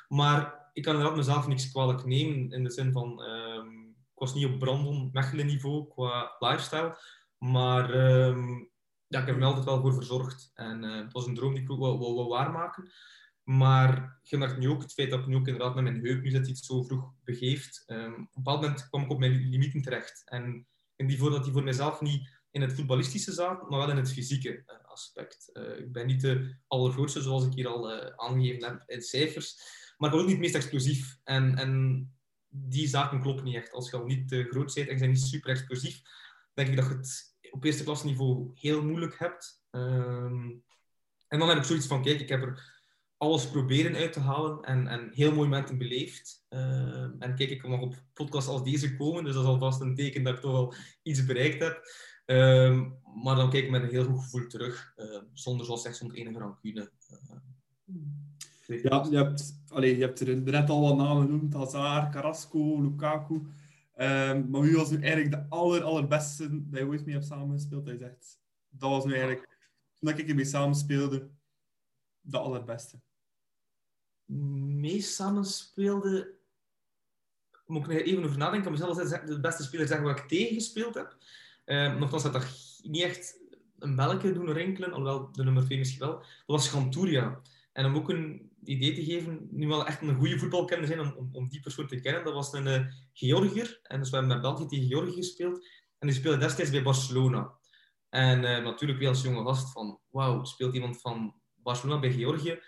Maar 0.08 0.70
ik 0.72 0.82
kan 0.82 0.94
inderdaad 0.94 1.16
mezelf 1.16 1.46
niks 1.46 1.70
kwalijk 1.70 2.04
nemen. 2.04 2.52
In 2.52 2.64
de 2.64 2.70
zin 2.70 2.92
van, 2.92 3.22
um, 3.22 3.88
ik 3.88 4.18
was 4.18 4.34
niet 4.34 4.46
op 4.46 4.58
Brandon 4.58 5.10
Mechelen 5.12 5.46
niveau 5.46 5.88
qua 5.88 6.36
lifestyle. 6.38 6.98
Maar 7.38 7.94
um, 8.26 8.70
ja, 9.08 9.20
ik 9.20 9.26
heb 9.26 9.36
er 9.36 9.44
altijd 9.44 9.64
wel 9.64 9.80
voor 9.80 9.94
verzorgd. 9.94 10.50
En 10.54 10.84
uh, 10.84 10.96
het 10.96 11.12
was 11.12 11.26
een 11.26 11.34
droom 11.34 11.54
die 11.54 11.62
ik 11.62 11.70
ook 11.70 11.78
wil, 11.78 11.98
wil 11.98 12.28
waarmaken. 12.28 12.90
Maar 13.42 14.20
je 14.22 14.36
merkt 14.36 14.58
nu 14.58 14.68
ook 14.68 14.82
het 14.82 14.92
feit 14.92 15.10
dat 15.10 15.20
ik 15.20 15.26
nu 15.26 15.36
ook 15.36 15.46
inderdaad 15.46 15.74
met 15.74 15.84
mijn 15.84 16.04
heup 16.04 16.22
nu 16.22 16.30
iets 16.30 16.66
zo 16.66 16.82
vroeg 16.82 17.12
begeeft. 17.24 17.84
Um, 17.86 18.12
op 18.12 18.18
een 18.18 18.28
bepaald 18.32 18.60
moment 18.60 18.88
kwam 18.88 19.02
ik 19.02 19.10
op 19.10 19.18
mijn 19.18 19.48
limieten 19.48 19.82
terecht. 19.82 20.22
En, 20.24 20.66
en 20.96 21.06
die 21.06 21.18
voor, 21.18 21.30
dat 21.30 21.44
die 21.44 21.52
voor 21.52 21.64
mezelf 21.64 22.00
niet 22.00 22.36
in 22.50 22.60
het 22.60 22.74
voetballistische 22.74 23.32
zaten, 23.32 23.68
maar 23.68 23.78
wel 23.78 23.90
in 23.90 23.96
het 23.96 24.12
fysieke 24.12 24.62
uh, 24.66 24.90
aspect. 24.90 25.50
Uh, 25.52 25.78
ik 25.78 25.92
ben 25.92 26.06
niet 26.06 26.20
de 26.20 26.56
allergrootste, 26.66 27.22
zoals 27.22 27.44
ik 27.44 27.52
hier 27.52 27.68
al 27.68 27.92
aangegeven 28.16 28.68
heb 28.68 28.82
in 28.86 29.02
cijfers. 29.02 29.56
Maar 29.96 30.08
ik 30.10 30.14
ben 30.14 30.24
ook 30.24 30.28
niet 30.28 30.36
het 30.36 30.52
meest 30.52 30.64
explosief. 30.64 31.18
En, 31.24 31.56
en 31.56 32.12
die 32.48 32.88
zaken 32.88 33.20
kloppen 33.20 33.44
niet 33.44 33.54
echt. 33.54 33.72
Als 33.72 33.90
je 33.90 33.96
al 33.96 34.04
niet 34.04 34.28
te 34.28 34.46
groot 34.50 34.74
bent 34.74 34.88
en 34.88 34.94
je 34.94 35.00
bent 35.00 35.12
niet 35.12 35.22
super 35.22 35.50
explosief, 35.50 36.00
denk 36.54 36.68
ik 36.68 36.76
dat 36.76 36.88
het 36.88 37.36
op 37.50 37.64
eerste 37.64 37.84
klasse 37.84 38.06
niveau 38.06 38.50
heel 38.54 38.84
moeilijk 38.84 39.18
hebt. 39.18 39.64
Um, 39.70 40.62
en 41.28 41.38
dan 41.38 41.48
heb 41.48 41.58
ik 41.58 41.64
zoiets 41.64 41.86
van, 41.86 42.02
kijk, 42.02 42.20
ik 42.20 42.28
heb 42.28 42.42
er 42.42 42.76
alles 43.16 43.50
proberen 43.50 43.94
uit 43.94 44.12
te 44.12 44.20
halen 44.20 44.62
en, 44.62 44.86
en 44.86 45.10
heel 45.12 45.34
mooie 45.34 45.48
momenten 45.48 45.78
beleefd. 45.78 46.46
Uh, 46.50 47.02
en 47.18 47.34
kijk, 47.34 47.50
ik 47.50 47.66
mag 47.66 47.80
op 47.80 47.94
podcasts 48.12 48.50
als 48.50 48.64
deze 48.64 48.96
komen, 48.96 49.24
dus 49.24 49.34
dat 49.34 49.42
is 49.42 49.48
alvast 49.48 49.80
een 49.80 49.94
teken 49.94 50.22
dat 50.22 50.34
ik 50.34 50.40
toch 50.40 50.54
al 50.54 50.74
iets 51.02 51.24
bereikt 51.24 51.62
heb. 51.62 51.82
Uh, 52.26 52.82
maar 53.22 53.36
dan 53.36 53.50
kijk 53.50 53.64
ik 53.64 53.70
met 53.70 53.82
een 53.82 53.88
heel 53.88 54.04
goed 54.04 54.22
gevoel 54.22 54.46
terug, 54.46 54.94
zonder 55.32 55.66
zoals 55.66 55.84
echt 55.84 55.96
zonder 55.96 56.16
enige 56.16 56.38
rancune. 56.38 56.90
ja, 58.66 59.06
je 59.10 59.16
hebt, 59.16 59.62
allez, 59.68 59.96
je 59.96 60.02
hebt 60.02 60.20
er 60.20 60.36
net 60.36 60.70
al 60.70 60.80
wat 60.80 60.96
namen 60.96 61.22
genoemd, 61.22 61.54
Hazard, 61.54 62.12
Carrasco, 62.12 62.80
Lukaku. 62.80 63.46
Um, 64.00 64.50
maar 64.50 64.60
wie 64.60 64.76
was 64.76 64.90
nu 64.90 65.00
eigenlijk 65.00 65.30
de 65.30 65.46
aller, 65.48 65.82
allerbeste 65.82 66.68
dat 66.68 66.80
je 66.80 66.86
ooit 66.86 67.04
mee 67.04 67.14
hebt 67.14 67.26
samengespeeld? 67.26 67.86
Dat 67.86 68.38
dat 68.68 68.90
was 68.90 69.04
nu 69.04 69.12
eigenlijk, 69.12 69.58
toen 69.94 70.08
ik 70.08 70.28
ermee 70.28 70.44
samenspeelde, 70.44 71.30
de 72.20 72.38
allerbeste. 72.38 73.00
Mee 74.24 75.00
samenspeelde... 75.00 76.36
Moet 77.66 77.90
ik 77.90 78.00
even 78.00 78.24
over 78.24 78.38
nadenken. 78.38 78.72
Ik 78.72 78.80
kan 78.80 79.26
de 79.26 79.40
beste 79.40 79.62
speler 79.62 79.86
zeggen 79.86 80.06
waar 80.06 80.18
ik 80.18 80.28
tegen 80.28 80.54
gespeeld 80.54 80.94
heb. 80.94 81.16
Um, 81.64 81.98
nochtans 81.98 82.22
had 82.22 82.32
dat 82.32 82.78
niet 82.82 83.02
echt 83.02 83.40
een 83.78 83.96
belletje 83.96 84.32
doen 84.32 84.52
rinkelen, 84.52 84.92
alhoewel 84.92 85.32
de 85.32 85.44
nummer 85.44 85.64
2 85.64 85.78
misschien 85.78 86.00
wel. 86.00 86.16
Dat 86.18 86.26
was 86.46 86.68
Ganturia. 86.68 87.40
En 87.78 87.84
om 87.84 87.96
ook 87.96 88.08
een 88.08 88.50
idee 88.64 88.92
te 88.92 89.04
geven, 89.04 89.48
nu 89.50 89.66
wel 89.66 89.86
echt 89.86 90.02
een 90.02 90.16
goede 90.16 90.38
voetbalkenner 90.38 90.86
zijn 90.86 91.00
om, 91.00 91.28
om, 91.32 91.48
die 91.48 91.60
persoon 91.60 91.86
te 91.86 92.00
kennen, 92.00 92.24
dat 92.24 92.34
was 92.34 92.52
een 92.52 92.66
uh, 92.66 92.86
Georgiër. 93.12 93.80
En 93.82 93.98
dus 93.98 94.10
we 94.10 94.16
hebben 94.16 94.34
met 94.34 94.42
België 94.42 94.66
tegen 94.66 94.86
Georgië 94.86 95.14
gespeeld. 95.14 95.66
En 95.98 96.08
die 96.08 96.16
speelde 96.16 96.38
destijds 96.38 96.70
bij 96.70 96.82
Barcelona. 96.82 97.58
En 98.08 98.38
uh, 98.42 98.64
natuurlijk 98.64 98.98
weer 98.98 99.08
als 99.08 99.22
jonge 99.22 99.44
gast 99.44 99.72
van, 99.72 100.00
wauw, 100.10 100.44
speelt 100.44 100.74
iemand 100.74 101.00
van 101.00 101.34
Barcelona 101.54 102.00
bij 102.00 102.12
Georgië. 102.12 102.60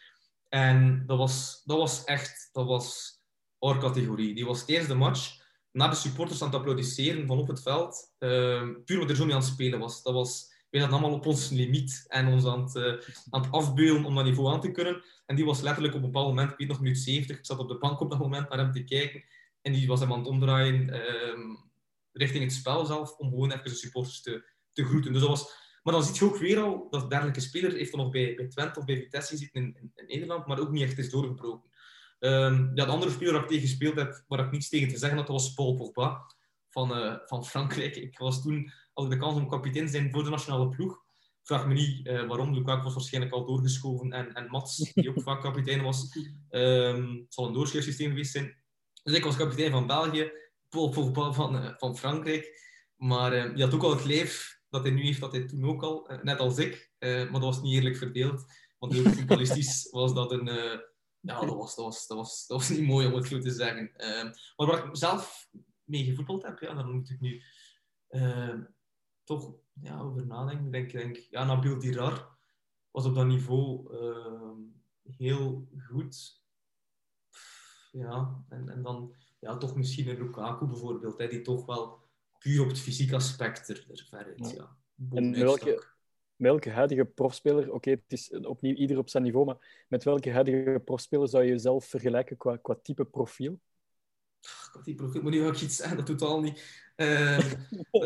En 0.48 1.06
dat 1.06 1.18
was, 1.18 1.62
dat 1.64 1.78
was 1.78 2.04
echt, 2.04 2.48
dat 2.52 2.66
was 2.66 3.18
our 3.58 3.78
categorie. 3.78 4.34
Die 4.34 4.46
was 4.46 4.64
tijdens 4.64 4.88
de 4.88 4.94
match 4.94 5.42
naar 5.72 5.90
de 5.90 5.96
supporters 5.96 6.42
aan 6.42 6.48
het 6.48 6.56
applaudisseren 6.56 7.26
van 7.26 7.38
op 7.38 7.48
het 7.48 7.62
veld. 7.62 8.14
Uh, 8.18 8.68
puur 8.84 8.96
omdat 8.96 9.10
er 9.10 9.16
zo 9.16 9.24
mee 9.24 9.34
aan 9.34 9.40
het 9.40 9.50
spelen 9.50 9.78
was. 9.78 10.02
Dat 10.02 10.14
was 10.14 10.49
wij 10.70 10.80
zaten 10.80 10.96
allemaal 10.96 11.16
op 11.16 11.26
ons 11.26 11.50
limiet 11.50 12.04
en 12.08 12.26
ons 12.26 12.46
aan 12.46 12.62
het, 12.62 12.74
uh, 12.74 13.14
aan 13.30 13.42
het 13.42 13.52
afbeulen 13.52 14.04
om 14.04 14.14
dat 14.14 14.24
niveau 14.24 14.52
aan 14.52 14.60
te 14.60 14.70
kunnen. 14.70 15.02
En 15.26 15.36
die 15.36 15.44
was 15.44 15.60
letterlijk 15.60 15.94
op 15.94 16.00
een 16.02 16.10
bepaald 16.10 16.28
moment, 16.28 16.50
ik 16.50 16.58
weet 16.58 16.68
nog, 16.68 16.80
minuut 16.80 16.98
70, 16.98 17.38
ik 17.38 17.46
zat 17.46 17.58
op 17.58 17.68
de 17.68 17.78
bank 17.78 18.00
op 18.00 18.10
dat 18.10 18.18
moment 18.18 18.48
naar 18.48 18.58
hem 18.58 18.72
te 18.72 18.84
kijken. 18.84 19.24
En 19.62 19.72
die 19.72 19.86
was 19.86 20.00
hem 20.00 20.12
aan 20.12 20.18
het 20.18 20.28
omdraaien 20.28 20.88
uh, 20.88 21.56
richting 22.12 22.44
het 22.44 22.52
spel 22.52 22.86
zelf, 22.86 23.16
om 23.16 23.28
gewoon 23.28 23.50
even 23.50 23.64
de 23.64 23.70
supporters 23.70 24.22
te, 24.22 24.44
te 24.72 24.84
groeten. 24.84 25.12
Dus 25.12 25.20
dat 25.20 25.30
was, 25.30 25.54
maar 25.82 25.94
dan 25.94 26.02
zie 26.02 26.14
je 26.14 26.24
ook 26.24 26.38
weer 26.38 26.58
al, 26.60 26.86
dat 26.90 27.10
dergelijke 27.10 27.40
speler 27.40 27.72
heeft 27.72 27.90
dan 27.90 28.00
nog 28.00 28.10
bij, 28.10 28.34
bij 28.34 28.46
Twente 28.46 28.78
of 28.78 28.84
bij 28.84 28.96
Vitesse 28.96 29.32
gezeten 29.32 29.62
in, 29.62 29.92
in, 29.94 30.06
Nederland, 30.06 30.46
maar 30.46 30.60
ook 30.60 30.70
niet 30.70 30.82
echt 30.82 30.98
is 30.98 31.10
doorgebroken. 31.10 31.70
Um, 32.18 32.70
ja, 32.74 32.84
de 32.84 32.90
andere 32.90 33.12
speler 33.12 33.32
waar 33.32 33.42
ik 33.42 33.48
tegen 33.48 33.68
gespeeld 33.68 33.96
heb, 33.96 34.24
waar 34.28 34.44
ik 34.44 34.50
niets 34.50 34.68
tegen 34.68 34.88
te 34.88 34.98
zeggen 34.98 35.18
had, 35.18 35.26
dat 35.26 35.36
was 35.36 35.54
Paul 35.54 35.74
Pogba 35.74 36.26
van, 36.68 36.98
uh, 36.98 37.16
van 37.24 37.44
Frankrijk. 37.44 37.96
Ik 37.96 38.18
was 38.18 38.42
toen, 38.42 38.72
had 39.02 39.12
ik 39.12 39.18
de 39.18 39.24
kans 39.26 39.36
om 39.36 39.48
kapitein 39.48 39.84
te 39.86 39.92
zijn 39.92 40.10
voor 40.10 40.24
de 40.24 40.30
nationale 40.30 40.68
ploeg. 40.68 41.02
Vraag 41.42 41.66
me 41.66 41.74
niet 41.74 42.06
uh, 42.06 42.26
waarom. 42.26 42.54
Lukaku 42.54 42.82
was 42.82 42.94
waarschijnlijk 42.94 43.34
al 43.34 43.46
doorgeschoven. 43.46 44.12
En, 44.12 44.34
en 44.34 44.46
Mats, 44.46 44.92
die 44.92 45.08
ook 45.08 45.22
vaak 45.22 45.40
kapitein 45.40 45.82
was, 45.82 46.16
um, 46.50 47.16
het 47.16 47.34
zal 47.34 47.46
een 47.46 47.52
doorschrijfsysteem 47.52 48.08
geweest 48.08 48.32
zijn. 48.32 48.56
Dus 49.02 49.14
ik 49.14 49.24
was 49.24 49.36
kapitein 49.36 49.70
van 49.70 49.86
België, 49.86 50.32
Paul 50.68 50.88
Pogba 50.88 51.32
van, 51.32 51.56
uh, 51.56 51.70
van 51.76 51.96
Frankrijk. 51.96 52.68
Maar 52.96 53.34
uh, 53.34 53.54
die 53.54 53.64
had 53.64 53.74
ook 53.74 53.82
al 53.82 53.90
het 53.90 54.04
leef 54.04 54.60
dat 54.68 54.82
hij 54.82 54.92
nu 54.92 55.02
heeft, 55.02 55.20
dat 55.20 55.32
hij 55.32 55.46
toen 55.46 55.64
ook 55.64 55.82
al, 55.82 56.10
net 56.22 56.38
als 56.38 56.58
ik. 56.58 56.92
maar 56.98 57.30
dat 57.30 57.42
was 57.42 57.62
niet 57.62 57.74
eerlijk 57.74 57.96
verdeeld. 57.96 58.44
Want 58.78 58.98
ook 58.98 59.14
voetballistisch 59.14 59.88
was 59.90 60.14
dat 60.14 60.32
een... 60.32 60.46
ja, 61.20 61.40
dat 61.40 61.56
was, 61.56 61.74
dat, 61.74 61.84
was, 61.84 62.06
dat, 62.06 62.16
was, 62.16 62.46
dat 62.46 62.58
was 62.58 62.68
niet 62.68 62.86
mooi 62.86 63.06
om 63.06 63.14
het 63.14 63.26
zo 63.26 63.38
te 63.38 63.50
zeggen. 63.50 63.92
Ehm, 63.96 64.30
maar 64.56 64.66
waar 64.66 64.84
ik 64.84 64.96
zelf 64.96 65.48
mee 65.84 66.04
gevoetbald 66.04 66.42
heb, 66.42 66.58
ja, 66.58 66.74
dan 66.74 66.90
moet 66.90 67.10
ik 67.10 67.20
nu 67.20 67.42
uh, 68.10 68.54
toch 69.30 69.54
ja, 69.80 70.00
over 70.00 70.26
nadenken. 70.26 70.66
Ik 70.66 70.72
denk, 70.72 70.92
denk, 70.92 71.16
ja, 71.16 71.44
Nabil 71.44 71.78
Dirar 71.78 72.36
was 72.90 73.06
op 73.06 73.14
dat 73.14 73.26
niveau 73.26 73.94
uh, 73.94 75.16
heel 75.16 75.68
goed. 75.78 76.42
Ja, 77.92 78.44
en, 78.48 78.68
en 78.68 78.82
dan 78.82 79.14
ja, 79.38 79.56
toch 79.56 79.76
misschien 79.76 80.08
een 80.08 80.18
Lukaku 80.18 80.66
bijvoorbeeld, 80.66 81.18
hè, 81.18 81.28
die 81.28 81.40
toch 81.40 81.66
wel 81.66 82.08
puur 82.38 82.62
op 82.62 82.68
het 82.68 82.78
fysiek 82.78 83.12
aspect 83.12 83.68
er, 83.68 83.86
er 83.88 84.06
ver 84.08 84.38
is. 84.38 84.52
Ja. 84.52 84.76
En 85.10 85.32
welke, 85.32 85.86
welke 86.36 86.70
huidige 86.70 87.04
profspeler, 87.04 87.64
oké, 87.66 87.74
okay, 87.74 87.92
het 87.92 88.12
is 88.12 88.30
opnieuw 88.30 88.74
ieder 88.74 88.98
op 88.98 89.08
zijn 89.08 89.22
niveau, 89.22 89.46
maar 89.46 89.84
met 89.88 90.04
welke 90.04 90.30
huidige 90.30 90.82
profspeler 90.84 91.28
zou 91.28 91.44
je 91.44 91.50
jezelf 91.50 91.84
vergelijken 91.84 92.36
qua, 92.36 92.56
qua 92.56 92.74
type 92.82 93.04
profiel? 93.04 93.60
Die 94.82 94.94
profiel, 94.94 95.22
maar 95.22 95.32
nu 95.32 95.46
ik 95.46 95.60
iets 95.60 95.76
zeggen, 95.76 95.96
dat 95.96 96.06
totaal 96.06 96.40
niet 96.40 96.62
uh, 96.96 97.38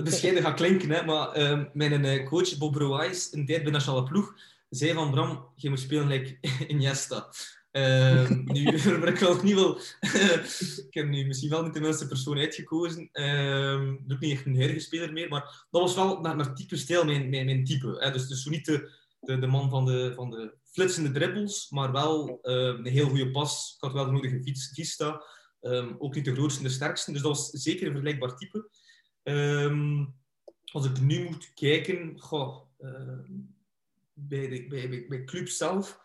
bescheiden 0.03 0.43
gaat 0.43 0.55
klinken. 0.55 0.91
Hè, 0.91 1.05
maar 1.05 1.39
uh, 1.39 1.65
mijn 1.73 2.05
uh, 2.05 2.27
coach 2.27 2.59
Bob 2.59 2.75
Roijs, 2.75 3.33
een 3.33 3.47
tijd 3.47 3.63
bij 3.63 3.73
nationale 3.73 4.03
ploeg, 4.03 4.35
zei 4.69 4.93
van 4.93 5.11
Bram, 5.11 5.49
je 5.57 5.69
moet 5.69 5.81
spelen 5.81 6.07
like 6.07 6.39
Iniesta. 6.69 7.29
Uh, 7.73 8.31
nu 8.31 8.67
ik 9.07 9.19
wel 9.19 9.43
niet 9.43 9.55
wel... 9.55 9.79
ik 10.89 10.95
heb 10.95 11.09
nu 11.09 11.27
misschien 11.27 11.51
wel 11.51 11.63
niet 11.63 11.75
de 11.75 11.81
minste 11.81 12.07
persoon 12.07 12.39
uitgekozen. 12.39 13.09
Uh, 13.13 13.93
ook 14.13 14.21
niet 14.21 14.33
echt 14.33 14.47
een 14.47 14.57
heilige 14.57 14.81
speler 14.81 15.13
meer, 15.13 15.29
maar 15.29 15.67
dat 15.71 15.81
was 15.81 15.95
wel 15.95 16.21
naar, 16.21 16.37
naar 16.37 16.55
type 16.55 16.77
stijl 16.77 17.05
mijn, 17.05 17.31
mijn, 17.31 17.65
type. 17.65 17.97
Hè. 17.99 18.11
Dus, 18.11 18.29
dus 18.29 18.45
niet 18.45 18.65
de, 18.67 18.91
de, 19.21 19.39
de 19.39 19.47
man 19.47 19.71
van 19.71 19.85
de, 19.85 20.13
van 20.15 20.31
de 20.31 20.55
flitsende 20.73 21.11
dribbles, 21.11 21.71
maar 21.71 21.93
wel 21.93 22.39
een 22.43 22.87
heel 22.87 23.09
goede 23.09 23.31
pas. 23.31 23.75
Ik 23.77 23.81
had 23.81 23.93
wel 23.93 24.05
de 24.05 24.13
nodige 24.13 24.41
vista. 24.73 25.23
Um, 25.65 25.97
ook 25.99 26.15
niet 26.15 26.25
de 26.25 26.35
grootste 26.35 26.61
en 26.61 26.67
de 26.67 26.73
sterkste. 26.73 27.13
Dus 27.13 27.23
dat 27.23 27.37
was 27.37 27.51
zeker 27.51 27.87
een 27.87 27.93
vergelijkbaar 27.93 28.37
type. 28.37 28.71
Um, 29.23 30.15
als 30.73 30.87
ik 30.87 31.01
nu 31.01 31.25
moet 31.25 31.55
kijken 31.55 32.21
goh, 32.21 32.61
uh, 32.81 33.19
bij, 34.13 34.49
de, 34.49 34.67
bij, 34.69 35.07
bij, 35.09 35.25
club 35.25 35.49
zelf, 35.49 36.01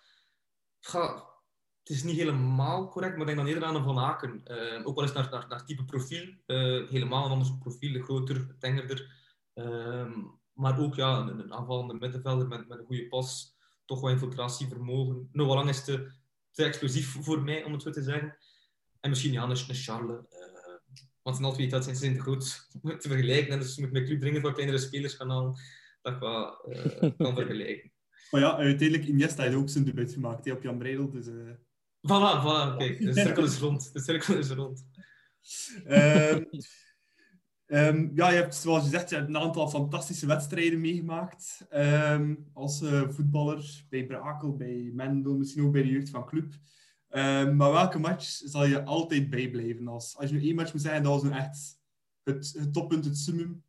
goh, 0.79 1.15
het 1.79 1.89
is 1.89 2.03
niet 2.03 2.17
helemaal 2.17 2.89
correct, 2.89 3.11
maar 3.11 3.21
ik 3.21 3.27
denk 3.27 3.37
dan 3.37 3.47
eerder 3.47 3.63
aan 3.63 3.75
een 3.75 3.83
Van 3.83 3.99
Aken. 3.99 4.41
Ook 4.85 4.95
wel 4.95 5.03
eens 5.03 5.13
naar, 5.13 5.29
naar, 5.31 5.47
naar 5.47 5.65
type 5.65 5.85
profiel. 5.85 6.33
Uh, 6.45 6.89
helemaal 6.89 7.25
een 7.25 7.31
ander 7.31 7.57
profiel, 7.59 8.01
groter, 8.01 8.55
tengerder. 8.59 9.15
maar 10.53 10.79
ook 10.79 10.95
ja, 10.95 11.17
een, 11.17 11.53
aanvallende 11.53 11.93
middenvelder 11.93 12.47
met, 12.47 12.67
met 12.67 12.79
een 12.79 12.85
goede 12.85 13.07
pas. 13.07 13.57
Toch 13.85 14.01
wel 14.01 14.09
infiltratievermogen. 14.09 15.29
Wel 15.31 15.45
lang 15.45 15.69
is 15.69 15.83
te, 15.83 16.11
te 16.51 16.63
explosief 16.63 17.23
voor 17.23 17.41
mij, 17.41 17.63
om 17.63 17.73
het 17.73 17.81
zo 17.81 17.91
te 17.91 18.03
zeggen. 18.03 18.37
En 18.99 19.09
misschien 19.09 19.31
ja, 19.31 19.43
een, 19.43 19.49
een 19.49 19.75
Charles. 19.75 20.09
Uh, 20.09 20.49
want 21.21 21.37
in 21.37 21.43
al 21.43 21.53
twee 21.53 21.69
dat 21.69 21.83
zijn 21.83 22.15
te 22.15 22.19
goed 22.19 22.67
te 23.01 23.07
vergelijken. 23.07 23.53
En 23.53 23.59
dus 23.59 23.77
moet 23.77 23.91
met 23.91 24.05
club 24.05 24.19
dringend 24.19 24.43
wat 24.43 24.53
kleinere 24.53 24.77
spelers 24.77 25.13
gaan 25.13 25.29
halen. 25.29 25.55
Dat 26.01 26.13
ik 26.13 26.19
wat 26.19 26.65
uh, 26.69 27.11
kan 27.17 27.35
vergelijken. 27.45 27.91
Maar 28.31 28.41
ja, 28.41 28.57
uiteindelijk 28.57 29.09
Iniesta 29.09 29.43
heeft 29.43 29.55
ook 29.55 29.69
zijn 29.69 29.83
debuut 29.83 30.13
gemaakt 30.13 30.45
hè, 30.45 30.51
op 30.51 30.63
Jan 30.63 30.77
Breidel. 30.77 31.09
Dus, 31.09 31.27
uh... 31.27 31.49
Voilà, 32.01 32.41
voilà. 32.41 32.77
Kijk, 32.77 32.99
de 32.99 33.13
cirkel 33.13 33.43
is 33.43 33.57
rond. 33.57 33.93
De 33.93 34.01
cirkel 34.01 34.37
is 34.37 34.49
rond. 34.49 34.85
um, 35.87 36.47
um, 37.65 38.11
ja, 38.15 38.29
je 38.29 38.35
hebt, 38.35 38.55
zoals 38.55 38.83
je 38.83 38.89
zegt, 38.89 39.09
je 39.09 39.15
hebt 39.15 39.27
een 39.27 39.37
aantal 39.37 39.69
fantastische 39.69 40.25
wedstrijden 40.25 40.81
meegemaakt. 40.81 41.67
Um, 41.73 42.49
als 42.53 42.81
uh, 42.81 43.09
voetballer 43.09 43.85
bij 43.89 44.05
Brakel, 44.05 44.55
bij 44.55 44.91
Mendel, 44.93 45.37
misschien 45.37 45.63
ook 45.63 45.71
bij 45.71 45.81
de 45.81 45.89
jeugd 45.89 46.09
van 46.09 46.25
club. 46.25 46.53
Um, 47.11 47.55
maar 47.55 47.71
welke 47.71 47.99
match 47.99 48.25
zal 48.25 48.65
je 48.65 48.83
altijd 48.83 49.29
bijblijven? 49.29 49.87
Als, 49.87 50.17
als 50.17 50.29
je 50.29 50.35
nu 50.35 50.43
één 50.43 50.55
match 50.55 50.73
moet 50.73 50.81
zeggen, 50.81 51.03
dat 51.03 51.11
was 51.11 51.23
nu 51.23 51.37
echt 51.37 51.79
het, 52.23 52.53
het 52.57 52.73
toppunt, 52.73 53.05
het 53.05 53.17
summum. 53.17 53.63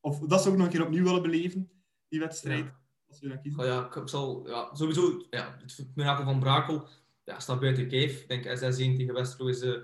Of 0.00 0.18
dat 0.18 0.42
zou 0.42 0.54
ik 0.54 0.60
nog 0.60 0.66
een 0.66 0.72
keer 0.72 0.84
opnieuw 0.84 1.04
willen 1.04 1.22
beleven, 1.22 1.70
die 2.08 2.20
wedstrijd. 2.20 2.64
Ja. 2.64 2.80
Als 3.08 3.18
je 3.18 3.28
dan. 3.28 3.58
Oh 3.58 3.66
ja, 3.66 4.00
ik 4.02 4.08
zal 4.08 4.48
ja, 4.48 4.74
sowieso 4.74 5.26
ja, 5.30 5.56
het 5.60 5.90
mirakel 5.94 6.24
van 6.24 6.40
Brakel 6.40 6.88
ja, 7.24 7.40
staat 7.40 7.60
buiten 7.60 7.88
kijf. 7.88 8.20
Ik 8.20 8.28
denk 8.28 8.58
SS1 8.58 8.96
tegen 8.96 9.14
Westerlo 9.14 9.50
is, 9.50 9.62
uh, 9.62 9.82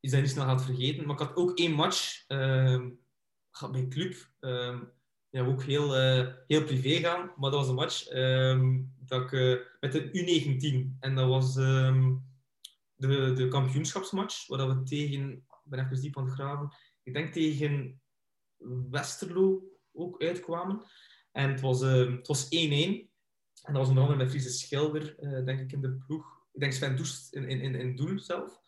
is 0.00 0.10
hij 0.12 0.20
niet 0.20 0.30
snel 0.30 0.44
gaat 0.44 0.64
vergeten. 0.64 1.06
Maar 1.06 1.20
ik 1.20 1.26
had 1.26 1.36
ook 1.36 1.58
één 1.58 1.72
match 1.72 2.24
uh, 2.28 2.86
bij 3.70 3.88
club. 3.88 4.30
Uh, 4.40 4.80
ja, 5.30 5.44
ook 5.44 5.62
heel, 5.62 5.96
uh, 5.96 6.26
heel 6.46 6.64
privé 6.64 6.90
gaan, 6.90 7.32
maar 7.36 7.50
dat 7.50 7.60
was 7.60 7.68
een 7.68 7.74
match 7.74 8.12
um, 8.12 8.94
dat 8.98 9.32
uh, 9.32 9.58
met 9.80 9.92
de 9.92 10.08
U19. 10.12 10.96
En 11.00 11.14
dat 11.14 11.28
was 11.28 11.56
um, 11.56 12.24
de, 12.94 13.32
de 13.32 13.48
kampioenschapsmatch, 13.48 14.46
waar 14.46 14.68
we 14.68 14.82
tegen, 14.82 15.32
ik 15.32 15.44
ben 15.64 15.84
even 15.84 16.00
diep 16.00 16.18
aan 16.18 16.24
het 16.24 16.34
graven, 16.34 16.72
ik 17.02 17.12
denk 17.12 17.32
tegen 17.32 18.00
Westerlo 18.90 19.62
ook 19.92 20.22
uitkwamen. 20.22 20.82
En 21.32 21.50
het 21.50 21.60
was 21.60 21.82
1-1. 21.82 21.86
Uh, 21.86 22.16
het 22.16 22.26
was 22.26 22.44
1-1. 22.44 22.48
En 22.48 23.08
dat 23.74 23.76
was 23.76 23.88
onder 23.88 24.02
andere 24.02 24.22
met 24.22 24.30
Friese 24.30 24.50
Schilder, 24.50 25.16
uh, 25.20 25.44
denk 25.44 25.60
ik, 25.60 25.72
in 25.72 25.80
de 25.80 25.92
ploeg. 26.06 26.46
Ik 26.52 26.60
denk 26.60 26.72
Sven 26.72 26.96
Doest 26.96 27.34
in, 27.34 27.48
in, 27.48 27.74
in 27.74 27.96
doel 27.96 28.18
zelf. 28.18 28.60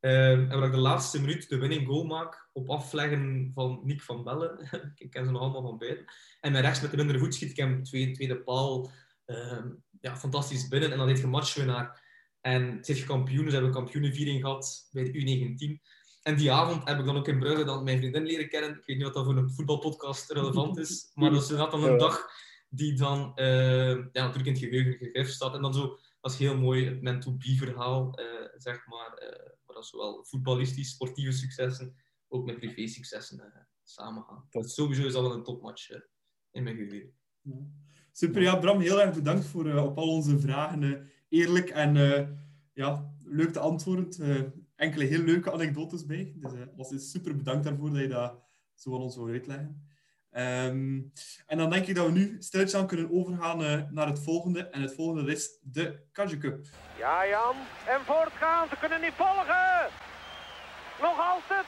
Um, 0.00 0.50
en 0.50 0.58
waar 0.58 0.66
ik 0.66 0.72
de 0.72 0.78
laatste 0.78 1.20
minuut 1.20 1.48
de 1.48 1.58
winning 1.58 1.86
goal 1.86 2.04
maak 2.04 2.48
op 2.52 2.70
afleggen 2.70 3.50
van 3.54 3.80
Nick 3.84 4.02
van 4.02 4.24
Bellen. 4.24 4.68
ik 4.94 5.10
ken 5.10 5.24
ze 5.24 5.30
nog 5.30 5.40
allemaal 5.40 5.62
van 5.62 5.78
buiten. 5.78 6.04
En 6.40 6.52
met 6.52 6.60
rechts 6.60 6.80
met 6.80 6.90
de 6.90 6.96
mindere 6.96 7.18
voet 7.18 7.34
schiet 7.34 7.50
ik 7.50 7.56
hem 7.56 7.82
tweede, 7.82 8.12
tweede 8.12 8.40
paal. 8.40 8.90
Um, 9.26 9.82
ja, 10.00 10.16
fantastisch 10.16 10.68
binnen. 10.68 10.92
En 10.92 10.98
dan 10.98 11.08
heet 11.08 11.20
je 11.20 11.26
matchwinnaar. 11.26 12.02
En 12.40 12.78
zit 12.80 12.98
je 12.98 13.04
kampioen, 13.04 13.44
dus 13.44 13.52
hebben 13.52 13.70
we 13.70 13.76
kampioenenviering 13.76 14.40
gehad 14.40 14.88
bij 14.90 15.04
de 15.04 15.12
U19. 15.12 15.88
En 16.22 16.36
die 16.36 16.52
avond 16.52 16.88
heb 16.88 16.98
ik 16.98 17.04
dan 17.04 17.16
ook 17.16 17.28
in 17.28 17.38
Brugge 17.38 17.64
dan 17.64 17.84
mijn 17.84 17.98
vriendin 17.98 18.22
leren 18.22 18.48
kennen. 18.48 18.70
Ik 18.70 18.86
weet 18.86 18.96
niet 18.96 19.04
wat 19.04 19.14
dat 19.14 19.24
voor 19.24 19.36
een 19.36 19.50
voetbalpodcast 19.50 20.30
relevant 20.30 20.78
is. 20.78 21.10
Maar 21.14 21.30
dat 21.30 21.42
is 21.42 21.50
inderdaad 21.50 21.72
dan 21.72 21.84
een 21.84 21.98
dag 21.98 22.26
die 22.68 22.94
dan 22.94 23.32
uh, 23.36 23.90
ja, 23.90 24.02
natuurlijk 24.12 24.46
in 24.46 24.52
het 24.52 24.62
geheugen 24.62 24.92
gegrift 24.92 25.32
staat. 25.32 25.54
En 25.54 25.62
dan 25.62 25.74
zo, 25.74 25.98
dat 26.20 26.32
is 26.32 26.38
heel 26.38 26.56
mooi, 26.56 26.84
het 26.84 27.02
men-to-be-verhaal, 27.02 28.20
uh, 28.20 28.26
zeg 28.56 28.86
maar. 28.86 29.22
Uh, 29.22 29.58
dat 29.74 29.86
zowel 29.86 30.24
voetballistisch, 30.24 30.90
sportieve 30.90 31.32
successen, 31.32 31.96
ook 32.28 32.44
met 32.44 32.58
privé 32.58 32.86
successen 32.86 33.38
uh, 33.38 33.60
samengaan. 33.82 34.46
Dus 34.50 34.74
sowieso 34.74 35.06
is 35.06 35.12
dat 35.12 35.22
wel 35.22 35.32
een 35.32 35.42
topmatch 35.42 35.90
uh, 35.90 36.00
in 36.50 36.62
mijn 36.62 36.76
geheugen. 36.76 37.12
Ja. 37.40 37.54
Super, 38.12 38.42
ja, 38.42 38.56
Bram, 38.56 38.80
heel 38.80 39.00
erg 39.00 39.14
bedankt 39.14 39.46
voor 39.46 39.66
uh, 39.66 39.84
op 39.84 39.98
al 39.98 40.08
onze 40.08 40.38
vragen 40.38 41.10
eerlijk 41.28 41.68
en 41.68 41.94
ja, 42.72 43.14
leuk 43.24 43.52
te 43.52 43.58
antwoorden. 43.58 44.52
enkele 44.74 45.04
heel 45.04 45.22
leuke 45.22 45.52
anekdotes 45.52 46.06
bij. 46.06 46.34
Dus 46.36 46.52
was 46.76 47.10
super 47.10 47.36
bedankt 47.36 47.64
daarvoor 47.64 47.90
dat 47.90 48.00
je 48.00 48.08
dat 48.08 48.42
zo 48.74 48.94
aan 48.94 49.00
ons 49.00 49.16
wil 49.16 49.26
uitleggen. 49.26 49.89
Um, 50.32 51.12
en 51.46 51.58
dan 51.58 51.70
denk 51.70 51.86
ik 51.86 51.94
dat 51.94 52.06
we 52.06 52.12
nu 52.12 52.36
stilletjes 52.38 52.86
kunnen 52.86 53.10
overgaan 53.10 53.62
uh, 53.62 53.82
naar 53.90 54.06
het 54.06 54.22
volgende. 54.22 54.68
En 54.68 54.82
het 54.82 54.94
volgende 54.94 55.32
is 55.32 55.58
de 55.62 56.06
Kaju 56.12 56.38
Cup. 56.38 56.66
Ja, 56.98 57.26
Jan. 57.28 57.56
En 57.86 58.00
voortgaan. 58.04 58.68
Ze 58.68 58.76
kunnen 58.80 59.00
niet 59.00 59.12
volgen. 59.16 59.88
Nog 61.00 61.18
altijd. 61.18 61.66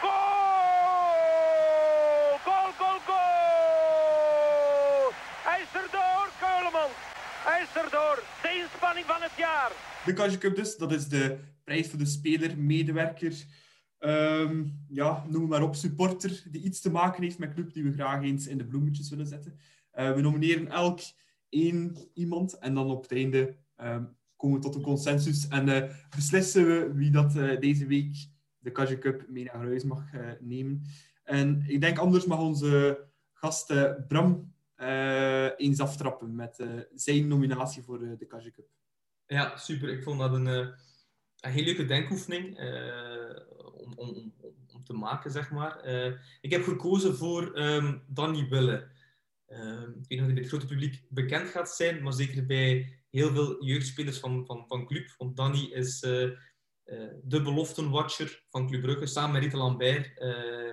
Goal! 0.00 0.58
Goal, 2.44 2.72
goal, 2.78 2.98
goal! 3.06 3.20
Hij 5.48 5.60
is 5.60 5.72
erdoor, 5.82 6.28
Keulemans. 6.40 6.96
Hij 7.48 7.62
is 7.62 7.82
erdoor. 7.82 8.22
De 8.42 8.60
inspanning 8.62 9.06
van 9.06 9.22
het 9.22 9.36
jaar. 9.36 9.72
De 10.04 10.12
Kaju 10.12 10.38
Cup 10.38 10.56
dus, 10.56 10.76
dat 10.76 10.92
is 10.92 11.08
de 11.08 11.38
prijs 11.64 11.88
voor 11.88 11.98
de 11.98 12.06
speler, 12.06 12.58
medewerker 12.58 13.32
Ehm, 14.00 14.66
ja, 14.88 15.24
noem 15.28 15.48
maar 15.48 15.62
op, 15.62 15.74
supporter 15.74 16.42
die 16.50 16.62
iets 16.62 16.80
te 16.80 16.90
maken 16.90 17.22
heeft 17.22 17.38
met 17.38 17.52
club 17.52 17.72
die 17.72 17.82
we 17.82 17.92
graag 17.92 18.22
eens 18.22 18.46
in 18.46 18.58
de 18.58 18.64
bloemetjes 18.64 19.10
willen 19.10 19.26
zetten. 19.26 19.58
Uh, 19.94 20.12
we 20.12 20.20
nomineren 20.20 20.68
elk 20.68 21.00
één 21.48 21.96
iemand 22.14 22.58
en 22.58 22.74
dan 22.74 22.90
op 22.90 23.02
het 23.02 23.12
einde 23.12 23.56
um, 23.82 24.16
komen 24.36 24.56
we 24.56 24.62
tot 24.62 24.74
een 24.74 24.82
consensus 24.82 25.48
en 25.48 25.68
uh, 25.68 25.90
beslissen 26.16 26.66
we 26.66 26.92
wie 26.94 27.10
dat 27.10 27.36
uh, 27.36 27.60
deze 27.60 27.86
week 27.86 28.16
de 28.58 28.70
Kaja 28.70 28.98
Cup 28.98 29.28
mee 29.28 29.44
naar 29.44 29.54
huis 29.54 29.84
mag 29.84 30.04
nemen. 30.40 30.82
En 31.24 31.64
ik 31.66 31.80
denk 31.80 31.98
anders 31.98 32.26
mag 32.26 32.38
onze 32.38 33.04
gast 33.32 33.74
Bram 34.08 34.54
eens 35.56 35.80
aftrappen 35.80 36.34
met 36.34 36.64
zijn 36.94 37.28
nominatie 37.28 37.82
voor 37.82 37.98
de 38.18 38.26
Kaja 38.26 38.50
Cup. 38.50 38.68
Ja, 39.26 39.56
super. 39.56 39.88
Ik 39.88 40.02
vond 40.02 40.18
dat 40.18 40.32
een, 40.32 40.46
een 40.46 40.74
hele 41.40 41.64
leuke 41.64 41.84
denkoefening 41.84 42.58
om, 44.00 44.34
om, 44.72 44.84
te 44.84 44.92
maken, 44.92 45.30
zeg 45.30 45.50
maar. 45.50 45.84
ik 46.40 46.50
heb 46.50 46.62
gekozen 46.64 47.16
voor 47.16 47.58
um, 47.58 48.02
Danny 48.06 48.48
Wille. 48.48 48.88
Uh, 49.48 49.80
ik 49.80 50.08
weet 50.08 50.08
niet 50.08 50.20
of 50.20 50.24
hij 50.24 50.34
bij 50.34 50.42
het 50.42 50.48
grote 50.48 50.66
publiek 50.66 51.04
bekend 51.08 51.48
gaat 51.48 51.70
zijn, 51.70 52.02
maar 52.02 52.12
zeker 52.12 52.46
bij 52.46 52.98
heel 53.10 53.30
veel 53.30 53.64
jeugdspelers 53.64 54.18
van, 54.18 54.46
van, 54.46 54.64
van 54.68 54.86
club. 54.86 55.14
Want 55.18 55.36
Danny 55.36 55.64
is 55.64 56.02
uh, 56.02 56.30
de 57.22 57.42
beloftenwatcher 57.42 58.44
van 58.50 58.66
Club 58.66 58.82
Brugge, 58.82 59.06
samen 59.06 59.32
met 59.32 59.42
Rita 59.42 59.58
Lambert 59.58 60.14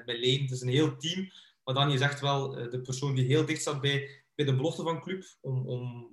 bij 0.06 0.20
Leen. 0.20 0.42
Het 0.42 0.52
is 0.52 0.62
een 0.62 0.68
heel 0.68 0.98
team, 0.98 1.32
maar 1.64 1.76
Danny 1.76 1.94
is 1.94 2.00
echt 2.00 2.20
wel 2.20 2.50
de 2.70 2.82
persoon 2.82 3.16
die 3.16 3.26
heel 3.26 3.46
dicht 3.46 3.62
staat 3.62 3.82
bij, 3.82 4.24
bij 4.36 4.46
de 4.46 4.56
belofte 4.56 4.84
van 4.84 5.02
club. 5.02 5.24
Om, 5.42 5.68
om 5.68 6.10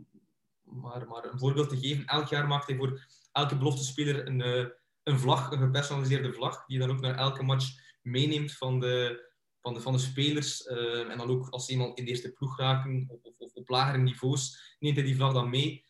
maar, 0.63 1.09
maar 1.09 1.25
een 1.25 1.39
voorbeeld 1.39 1.69
te 1.69 1.77
geven, 1.77 2.05
elk 2.05 2.29
jaar 2.29 2.47
maakt 2.47 2.67
hij 2.67 2.77
voor 2.77 3.07
elke 3.33 3.57
beloftespeler 3.57 4.27
een, 4.27 4.73
een 5.05 5.19
vlag, 5.19 5.51
een 5.51 5.59
gepersonaliseerde 5.59 6.33
vlag, 6.33 6.67
die 6.67 6.79
hij 6.79 6.87
dan 6.87 6.97
ook 6.97 7.03
naar 7.03 7.17
elke 7.17 7.43
match 7.43 7.67
meeneemt 8.03 8.53
van 8.53 8.81
de, 8.81 9.27
van 9.61 9.75
de, 9.75 9.81
van 9.81 9.93
de 9.93 9.99
spelers. 9.99 10.67
Uh, 10.67 11.11
en 11.11 11.19
dan 11.19 11.29
ook 11.29 11.49
als 11.49 11.67
ze 11.67 11.73
eenmaal 11.73 11.95
in 11.95 12.05
de 12.05 12.11
eerste 12.11 12.33
ploeg 12.33 12.59
raken 12.59 13.05
of, 13.23 13.35
of, 13.39 13.53
op 13.53 13.69
lagere 13.69 13.99
niveaus, 13.99 14.77
neemt 14.79 14.97
hij 14.97 15.05
die 15.05 15.17
vlag 15.17 15.33
dan 15.33 15.51
mee. 15.51 15.85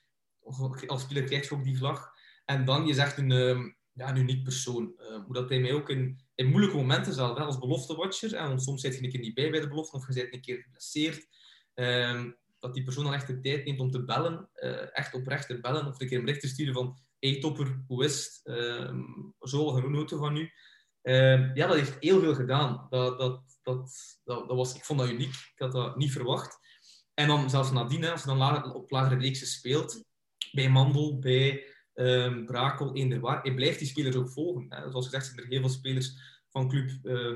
Als 0.87 1.03
speler 1.03 1.25
krijg 1.25 1.49
je 1.49 1.55
ook 1.55 1.65
die 1.65 1.77
vlag. 1.77 2.12
En 2.45 2.65
dan, 2.65 2.87
je 2.87 2.95
zegt 2.95 3.19
een, 3.19 3.31
uh, 3.31 3.59
ja, 3.93 4.09
een 4.09 4.17
uniek 4.17 4.45
persoon. 4.45 4.95
Uh, 4.99 5.25
hoe 5.25 5.35
dat 5.35 5.49
hij 5.49 5.61
mij 5.61 5.73
ook 5.73 5.89
in, 5.89 6.21
in 6.35 6.47
moeilijke 6.47 6.77
momenten 6.77 7.15
zelf, 7.15 7.39
hè, 7.39 7.45
als 7.45 7.59
beloftewatcher, 7.59 8.35
en 8.35 8.61
soms 8.61 8.81
zit 8.81 8.95
je 8.95 9.03
een 9.03 9.11
keer 9.11 9.21
niet 9.21 9.35
bij 9.35 9.51
bij 9.51 9.61
de 9.61 9.69
belofte, 9.69 9.97
of 9.97 10.15
je 10.15 10.35
een 10.35 10.41
keer 10.41 10.62
geblesseerd, 10.62 11.29
ehm, 11.75 12.31
dat 12.59 12.75
die 12.75 12.83
persoon 12.83 13.05
dan 13.05 13.15
echt 13.15 13.27
de 13.27 13.41
tijd 13.41 13.65
neemt 13.65 13.81
om 13.81 13.91
te 13.91 14.05
bellen, 14.05 14.49
echt 14.93 15.15
oprecht 15.15 15.47
te 15.47 15.61
bellen, 15.61 15.87
of 15.87 16.01
een 16.01 16.09
keer 16.09 16.19
een 16.19 16.25
bericht 16.25 16.41
te 16.41 16.49
sturen 16.49 16.75
van 16.75 16.99
hey 17.25 17.41
topper, 17.41 17.85
hoe 17.87 18.05
is 18.05 18.43
het? 18.43 18.57
Uh, 18.57 18.95
zo 19.41 19.81
van 20.07 20.37
u. 20.37 20.51
Uh, 21.03 21.55
ja, 21.55 21.66
dat 21.66 21.77
heeft 21.77 21.97
heel 22.01 22.20
veel 22.20 22.35
gedaan. 22.35 22.87
Dat, 22.91 23.18
dat, 23.18 23.43
dat, 23.62 23.91
dat, 24.25 24.49
dat, 24.49 24.57
was, 24.57 24.75
ik 24.75 24.85
vond 24.85 24.99
dat 24.99 25.09
uniek. 25.09 25.33
Ik 25.33 25.55
had 25.57 25.72
dat 25.72 25.97
niet 25.97 26.12
verwacht. 26.12 26.59
En 27.14 27.29
dan 27.29 27.51
zelfs 27.51 27.72
nadien, 27.72 28.05
als 28.05 28.20
je 28.20 28.27
dan 28.27 28.37
lager, 28.37 28.72
op 28.72 28.91
lagere 28.91 29.20
reeksen 29.20 29.47
speelt, 29.47 30.05
bij 30.53 30.70
Mandel, 30.70 31.18
bij 31.18 31.64
um, 31.95 32.47
Brakel, 32.47 32.95
Eenderwaar, 32.95 33.43
hij 33.43 33.55
blijft 33.55 33.79
die 33.79 33.89
spelers 33.89 34.16
ook 34.16 34.31
volgen. 34.31 34.66
Hè. 34.68 34.91
Zoals 34.91 35.05
gezegd 35.05 35.27
zijn 35.27 35.39
er 35.39 35.47
heel 35.47 35.61
veel 35.61 35.68
spelers 35.68 36.12
van 36.49 36.68
club, 36.68 36.91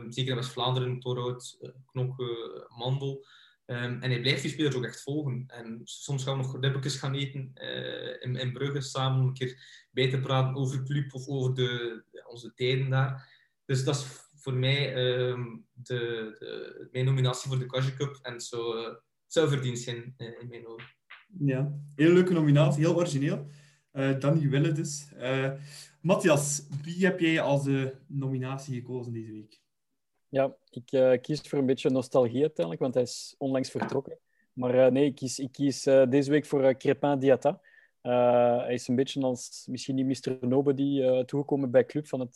zeker 0.08 0.30
in 0.30 0.34
West-Vlaanderen, 0.34 1.00
Torhout, 1.00 1.56
uh, 1.60 1.70
Knokke, 1.86 2.66
Mandel. 2.76 3.26
Um, 3.70 4.02
en 4.02 4.10
hij 4.10 4.20
blijft 4.20 4.42
die 4.42 4.50
spelers 4.50 4.74
ook 4.74 4.84
echt 4.84 5.02
volgen. 5.02 5.44
En 5.46 5.80
soms 5.84 6.24
gaan 6.24 6.36
we 6.36 6.42
nog 6.42 6.60
ribbekjes 6.60 6.96
gaan 6.96 7.14
eten 7.14 7.50
uh, 7.54 8.16
in, 8.20 8.36
in 8.36 8.52
Brugge 8.52 8.80
samen, 8.80 9.20
om 9.20 9.26
een 9.26 9.32
keer 9.32 9.86
bij 9.90 10.10
te 10.10 10.20
praten 10.20 10.54
over 10.54 10.84
club 10.84 11.14
of 11.14 11.26
over 11.26 11.54
de, 11.54 12.02
onze 12.26 12.54
tijden 12.54 12.90
daar. 12.90 13.36
Dus 13.64 13.84
dat 13.84 13.94
is 13.94 14.04
voor 14.34 14.54
mij 14.54 14.96
um, 14.96 15.66
de, 15.72 16.34
de, 16.38 16.88
mijn 16.92 17.04
nominatie 17.04 17.48
voor 17.48 17.58
de 17.58 17.66
Kaja 17.66 17.90
Cup. 17.96 18.18
En 18.22 18.40
zo 18.40 18.76
uh, 18.76 18.94
zou 19.26 19.48
verdiend 19.48 19.78
zijn 19.78 20.14
uh, 20.18 20.40
in 20.40 20.48
mijn 20.48 20.66
ogen. 20.66 20.86
Ja, 21.38 21.78
heel 21.94 22.12
leuke 22.12 22.32
nominatie, 22.32 22.84
heel 22.84 22.96
origineel. 22.96 23.46
Uh, 23.92 24.18
Danny 24.18 24.48
Wille 24.48 24.72
dus. 24.72 25.08
Matthias, 26.00 26.66
wie 26.82 27.04
heb 27.04 27.20
jij 27.20 27.40
als 27.40 27.68
nominatie 28.06 28.74
gekozen 28.74 29.12
deze 29.12 29.32
week? 29.32 29.60
Ja, 30.28 30.56
ik 30.70 31.20
kies 31.22 31.40
voor 31.40 31.58
een 31.58 31.66
beetje 31.66 31.90
nostalgie 31.90 32.40
uiteindelijk, 32.40 32.80
want 32.80 32.94
hij 32.94 33.02
is 33.02 33.34
onlangs 33.38 33.70
vertrokken. 33.70 34.18
Maar 34.52 34.92
nee, 34.92 35.04
ik 35.04 35.14
kies, 35.14 35.38
ik 35.38 35.52
kies 35.52 35.82
deze 35.82 36.30
week 36.30 36.46
voor 36.46 36.76
Crepin 36.76 37.18
Diata. 37.18 37.60
hij 38.00 38.74
is 38.74 38.88
een 38.88 38.94
beetje 38.94 39.20
als, 39.20 39.66
misschien 39.70 39.94
niet 39.94 40.26
Mr. 40.26 40.46
Nobody, 40.46 41.24
toegekomen 41.24 41.70
bij 41.70 41.86
club 41.86 42.06
van 42.06 42.20
het 42.20 42.34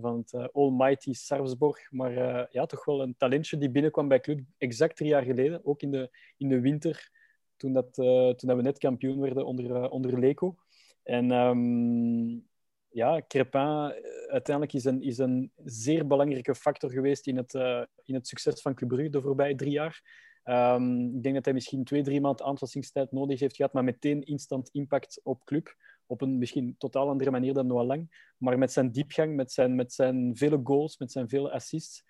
van 0.00 0.24
het 0.26 0.52
Almighty 0.52 1.12
Sarpsborg. 1.12 1.90
Maar 1.90 2.12
ja, 2.50 2.66
toch 2.66 2.84
wel 2.84 3.02
een 3.02 3.16
talentje 3.16 3.58
die 3.58 3.70
binnenkwam 3.70 4.08
bij 4.08 4.20
club 4.20 4.40
exact 4.58 4.96
drie 4.96 5.08
jaar 5.08 5.22
geleden. 5.22 5.64
Ook 5.64 5.82
in 5.82 5.90
de, 5.90 6.10
in 6.36 6.48
de 6.48 6.60
winter, 6.60 7.10
toen, 7.56 7.72
dat, 7.72 7.94
toen 7.94 8.48
dat 8.48 8.56
we 8.56 8.62
net 8.62 8.78
kampioen 8.78 9.20
werden 9.20 9.46
onder, 9.46 9.90
onder 9.90 10.18
Leco. 10.18 10.56
En 11.02 11.30
um, 11.30 12.46
ja, 12.94 13.22
Crepin 13.28 13.94
uiteindelijk 14.26 14.72
is 14.72 14.84
een, 14.84 15.02
is 15.02 15.18
een 15.18 15.52
zeer 15.64 16.06
belangrijke 16.06 16.54
factor 16.54 16.90
geweest 16.90 17.26
in 17.26 17.36
het, 17.36 17.54
in 18.02 18.14
het 18.14 18.28
succes 18.28 18.60
van 18.60 18.74
Club 18.74 18.88
Brugge 18.88 19.10
de 19.10 19.20
voorbije 19.20 19.54
drie 19.54 19.72
jaar. 19.72 20.02
Um, 20.44 21.16
ik 21.16 21.22
denk 21.22 21.34
dat 21.34 21.44
hij 21.44 21.54
misschien 21.54 21.84
twee, 21.84 22.02
drie 22.02 22.20
maanden 22.20 22.46
aanpassingstijd 22.46 23.12
nodig 23.12 23.40
heeft 23.40 23.56
gehad, 23.56 23.72
maar 23.72 23.84
meteen 23.84 24.22
instant 24.22 24.68
impact 24.72 25.20
op 25.22 25.44
club 25.44 25.76
op 26.06 26.20
een 26.20 26.38
misschien 26.38 26.74
totaal 26.78 27.08
andere 27.08 27.30
manier 27.30 27.54
dan 27.54 27.66
Noah 27.66 27.86
Lang. 27.86 28.32
Maar 28.38 28.58
met 28.58 28.72
zijn 28.72 28.92
diepgang, 28.92 29.36
met 29.36 29.52
zijn, 29.52 29.74
met 29.74 29.92
zijn 29.92 30.36
vele 30.36 30.60
goals, 30.64 30.98
met 30.98 31.12
zijn 31.12 31.28
vele 31.28 31.50
assists. 31.50 32.02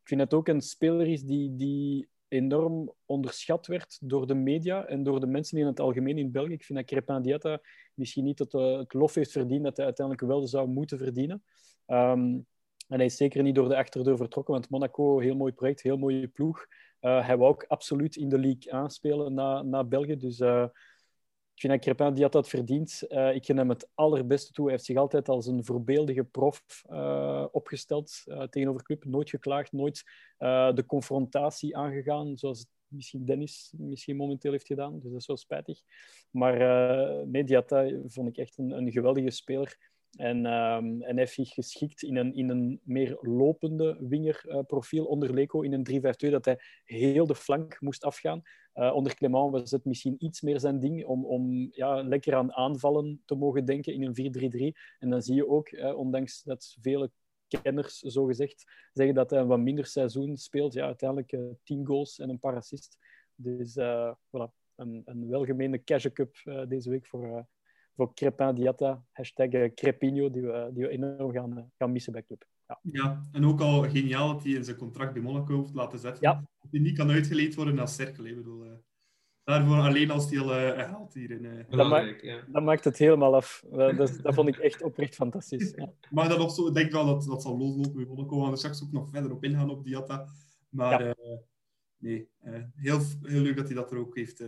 Ik 0.00 0.08
vind 0.08 0.20
het 0.20 0.34
ook 0.34 0.48
een 0.48 0.60
speler 0.60 1.06
is 1.06 1.22
die, 1.22 1.56
die 1.56 2.08
enorm 2.30 2.92
onderschat 3.06 3.66
werd 3.66 3.98
door 4.00 4.26
de 4.26 4.34
media 4.34 4.86
en 4.86 5.02
door 5.02 5.20
de 5.20 5.26
mensen 5.26 5.58
in 5.58 5.66
het 5.66 5.80
algemeen 5.80 6.18
in 6.18 6.30
België. 6.30 6.52
Ik 6.52 6.64
vind 6.64 6.78
dat 6.78 6.88
Crepin 6.88 7.22
Diata 7.22 7.60
misschien 7.94 8.24
niet 8.24 8.38
het, 8.38 8.52
uh, 8.52 8.78
het 8.78 8.92
lof 8.92 9.14
heeft 9.14 9.32
verdiend 9.32 9.64
dat 9.64 9.76
hij 9.76 9.86
uiteindelijk 9.86 10.26
wel 10.26 10.46
zou 10.46 10.68
moeten 10.68 10.98
verdienen. 10.98 11.42
Um, 11.86 12.46
en 12.88 12.96
hij 12.96 13.04
is 13.04 13.16
zeker 13.16 13.42
niet 13.42 13.54
door 13.54 13.68
de 13.68 13.76
achterdeur 13.76 14.16
vertrokken, 14.16 14.54
want 14.54 14.70
Monaco, 14.70 15.18
heel 15.18 15.36
mooi 15.36 15.52
project, 15.52 15.82
heel 15.82 15.96
mooie 15.96 16.28
ploeg. 16.28 16.66
Uh, 17.00 17.26
hij 17.26 17.36
wou 17.36 17.50
ook 17.50 17.64
absoluut 17.68 18.16
in 18.16 18.28
de 18.28 18.38
league 18.38 18.72
aanspelen 18.72 19.34
na, 19.34 19.62
na 19.62 19.84
België. 19.84 20.16
Dus 20.16 20.40
uh, 20.40 20.66
ik 21.60 21.66
vind 21.66 21.84
dat 21.84 21.96
Crepin 21.96 22.14
die 22.14 22.22
had 22.22 22.32
dat 22.32 22.48
verdiend. 22.48 23.02
Uh, 23.08 23.34
ik 23.34 23.42
ken 23.42 23.56
hem 23.56 23.68
het 23.68 23.88
allerbeste 23.94 24.52
toe. 24.52 24.64
Hij 24.64 24.74
heeft 24.74 24.84
zich 24.84 24.96
altijd 24.96 25.28
als 25.28 25.46
een 25.46 25.64
voorbeeldige 25.64 26.24
prof 26.24 26.82
uh, 26.90 27.46
opgesteld 27.52 28.22
uh, 28.26 28.42
tegenover 28.42 28.82
club. 28.82 29.04
Nooit 29.04 29.30
geklaagd, 29.30 29.72
nooit 29.72 30.04
de 30.74 30.84
confrontatie 30.86 31.76
aangegaan, 31.76 32.36
zoals 32.36 32.66
misschien 32.86 33.24
Dennis 33.24 33.72
misschien 33.76 34.16
momenteel 34.16 34.52
heeft 34.52 34.66
gedaan. 34.66 35.00
Dus 35.00 35.10
dat 35.10 35.20
is 35.20 35.26
wel 35.26 35.36
spijtig. 35.36 35.80
Maar 36.30 36.56
nee, 37.26 37.44
Diatta 37.44 37.90
vond 38.06 38.28
ik 38.28 38.36
echt 38.36 38.58
een, 38.58 38.70
een 38.70 38.92
geweldige 38.92 39.30
speler. 39.30 39.90
En, 40.16 40.36
um, 40.36 41.02
en 41.02 41.02
hij 41.02 41.14
heeft 41.14 41.32
zich 41.32 41.48
geschikt 41.48 42.02
in 42.02 42.16
een, 42.16 42.34
in 42.34 42.50
een 42.50 42.80
meer 42.82 43.18
lopende 43.20 43.96
wingerprofiel 44.00 45.04
uh, 45.04 45.10
onder 45.10 45.34
Leco 45.34 45.60
in 45.60 45.72
een 45.72 46.02
3-5-2, 46.26 46.30
dat 46.30 46.44
hij 46.44 46.60
heel 46.84 47.26
de 47.26 47.34
flank 47.34 47.80
moest 47.80 48.04
afgaan. 48.04 48.42
Uh, 48.74 48.94
onder 48.94 49.14
Clement 49.14 49.50
was 49.50 49.70
het 49.70 49.84
misschien 49.84 50.24
iets 50.24 50.40
meer 50.40 50.60
zijn 50.60 50.80
ding 50.80 51.04
om, 51.04 51.24
om 51.24 51.68
ja, 51.72 52.02
lekker 52.02 52.34
aan 52.34 52.52
aanvallen 52.52 53.22
te 53.24 53.34
mogen 53.34 53.64
denken 53.64 53.92
in 53.92 54.02
een 54.02 54.72
4-3-3. 54.74 54.78
En 54.98 55.10
dan 55.10 55.22
zie 55.22 55.34
je 55.34 55.48
ook, 55.48 55.70
uh, 55.70 55.96
ondanks 55.96 56.42
dat 56.42 56.76
vele 56.80 57.10
kenners 57.48 57.98
zo 57.98 58.24
gezegd 58.24 58.64
zeggen 58.92 59.14
dat 59.14 59.30
hij 59.30 59.40
een 59.40 59.46
wat 59.46 59.58
minder 59.58 59.86
seizoen 59.86 60.36
speelt, 60.36 60.72
ja, 60.72 60.84
uiteindelijk 60.84 61.38
10 61.62 61.86
goals 61.86 62.18
en 62.18 62.28
een 62.28 62.38
paar 62.38 62.56
assists. 62.56 62.98
Dus 63.34 63.78
voilà, 64.26 64.52
een, 64.76 65.02
een 65.04 65.28
welgemeende 65.28 65.84
Cash 65.84 66.06
Cup 66.12 66.36
deze 66.68 66.90
week 66.90 67.06
voor 67.06 67.46
voor 68.00 68.14
Crepin 68.14 68.54
Diatta, 68.54 69.04
hashtag 69.12 69.48
eh, 69.48 69.74
Crepinho, 69.74 70.30
die 70.30 70.42
we, 70.42 70.70
die 70.72 70.82
we 70.82 70.88
enorm 70.88 71.32
gaan, 71.32 71.58
eh, 71.58 71.64
gaan 71.78 71.92
missen 71.92 72.12
bij 72.12 72.22
club. 72.22 72.44
Ja. 72.66 72.78
ja, 72.82 73.28
en 73.32 73.46
ook 73.46 73.60
al 73.60 73.82
geniaal 73.82 74.32
dat 74.32 74.42
hij 74.42 74.52
in 74.52 74.64
zijn 74.64 74.76
contract 74.76 75.12
bij 75.12 75.22
Monaco 75.22 75.60
heeft 75.60 75.74
laten 75.74 75.98
zetten. 75.98 76.22
Ja. 76.22 76.34
Dat 76.34 76.70
hij 76.70 76.80
niet 76.80 76.96
kan 76.96 77.10
uitgeleend 77.10 77.54
worden 77.54 77.74
naar 77.74 77.88
Cercle. 77.88 78.28
Ik 78.28 78.36
bedoel, 78.36 78.64
uh, 78.64 78.72
daarvoor 79.44 79.76
alleen 79.76 80.10
als 80.10 80.30
hij 80.30 80.40
al 80.40 80.52
haalt 80.76 81.14
hier. 81.14 81.30
In, 81.30 81.66
dat, 81.70 81.88
ma 81.88 81.98
ja. 81.98 82.44
dat, 82.46 82.62
maakt 82.62 82.84
het 82.84 82.98
helemaal 82.98 83.34
af. 83.34 83.64
dat, 83.70 84.18
dat, 84.22 84.34
vond 84.34 84.48
ik 84.48 84.56
echt 84.56 84.82
oprecht 84.82 85.14
fantastisch. 85.14 85.72
Ja. 85.76 85.92
Maar 86.10 86.28
dat 86.28 86.38
nog 86.38 86.52
zo, 86.52 86.66
ik 86.66 86.74
denk 86.74 86.92
wel 86.92 87.06
dat 87.06 87.24
dat 87.24 87.42
zal 87.42 87.58
loslopen 87.58 87.94
bij 87.94 88.04
Monaco. 88.04 88.36
We 88.36 88.42
gaan 88.42 88.52
er 88.52 88.58
straks 88.58 88.82
ook 88.82 88.92
nog 88.92 89.10
verder 89.10 89.32
op 89.32 89.44
ingaan 89.44 89.70
op 89.70 89.84
Diatta. 89.84 90.26
Maar 90.68 91.04
ja. 91.04 91.14
nee, 91.98 92.28
heel, 92.74 93.00
heel 93.22 93.40
leuk 93.40 93.56
dat 93.56 93.66
hij 93.66 93.74
dat 93.74 93.92
er 93.92 93.98
ook 93.98 94.16
heeft 94.16 94.42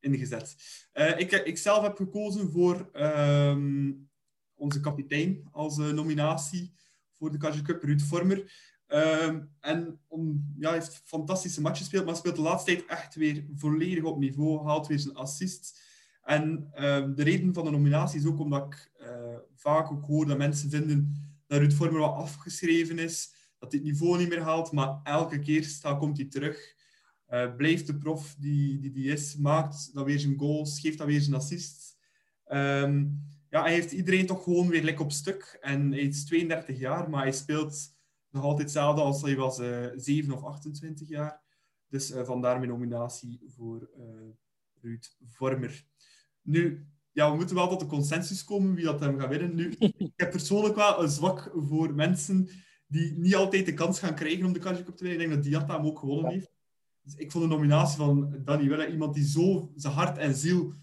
ingezet. 0.00 0.56
Uh, 0.94 1.18
ik, 1.18 1.32
ik 1.32 1.58
zelf 1.58 1.82
heb 1.82 1.96
gekozen 1.96 2.50
voor 2.50 2.90
um, 2.92 4.08
onze 4.54 4.80
kapitein 4.80 5.48
als 5.50 5.78
uh, 5.78 5.90
nominatie 5.90 6.72
voor 7.12 7.30
de 7.30 7.38
Kaja 7.38 7.62
Cup, 7.62 7.82
Ruud 7.82 8.00
Vormer. 8.00 8.52
Um, 8.86 9.50
en 9.60 10.00
om, 10.06 10.52
ja, 10.58 10.68
hij 10.68 10.78
heeft 10.78 11.02
fantastische 11.04 11.60
matchen 11.60 11.78
gespeeld, 11.80 12.04
maar 12.04 12.16
speelt 12.16 12.36
de 12.36 12.42
laatste 12.42 12.74
tijd 12.74 12.86
echt 12.86 13.14
weer 13.14 13.46
volledig 13.54 14.04
op 14.04 14.18
niveau, 14.18 14.66
haalt 14.66 14.86
weer 14.86 14.98
zijn 14.98 15.14
assist. 15.14 15.80
En 16.22 16.70
um, 16.84 17.14
de 17.14 17.22
reden 17.22 17.54
van 17.54 17.64
de 17.64 17.70
nominatie 17.70 18.20
is 18.20 18.26
ook 18.26 18.38
omdat 18.38 18.66
ik 18.66 18.92
vaak 19.54 19.90
ook 19.90 20.06
hoor 20.06 20.26
dat 20.26 20.38
mensen 20.38 20.70
vinden 20.70 21.14
dat 21.46 21.58
Ruud 21.58 21.72
Vormer 21.72 22.00
wat 22.00 22.14
afgeschreven 22.14 22.98
is, 22.98 23.34
dat 23.58 23.72
hij 23.72 23.80
het 23.80 23.90
niveau 23.90 24.18
niet 24.18 24.28
meer 24.28 24.42
haalt, 24.42 24.72
maar 24.72 25.00
elke 25.02 25.38
keer 25.38 25.80
komt 25.98 26.16
hij 26.16 26.26
terug. 26.26 26.76
Uh, 27.30 27.56
blijft 27.56 27.86
de 27.86 27.98
prof 27.98 28.36
die, 28.38 28.78
die 28.78 28.92
die 28.92 29.12
is, 29.12 29.36
maakt 29.36 29.94
dan 29.94 30.04
weer 30.04 30.18
zijn 30.18 30.38
goals, 30.38 30.80
geeft 30.80 30.98
dan 30.98 31.06
weer 31.06 31.20
zijn 31.20 31.36
assists. 31.36 31.96
Ehm, 32.44 33.06
ja, 33.50 33.62
hij 33.62 33.72
heeft 33.72 33.92
iedereen 33.92 34.26
toch 34.26 34.42
gewoon 34.42 34.68
weer 34.68 34.82
lekker 34.82 35.04
op 35.04 35.12
stuk. 35.12 35.58
En 35.60 35.92
hij 35.92 36.00
is 36.00 36.24
32 36.24 36.78
jaar, 36.78 37.10
maar 37.10 37.22
hij 37.22 37.32
speelt 37.32 37.96
nog 38.30 38.42
altijd 38.42 38.62
hetzelfde 38.62 39.02
als 39.02 39.22
hij 39.22 39.36
was 39.36 39.60
uh, 39.60 39.86
7 39.96 40.34
of 40.34 40.44
28 40.44 41.08
jaar. 41.08 41.42
Dus 41.88 42.10
uh, 42.10 42.24
vandaar 42.24 42.58
mijn 42.58 42.70
nominatie 42.70 43.40
voor 43.46 43.90
Ruud 44.80 45.16
Vormer. 45.24 45.84
Nu, 46.42 46.86
ja, 47.12 47.30
we 47.30 47.36
moeten 47.36 47.56
wel 47.56 47.68
tot 47.68 47.80
de 47.80 47.86
consensus 47.86 48.44
komen 48.44 48.74
wie 48.74 48.84
dat 48.84 49.00
hem 49.00 49.18
gaat 49.18 49.28
winnen. 49.28 49.54
Nu, 49.54 49.70
ik 49.78 50.12
heb 50.16 50.30
persoonlijk 50.30 50.74
wel 50.74 51.02
een 51.02 51.08
zwak 51.08 51.52
voor 51.54 51.94
mensen 51.94 52.48
die 52.86 53.12
niet 53.12 53.34
altijd 53.34 53.66
de 53.66 53.74
kans 53.74 53.98
gaan 53.98 54.14
krijgen 54.14 54.46
om 54.46 54.52
de 54.52 54.58
Kaja 54.58 54.82
Cup 54.82 54.96
te 54.96 55.04
winnen. 55.04 55.22
Ik 55.22 55.28
denk 55.28 55.42
dat 55.42 55.52
Diatta 55.52 55.76
hem 55.76 55.86
ook 55.86 55.98
gewonnen 55.98 56.32
heeft. 56.32 56.57
Dus 57.08 57.16
ik 57.16 57.30
vond 57.30 57.44
de 57.44 57.50
nominatie 57.50 57.96
van 57.96 58.42
Danny 58.44 58.68
Welle 58.68 58.90
iemand 58.90 59.14
die 59.14 59.24
zo 59.24 59.72
zijn 59.74 59.94
hart 59.94 60.18
en 60.18 60.34
ziel 60.34 60.74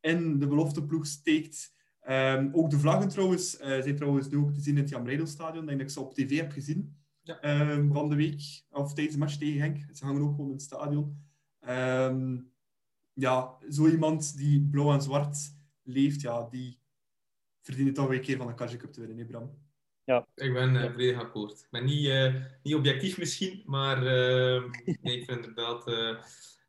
in 0.00 0.38
de 0.38 0.46
belofteploeg 0.46 1.06
steekt. 1.06 1.74
Um, 2.08 2.50
ook 2.52 2.70
de 2.70 2.78
vlaggen 2.78 3.08
trouwens, 3.08 3.60
uh, 3.60 3.66
zijn 3.66 3.96
trouwens 3.96 4.28
nu 4.28 4.36
ook 4.36 4.52
te 4.52 4.60
zien 4.60 4.76
in 4.76 4.80
het 4.80 4.90
Jan 4.90 5.02
Breidel-stadion. 5.02 5.62
Ik 5.62 5.68
denk 5.68 5.78
dat 5.78 5.88
ik 5.88 5.94
ze 5.94 6.00
op 6.00 6.14
tv 6.14 6.36
heb 6.36 6.52
gezien 6.52 6.96
ja. 7.22 7.70
um, 7.72 7.92
van 7.92 8.08
de 8.08 8.14
week, 8.14 8.64
of 8.70 8.94
tijdens 8.94 9.16
de 9.16 9.22
match 9.22 9.36
tegen 9.36 9.60
Henk. 9.60 9.96
Ze 9.96 10.04
hangen 10.04 10.22
ook 10.22 10.30
gewoon 10.30 10.46
in 10.46 10.52
het 10.52 10.62
stadion. 10.62 11.24
Um, 11.68 12.52
ja, 13.12 13.58
zo 13.70 13.88
iemand 13.88 14.36
die 14.36 14.62
blauw 14.62 14.92
en 14.92 15.02
zwart 15.02 15.54
leeft, 15.82 16.20
ja, 16.20 16.48
die 16.50 16.80
verdient 17.60 17.94
toch 17.94 18.08
weer 18.08 18.18
een 18.18 18.24
keer 18.24 18.36
van 18.36 18.48
een 18.48 18.54
Kaja 18.54 18.76
Cup 18.76 18.92
te 18.92 19.00
winnen, 19.00 19.18
hè 19.18 19.24
Bram? 19.24 19.50
Ja. 20.10 20.26
Ik 20.34 20.52
ben 20.52 20.74
uh, 20.74 20.90
volledig 20.90 21.20
akkoord. 21.20 21.60
Ik 21.60 21.66
ben 21.70 21.84
niet, 21.84 22.06
uh, 22.06 22.34
niet 22.62 22.74
objectief 22.74 23.18
misschien, 23.18 23.62
maar 23.66 23.96
uh, 23.96 24.62
nee, 25.02 25.18
ik 25.18 25.24
vind 25.24 25.46
inderdaad... 25.46 25.86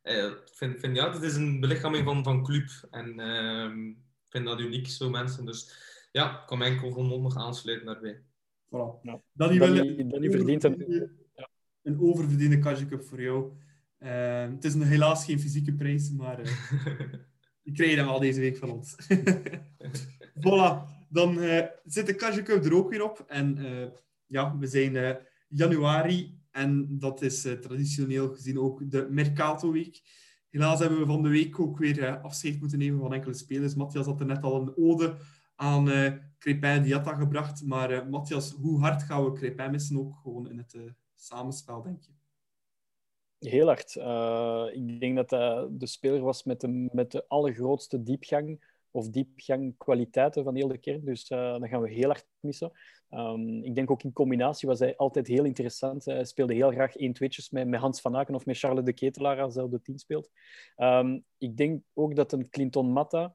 ik 0.03 0.51
vind, 0.53 0.79
vind, 0.79 0.95
ja, 0.95 1.13
het 1.13 1.23
is 1.23 1.35
een 1.35 1.59
belichaming 1.59 2.05
van, 2.05 2.23
van 2.23 2.43
club. 2.43 2.69
En 2.91 3.19
ehm, 3.19 3.87
ik 3.89 4.29
vind 4.29 4.45
dat 4.45 4.59
uniek, 4.59 4.87
zo 4.87 5.09
mensen. 5.09 5.45
Dus 5.45 5.73
ja, 6.11 6.41
ik 6.41 6.47
kan 6.47 6.57
me 6.57 6.65
enkel 6.65 6.91
volmondig 6.91 7.37
aansluiten 7.37 7.85
daarbij. 7.85 8.21
Voilà. 8.65 9.01
Ja. 9.01 9.21
Danny, 9.33 9.57
Danny, 9.57 10.07
Danny 10.07 10.31
verdient 10.31 10.63
een... 10.63 11.09
Ja. 11.35 11.49
Een 11.81 11.99
oververdiende 11.99 12.59
Cup 12.59 13.03
voor 13.03 13.21
jou. 13.21 13.51
het 14.53 14.63
is 14.63 14.73
een, 14.73 14.81
helaas 14.81 15.25
geen 15.25 15.39
fysieke 15.39 15.73
prijs, 15.73 16.11
maar 16.11 16.39
je 17.63 17.95
dan 17.95 18.07
al 18.07 18.19
deze 18.19 18.39
week 18.39 18.57
van 18.57 18.71
ons. 18.71 18.95
voilà 20.45 20.99
dan 21.11 21.37
uh, 21.37 21.65
zit 21.85 22.05
de 22.05 22.15
Cup 22.15 22.65
er 22.65 22.75
ook 22.75 22.89
weer 22.89 23.03
op. 23.03 23.23
En 23.27 23.57
uh, 23.57 23.87
ja, 24.25 24.57
we 24.57 24.67
zijn 24.67 24.95
uh, 24.95 25.15
januari 25.47 26.39
en 26.51 26.99
dat 26.99 27.21
is 27.21 27.41
traditioneel 27.41 28.29
gezien 28.29 28.59
ook 28.59 28.91
de 28.91 29.07
Mercato-week. 29.09 30.01
Helaas 30.49 30.79
hebben 30.79 30.99
we 30.99 31.05
van 31.05 31.23
de 31.23 31.29
week 31.29 31.59
ook 31.59 31.77
weer 31.77 32.19
afscheid 32.19 32.59
moeten 32.59 32.79
nemen 32.79 32.99
van 32.99 33.13
enkele 33.13 33.33
spelers. 33.33 33.75
Matthias 33.75 34.05
had 34.05 34.19
er 34.19 34.25
net 34.25 34.43
al 34.43 34.61
een 34.61 34.77
ode 34.77 35.15
aan 35.55 35.89
uh, 35.89 36.11
Crepin 36.37 36.83
Diatta 36.83 37.13
gebracht. 37.13 37.65
Maar 37.65 38.09
Matthias, 38.09 38.51
hoe 38.51 38.79
hard 38.79 39.03
gaan 39.03 39.25
we 39.25 39.31
Crepin 39.31 39.71
missen 39.71 39.99
ook 39.99 40.15
gewoon 40.15 40.49
in 40.49 40.57
het 40.57 40.75
samenspel, 41.15 41.81
denk 41.81 42.01
je? 42.01 42.11
Heel 43.49 43.65
hard. 43.65 43.95
ik 44.75 44.99
denk 44.99 45.15
dat 45.15 45.29
de 45.79 45.87
speler 45.87 46.21
was 46.21 46.43
met 46.43 46.61
de, 46.61 46.89
met 46.91 47.11
de 47.11 47.27
allergrootste 47.27 48.03
diepgang 48.03 48.59
of 48.91 49.09
diepgang 49.09 49.77
kwaliteiten 49.77 50.43
van 50.43 50.55
heel 50.55 50.67
de 50.67 50.77
kern. 50.77 51.05
Dus 51.05 51.29
uh, 51.29 51.59
dat 51.59 51.69
gaan 51.69 51.81
we 51.81 51.89
heel 51.89 52.07
hard 52.07 52.25
missen. 52.39 52.71
Um, 53.09 53.63
ik 53.63 53.75
denk 53.75 53.91
ook 53.91 54.03
in 54.03 54.13
combinatie 54.13 54.67
was 54.67 54.79
hij 54.79 54.95
altijd 54.95 55.27
heel 55.27 55.45
interessant. 55.45 56.05
Hij 56.05 56.25
speelde 56.25 56.53
heel 56.53 56.71
graag 56.71 56.95
1 56.95 57.13
tweetjes 57.13 57.49
met, 57.49 57.67
met 57.67 57.79
Hans 57.79 58.01
van 58.01 58.15
Aken 58.15 58.35
of 58.35 58.45
met 58.45 58.57
Charles 58.57 58.85
de 58.85 58.93
Ketelaar 58.93 59.41
als 59.41 59.55
hij 59.55 59.63
op 59.63 59.71
de 59.71 59.81
team 59.81 59.97
speelt. 59.97 60.29
Um, 60.77 61.23
ik 61.37 61.57
denk 61.57 61.83
ook 61.93 62.15
dat 62.15 62.31
een 62.31 62.49
Clinton 62.49 62.91
Matta 62.91 63.33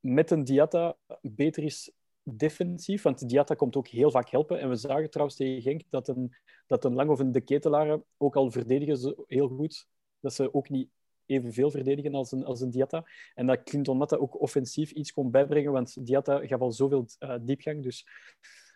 met 0.00 0.30
een 0.30 0.44
Diatta 0.44 0.96
beter 1.22 1.62
is 1.62 1.92
defensief, 2.22 3.02
want 3.02 3.28
Diatta 3.28 3.54
komt 3.54 3.76
ook 3.76 3.88
heel 3.88 4.10
vaak 4.10 4.28
helpen. 4.28 4.60
En 4.60 4.68
we 4.68 4.76
zagen 4.76 5.10
trouwens 5.10 5.36
tegen 5.36 5.62
Genk 5.62 5.82
dat 5.88 6.08
een, 6.08 6.34
dat 6.66 6.84
een 6.84 6.94
Lang 6.94 7.10
of 7.10 7.18
een 7.18 7.32
De 7.32 7.40
Ketelaar 7.40 8.00
ook 8.16 8.36
al 8.36 8.50
verdedigen 8.50 8.96
ze 8.96 9.24
heel 9.26 9.48
goed. 9.48 9.86
Dat 10.20 10.34
ze 10.34 10.54
ook 10.54 10.68
niet 10.68 10.88
evenveel 11.26 11.70
verdedigen 11.70 12.14
als 12.14 12.32
een, 12.32 12.44
als 12.44 12.60
een 12.60 12.70
Diatta. 12.70 13.04
En 13.34 13.46
dat 13.46 13.62
Clinton 13.62 13.96
Matta 13.96 14.16
ook 14.16 14.40
offensief 14.40 14.90
iets 14.90 15.12
kon 15.12 15.30
bijbrengen, 15.30 15.72
want 15.72 16.06
Diatta 16.06 16.46
gaf 16.46 16.60
al 16.60 16.72
zoveel 16.72 17.06
uh, 17.18 17.34
diepgang. 17.40 17.82
Dus 17.82 18.06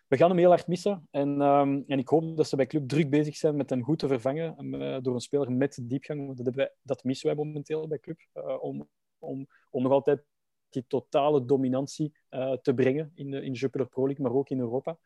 we 0.07 0.17
gaan 0.17 0.29
hem 0.29 0.37
heel 0.37 0.49
hard 0.49 0.67
missen. 0.67 1.07
En, 1.11 1.41
um, 1.41 1.83
en 1.87 1.99
ik 1.99 2.07
hoop 2.07 2.37
dat 2.37 2.47
ze 2.47 2.55
bij 2.55 2.67
Club 2.67 2.87
druk 2.87 3.09
bezig 3.09 3.35
zijn 3.35 3.55
met 3.55 3.69
hem 3.69 3.83
goed 3.83 3.99
te 3.99 4.07
vervangen 4.07 4.65
uh, 4.75 4.97
door 5.01 5.13
een 5.13 5.19
speler 5.19 5.51
met 5.51 5.79
diepgang. 5.81 6.37
Dat, 6.37 6.55
wij, 6.55 6.73
dat 6.81 7.03
missen 7.03 7.27
wij 7.27 7.35
momenteel 7.35 7.87
bij 7.87 7.99
Club. 7.99 8.19
Uh, 8.33 8.63
om, 8.63 8.89
om, 9.19 9.47
om 9.69 9.83
nog 9.83 9.91
altijd 9.91 10.23
die 10.69 10.85
totale 10.87 11.45
dominantie 11.45 12.13
te 12.61 12.73
brengen 12.75 13.11
in 13.15 13.31
de, 13.31 13.41
in 13.41 13.51
Jupiler 13.51 13.87
Pro 13.87 14.05
League, 14.05 14.25
maar 14.25 14.35
ook 14.35 14.49
in 14.49 14.59
Europa. 14.59 14.97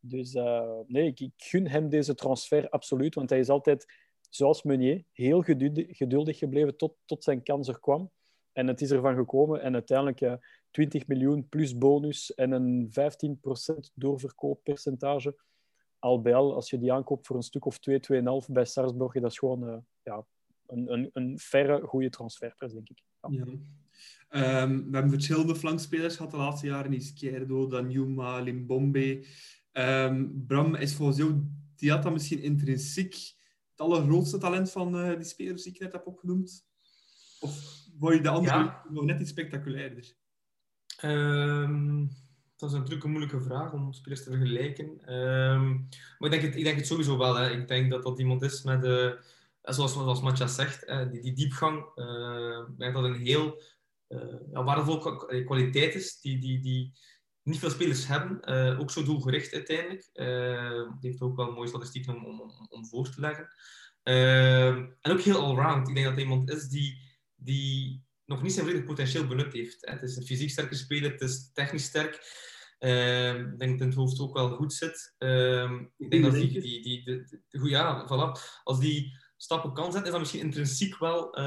Dus 0.00 0.32
nee, 0.86 1.06
ik, 1.06 1.20
ik 1.20 1.32
gun 1.36 1.68
hem 1.68 1.88
deze 1.88 2.14
transfer 2.14 2.68
absoluut, 2.68 3.14
want 3.14 3.30
hij 3.30 3.38
is 3.38 3.48
altijd 3.48 3.86
zoals 4.28 4.62
Meunier, 4.62 5.04
heel 5.12 5.42
geduldig 5.88 6.38
gebleven 6.38 6.76
tot, 6.76 6.96
tot 7.04 7.24
zijn 7.24 7.42
kans 7.42 7.68
er 7.68 7.80
kwam. 7.80 8.10
En 8.52 8.66
het 8.66 8.80
is 8.80 8.90
ervan 8.90 9.14
gekomen 9.14 9.62
en 9.62 9.72
uiteindelijk 9.72 10.20
uh, 10.20 10.32
20 10.70 11.06
miljoen 11.06 11.48
plus 11.48 11.78
bonus 11.78 12.34
en 12.34 12.50
een 12.50 12.90
15% 12.90 13.92
doorverkooppercentage. 13.94 15.36
Al 15.98 16.20
bij 16.20 16.34
al, 16.34 16.54
als 16.54 16.70
je 16.70 16.78
die 16.78 16.92
aankoopt 16.92 17.26
voor 17.26 17.36
een 17.36 17.42
stuk 17.42 17.64
of 17.64 17.78
2, 17.78 18.00
2,5 18.12 18.52
bij 18.52 18.64
Sarsborg, 18.64 19.12
dat 19.12 19.30
is 19.30 19.38
gewoon 19.38 19.68
uh, 19.68 19.76
ja, 20.02 20.24
een, 20.66 20.92
een, 20.92 21.10
een 21.12 21.38
verre 21.38 21.80
goede 21.80 22.10
transferprijs, 22.10 22.72
denk 22.72 22.88
ik. 22.88 23.02
Ja. 23.28 23.44
Um, 24.62 24.90
we 24.90 24.96
hebben 24.96 25.10
verschillende 25.10 25.56
flankspelers 25.56 26.16
gehad 26.16 26.30
de 26.30 26.36
laatste 26.36 26.66
jaren. 26.66 26.92
Izquierdo, 26.92 27.66
Danjuma, 27.66 28.40
Limbombe. 28.40 29.24
Um, 29.72 30.44
Bram, 30.46 30.74
is 30.74 30.94
volgens 30.94 31.18
jou 31.18 31.46
Diata 31.76 32.10
misschien 32.10 32.42
intrinsiek 32.42 33.36
het 33.78 33.86
allergrootste 33.86 34.38
talent 34.38 34.70
van 34.70 34.96
uh, 34.96 35.16
die 35.16 35.24
spelers 35.24 35.62
die 35.62 35.72
ik 35.72 35.80
net 35.80 35.92
heb 35.92 36.06
opgenoemd? 36.06 36.66
Of 37.40 37.84
word 37.98 38.14
je 38.14 38.22
de 38.22 38.28
andere 38.28 38.56
ja. 38.56 38.84
nog 38.88 39.04
net 39.04 39.20
iets 39.20 39.30
spectaculairder? 39.30 40.12
Um, 41.04 42.08
dat 42.56 42.70
is 42.70 42.76
natuurlijk 42.76 43.04
een 43.04 43.10
moeilijke 43.10 43.40
vraag 43.40 43.72
om 43.72 43.92
spelers 43.92 44.22
te 44.22 44.30
vergelijken. 44.30 45.14
Um, 45.14 45.88
maar 46.18 46.30
ik 46.32 46.40
denk, 46.40 46.42
het, 46.42 46.56
ik 46.56 46.64
denk 46.64 46.76
het 46.76 46.86
sowieso 46.86 47.18
wel. 47.18 47.34
Hè. 47.34 47.50
Ik 47.50 47.68
denk 47.68 47.90
dat 47.90 48.02
dat 48.02 48.18
iemand 48.18 48.42
is 48.42 48.62
met, 48.62 48.84
uh, 48.84 49.12
zoals, 49.62 49.92
zoals 49.92 50.22
Matja 50.22 50.46
zegt, 50.46 50.88
uh, 50.88 51.10
die, 51.10 51.22
die 51.22 51.32
diepgang. 51.32 51.78
ik 52.68 52.78
denk 52.78 52.94
dat 52.94 53.04
een 53.04 53.14
heel 53.14 53.62
ja, 54.52 54.64
waardevolle 54.64 55.44
kwaliteit 55.44 55.94
is 55.94 56.20
die, 56.20 56.38
die, 56.38 56.60
die 56.60 56.92
niet 57.48 57.58
veel 57.58 57.70
spelers 57.70 58.06
hebben. 58.06 58.46
ook 58.78 58.90
zo 58.90 59.02
doelgericht 59.02 59.54
uiteindelijk. 59.54 60.10
die 61.00 61.10
heeft 61.10 61.20
ook 61.20 61.36
wel 61.36 61.52
mooie 61.52 61.68
statistieken 61.68 62.14
om, 62.16 62.40
om, 62.40 62.66
om 62.68 62.86
voor 62.86 63.10
te 63.10 63.20
leggen. 63.20 63.48
Uh, 64.08 64.68
en 64.68 64.98
ook 65.02 65.20
heel 65.20 65.40
allround. 65.40 65.88
Ik 65.88 65.94
denk 65.94 66.06
dat 66.06 66.14
hij 66.14 66.24
iemand 66.24 66.50
is 66.50 66.68
die, 66.68 67.00
die 67.36 68.04
nog 68.24 68.42
niet 68.42 68.52
zijn 68.52 68.64
volledig 68.64 68.86
potentieel 68.86 69.26
benut 69.26 69.52
heeft. 69.52 69.76
Het 69.80 70.02
is 70.02 70.16
een 70.16 70.26
fysiek 70.26 70.50
sterke 70.50 70.74
speler, 70.74 71.10
het 71.10 71.20
is 71.20 71.50
technisch 71.52 71.84
sterk. 71.84 72.46
Uh, 72.78 73.34
ik 73.34 73.58
denk 73.58 73.78
dat 73.78 73.88
het 73.88 73.96
hoofd 73.96 74.20
ook 74.20 74.34
wel 74.34 74.50
goed 74.50 74.72
zit. 74.72 75.14
Uh, 75.18 75.72
ik 75.96 76.10
denk 76.10 76.24
dat 76.24 76.32
die, 76.32 76.60
die, 76.60 76.82
die, 76.82 77.04
die, 77.48 77.68
ja, 77.68 78.06
voilà. 78.06 78.60
als 78.64 78.80
die 78.80 79.18
stappen 79.36 79.72
kan 79.72 79.84
zetten, 79.84 80.04
is 80.04 80.10
dat 80.10 80.20
misschien 80.20 80.40
intrinsiek 80.40 80.98
wel, 80.98 81.38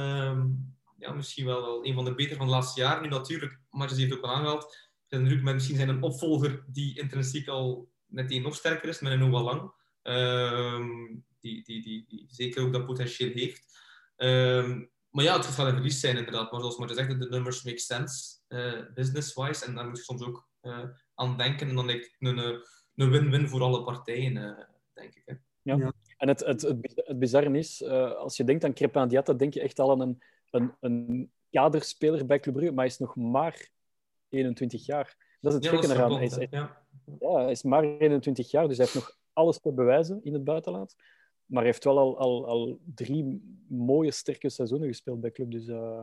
ja, 0.97 1.13
misschien 1.13 1.45
wel, 1.45 1.61
wel 1.61 1.85
een 1.85 1.93
van 1.93 2.05
de 2.05 2.15
beter 2.15 2.37
van 2.37 2.45
de 2.45 2.51
laatste 2.51 2.81
jaren. 2.81 3.01
Nu 3.01 3.09
natuurlijk, 3.09 3.59
Martens 3.69 3.99
heeft 3.99 4.13
ook 4.13 4.23
al 4.23 4.35
aangehaald, 4.35 4.90
met 5.19 5.41
misschien 5.41 5.75
zijn 5.75 5.89
een 5.89 6.03
opvolger 6.03 6.63
die 6.67 6.99
intrinsiek 6.99 7.47
al 7.47 7.89
meteen 8.05 8.41
nog 8.41 8.55
sterker 8.55 8.89
is, 8.89 8.99
met 8.99 9.11
een 9.11 9.19
Noah 9.19 9.43
Lang. 9.43 9.71
Ehm, 10.01 10.87
die, 11.39 11.63
die, 11.63 11.81
die, 11.81 12.05
die, 12.07 12.25
zeker 12.27 12.63
ook 12.63 12.73
dat 12.73 12.85
potentieel 12.85 13.31
heeft. 13.33 13.79
Um, 14.17 14.91
maar 15.09 15.23
ja, 15.23 15.35
het 15.35 15.45
gaat 15.45 15.55
wel 15.55 15.67
een 15.67 15.73
verlies 15.73 15.99
zijn 15.99 16.17
inderdaad. 16.17 16.51
Maar 16.51 16.59
zoals 16.59 16.77
maar 16.77 16.89
zegt, 16.89 17.19
de 17.19 17.29
numbers 17.29 17.63
make 17.63 17.79
sense, 17.79 18.37
uh, 18.47 18.81
business-wise. 18.93 19.65
En 19.65 19.75
daar 19.75 19.87
moet 19.87 19.97
je 19.97 20.03
soms 20.03 20.23
ook 20.23 20.47
uh, 20.61 20.83
aan 21.15 21.37
denken. 21.37 21.69
En 21.69 21.75
dan 21.75 21.87
denk 21.87 22.03
ik 22.03 22.15
een, 22.19 22.37
een 22.95 23.09
win-win 23.09 23.47
voor 23.47 23.61
alle 23.61 23.83
partijen, 23.83 24.35
uh, 24.35 24.59
denk 24.93 25.15
ik. 25.15 25.23
Hè. 25.25 25.33
Ja. 25.61 25.75
ja. 25.75 25.93
En 26.17 26.27
het, 26.27 26.39
het, 26.39 26.61
het, 26.61 27.01
het 27.05 27.19
bizarre 27.19 27.57
is, 27.57 27.83
als 27.83 28.37
je 28.37 28.43
denkt 28.43 28.63
aan 28.63 28.73
Crepin 28.73 29.07
Diatta, 29.07 29.33
denk 29.33 29.53
je 29.53 29.61
echt 29.61 29.79
al 29.79 29.91
aan 29.91 30.01
een, 30.01 30.21
een, 30.49 30.75
een 30.79 31.31
kaderspeler 31.49 32.25
bij 32.25 32.39
Club 32.39 32.53
Brugge, 32.53 32.73
maar 32.73 32.83
hij 32.85 32.93
is 32.93 32.99
nog 32.99 33.15
maar 33.15 33.69
21 34.31 34.85
jaar. 34.85 35.15
Dat 35.39 35.51
is 35.53 35.57
het 35.57 35.67
gekke 35.67 35.87
ja, 35.87 35.93
eraan. 35.93 36.13
Hij 36.13 36.25
is, 36.25 36.35
ja. 36.49 36.83
ja, 37.19 37.41
hij 37.41 37.51
is 37.51 37.63
maar 37.63 37.83
21 37.83 38.51
jaar, 38.51 38.67
dus 38.67 38.77
hij 38.77 38.85
heeft 38.85 38.97
nog 38.97 39.17
alles 39.33 39.59
te 39.59 39.71
bewijzen 39.71 40.23
in 40.23 40.33
het 40.33 40.43
buitenland. 40.43 40.95
Maar 41.45 41.61
hij 41.61 41.71
heeft 41.71 41.83
wel 41.83 41.97
al, 41.97 42.17
al, 42.17 42.47
al 42.47 42.79
drie 42.95 43.41
mooie, 43.67 44.11
sterke 44.11 44.49
seizoenen 44.49 44.87
gespeeld 44.87 45.21
bij 45.21 45.31
club. 45.31 45.51
Dus 45.51 45.67
uh, 45.67 46.01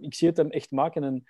ik 0.00 0.14
zie 0.14 0.28
het 0.28 0.36
hem 0.36 0.50
echt 0.50 0.70
maken. 0.70 1.04
En 1.04 1.24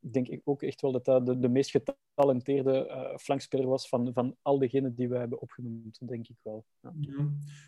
ik 0.00 0.12
denk 0.12 0.40
ook 0.44 0.62
echt 0.62 0.80
wel 0.80 0.92
dat 0.92 1.04
dat 1.04 1.26
de, 1.26 1.38
de 1.38 1.48
meest 1.48 1.70
getalenteerde 1.70 2.86
uh, 2.86 3.16
flankspeler 3.16 3.66
was 3.66 3.88
van, 3.88 4.12
van 4.12 4.36
al 4.42 4.58
degenen 4.58 4.94
die 4.94 5.08
we 5.08 5.16
hebben 5.16 5.40
opgenoemd, 5.40 6.08
denk 6.08 6.28
ik 6.28 6.36
wel. 6.42 6.64
Ja. 6.80 6.92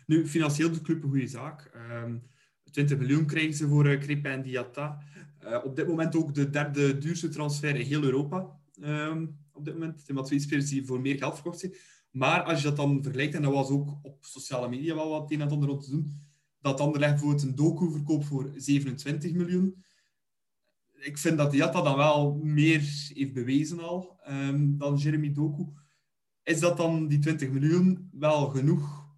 Nu, 0.05 0.27
financieel 0.27 0.71
de 0.71 0.81
club 0.81 1.03
een 1.03 1.09
goede 1.09 1.27
zaak. 1.27 1.71
Um, 1.75 2.29
20 2.71 2.97
miljoen 2.97 3.25
krijgen 3.25 3.53
ze 3.53 3.67
voor 3.67 3.87
uh, 3.87 3.99
Crepin 3.99 4.31
en 4.31 4.41
Diatta. 4.41 5.01
Uh, 5.43 5.59
op 5.63 5.75
dit 5.75 5.87
moment 5.87 6.15
ook 6.15 6.33
de 6.33 6.49
derde 6.49 6.97
duurste 6.97 7.29
transfer 7.29 7.75
in 7.75 7.85
heel 7.85 8.03
Europa. 8.03 8.59
Um, 8.81 9.39
op 9.53 9.65
dit 9.65 9.73
moment. 9.73 9.95
Het 9.95 10.05
zijn 10.05 10.17
wat 10.17 10.25
twee 10.25 10.39
spelers 10.39 10.69
die 10.69 10.85
voor 10.85 11.01
meer 11.01 11.17
geld 11.17 11.33
verkocht 11.33 11.59
zijn. 11.59 11.75
Maar 12.11 12.43
als 12.43 12.61
je 12.61 12.67
dat 12.67 12.75
dan 12.75 13.03
vergelijkt, 13.03 13.35
en 13.35 13.41
dat 13.41 13.53
was 13.53 13.69
ook 13.69 13.99
op 14.01 14.25
sociale 14.25 14.69
media 14.69 14.95
wel 14.95 15.09
wat 15.09 15.31
een 15.31 15.41
en 15.41 15.49
ander 15.49 15.69
om 15.69 15.79
te 15.79 15.89
doen, 15.89 16.19
dat 16.61 16.79
Anderlecht 16.79 17.11
bijvoorbeeld 17.11 17.43
een 17.43 17.55
doku 17.55 17.91
verkoopt 17.91 18.25
voor 18.25 18.51
27 18.55 19.33
miljoen. 19.33 19.83
Ik 20.91 21.17
vind 21.17 21.37
dat 21.37 21.51
Diatta 21.51 21.81
dan 21.81 21.97
wel 21.97 22.39
meer 22.43 22.79
heeft 23.13 23.33
bewezen 23.33 23.79
al 23.79 24.19
um, 24.29 24.77
dan 24.77 24.97
Jeremy 24.97 25.31
Doku. 25.31 25.65
Is 26.43 26.59
dat 26.59 26.77
dan 26.77 27.07
die 27.07 27.19
20 27.19 27.49
miljoen 27.49 28.09
wel 28.11 28.49
genoeg? 28.49 29.09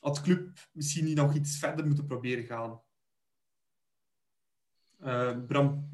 Had 0.00 0.20
club 0.20 0.68
misschien 0.72 1.04
niet 1.04 1.16
nog 1.16 1.34
iets 1.34 1.58
verder 1.58 1.86
moeten 1.86 2.06
proberen 2.06 2.44
gaan? 2.44 2.80
Uh, 5.04 5.30
Bram? 5.46 5.88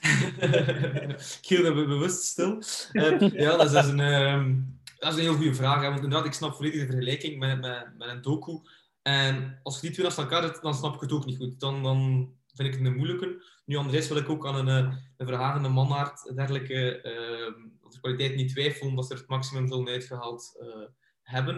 ik 1.48 1.62
me 1.62 1.84
bewust 1.86 2.22
stil. 2.22 2.62
Uh, 2.92 3.20
ja, 3.20 3.56
dat 3.56 3.74
is 3.74 3.86
een, 3.86 3.98
uh, 3.98 4.46
dat 4.98 5.12
is 5.12 5.18
een 5.18 5.24
heel 5.24 5.34
goede 5.34 5.54
vraag. 5.54 5.82
Want 5.82 5.94
inderdaad, 5.94 6.24
ik 6.24 6.32
snap 6.32 6.54
volledig 6.54 6.80
de 6.80 6.86
vergelijking 6.86 7.38
met, 7.38 7.60
met, 7.60 8.08
een 8.08 8.22
doku. 8.22 8.60
En 9.02 9.60
als 9.62 9.74
je 9.74 9.80
die 9.80 9.90
twee 9.90 10.06
naast 10.06 10.18
elkaar 10.18 10.42
zet, 10.42 10.62
dan 10.62 10.74
snap 10.74 10.94
ik 10.94 11.00
het 11.00 11.12
ook 11.12 11.26
niet 11.26 11.36
goed. 11.36 11.60
Dan, 11.60 11.82
dan 11.82 12.30
vind 12.54 12.68
ik 12.68 12.74
het 12.74 12.86
een 12.86 12.96
moeilijke. 12.96 13.42
Nu, 13.64 13.76
anderzijds 13.76 14.08
wil 14.08 14.16
ik 14.16 14.28
ook 14.28 14.46
aan 14.46 14.68
een, 14.68 14.98
een 15.16 15.26
verhagende 15.26 15.68
mannaard 15.68 16.32
dergelijke 16.34 16.96
uh, 16.96 17.68
de 17.90 18.00
kwaliteit 18.00 18.36
niet 18.36 18.48
twijfelen, 18.50 18.88
omdat 18.88 19.06
ze 19.06 19.12
er 19.12 19.18
het 19.18 19.28
maximum 19.28 19.68
zullen 19.68 19.88
uitgehaald 19.88 20.56
uh, 20.60 20.86
hebben. 21.22 21.56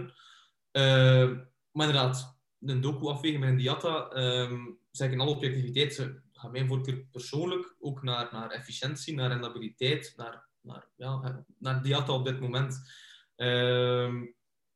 Uh, 0.73 1.31
maar 1.73 1.87
inderdaad, 1.87 2.39
een 2.61 2.81
doku 2.81 3.07
afwegen 3.07 3.41
met 3.41 3.49
een 3.49 3.57
diata, 3.57 4.11
um, 4.15 4.79
zeg 4.91 5.07
ik 5.07 5.13
in 5.13 5.21
alle 5.21 5.31
objectiviteit, 5.31 6.11
gaat 6.41 6.53
mijn 6.53 6.69
voorkeur 6.69 7.05
persoonlijk 7.11 7.77
ook 7.79 8.03
naar, 8.03 8.29
naar 8.33 8.51
efficiëntie, 8.51 9.15
naar 9.15 9.31
rendabiliteit, 9.31 10.13
naar, 10.17 10.49
naar, 10.61 10.89
ja, 10.97 11.45
naar 11.59 11.83
diata 11.83 12.13
op 12.13 12.25
dit 12.25 12.41
moment. 12.41 12.75
Uh, 13.37 14.13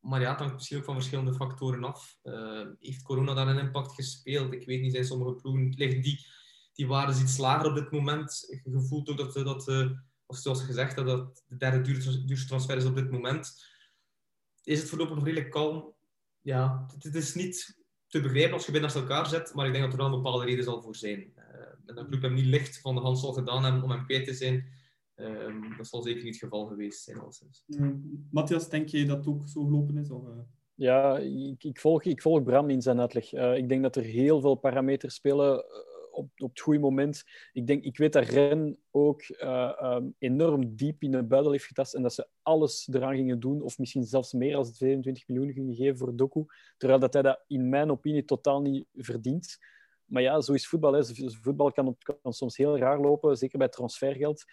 maar 0.01 0.21
ja, 0.21 0.31
het 0.31 0.39
hangt 0.39 0.55
misschien 0.55 0.79
ook 0.79 0.85
van 0.85 0.95
verschillende 0.95 1.35
factoren 1.35 1.85
af. 1.85 2.19
Uh, 2.23 2.67
heeft 2.79 3.03
corona 3.03 3.35
daar 3.35 3.49
een 3.49 3.59
impact 3.59 3.93
gespeeld? 3.93 4.53
Ik 4.53 4.67
weet 4.67 4.81
niet, 4.81 4.93
zijn 4.93 5.05
sommige 5.05 5.35
ploegen, 5.35 5.75
liggen 5.77 6.03
die, 6.03 6.27
die 6.73 6.87
waarden 6.87 7.21
iets 7.21 7.39
lager 7.39 7.69
op 7.69 7.75
dit 7.75 7.91
moment? 7.91 8.61
Je 8.65 8.81
voelt 8.81 9.09
ook 9.09 9.17
dat, 9.17 9.35
dat 9.35 9.69
uh, 9.69 9.91
of 10.27 10.37
zoals 10.37 10.63
gezegd, 10.63 10.97
dat, 10.97 11.07
dat 11.07 11.43
de 11.47 11.57
derde 11.57 11.81
duurste 12.25 12.47
transfer 12.47 12.77
is 12.77 12.85
op 12.85 12.95
dit 12.95 13.11
moment. 13.11 13.73
Is 14.63 14.79
het 14.79 14.89
voorlopig 14.89 15.15
nog 15.15 15.25
redelijk 15.25 15.51
kalm? 15.51 15.95
Ja, 16.41 16.87
het, 16.99 17.15
is 17.15 17.35
niet 17.35 17.83
te 18.07 18.21
begrijpen 18.21 18.53
als 18.53 18.67
je 18.67 18.73
bij 18.73 18.81
naast 18.81 18.97
elkaar 18.97 19.27
zet, 19.27 19.55
maar 19.55 19.67
ik 19.67 19.73
denk 19.73 19.85
dat 19.85 19.93
er 19.93 19.99
wel 19.99 20.07
een 20.07 20.23
bepaalde 20.23 20.45
reden 20.45 20.65
zal 20.65 20.83
voor 20.83 20.97
zijn. 20.97 21.33
En 21.87 21.95
dat 21.95 22.07
club 22.07 22.23
hem 22.23 22.35
niet 22.35 22.45
licht 22.45 22.81
van 22.81 22.95
de 22.95 23.01
hand 23.01 23.19
zal 23.19 23.33
gedaan 23.33 23.65
hebben 23.65 23.83
om 23.83 23.91
hem 23.91 24.05
kwijt 24.05 24.25
te 24.25 24.35
zijn, 24.35 24.65
um, 25.17 25.77
dat 25.77 25.87
zal 25.87 26.03
zeker 26.03 26.25
niet 26.25 26.33
het 26.33 26.43
geval 26.43 26.67
geweest 26.67 27.03
zijn. 27.03 27.19
Mm, 27.67 28.27
Matthias, 28.31 28.69
denk 28.69 28.89
je 28.89 29.07
dat 29.07 29.17
het 29.17 29.27
ook 29.27 29.49
zo 29.49 29.65
gelopen 29.65 29.97
is? 29.97 30.11
Of, 30.11 30.27
uh... 30.27 30.39
Ja, 30.75 31.19
ik, 31.19 31.65
ik, 31.65 31.81
volg, 31.81 32.03
ik 32.03 32.23
volg 32.23 32.43
Bram 32.43 32.71
in 32.71 32.83
zijn 32.83 33.01
uitleg. 33.01 33.33
Uh, 33.33 33.57
ik 33.57 33.69
denk 33.69 33.83
dat 33.83 33.97
er 33.97 34.03
heel 34.03 34.41
veel 34.41 34.55
parameters 34.55 35.15
spelen 35.15 35.65
op, 36.15 36.31
op 36.37 36.51
het 36.51 36.61
goede 36.61 36.79
moment. 36.79 37.25
Ik, 37.53 37.67
denk, 37.67 37.85
ik 37.85 37.97
weet 37.97 38.13
dat 38.13 38.25
Ren 38.25 38.79
ook 38.91 39.23
uh, 39.29 39.81
um, 39.83 40.15
enorm 40.19 40.77
diep 40.77 41.03
in 41.03 41.11
de 41.11 41.23
buidel 41.23 41.53
heeft 41.53 41.65
getast 41.65 41.95
en 41.95 42.03
dat 42.03 42.15
ze 42.15 42.29
alles 42.43 42.89
eraan 42.93 43.15
gingen 43.15 43.41
doen, 43.41 43.63
of 43.63 43.79
misschien 43.79 44.05
zelfs 44.05 44.33
meer 44.33 44.53
dan 44.53 44.73
22 44.73 45.29
miljoen 45.29 45.53
gingen 45.53 45.75
geven 45.75 45.99
voor 45.99 46.17
Doku, 46.17 46.45
terwijl 46.77 47.01
dat 47.01 47.13
hij 47.13 47.23
dat 47.23 47.45
in 47.47 47.69
mijn 47.69 47.91
opinie 47.91 48.25
totaal 48.25 48.61
niet 48.61 48.87
verdient. 48.95 49.59
Maar 50.07 50.23
ja, 50.23 50.41
zo 50.41 50.53
is 50.53 50.69
voetbal. 50.69 50.93
Hè. 50.93 51.05
Voetbal 51.41 51.73
kan, 51.73 51.97
kan, 52.23 52.33
soms 52.33 52.57
heel 52.57 52.79
raar 52.79 53.01
lopen, 53.01 53.37
zeker 53.37 53.59
bij 53.59 53.69
transfergeld. 53.69 54.45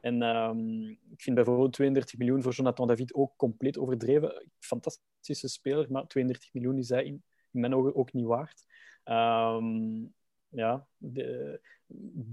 En 0.00 0.22
um, 0.22 0.88
ik 0.88 1.22
vind 1.22 1.36
bijvoorbeeld 1.36 1.72
32 1.72 2.18
miljoen 2.18 2.42
voor 2.42 2.52
Jonathan 2.52 2.86
David 2.86 3.14
ook 3.14 3.36
compleet 3.36 3.78
overdreven. 3.78 4.50
Fantastische 4.58 5.48
speler, 5.48 5.86
maar 5.90 6.06
32 6.06 6.52
miljoen 6.52 6.78
is 6.78 6.88
hij 6.88 7.04
in, 7.04 7.22
mijn 7.50 7.74
ogen 7.74 7.94
ook 7.94 8.12
niet 8.12 8.26
waard. 8.26 8.64
Um, 9.04 10.14
ja, 10.48 10.86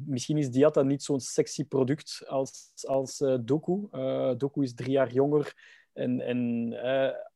misschien 0.06 0.38
is 0.38 0.50
Diatta 0.50 0.82
niet 0.82 1.04
zo'n 1.04 1.20
sexy 1.20 1.66
product 1.66 2.24
als, 2.28 2.72
als 2.88 3.20
uh, 3.20 3.38
Doku. 3.42 3.88
Uh, 3.92 4.34
Doku 4.38 4.64
is 4.64 4.74
drie 4.74 4.92
jaar 4.92 5.12
jonger 5.12 5.54
en, 5.98 6.22
en 6.22 6.74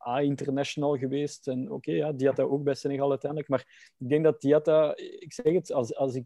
A-international 0.07 0.97
geweest. 0.97 1.47
En 1.47 1.61
oké, 1.63 1.73
okay, 1.73 1.95
ja, 1.95 2.11
Diatta 2.11 2.43
ook 2.43 2.63
bij 2.63 2.73
Senegal 2.73 3.09
uiteindelijk. 3.09 3.49
Maar 3.49 3.93
ik 3.97 4.09
denk 4.09 4.23
dat 4.23 4.41
Diatta, 4.41 4.95
ik 4.95 5.33
zeg 5.33 5.53
het, 5.53 5.71
als, 5.71 5.95
als 5.95 6.15
ik, 6.15 6.25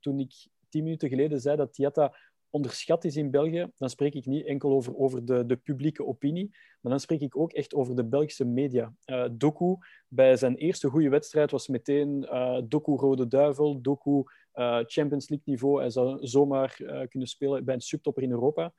toen 0.00 0.20
ik 0.20 0.32
tien 0.68 0.82
minuten 0.82 1.08
geleden 1.08 1.40
zei 1.40 1.56
dat 1.56 1.74
Diatta 1.74 2.14
onderschat 2.50 3.04
is 3.04 3.16
in 3.16 3.30
België, 3.30 3.70
dan 3.76 3.90
spreek 3.90 4.14
ik 4.14 4.26
niet 4.26 4.46
enkel 4.46 4.70
over, 4.70 4.96
over 4.96 5.24
de, 5.24 5.46
de 5.46 5.56
publieke 5.56 6.06
opinie, 6.06 6.50
maar 6.80 6.92
dan 6.92 7.00
spreek 7.00 7.20
ik 7.20 7.36
ook 7.36 7.52
echt 7.52 7.74
over 7.74 7.96
de 7.96 8.04
Belgische 8.04 8.44
media. 8.44 8.94
Uh, 9.06 9.26
Doku, 9.32 9.76
bij 10.08 10.36
zijn 10.36 10.56
eerste 10.56 10.88
goede 10.88 11.08
wedstrijd, 11.08 11.50
was 11.50 11.68
meteen 11.68 12.22
uh, 12.22 12.60
Doku 12.64 12.92
Rode 12.92 13.28
Duivel, 13.28 13.80
Doku 13.80 14.22
uh, 14.54 14.80
Champions 14.86 15.28
League 15.28 15.42
niveau. 15.44 15.80
Hij 15.80 15.90
zou 15.90 16.26
zomaar 16.26 16.74
kunnen 17.08 17.28
spelen 17.28 17.64
bij 17.64 17.74
een 17.74 17.80
subtopper 17.80 18.22
in 18.22 18.30
Europa. 18.30 18.72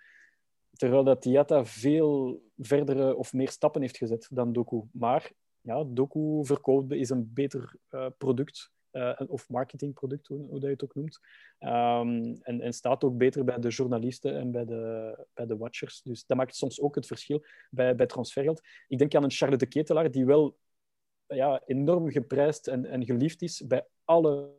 Terwijl 0.79 1.03
dat 1.03 1.23
Diatta 1.23 1.65
veel 1.65 2.41
verdere 2.57 3.15
of 3.15 3.33
meer 3.33 3.49
stappen 3.49 3.81
heeft 3.81 3.97
gezet 3.97 4.27
dan 4.31 4.53
Doku. 4.53 4.81
Maar 4.91 5.31
ja, 5.61 5.83
Doku 5.87 6.45
verkoopt 6.45 6.91
is 6.91 7.09
een 7.09 7.33
beter 7.33 7.75
product 8.17 8.71
uh, 8.91 9.19
of 9.27 9.49
marketingproduct, 9.49 10.27
hoe, 10.27 10.37
hoe 10.37 10.59
dat 10.59 10.61
je 10.61 10.69
het 10.69 10.83
ook 10.83 10.95
noemt. 10.95 11.19
Um, 11.59 12.37
en, 12.41 12.61
en, 12.61 12.73
staat 12.73 13.03
ook 13.03 13.17
beter 13.17 13.43
bij 13.43 13.59
de 13.59 13.69
journalisten 13.69 14.35
en 14.35 14.51
bij 14.51 14.65
de, 14.65 15.25
bij 15.33 15.45
de 15.45 15.57
watchers. 15.57 16.01
Dus 16.01 16.25
dat 16.25 16.37
maakt 16.37 16.55
soms 16.55 16.81
ook 16.81 16.95
het 16.95 17.07
verschil 17.07 17.43
bij, 17.69 17.95
bij 17.95 18.05
transfergeld. 18.05 18.61
Ik 18.87 18.97
denk 18.97 19.15
aan 19.15 19.23
een 19.23 19.31
Charles 19.31 19.57
de 19.57 19.65
Ketelaar, 19.65 20.11
die 20.11 20.25
wel 20.25 20.57
ja, 21.27 21.61
enorm 21.65 22.09
geprijsd 22.11 22.67
en, 22.67 22.85
en 22.85 23.05
geliefd 23.05 23.41
is 23.41 23.67
bij 23.67 23.85
alle 24.03 24.57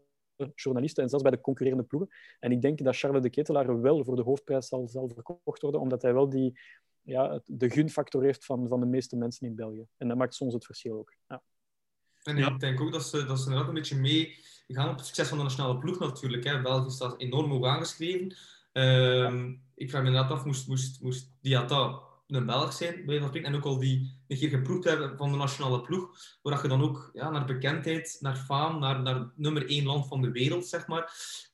journalisten 0.54 1.02
en 1.02 1.08
zelfs 1.08 1.24
bij 1.24 1.32
de 1.32 1.40
concurrerende 1.40 1.84
ploegen. 1.84 2.10
En 2.40 2.52
ik 2.52 2.62
denk 2.62 2.84
dat 2.84 2.96
Charles 2.96 3.22
de 3.22 3.30
Ketelaar 3.30 3.80
wel 3.80 4.04
voor 4.04 4.16
de 4.16 4.22
hoofdprijs 4.22 4.68
zal, 4.68 4.88
zal 4.88 5.08
verkocht 5.08 5.62
worden, 5.62 5.80
omdat 5.80 6.02
hij 6.02 6.12
wel 6.12 6.28
die, 6.28 6.58
ja, 7.02 7.40
de 7.44 7.70
gunfactor 7.70 8.22
heeft 8.22 8.44
van, 8.44 8.68
van 8.68 8.80
de 8.80 8.86
meeste 8.86 9.16
mensen 9.16 9.46
in 9.46 9.54
België. 9.54 9.86
En 9.96 10.08
dat 10.08 10.16
maakt 10.16 10.34
soms 10.34 10.54
het 10.54 10.64
verschil 10.64 10.98
ook. 10.98 11.14
Ja. 11.28 11.42
En 12.22 12.36
ja. 12.36 12.48
ik 12.48 12.60
denk 12.60 12.80
ook 12.80 12.92
dat 12.92 13.04
ze, 13.04 13.24
dat 13.24 13.38
ze 13.38 13.44
inderdaad 13.44 13.68
een 13.68 13.74
beetje 13.74 13.96
mee 13.96 14.38
gaan 14.68 14.88
op 14.88 14.96
het 14.96 15.06
succes 15.06 15.28
van 15.28 15.38
de 15.38 15.44
nationale 15.44 15.78
ploeg 15.78 15.98
natuurlijk. 15.98 16.44
Hè. 16.44 16.62
België 16.62 16.90
staat 16.90 17.20
enorm 17.20 17.50
hoog 17.50 17.66
aangeschreven. 17.66 18.36
Uh, 18.72 19.44
ik 19.74 19.90
vraag 19.90 20.02
me 20.02 20.08
inderdaad 20.08 20.30
af, 20.30 20.44
moest, 20.44 20.68
moest, 20.68 21.02
moest 21.02 21.32
Diata 21.40 22.00
een 22.36 22.46
Belg 22.46 22.72
zijn, 22.72 23.06
bij 23.06 23.20
van 23.20 23.34
en 23.34 23.54
ook 23.54 23.64
al 23.64 23.78
die 23.78 24.22
een 24.28 24.38
keer 24.38 24.48
geproefd 24.48 24.84
hebben 24.84 25.16
van 25.16 25.30
de 25.30 25.36
nationale 25.36 25.80
ploeg, 25.80 26.10
waar 26.42 26.62
je 26.62 26.68
dan 26.68 26.82
ook 26.82 27.10
ja, 27.12 27.30
naar 27.30 27.44
bekendheid, 27.44 28.16
naar 28.20 28.36
faam, 28.36 28.78
naar, 28.78 29.02
naar 29.02 29.32
nummer 29.34 29.68
één 29.68 29.84
land 29.84 30.06
van 30.06 30.22
de 30.22 30.30
wereld, 30.30 30.66
zeg 30.66 30.86
maar, 30.86 31.02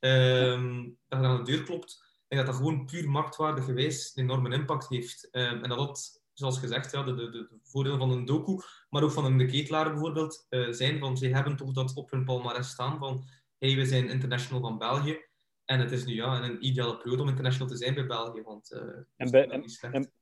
uh, 0.01 0.83
dat 1.09 1.21
je 1.21 1.27
aan 1.27 1.45
de 1.45 1.51
deur 1.51 1.63
klopt. 1.63 2.05
En 2.29 2.37
dat 2.37 2.47
dat 2.47 2.55
gewoon 2.55 2.87
puur 2.87 3.11
marktwaarde 3.11 3.63
geweest 3.63 4.17
een 4.17 4.23
enorme 4.25 4.55
impact 4.55 4.89
heeft. 4.89 5.29
Uh, 5.33 5.51
en 5.51 5.69
dat 5.69 5.79
dat 5.79 6.23
zoals 6.33 6.59
gezegd, 6.59 6.93
ja, 6.93 7.03
de, 7.03 7.15
de, 7.15 7.31
de 7.31 7.49
voordelen 7.63 7.99
van 7.99 8.11
een 8.11 8.25
doku, 8.25 8.61
maar 8.91 9.03
ook 9.03 9.11
van 9.11 9.25
een 9.25 9.39
de 9.39 9.47
ketelaar 9.47 9.91
bijvoorbeeld, 9.91 10.47
uh, 10.51 10.73
zijn 10.73 10.99
van 10.99 11.17
ze 11.17 11.27
hebben 11.27 11.57
toch 11.57 11.73
dat 11.73 11.95
op 11.95 12.11
hun 12.11 12.25
palmarès 12.25 12.69
staan 12.69 12.99
van 12.99 13.25
hey, 13.59 13.77
we 13.77 13.87
zijn 13.87 14.09
international 14.09 14.61
van 14.61 14.79
België. 14.79 15.25
En 15.65 15.81
het 15.81 15.93
is 15.93 16.05
nu 16.05 16.15
ja, 16.15 16.43
een 16.43 16.67
ideale 16.67 16.97
periode 16.97 17.23
om 17.23 17.29
international 17.29 17.69
te 17.69 17.77
zijn 17.77 17.95
bij 17.95 18.07
België. 18.07 18.43
Want, 18.43 18.73
uh, 18.73 18.81
en, 19.17 19.31
bij, 19.31 19.49
en, 19.49 19.65
en, 19.81 20.13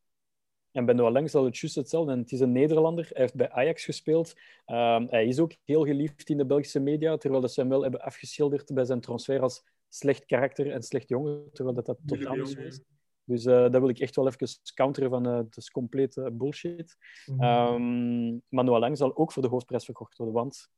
en 0.75 0.85
bij 0.85 0.95
Noah 0.95 1.13
Lang 1.13 1.31
zal 1.31 1.45
het 1.45 1.59
juist 1.59 1.77
hetzelfde. 1.77 2.13
En 2.13 2.19
het 2.19 2.33
is 2.33 2.41
een 2.41 2.53
Nederlander. 2.53 3.09
Hij 3.13 3.21
heeft 3.21 3.35
bij 3.35 3.51
Ajax 3.51 3.85
gespeeld. 3.85 4.35
Um, 4.67 5.07
hij 5.09 5.27
is 5.27 5.39
ook 5.39 5.53
heel 5.65 5.85
geliefd 5.85 6.29
in 6.29 6.37
de 6.37 6.47
Belgische 6.47 6.81
media, 6.81 7.17
terwijl 7.17 7.49
ze 7.49 7.61
hem 7.61 7.69
wel 7.69 7.83
hebben 7.83 8.01
afgeschilderd 8.01 8.75
bij 8.75 8.85
zijn 8.85 9.01
transfer 9.01 9.41
als 9.41 9.65
slecht 9.89 10.25
karakter 10.27 10.71
en 10.71 10.83
slecht 10.83 11.09
jongen, 11.09 11.51
terwijl 11.53 11.77
dat, 11.77 11.87
dat 11.87 11.99
totaal 12.07 12.35
niet 12.35 12.49
zo 12.49 12.61
is. 12.61 12.81
Dus 13.25 13.45
uh, 13.45 13.55
dat 13.55 13.81
wil 13.81 13.89
ik 13.89 13.99
echt 13.99 14.17
wel 14.17 14.27
even 14.27 14.49
counteren 14.75 15.11
van 15.11 15.29
uh, 15.29 15.37
het 15.37 15.57
is 15.57 15.71
complete 15.71 16.31
bullshit. 16.33 16.97
Mm 17.27 17.41
-hmm. 17.41 17.75
um, 17.75 18.43
Manuel 18.49 18.79
Lang 18.79 18.97
zal 18.97 19.17
ook 19.17 19.33
voor 19.33 19.43
de 19.43 19.49
hoofdprijs 19.49 19.85
verkocht 19.85 20.17
worden, 20.17 20.35
want 20.35 20.71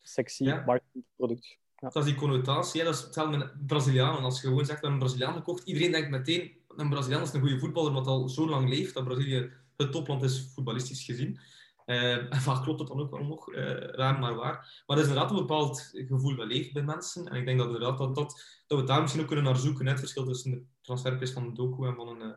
sexy 0.00 0.44
ja. 0.44 0.64
marketingproduct. 0.66 1.58
Ja. 1.76 1.88
Dat 1.88 1.96
is 1.96 2.04
die 2.04 2.18
connotatie, 2.18 2.84
dat 2.84 2.94
is 2.94 3.00
hetzelfde 3.00 3.36
met 3.36 3.66
Brazilianen. 3.66 4.22
Als 4.22 4.40
je 4.40 4.46
gewoon 4.46 4.64
zegt 4.64 4.82
dat 4.82 4.90
een 4.90 4.98
Braziliaan 4.98 5.34
gekocht, 5.34 5.66
iedereen 5.66 5.90
denkt 5.90 6.10
meteen 6.10 6.64
een 6.76 6.88
Braziliaan 6.88 7.22
is 7.22 7.32
een 7.32 7.40
goede 7.40 7.58
voetballer, 7.58 7.92
wat 7.92 8.06
al 8.06 8.28
zo 8.28 8.48
lang 8.48 8.68
leeft, 8.68 8.94
dat 8.94 9.04
Brazilië 9.04 9.50
het 9.76 9.92
topland 9.92 10.22
is, 10.22 10.50
voetbalistisch 10.54 11.04
gezien. 11.04 11.38
Uh, 11.86 12.32
en 12.32 12.40
vaak 12.48 12.62
klopt 12.62 12.78
dat 12.78 12.88
dan 12.88 13.00
ook 13.00 13.10
wel 13.10 13.24
nog, 13.24 13.52
uh, 13.52 13.56
raar 13.76 14.18
maar 14.18 14.34
waar. 14.34 14.82
Maar 14.86 14.96
er 14.96 15.02
is 15.02 15.08
inderdaad 15.08 15.30
een 15.30 15.46
bepaald 15.46 15.90
gevoel 15.92 16.46
leeft 16.46 16.72
bij 16.72 16.82
mensen. 16.82 17.26
En 17.26 17.36
ik 17.36 17.44
denk 17.44 17.58
dat, 17.58 17.66
inderdaad 17.66 17.98
dat, 17.98 18.14
dat, 18.14 18.62
dat 18.66 18.80
we 18.80 18.86
daar 18.86 19.00
misschien 19.00 19.20
ook 19.22 19.28
kunnen 19.28 19.44
naar 19.44 19.56
zoeken, 19.56 19.86
het 19.86 19.98
verschil 19.98 20.24
tussen 20.24 20.50
de 20.50 20.62
transferprijs 20.82 21.32
van 21.32 21.54
doku 21.54 21.86
en 21.86 21.94
van 21.94 22.08
een, 22.08 22.28
uh, 22.28 22.32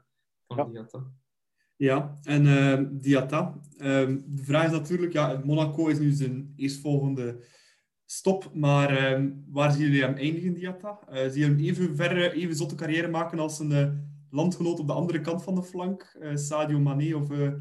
van 0.48 0.58
Ja. 0.58 0.64
Diatta. 0.64 1.12
Ja, 1.80 2.18
en 2.24 2.48
eh, 2.48 2.86
Diatta. 2.92 3.60
Ehm, 3.78 4.20
de 4.26 4.44
vraag 4.44 4.66
is 4.66 4.72
natuurlijk, 4.72 5.14
ja, 5.14 5.42
Monaco 5.44 5.88
is 5.88 6.00
nu 6.00 6.12
zijn 6.12 6.54
eerstvolgende 6.56 7.44
stop, 8.06 8.54
maar 8.54 8.90
ehm, 8.98 9.32
waar 9.48 9.72
zien 9.72 9.82
jullie 9.82 10.02
hem 10.02 10.16
eindigen, 10.16 10.54
Diatta? 10.54 11.00
Eh 11.08 11.30
zie 11.30 11.40
je 11.40 11.46
hem 11.46 11.60
even 11.60 11.96
ver, 11.96 12.32
even 12.32 12.56
zotte 12.56 12.76
carrière 12.76 13.08
maken 13.08 13.40
als 13.40 13.60
een 13.60 13.72
eh, 13.72 13.90
landgenoot 14.32 14.80
op 14.80 14.88
de 14.88 14.94
andere 14.94 15.22
kant 15.22 15.44
van 15.44 15.56
de 15.56 15.64
flank, 15.64 16.02
eh, 16.20 16.36
Sadio 16.36 16.80
Mané, 16.80 17.16
of 17.16 17.32
eh, 17.32 17.54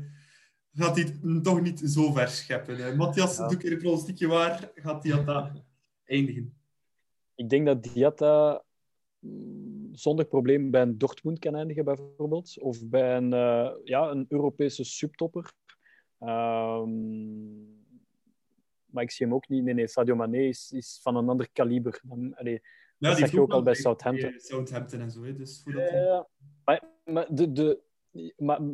gaat 0.72 0.96
hij 0.96 1.04
het 1.04 1.44
toch 1.44 1.60
niet 1.60 1.80
zo 1.80 2.12
ver 2.12 2.28
scheppen? 2.28 2.86
Eh, 2.86 2.96
Matthias, 2.96 3.36
Ja. 3.36 3.48
doe 3.48 3.58
ik 3.58 3.62
een 3.70 3.78
pronostiekje 3.78 4.26
waar 4.26 4.70
gaat 4.74 5.02
Diatta 5.02 5.52
eindigen? 6.04 6.56
Ik 7.34 7.48
denk 7.48 7.66
dat 7.66 7.82
Diatta 7.82 8.64
mm, 9.18 9.88
zonder 9.92 10.24
probleem 10.24 10.70
bij 10.70 10.82
een 10.82 10.98
Dortmund 10.98 11.38
kan 11.38 11.54
eindigen, 11.54 11.84
bijvoorbeeld. 11.84 12.60
Of 12.60 12.88
bij 12.88 13.16
een, 13.16 13.30
ja, 13.84 14.10
een 14.10 14.26
Europese 14.28 14.84
subtopper. 14.84 15.52
Ehm, 16.18 16.90
maar 18.86 19.02
ik 19.02 19.10
zie 19.10 19.26
hem 19.26 19.34
ook 19.34 19.48
niet. 19.48 19.64
Nee, 19.64 19.74
nee, 19.74 19.88
Sadio 19.88 20.16
Mané 20.16 20.38
is, 20.38 20.72
is 20.72 20.98
van 21.02 21.16
een 21.16 21.28
ander 21.28 21.48
kaliber. 21.52 22.00
Dan, 22.02 22.34
allee, 22.36 22.62
Ja, 22.98 23.10
zag 23.10 23.18
heeft 23.18 23.32
je 23.32 23.40
ook 23.40 23.52
al 23.52 23.62
bij 23.62 23.74
Southampton. 23.74 24.34
Southampton 24.36 25.00
en 25.00 25.10
zo, 25.10 25.22
hè, 25.24 25.34
dus 25.34 25.60
voor 25.62 25.72
dat 25.72 26.28
maar, 27.04 27.26
de, 27.34 27.52
de, 27.52 27.82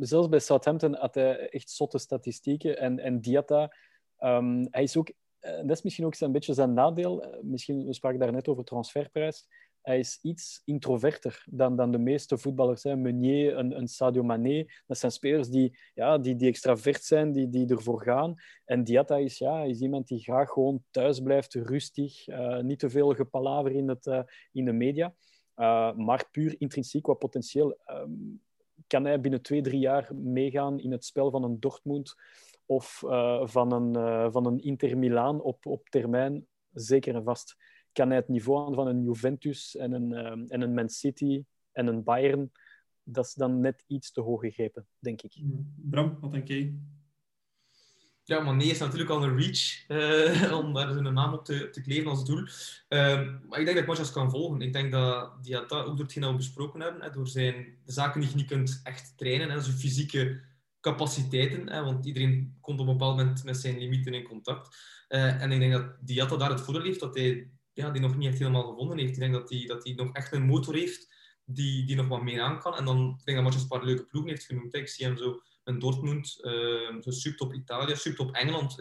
zelfs 0.00 0.28
bij 0.28 0.38
Southampton 0.38 0.94
had 0.94 1.14
hij 1.14 1.48
echt 1.48 1.70
zotte 1.70 1.98
statistieken. 1.98 2.78
En, 2.78 2.98
en 2.98 3.20
Diatta, 3.20 3.76
ehm, 4.18 4.66
hij 4.70 4.82
is 4.82 4.96
ook, 4.96 5.12
eh, 5.38 5.56
dat 5.56 5.70
is 5.70 5.82
misschien 5.82 6.04
ook 6.04 6.20
een 6.20 6.32
beetje 6.32 6.54
zijn 6.54 6.74
nadeel. 6.74 7.22
Eh, 7.22 7.42
Misschien, 7.42 7.86
we 7.86 7.94
spraken 7.94 8.18
daar 8.18 8.32
net 8.32 8.48
over 8.48 8.64
transferprijs. 8.64 9.46
Hij 9.80 9.98
is 9.98 10.18
iets 10.22 10.62
introverter 10.64 11.44
dan, 11.50 11.76
dan 11.76 11.90
de 11.90 11.98
meeste 11.98 12.38
voetballers. 12.38 12.82
Hè. 12.82 12.96
Meunier, 12.96 13.58
een, 13.58 13.76
een 13.76 13.88
Sadio 13.88 14.22
Mané. 14.22 14.64
Dat 14.86 14.98
zijn 14.98 15.12
spelers 15.12 15.48
die, 15.48 15.78
ja, 15.94 16.18
die, 16.18 16.36
die 16.36 16.48
extravert 16.48 17.04
zijn, 17.04 17.32
die, 17.32 17.48
die 17.48 17.66
ervoor 17.66 18.02
gaan. 18.02 18.34
En 18.64 18.84
Diatta 18.84 19.16
is, 19.16 19.38
ja, 19.38 19.62
is 19.62 19.80
iemand 19.80 20.08
die 20.08 20.22
graag 20.22 20.50
gewoon 20.50 20.84
thuis 20.90 21.20
blijft, 21.20 21.54
rustig. 21.54 22.26
eh, 22.26 22.60
niet 22.60 22.78
te 22.78 22.90
veel 22.90 23.14
gepalaver 23.14 23.72
in, 23.72 23.88
het, 23.88 24.24
in 24.52 24.64
de 24.64 24.72
media. 24.72 25.14
Uh, 25.56 25.94
maar 25.94 26.28
puur 26.31 26.55
intrinsiek 26.59 27.02
qua 27.02 27.14
potentieel 27.14 27.76
um, 27.90 28.43
kan 28.86 29.05
hij 29.05 29.20
binnen 29.20 29.43
twee, 29.43 29.62
drie 29.62 29.78
jaar 29.78 30.14
meegaan 30.14 30.81
in 30.81 30.93
het 30.93 31.05
spel 31.05 31.31
van 31.31 31.44
een 31.44 31.60
Dortmund 31.60 32.14
of 32.66 33.02
uh, 33.05 33.47
van, 33.47 33.72
een, 33.72 33.97
uh, 33.97 34.32
van 34.32 34.47
een 34.47 34.60
Inter 34.60 34.98
Milaan 34.98 35.43
op, 35.43 35.66
op 35.66 35.89
termijn. 35.89 36.47
Zeker 36.72 37.14
en 37.14 37.24
vast. 37.24 37.56
Kan 37.93 38.09
hij 38.09 38.16
het 38.16 38.28
niveau 38.28 38.66
aan 38.66 38.74
van 38.74 38.86
een 38.86 39.02
Juventus 39.02 39.76
en 39.76 39.93
een, 39.93 40.26
um, 40.26 40.44
en 40.48 40.60
een 40.60 40.74
Man 40.74 40.89
City 40.89 41.44
en 41.72 41.86
een 41.86 42.02
Bayern? 42.02 42.52
Dat 43.02 43.24
is 43.24 43.35
dan 43.35 43.60
net 43.60 43.85
iets 43.86 44.12
te 44.12 44.20
hoog 44.20 44.40
gegrepen, 44.40 44.86
denk 44.98 45.22
ik. 45.22 45.43
Bram, 45.76 46.18
wat 46.20 46.32
denk 46.32 46.48
jij? 46.48 46.74
Ja, 48.26 48.40
maar 48.40 48.55
nee 48.55 48.70
is 48.70 48.78
natuurlijk 48.78 49.10
al 49.10 49.24
een 49.24 49.36
reach 49.36 49.88
uh, 49.88 50.52
om 50.60 50.74
daar 50.74 50.92
zijn 50.92 51.14
naam 51.14 51.32
op 51.32 51.44
te, 51.44 51.70
te 51.70 51.80
kleven 51.80 52.10
als 52.10 52.24
doel. 52.24 52.38
Uh, 52.38 52.48
maar 53.48 53.59
ik 53.59 53.64
denk 53.64 53.76
dat 53.76 53.86
Mojas 53.86 54.12
kan 54.12 54.30
volgen. 54.30 54.60
Ik 54.60 54.72
denk 54.72 54.92
dat 54.92 55.44
Diatta, 55.44 55.78
ook 55.78 55.96
door 55.96 56.05
hetgeen 56.05 56.22
dat 56.22 56.30
we 56.30 56.36
besproken 56.36 56.80
hebben, 56.80 57.02
hè, 57.02 57.10
door 57.10 57.28
zijn 57.28 57.55
de 57.84 57.92
zaken 57.92 58.20
die 58.20 58.30
je 58.30 58.36
niet 58.36 58.46
kunt 58.46 58.80
echt 58.84 59.12
trainen, 59.16 59.51
hè, 59.51 59.60
zijn 59.60 59.76
fysieke 59.76 60.40
capaciteiten, 60.80 61.68
hè, 61.68 61.82
want 61.82 62.06
iedereen 62.06 62.56
komt 62.60 62.80
op 62.80 62.86
een 62.86 62.92
bepaald 62.92 63.16
moment 63.16 63.44
met 63.44 63.56
zijn 63.56 63.78
limieten 63.78 64.14
in 64.14 64.22
contact. 64.22 64.76
Uh, 65.09 65.42
en 65.42 65.52
ik 65.52 65.59
denk 65.59 65.72
dat 65.72 65.96
Diatta 66.01 66.36
daar 66.36 66.51
het 66.51 66.60
voordeel 66.60 66.82
heeft 66.82 67.01
dat 67.01 67.14
hij 67.14 67.51
ja, 67.72 67.90
die 67.90 68.01
nog 68.01 68.16
niet 68.16 68.28
echt 68.28 68.38
helemaal 68.38 68.68
gevonden 68.68 68.98
heeft. 68.98 69.12
Ik 69.12 69.18
denk 69.18 69.32
dat 69.32 69.51
hij, 69.51 69.66
dat 69.66 69.84
nog 69.84 70.12
echt 70.12 70.32
een 70.32 70.46
motor 70.46 70.74
heeft 70.74 71.14
die, 71.44 71.86
die 71.86 71.96
nog 71.96 72.09
wat 72.09 72.22
meer 72.22 72.40
aan 72.40 72.60
kan. 72.60 72.76
En 72.76 72.84
dan 72.84 73.16
ik 73.18 73.24
denk 73.24 73.36
dat 73.36 73.46
Mojas 73.46 73.62
een 73.62 73.68
paar 73.68 73.84
leuke 73.84 74.05
ploegen 74.05 74.30
heeft 74.30 74.44
genoemd. 74.44 74.74
Ik 74.74 74.88
zie 74.88 75.06
hem 75.06 75.16
zo 75.16 75.40
een 75.65 75.78
Dortmund, 75.78 76.39
uh, 76.41 77.01
zo 77.01 77.11
subtop 77.11 77.53
Italië, 77.53 77.97
subtop 77.97 78.35
Engeland, 78.35 78.74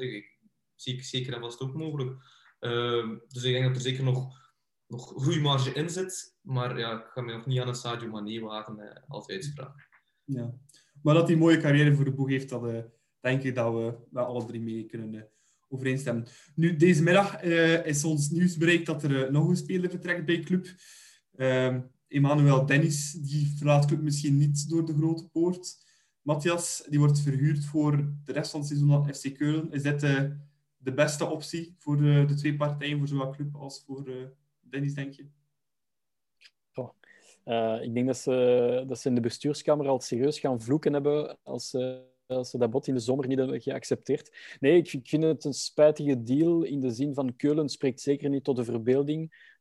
zie 0.76 0.94
ik 0.94 1.04
zeker 1.04 1.34
en 1.34 1.42
vast 1.42 1.60
ook 1.60 1.74
mogelijk. 1.74 2.12
Uh, 2.60 3.10
dus 3.28 3.44
ik 3.44 3.52
denk 3.52 3.66
dat 3.66 3.76
er 3.76 3.82
zeker 3.82 4.04
nog, 4.04 4.52
nog 4.88 5.08
goede 5.08 5.40
marge 5.40 5.74
in 5.74 5.90
zit, 5.90 6.38
maar 6.42 6.80
ja, 6.80 7.00
ik 7.00 7.08
ga 7.08 7.22
me 7.22 7.34
nog 7.34 7.46
niet 7.46 7.60
aan 7.60 7.68
een 7.68 7.76
Sadio 7.76 8.10
Mané 8.10 8.40
wagen 8.40 8.80
uh, 8.80 8.92
als 9.08 9.28
uitspraak. 9.28 9.90
Ja. 10.24 10.54
Maar 11.02 11.14
dat 11.14 11.24
hij 11.24 11.34
een 11.34 11.40
mooie 11.40 11.58
carrière 11.58 11.96
voor 11.96 12.06
de 12.06 12.14
boeg 12.14 12.30
heeft, 12.30 12.50
dat 12.50 12.66
uh, 12.66 12.80
denk 13.20 13.44
ik 13.44 13.56
dat 13.56 13.74
we 13.74 13.98
wel 14.12 14.26
alle 14.26 14.46
drie 14.46 14.62
mee 14.62 14.86
kunnen 14.86 15.14
uh, 15.14 15.22
overeenstemmen. 15.68 16.28
Nu, 16.56 16.76
deze 16.76 17.04
middag 17.04 17.44
uh, 17.44 17.86
is 17.86 18.04
ons 18.04 18.30
nieuws 18.30 18.58
bereikt 18.58 18.86
dat 18.86 19.04
er 19.04 19.32
nog 19.32 19.48
een 19.48 19.56
speler 19.56 19.90
vertrekt 19.90 20.26
bij 20.26 20.40
club. 20.40 20.68
Ehm, 21.36 21.82
Emmanuel 22.08 22.66
Dennis, 22.66 23.12
die 23.12 23.54
verlaat 23.58 23.86
club 23.86 24.02
misschien 24.02 24.38
niet 24.38 24.70
door 24.70 24.86
de 24.86 24.94
grote 24.94 25.30
poort. 25.30 25.83
Matthias, 26.24 26.86
die 26.90 27.00
wordt 27.00 27.20
verhuurd 27.20 27.66
voor 27.66 28.14
de 28.26 28.32
rest 28.32 28.52
van 28.52 28.60
het 28.60 28.70
seizoen 28.70 28.92
aan 28.92 29.14
FC 29.14 29.34
Keulen. 29.34 29.72
Is 29.72 29.84
dit 29.84 30.04
uh, 30.04 30.24
de 30.78 30.94
beste 30.94 31.26
optie 31.26 31.76
voor 31.78 31.98
de, 31.98 32.26
de, 32.28 32.34
twee 32.34 32.56
partijen, 32.56 32.98
voor 32.98 33.08
zowel 33.08 33.30
club 33.30 33.56
als 33.56 33.84
voor 33.86 34.08
uh, 34.08 34.26
Dennis, 34.60 34.94
denk 34.94 35.14
je? 35.14 35.26
Ik 37.82 37.94
denk 37.94 38.08
dat 38.08 38.18
ze, 38.18 38.84
dat 38.88 39.00
ze 39.00 39.10
in 39.10 39.16
de 39.16 39.22
bestuurskamer 39.22 39.88
al 39.88 40.00
serieus 40.00 40.40
gaan 40.40 40.62
vloeken 40.62 40.94
hebben 40.94 41.38
als, 41.44 41.76
als 42.28 42.50
ze 42.50 42.58
dat 42.58 42.70
bod 42.70 42.88
in 42.88 42.94
de 42.94 43.00
zomer 43.00 43.28
niet 43.28 43.38
hebben 43.38 43.62
geaccepteerd. 43.62 44.58
Nee, 44.60 44.78
ik, 44.78 44.94
ik 44.94 45.08
vind 45.08 45.24
het 45.24 45.44
een 45.44 45.54
spijtige 45.54 46.24
deal 46.24 46.64
in 46.64 46.82
de 46.82 46.92
zin 46.92 47.14
van 47.14 47.36
Keulen 47.36 47.70
spreekt 47.70 48.02
zeker 48.02 48.30
niet 48.30 48.44
tot 48.44 48.56
de 48.56 48.64
verbeelding. 48.64 49.52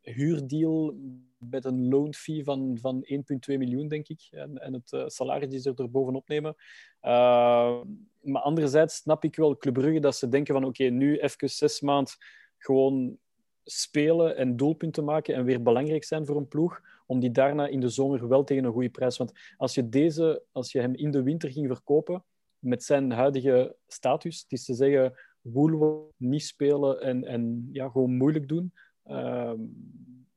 huurdeal 0.00 0.94
met 1.40 1.64
een 1.64 1.88
loan 1.88 2.14
fee 2.14 2.44
van, 2.44 2.78
van 2.80 3.06
1,2 3.50 3.58
miljoen, 3.58 3.88
denk 3.88 4.08
ik. 4.08 4.28
En, 4.30 4.58
en 4.58 4.72
het 4.72 4.92
uh, 4.92 5.02
salaris 5.06 5.48
die 5.48 5.58
ze 5.58 5.72
er 5.74 5.90
bovenop 5.90 6.28
nemen. 6.28 6.54
Uh, 7.02 7.80
maar 8.20 8.42
anderzijds 8.42 8.96
snap 8.96 9.24
ik 9.24 9.36
wel 9.36 9.56
Club 9.56 9.74
Brugge 9.74 10.00
dat 10.00 10.16
ze 10.16 10.28
denken 10.28 10.54
van 10.54 10.64
oké, 10.64 10.84
nu 10.84 11.18
even 11.18 11.50
zes 11.50 11.80
maanden 11.80 12.12
gewoon 12.58 13.18
spelen 13.64 14.36
en 14.36 14.56
doelpunten 14.56 15.04
maken 15.04 15.34
en 15.34 15.44
weer 15.44 15.62
belangrijk 15.62 16.04
zijn 16.04 16.26
voor 16.26 16.36
een 16.36 16.48
ploeg, 16.48 16.80
om 17.06 17.20
die 17.20 17.30
daarna 17.30 17.66
in 17.66 17.80
de 17.80 17.88
zomer 17.88 18.28
wel 18.28 18.44
tegen 18.44 18.64
een 18.64 18.72
goede 18.72 18.90
prijs. 18.90 19.16
Want 19.16 19.32
als 19.56 19.74
je, 19.74 19.88
deze, 19.88 20.42
als 20.52 20.72
je 20.72 20.80
hem 20.80 20.94
in 20.94 21.10
de 21.10 21.22
winter 21.22 21.50
ging 21.50 21.66
verkopen, 21.66 22.24
met 22.58 22.84
zijn 22.84 23.10
huidige 23.10 23.76
status, 23.86 24.40
het 24.40 24.52
is 24.52 24.64
te 24.64 24.74
zeggen, 24.74 25.14
Woolworth 25.40 26.12
niet 26.16 26.42
spelen 26.42 27.00
en, 27.00 27.24
en 27.24 27.68
ja, 27.72 27.88
gewoon 27.88 28.16
moeilijk 28.16 28.48
doen. 28.48 28.72
Uh, 29.06 29.52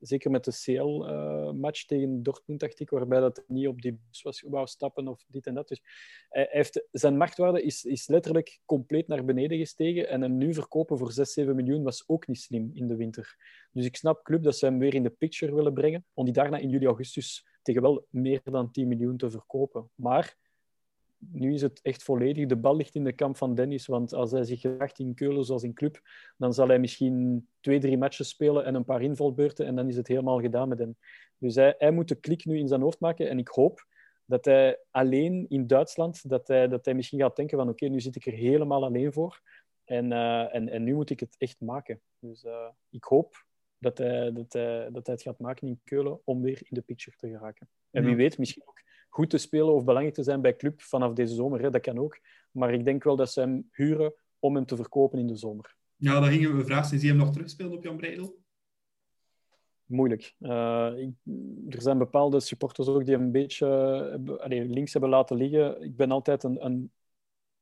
zeker 0.05 0.31
met 0.31 0.43
de 0.43 0.51
CL-match 0.51 1.81
uh, 1.81 1.88
tegen 1.88 2.23
Dortmund, 2.23 2.59
dacht 2.59 2.80
ik, 2.80 2.89
waarbij 2.89 3.19
dat 3.19 3.43
niet 3.47 3.67
op 3.67 3.81
die 3.81 3.99
bus 4.07 4.21
was, 4.21 4.41
wou 4.41 4.67
stappen 4.67 5.07
of 5.07 5.23
dit 5.27 5.47
en 5.47 5.53
dat. 5.53 5.67
Dus 5.67 5.81
heeft, 6.30 6.88
zijn 6.91 7.17
marktwaarde 7.17 7.63
is, 7.63 7.84
is 7.84 8.07
letterlijk 8.07 8.59
compleet 8.65 9.07
naar 9.07 9.25
beneden 9.25 9.57
gestegen 9.57 10.09
en 10.09 10.21
hem 10.21 10.38
nu 10.38 10.53
verkopen 10.53 10.97
voor 10.97 11.11
6, 11.11 11.34
7 11.34 11.55
miljoen 11.55 11.84
was 11.84 12.03
ook 12.07 12.27
niet 12.27 12.39
slim 12.39 12.71
in 12.73 12.88
de 12.88 12.95
winter. 12.95 13.35
Dus 13.71 13.85
ik 13.85 13.95
snap 13.95 14.23
club 14.23 14.43
dat 14.43 14.57
ze 14.57 14.65
hem 14.65 14.80
weer 14.80 14.93
in 14.93 15.03
de 15.03 15.09
picture 15.09 15.55
willen 15.55 15.73
brengen, 15.73 16.05
om 16.13 16.25
die 16.25 16.34
daarna 16.34 16.57
in 16.57 16.69
juli, 16.69 16.85
augustus 16.85 17.45
tegen 17.61 17.81
wel 17.81 18.07
meer 18.09 18.41
dan 18.43 18.71
10 18.71 18.88
miljoen 18.88 19.17
te 19.17 19.30
verkopen. 19.30 19.89
Maar 19.95 20.38
nu 21.32 21.54
is 21.54 21.62
het 21.62 21.80
echt 21.82 22.04
volledig. 22.04 22.48
De 22.48 22.56
bal 22.56 22.76
ligt 22.76 22.95
in 22.95 23.04
de 23.04 23.14
kamp 23.14 23.38
van 23.38 23.56
Dennis. 23.56 23.86
Want 23.86 24.14
als 24.14 24.32
hij 24.32 24.44
zich 24.44 24.62
gedragt 24.62 25.00
in 25.00 25.14
Keulen 25.14 25.45
zoals 25.45 25.64
in 25.64 25.74
club, 25.74 26.02
dan 26.38 26.54
zal 26.54 26.68
hij 26.68 26.80
misschien 26.80 27.48
twee, 27.60 27.80
drie 27.80 27.98
matches 27.98 28.30
spelen 28.30 28.66
en 28.66 28.76
een 28.76 28.86
paar 28.86 29.02
invalbeurten. 29.02 29.66
En 29.66 29.76
dan 29.76 29.88
is 29.88 29.95
het 29.95 30.08
helemaal 30.08 30.41
gedaan 30.41 30.70
met 30.70 30.80
hem. 30.80 30.95
Dus 31.38 31.56
hij, 31.56 31.76
hij 31.78 31.91
moet 31.91 32.08
de 32.08 32.16
klik 32.16 32.45
nu 32.45 32.58
in 32.58 32.68
zijn 32.68 32.82
hoofd 32.82 33.00
maken. 33.00 33.30
En 33.30 33.38
ik 33.38 33.48
hoop 33.48 33.86
dat 34.26 34.45
hij 34.45 34.80
alleen 34.91 35.45
in 35.50 35.68
Duitsland, 35.68 36.30
dat 36.30 36.48
hij, 36.48 36.68
dat 36.68 36.86
hij 36.86 36.94
misschien 36.94 37.20
gaat 37.20 37.36
denken 37.36 37.58
van 37.58 37.70
oké, 37.70 37.84
okay, 37.84 37.95
nu 37.95 38.02
zit 38.02 38.16
ik 38.16 38.26
er 38.26 38.34
helemaal 38.34 38.84
alleen 38.84 39.14
voor. 39.14 39.41
En, 39.86 40.12
uh, 40.12 40.56
en, 40.56 40.70
en 40.70 40.84
nu 40.84 40.94
moet 40.94 41.10
ik 41.10 41.20
het 41.20 41.36
echt 41.38 41.62
maken. 41.62 42.02
Dus 42.20 42.44
uh, 42.44 42.68
ik 42.90 43.04
hoop 43.04 43.45
dat 43.78 43.98
hij, 43.98 44.32
dat, 44.32 44.54
hij, 44.54 44.90
dat 44.91 45.06
hij 45.06 45.16
het 45.16 45.24
gaat 45.24 45.40
maken 45.40 45.68
in 45.68 45.82
Keulen 45.84 46.20
om 46.24 46.41
weer 46.41 46.62
in 46.64 46.76
de 46.76 46.82
picture 46.82 47.18
te 47.18 47.30
geraken. 47.30 47.70
En 47.91 48.06
wie 48.06 48.16
weet, 48.16 48.38
misschien 48.38 48.64
ook 48.66 48.82
goed 49.14 49.30
te 49.30 49.38
spelen 49.38 49.73
of 49.73 49.84
belangrijk 49.84 50.15
te 50.15 50.23
zijn 50.23 50.41
bij 50.41 50.56
club 50.56 50.81
vanaf 50.81 51.14
deze 51.14 51.34
zomer. 51.34 51.61
Hè? 51.61 51.69
Dat 51.69 51.81
kan 51.81 51.98
ook. 51.98 52.19
Maar 52.52 52.73
ik 52.73 52.85
denk 52.85 53.03
wel 53.03 53.15
dat 53.15 53.31
ze 53.31 53.40
hem 53.40 53.68
huren 53.72 54.14
om 54.40 54.56
hem 54.56 54.65
te 54.65 54.76
verkopen 54.76 55.19
in 55.19 55.27
de 55.27 55.35
zomer. 55.35 55.76
Ja, 55.95 56.19
dan 56.19 56.30
gingen 56.30 56.57
we 56.57 56.65
vragen. 56.65 56.85
Zie 56.85 56.99
je 56.99 57.07
hem 57.07 57.18
nog 57.18 57.31
terugspelen 57.31 57.72
op 57.72 57.84
Jan 57.84 57.98
Breidel? 57.98 58.41
Moeilijk. 59.85 60.35
Uh, 60.40 60.91
ik, 60.98 61.11
er 61.69 61.81
zijn 61.81 61.98
bepaalde 61.98 62.40
supporters 62.40 62.88
ook 62.88 63.06
die 63.06 63.15
hem 63.15 63.23
een 63.23 63.31
beetje 63.31 63.68
uh, 64.49 64.69
links 64.69 64.91
hebben 64.91 65.10
laten 65.10 65.38
liggen. 65.38 65.81
Ik 65.81 65.95
ben 65.95 66.11
altijd 66.11 66.44
een, 66.44 66.65
een 66.65 66.91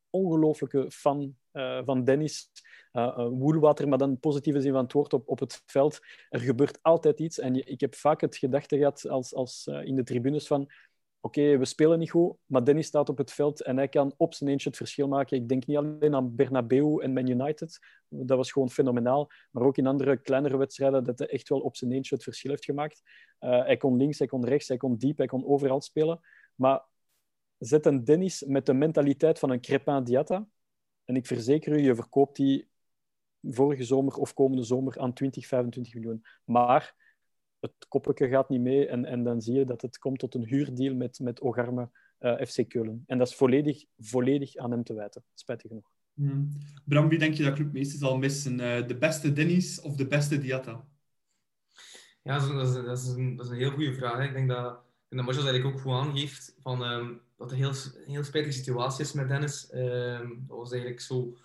ongelooflijke 0.09 0.91
fan 0.91 1.35
uh, 1.53 1.81
van 1.85 2.03
Dennis. 2.03 2.51
Uh, 2.93 3.27
woelwater, 3.27 3.87
maar 3.87 3.97
dan 3.97 4.19
positieve 4.19 4.61
zin 4.61 4.71
van 4.71 4.83
het 4.83 4.93
woord 4.93 5.13
op, 5.13 5.29
op 5.29 5.39
het 5.39 5.63
veld. 5.65 5.99
Er 6.29 6.39
gebeurt 6.39 6.79
altijd 6.81 7.19
iets. 7.19 7.39
En 7.39 7.53
je, 7.53 7.63
ik 7.63 7.79
heb 7.79 7.95
vaak 7.95 8.21
het 8.21 8.37
gedachte 8.37 8.77
gehad 8.77 9.09
als, 9.09 9.35
als, 9.35 9.67
uh, 9.69 9.85
in 9.85 9.95
de 9.95 10.03
tribunes 10.03 10.47
van 10.47 10.71
oké, 11.21 11.57
we 11.57 11.65
spelen 11.65 11.99
niet 11.99 12.11
goed, 12.11 12.35
maar 12.45 12.65
Dennis 12.65 12.87
staat 12.87 13.09
op 13.09 13.17
het 13.17 13.31
veld 13.31 13.61
en 13.61 13.77
hij 13.77 13.87
kan 13.87 14.13
op 14.17 14.33
zijn 14.33 14.49
eentje 14.49 14.69
het 14.69 14.77
verschil 14.77 15.07
maken. 15.07 15.37
Ik 15.37 15.49
denk 15.49 15.65
niet 15.65 15.77
alleen 15.77 16.15
aan 16.15 16.35
Bernabeu 16.35 17.01
en 17.01 17.13
Man 17.13 17.27
United, 17.27 17.79
dat 18.07 18.37
was 18.37 18.51
gewoon 18.51 18.69
fenomenaal, 18.69 19.29
maar 19.51 19.63
ook 19.63 19.77
in 19.77 19.87
andere 19.87 20.17
kleinere 20.17 20.57
wedstrijden 20.57 21.03
dat 21.03 21.19
hij 21.19 21.27
echt 21.27 21.49
wel 21.49 21.59
op 21.59 21.75
zijn 21.75 21.91
eentje 21.91 22.15
het 22.15 22.23
verschil 22.23 22.49
heeft 22.49 22.65
gemaakt. 22.65 23.01
Uh, 23.39 23.63
hij 23.65 23.77
kon 23.77 23.97
links, 23.97 24.17
hij 24.17 24.27
kon 24.27 24.45
rechts, 24.45 24.67
hij 24.67 24.77
kon 24.77 24.97
diep, 24.97 25.17
hij 25.17 25.27
kon 25.27 25.45
overal 25.45 25.81
spelen. 25.81 26.19
Maar 26.55 26.85
zet 27.57 27.85
een 27.85 28.03
Dennis 28.03 28.43
met 28.43 28.65
de 28.65 28.73
mentaliteit 28.73 29.39
van 29.39 29.49
een 29.49 29.61
Crepin 29.61 30.03
Diatta 30.03 30.47
en 31.05 31.15
ik 31.15 31.25
verzeker 31.25 31.73
u, 31.73 31.81
je 31.81 31.95
verkoopt 31.95 32.35
die 32.35 32.69
vorige 33.41 33.83
zomer 33.83 34.13
of 34.13 34.33
komende 34.33 34.63
zomer 34.63 34.99
aan 34.99 35.13
20, 35.13 35.47
25 35.47 35.93
miljoen. 35.93 36.25
Maar 36.43 36.95
het 37.61 37.87
koppelke 37.87 38.27
gaat 38.27 38.49
niet 38.49 38.61
mee 38.61 38.87
en, 38.87 39.05
en 39.05 39.23
dan 39.23 39.41
zie 39.41 39.53
je 39.53 39.65
dat 39.65 39.81
het 39.81 39.97
komt 39.97 40.19
tot 40.19 40.35
een 40.35 40.45
huurdeal 40.45 40.95
met, 40.95 41.19
met 41.19 41.41
Ogarme 41.41 41.89
uh, 42.19 42.41
eh, 42.41 42.47
FC 42.47 42.69
Keulen. 42.69 43.03
En 43.07 43.17
dat 43.17 43.27
is 43.27 43.35
volledig, 43.35 43.83
volledig 43.97 44.55
aan 44.55 44.71
hem 44.71 44.83
te 44.83 44.93
wijten, 44.93 45.23
spijtig 45.33 45.67
genoeg. 45.67 45.89
Hmm. 46.13 46.49
Bram, 46.85 47.09
wie 47.09 47.19
denk 47.19 47.33
je 47.33 47.43
dat 47.43 47.53
Club 47.53 47.73
meestal 47.73 48.09
zal 48.09 48.17
missen? 48.17 48.53
Uh, 48.53 48.87
de 48.87 48.97
beste 48.97 49.33
Dennis 49.33 49.81
of 49.81 49.95
de 49.95 50.07
beste 50.07 50.39
Diatta? 50.39 50.85
Ja, 52.23 52.39
dat 52.39 52.67
is, 52.67 52.73
dat 52.73 52.97
is, 52.97 53.07
een, 53.07 53.35
dat 53.35 53.45
is 53.45 53.51
een 53.51 53.57
heel 53.57 53.71
goede 53.71 53.93
vraag. 53.93 54.27
Ik 54.27 54.33
denk 54.33 54.49
dat, 54.49 54.79
en 55.09 55.17
dat 55.17 55.25
Marcel 55.25 55.47
eigenlijk 55.47 55.75
ook 55.75 55.81
goed 55.81 55.91
aangeeft 55.91 56.55
van, 56.59 56.83
um, 56.83 57.21
dat 57.37 57.51
er 57.51 57.57
heel, 57.57 57.69
een 57.69 58.11
heel 58.11 58.23
spijtige 58.23 58.57
situatie 58.57 59.03
is 59.03 59.13
met 59.13 59.27
Dennis. 59.27 59.69
Um, 59.73 60.43
dat 60.47 60.57
was 60.57 60.71
eigenlijk 60.71 61.01
zo... 61.01 61.37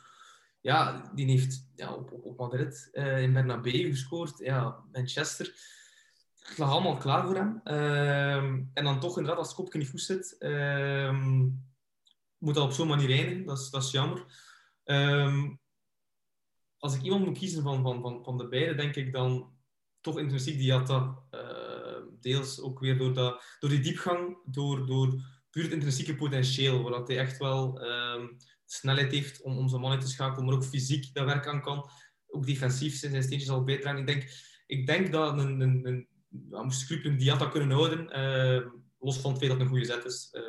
Ja, 0.61 1.11
die 1.15 1.27
heeft 1.27 1.69
ja, 1.75 1.95
op, 1.95 2.13
op 2.23 2.39
Madrid 2.39 2.89
uh, 2.93 3.23
in 3.23 3.33
Bernabeu 3.33 3.89
gescoord. 3.91 4.39
Ja, 4.39 4.85
Manchester 4.93 5.55
het 6.48 6.59
lag 6.59 6.70
allemaal 6.70 6.97
klaar 6.97 7.27
voor 7.27 7.35
hem. 7.35 7.60
Ehm, 7.64 8.62
en 8.73 8.85
dan 8.85 9.01
toch 9.01 9.16
inderdaad, 9.16 9.39
als 9.39 9.48
het 9.48 9.56
kopje 9.56 9.78
niet 9.78 9.89
goed 9.89 10.01
zit, 10.01 10.36
ehm, 10.39 11.48
moet 12.39 12.55
dat 12.55 12.64
op 12.64 12.73
zo'n 12.73 12.89
manier 12.89 13.10
eindigen. 13.10 13.47
Dat 13.47 13.59
is, 13.59 13.70
dat 13.70 13.82
is 13.82 13.90
jammer. 13.90 14.24
Ehm, 14.85 15.55
als 16.78 16.94
ik 16.94 17.02
iemand 17.02 17.24
moet 17.24 17.39
kiezen 17.39 17.62
van, 17.62 17.82
van, 17.82 18.01
van, 18.01 18.24
van 18.24 18.39
de 18.39 18.48
beide, 18.48 18.74
denk 18.74 18.97
ik 18.97 19.12
dan 19.12 19.55
toch 20.01 20.18
intrinsiek 20.18 20.59
Diatta. 20.59 21.18
Uh, 21.31 22.02
deels 22.20 22.60
ook 22.60 22.78
weer 22.78 22.98
door, 22.98 23.14
dat, 23.14 23.56
door 23.59 23.70
die 23.70 23.81
diepgang, 23.81 24.39
door, 24.44 24.86
door 24.86 25.20
puur 25.51 25.62
het 25.62 25.73
intrinsieke 25.73 26.16
potentieel, 26.16 26.82
waar 26.82 27.02
hij 27.02 27.18
echt 27.18 27.39
wel 27.39 27.81
snelheid 28.64 29.12
heeft 29.12 29.43
om, 29.43 29.59
om 29.59 29.68
zijn 29.68 29.81
man 29.81 30.01
te 30.01 30.09
schakelen, 30.09 30.44
maar 30.44 30.55
ook 30.55 30.64
fysiek 30.64 31.14
dat 31.14 31.24
werk 31.24 31.47
aan 31.47 31.62
kan. 31.62 31.90
Ook 32.27 32.47
defensief 32.47 32.97
zijn 32.97 33.10
zijn 33.10 33.23
steentjes 33.23 33.51
al 33.51 33.68
aan. 33.85 33.98
Ik 33.98 34.06
denk, 34.06 34.31
ik 34.66 34.86
denk 34.86 35.12
dat 35.12 35.39
een, 35.39 35.60
een, 35.60 35.86
een 35.86 36.09
ja, 36.51 36.63
moest 36.63 36.81
Scrupelen 36.81 37.19
Diatta 37.19 37.47
kunnen 37.47 37.71
houden. 37.71 38.01
Uh, 38.01 38.71
los 38.99 39.21
van 39.21 39.31
het 39.31 39.39
feit 39.39 39.51
dat 39.51 39.61
het 39.61 39.61
een 39.61 39.69
goede 39.69 39.85
zet 39.85 40.05
is, 40.05 40.33
uh, 40.33 40.43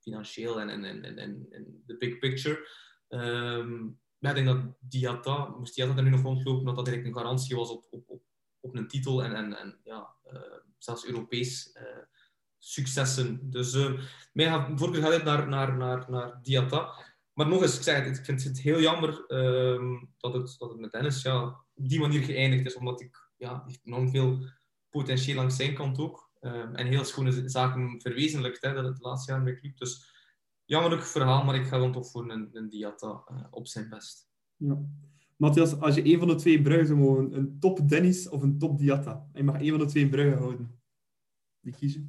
financieel 0.00 0.60
en, 0.60 0.68
en, 0.68 0.84
en, 0.84 1.04
en, 1.18 1.46
en 1.50 1.82
de 1.86 1.96
big 1.96 2.18
picture. 2.18 2.68
Um, 3.08 4.00
ja, 4.18 4.28
ik 4.28 4.34
denk 4.34 4.46
dat 4.46 4.74
Diatta, 4.78 5.48
moest 5.48 5.74
Diatta 5.74 5.96
er 5.96 6.02
nu 6.02 6.10
nog 6.10 6.22
rondlopen, 6.22 6.64
dat 6.64 6.76
dat 6.76 6.86
eigenlijk 6.86 7.16
een 7.16 7.22
garantie 7.22 7.56
was 7.56 7.70
op, 7.70 7.86
op, 7.90 8.08
op, 8.08 8.22
op 8.60 8.76
een 8.76 8.88
titel 8.88 9.24
en, 9.24 9.34
en, 9.34 9.58
en 9.58 9.78
ja, 9.84 10.14
uh, 10.32 10.40
zelfs 10.78 11.06
Europees 11.06 11.72
successen. 12.58 13.50
Dus 13.50 13.76
mijn 14.32 14.78
voorkeur 14.78 15.02
gaat 15.02 15.24
naar, 15.24 15.48
naar, 15.48 15.76
naar, 15.76 16.10
naar 16.10 16.38
Diatta. 16.42 16.94
Maar 17.32 17.48
nog 17.48 17.62
eens, 17.62 17.76
ik, 17.76 17.82
zeg 17.82 18.04
het, 18.04 18.18
ik 18.18 18.24
vind 18.24 18.44
het 18.44 18.60
heel 18.60 18.80
jammer 18.80 19.24
um, 19.28 20.12
dat, 20.16 20.34
het, 20.34 20.54
dat 20.58 20.70
het 20.70 20.80
met 20.80 20.92
Dennis 20.92 21.22
ja, 21.22 21.44
op 21.74 21.88
die 21.88 22.00
manier 22.00 22.22
geëindigd 22.22 22.66
is, 22.66 22.74
omdat 22.74 23.00
ik 23.00 23.30
ja, 23.36 23.66
enorm 23.82 24.10
veel 24.10 24.46
potentieel 24.92 25.36
langs 25.36 25.56
zijn 25.56 25.74
kant 25.74 25.98
ook. 25.98 26.30
Um, 26.40 26.74
en 26.74 26.86
heel 26.86 27.04
schone 27.04 27.48
zaken 27.48 28.00
verwezenlijkt, 28.00 28.62
hè, 28.62 28.74
dat 28.74 28.84
het 28.84 29.00
laatste 29.00 29.32
jaar 29.32 29.42
bij 29.42 29.54
Club. 29.54 29.78
Dus 29.78 30.12
jammerlijk 30.64 31.02
verhaal, 31.02 31.44
maar 31.44 31.54
ik 31.54 31.66
ga 31.66 31.78
dan 31.78 31.92
toch 31.92 32.10
voor 32.10 32.30
een, 32.30 32.50
een 32.52 32.68
Diatta 32.68 33.24
uh, 33.32 33.44
op 33.50 33.66
zijn 33.66 33.88
best. 33.88 34.28
Ja. 34.56 34.78
Matthias, 35.36 35.80
als 35.80 35.94
je 35.94 36.04
een 36.04 36.18
van 36.18 36.28
de 36.28 36.34
twee 36.34 36.62
Bruggen 36.62 36.86
zou 36.86 36.98
mogen, 36.98 37.36
een 37.36 37.58
top 37.58 37.88
Dennis 37.88 38.28
of 38.28 38.42
een 38.42 38.58
top 38.58 38.78
Diatta, 38.78 39.12
en 39.32 39.38
je 39.38 39.42
mag 39.42 39.60
een 39.60 39.70
van 39.70 39.78
de 39.78 39.86
twee 39.86 40.08
Bruggen 40.08 40.38
houden, 40.38 40.80
wie 41.60 41.74
kies 41.74 41.94
je? 41.94 42.06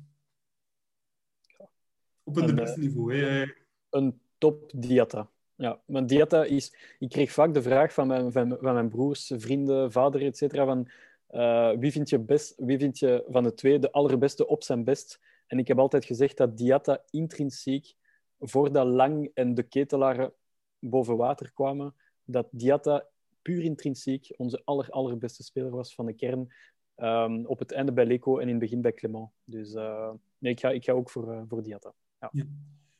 Op 2.23 2.35
een, 2.37 2.49
een 2.49 2.55
beste 2.55 2.75
eh, 2.75 2.81
niveau. 2.81 3.15
Hè? 3.15 3.45
Een 3.89 4.19
top 4.37 4.71
Diatta. 4.75 5.29
Ja, 5.55 5.81
mijn 5.85 6.05
Diatta 6.05 6.43
is... 6.43 6.95
Ik 6.99 7.09
kreeg 7.09 7.31
vaak 7.31 7.53
de 7.53 7.61
vraag 7.61 7.93
van 7.93 8.07
mijn, 8.07 8.31
van, 8.31 8.57
van 8.61 8.73
mijn 8.73 8.89
broers, 8.89 9.31
vrienden, 9.35 9.91
vader, 9.91 10.21
et 10.21 10.37
cetera, 10.37 10.65
van 10.65 10.89
uh, 11.33 11.71
wie, 11.79 11.91
vind 11.91 12.09
je 12.09 12.19
best, 12.19 12.53
wie 12.57 12.77
vind 12.77 12.99
je 12.99 13.23
van 13.27 13.43
de 13.43 13.53
twee 13.53 13.79
de 13.79 13.91
allerbeste 13.91 14.47
op 14.47 14.63
zijn 14.63 14.83
best? 14.83 15.19
En 15.47 15.59
ik 15.59 15.67
heb 15.67 15.79
altijd 15.79 16.05
gezegd 16.05 16.37
dat 16.37 16.57
Diatta 16.57 17.03
intrinsiek, 17.09 17.93
voordat 18.39 18.87
Lang 18.87 19.31
en 19.33 19.53
de 19.53 19.63
ketelaren 19.63 20.33
boven 20.79 21.17
water 21.17 21.51
kwamen, 21.53 21.95
dat 22.23 22.47
Diatta 22.51 23.07
puur 23.41 23.63
intrinsiek 23.63 24.33
onze 24.37 24.61
aller, 24.63 24.89
allerbeste 24.89 25.43
speler 25.43 25.71
was 25.71 25.95
van 25.95 26.05
de 26.05 26.13
kern. 26.13 26.53
Um, 26.97 27.45
op 27.45 27.59
het 27.59 27.71
einde 27.71 27.91
bij 27.91 28.05
Leco 28.05 28.37
en 28.37 28.43
in 28.43 28.49
het 28.49 28.59
begin 28.59 28.81
bij 28.81 28.93
Clement. 28.93 29.29
Dus 29.43 29.73
uh, 29.73 30.11
nee, 30.37 30.51
ik, 30.51 30.59
ga, 30.59 30.69
ik 30.69 30.83
ga 30.83 30.91
ook 30.91 31.09
voor, 31.09 31.33
uh, 31.33 31.41
voor 31.47 31.63
Diatta. 31.63 31.93
Ja. 32.19 32.29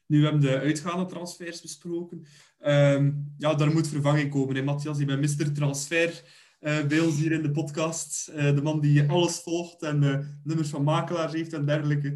Nu 0.06 0.20
we 0.20 0.24
hebben 0.24 0.42
de 0.42 0.60
uitgaande 0.60 1.06
transfers 1.06 1.62
besproken. 1.62 2.26
Um, 2.60 3.34
ja, 3.38 3.54
daar 3.54 3.72
moet 3.72 3.88
vervanging 3.88 4.32
komen. 4.32 4.56
Hè, 4.56 4.64
Matthias, 4.64 4.98
je 4.98 5.06
bent 5.06 5.40
Mr. 5.40 5.54
Transfer 5.54 6.24
uh, 6.64 6.86
bij 6.86 7.00
ons 7.00 7.20
hier 7.20 7.32
in 7.32 7.42
de 7.42 7.52
podcast. 7.52 8.30
Uh, 8.30 8.56
de 8.56 8.62
man 8.62 8.80
die 8.80 9.10
alles 9.10 9.40
volgt 9.40 9.82
en 9.82 10.04
uh, 10.04 10.20
nummers 10.44 10.70
van 10.70 10.84
makelaars 10.84 11.34
heeft 11.34 11.54
en 11.54 11.66
dergelijke. 11.66 12.08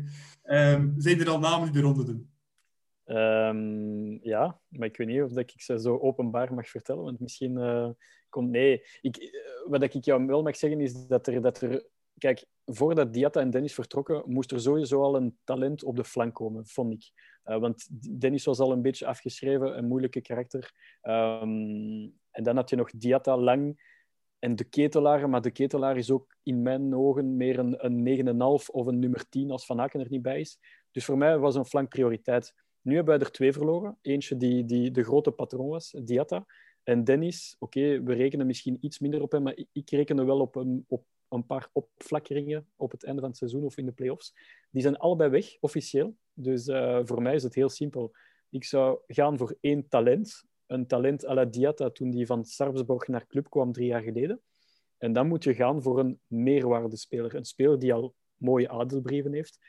Um, 0.44 0.94
zijn 0.98 1.19
er 1.19 1.30
al 1.30 1.40
namen 1.40 1.72
die 1.72 1.82
de 1.82 1.88
ronde 1.88 2.03
doen? 2.03 2.30
Um, 3.06 4.19
ja, 4.24 4.60
maar 4.68 4.88
ik 4.88 4.98
weet 4.98 5.07
niet 5.07 5.22
of 5.22 5.32
dat 5.32 5.52
ik 5.53 5.61
ze 5.61 5.80
zo 5.80 5.98
openbaar 5.98 6.53
mag 6.53 6.68
vertellen. 6.68 7.03
Want 7.03 7.19
misschien 7.19 7.56
komt... 8.30 8.49
Nee, 8.49 8.84
ik, 9.02 9.41
wat 9.65 9.84
ik 9.84 10.06
jou 10.06 10.26
wel 10.26 10.41
mag 10.41 10.56
zeggen 10.56 10.82
is 10.82 11.07
dat 11.07 11.28
er... 11.28 11.41
Dat 11.41 11.61
er 11.61 11.86
kijk, 12.18 12.45
voordat 12.65 13.14
Diatta 13.14 13.41
en 13.41 13.49
Dennis 13.49 13.74
vertrokken, 13.74 14.24
moest 14.26 14.52
er 14.52 14.61
sowieso 14.61 15.02
al 15.02 15.15
een 15.15 15.38
talent 15.44 15.84
op 15.84 15.95
de 15.95 16.03
flank 16.03 16.34
komen, 16.34 16.68
vond 16.68 16.94
ik. 16.94 17.11
want 17.44 17.88
Dennis 18.22 18.45
was 18.45 18.60
al 18.60 18.72
een 18.72 18.82
beetje 18.82 19.06
afgeschreven, 19.06 19.78
een 19.78 19.88
moeilijke 19.88 20.22
karakter. 20.22 20.72
Um, 21.02 22.14
en 22.32 22.44
dan 22.44 22.56
had 22.56 22.69
je 22.69 22.76
nog 22.76 22.91
Diatta 22.91 23.38
lang 23.38 23.80
en 24.40 24.56
de 24.56 24.64
ketelaar, 24.64 25.30
maar 25.30 25.42
de 25.42 25.52
ketelaar 25.52 25.98
is 25.98 26.12
ook 26.12 26.36
in 26.44 26.62
mijn 26.62 26.96
ogen 26.96 27.38
meer 27.38 27.60
een, 27.60 27.86
een 27.86 28.26
9,5 28.62 28.66
of 28.72 28.86
een 28.86 29.00
nummer 29.00 29.30
10 29.30 29.52
als 29.52 29.66
Van 29.66 29.80
Aken 29.82 30.00
er 30.00 30.10
niet 30.10 30.22
bij 30.22 30.40
is. 30.40 30.60
Dus 30.92 31.06
voor 31.06 31.18
mij 31.18 31.38
was 31.38 31.56
een 31.56 31.66
flank 31.66 31.90
prioriteit. 31.90 32.54
Nu 32.82 32.96
hebben 32.96 33.18
wij 33.18 33.26
er 33.26 33.32
twee 33.32 33.54
verloren. 33.54 33.98
Eentje 34.02 34.38
die, 34.38 34.66
die 34.66 34.92
de 34.92 35.04
grote 35.04 35.32
patroon 35.32 35.68
was, 35.68 35.96
Diatta. 36.04 36.46
En 36.84 37.04
Dennis, 37.04 37.56
oké, 37.60 38.04
we 38.04 38.14
rekenen 38.14 38.46
misschien 38.46 38.78
iets 38.82 39.00
minder 39.00 39.22
op 39.22 39.32
hem, 39.32 39.44
maar 39.44 39.58
ik 39.72 39.90
reken 39.90 40.26
wel 40.26 40.40
op 40.40 40.56
een, 40.56 40.86
op 40.88 41.06
een 41.30 41.46
paar 41.46 41.70
opflakkeringen 41.72 42.68
op 42.76 42.92
het 42.92 43.04
einde 43.04 43.20
van 43.20 43.30
het 43.30 43.38
seizoen 43.38 43.64
of 43.64 43.78
in 43.78 43.86
de 43.86 43.92
play-offs. 43.92 44.34
Die 44.72 44.82
zijn 44.82 44.98
allebei 44.98 45.30
weg, 45.30 45.58
officieel. 45.60 46.16
Dus 46.34 46.68
uh, 46.68 47.00
voor 47.04 47.22
mij 47.22 47.36
is 47.36 47.44
het 47.44 47.56
heel 47.56 47.70
simpel. 47.70 48.12
Ik 48.50 48.64
zou 48.64 49.00
gaan 49.08 49.38
voor 49.38 49.58
één 49.60 49.88
talent 49.88 50.44
een 50.68 50.88
talent 50.88 51.26
à 51.26 51.34
la 51.34 51.45
Diatta 51.45 51.89
toen 51.89 52.10
die 52.10 52.26
van 52.26 52.45
Sarpsborg 52.45 53.07
naar 53.07 53.27
club 53.27 53.49
kwam 53.49 53.72
drie 53.72 53.88
jaar 53.88 54.02
geleden. 54.02 54.41
En 54.98 55.14
dan 55.14 55.27
moet 55.27 55.44
je 55.44 55.53
gaan 55.53 55.81
voor 55.81 55.99
een 55.99 56.19
meerwaardespeler. 56.27 57.35
Een 57.35 57.45
speler 57.45 57.80
die 57.80 57.94
al 57.94 58.15
mooie 58.35 58.69
adelbrieven 58.69 59.34
heeft. 59.34 59.60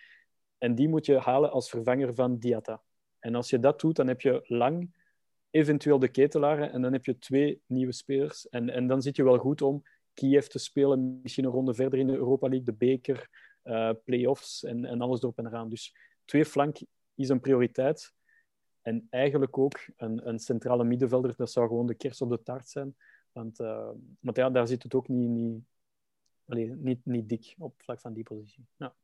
En 0.58 0.74
die 0.74 0.88
moet 0.88 1.06
je 1.06 1.18
halen 1.18 1.50
als 1.50 1.70
vervanger 1.70 2.14
van 2.14 2.38
Diatta. 2.38 2.82
En 3.18 3.34
als 3.34 3.50
je 3.50 3.60
dat 3.60 3.80
doet, 3.80 3.96
dan 3.96 4.06
heb 4.06 4.20
je 4.20 4.40
lang 4.44 4.96
eventueel 5.50 5.98
de 5.98 6.08
ketelaren 6.08 6.72
en 6.72 6.82
dan 6.82 6.92
heb 6.92 7.04
je 7.04 7.18
twee 7.18 7.60
nieuwe 7.66 7.92
spelers. 7.92 8.48
En, 8.48 8.70
en 8.70 8.86
dan 8.86 9.02
zit 9.02 9.16
je 9.16 9.24
wel 9.24 9.38
goed 9.38 9.62
om 9.62 9.82
Kiev 10.14 10.46
te 10.46 10.58
spelen, 10.58 11.20
misschien 11.22 11.44
een 11.44 11.50
ronde 11.50 11.74
verder 11.74 11.98
in 11.98 12.06
de 12.06 12.16
Europa 12.16 12.48
League, 12.48 12.66
de 12.66 12.72
beker, 12.72 13.28
uh, 13.64 13.90
play-offs 14.04 14.64
en, 14.64 14.84
en 14.84 15.00
alles 15.00 15.22
erop 15.22 15.38
en 15.38 15.46
eraan. 15.46 15.68
Dus 15.68 15.96
twee 16.24 16.44
flank 16.44 16.78
is 17.14 17.28
een 17.28 17.40
prioriteit. 17.40 18.14
En 18.88 19.06
eigenlijk 19.10 19.58
ook 19.58 19.78
een, 19.96 20.28
een 20.28 20.38
centrale 20.38 20.84
middenvelder, 20.84 21.34
dat 21.36 21.50
zou 21.50 21.68
gewoon 21.68 21.86
de 21.86 21.94
kers 21.94 22.20
op 22.20 22.30
de 22.30 22.42
taart 22.42 22.68
zijn. 22.68 22.96
Want, 23.32 23.60
uh, 23.60 23.88
want 24.20 24.36
ja, 24.36 24.50
daar 24.50 24.68
zit 24.68 24.82
het 24.82 24.94
ook 24.94 25.08
niet, 25.08 25.28
niet, 25.28 25.62
allez, 26.46 26.70
niet, 26.76 27.00
niet 27.04 27.28
dik 27.28 27.54
op 27.58 27.74
vlak 27.82 28.00
van 28.00 28.12
die 28.12 28.22
positie. 28.22 28.66
Ja. 28.76 28.94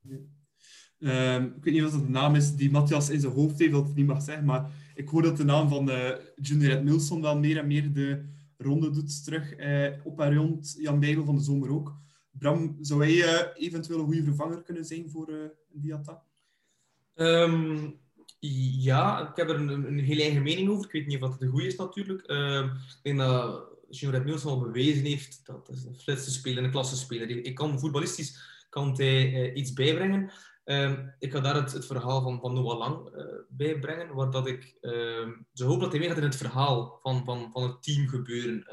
Um, 0.99 1.55
ik 1.57 1.65
weet 1.65 1.75
niet 1.75 1.85
of 1.85 1.91
dat 1.91 2.01
de 2.01 2.09
naam 2.09 2.35
is 2.35 2.57
die 2.57 2.71
Matthias 2.71 3.11
in 3.11 3.21
zijn 3.21 3.33
hoofd 3.33 3.59
heeft, 3.59 3.73
dat 3.73 3.87
het 3.87 3.95
niet 3.95 4.07
mag 4.07 4.23
zeggen, 4.23 4.45
maar 4.45 4.71
ik 4.95 5.09
hoor 5.09 5.23
dat 5.23 5.37
de 5.37 5.45
naam 5.45 5.69
van 5.69 5.89
uh, 5.89 6.11
Junior 6.37 6.85
Milson 6.85 7.23
wel 7.23 7.39
meer 7.39 7.59
en 7.59 7.67
meer 7.67 7.93
de 7.93 8.25
ronde 8.57 8.91
doet 8.91 9.25
terug 9.25 9.59
uh, 9.59 10.05
op 10.05 10.21
en 10.21 10.35
rond 10.35 10.75
Jan 10.79 11.01
Bijbel 11.01 11.25
van 11.25 11.35
de 11.35 11.43
zomer 11.43 11.71
ook. 11.71 11.97
Bram, 12.31 12.77
zou 12.81 13.05
hij 13.05 13.53
eventueel 13.55 13.99
een 13.99 14.05
goede 14.05 14.23
vervanger 14.23 14.63
kunnen 14.63 14.85
zijn 14.85 15.11
voor 15.11 15.31
uh, 15.31 15.45
Diatta? 15.69 16.23
Um, 17.15 18.03
ja, 18.83 19.29
ik 19.29 19.37
heb 19.37 19.49
er 19.49 19.55
een, 19.55 19.69
een 19.69 19.99
heel 19.99 20.21
eigen 20.21 20.43
mening 20.43 20.69
over. 20.69 20.85
Ik 20.85 20.93
weet 20.93 21.07
niet 21.07 21.23
of 21.23 21.31
dat 21.31 21.41
de 21.41 21.47
goede 21.47 21.67
is 21.67 21.77
natuurlijk. 21.77 22.31
Uh, 22.31 22.65
ik 22.65 22.99
denk 23.03 23.19
dat 23.19 23.63
Jean 23.91 24.25
Nielsen 24.25 24.51
al 24.51 24.61
bewezen 24.61 25.05
heeft 25.05 25.41
dat 25.47 25.69
is 25.69 25.85
een 25.85 25.99
flitse 25.99 26.31
speler, 26.31 26.65
een 26.65 26.71
klasse 26.71 26.97
speler. 26.97 27.29
Ik 27.29 27.55
kan 27.55 27.79
voetballistisch 27.79 28.53
kan 28.69 28.97
hij 28.97 29.33
uh, 29.33 29.57
iets 29.57 29.73
bijbrengen. 29.73 30.31
Ehm, 30.65 31.07
ik 31.19 31.33
ga 31.33 31.41
daar 31.41 31.55
het, 31.55 31.73
het 31.73 31.87
verhaal 31.87 32.23
van, 32.23 32.41
van 32.41 32.55
Noah 32.55 32.79
Lang 32.79 33.17
uh, 33.17 33.25
bij 33.49 33.79
brengen, 33.79 34.15
waar 34.15 34.31
dat 34.31 34.47
ik 34.47 34.77
uh, 34.81 35.29
zo 35.53 35.67
hoop 35.67 35.81
dat 35.81 35.91
hij 35.91 36.01
meegaat 36.01 36.17
in 36.17 36.23
het 36.23 36.37
verhaal 36.37 36.99
van, 37.03 37.25
van, 37.25 37.51
van 37.53 37.63
het 37.63 37.83
team 37.83 38.09
gebeuren. 38.09 38.67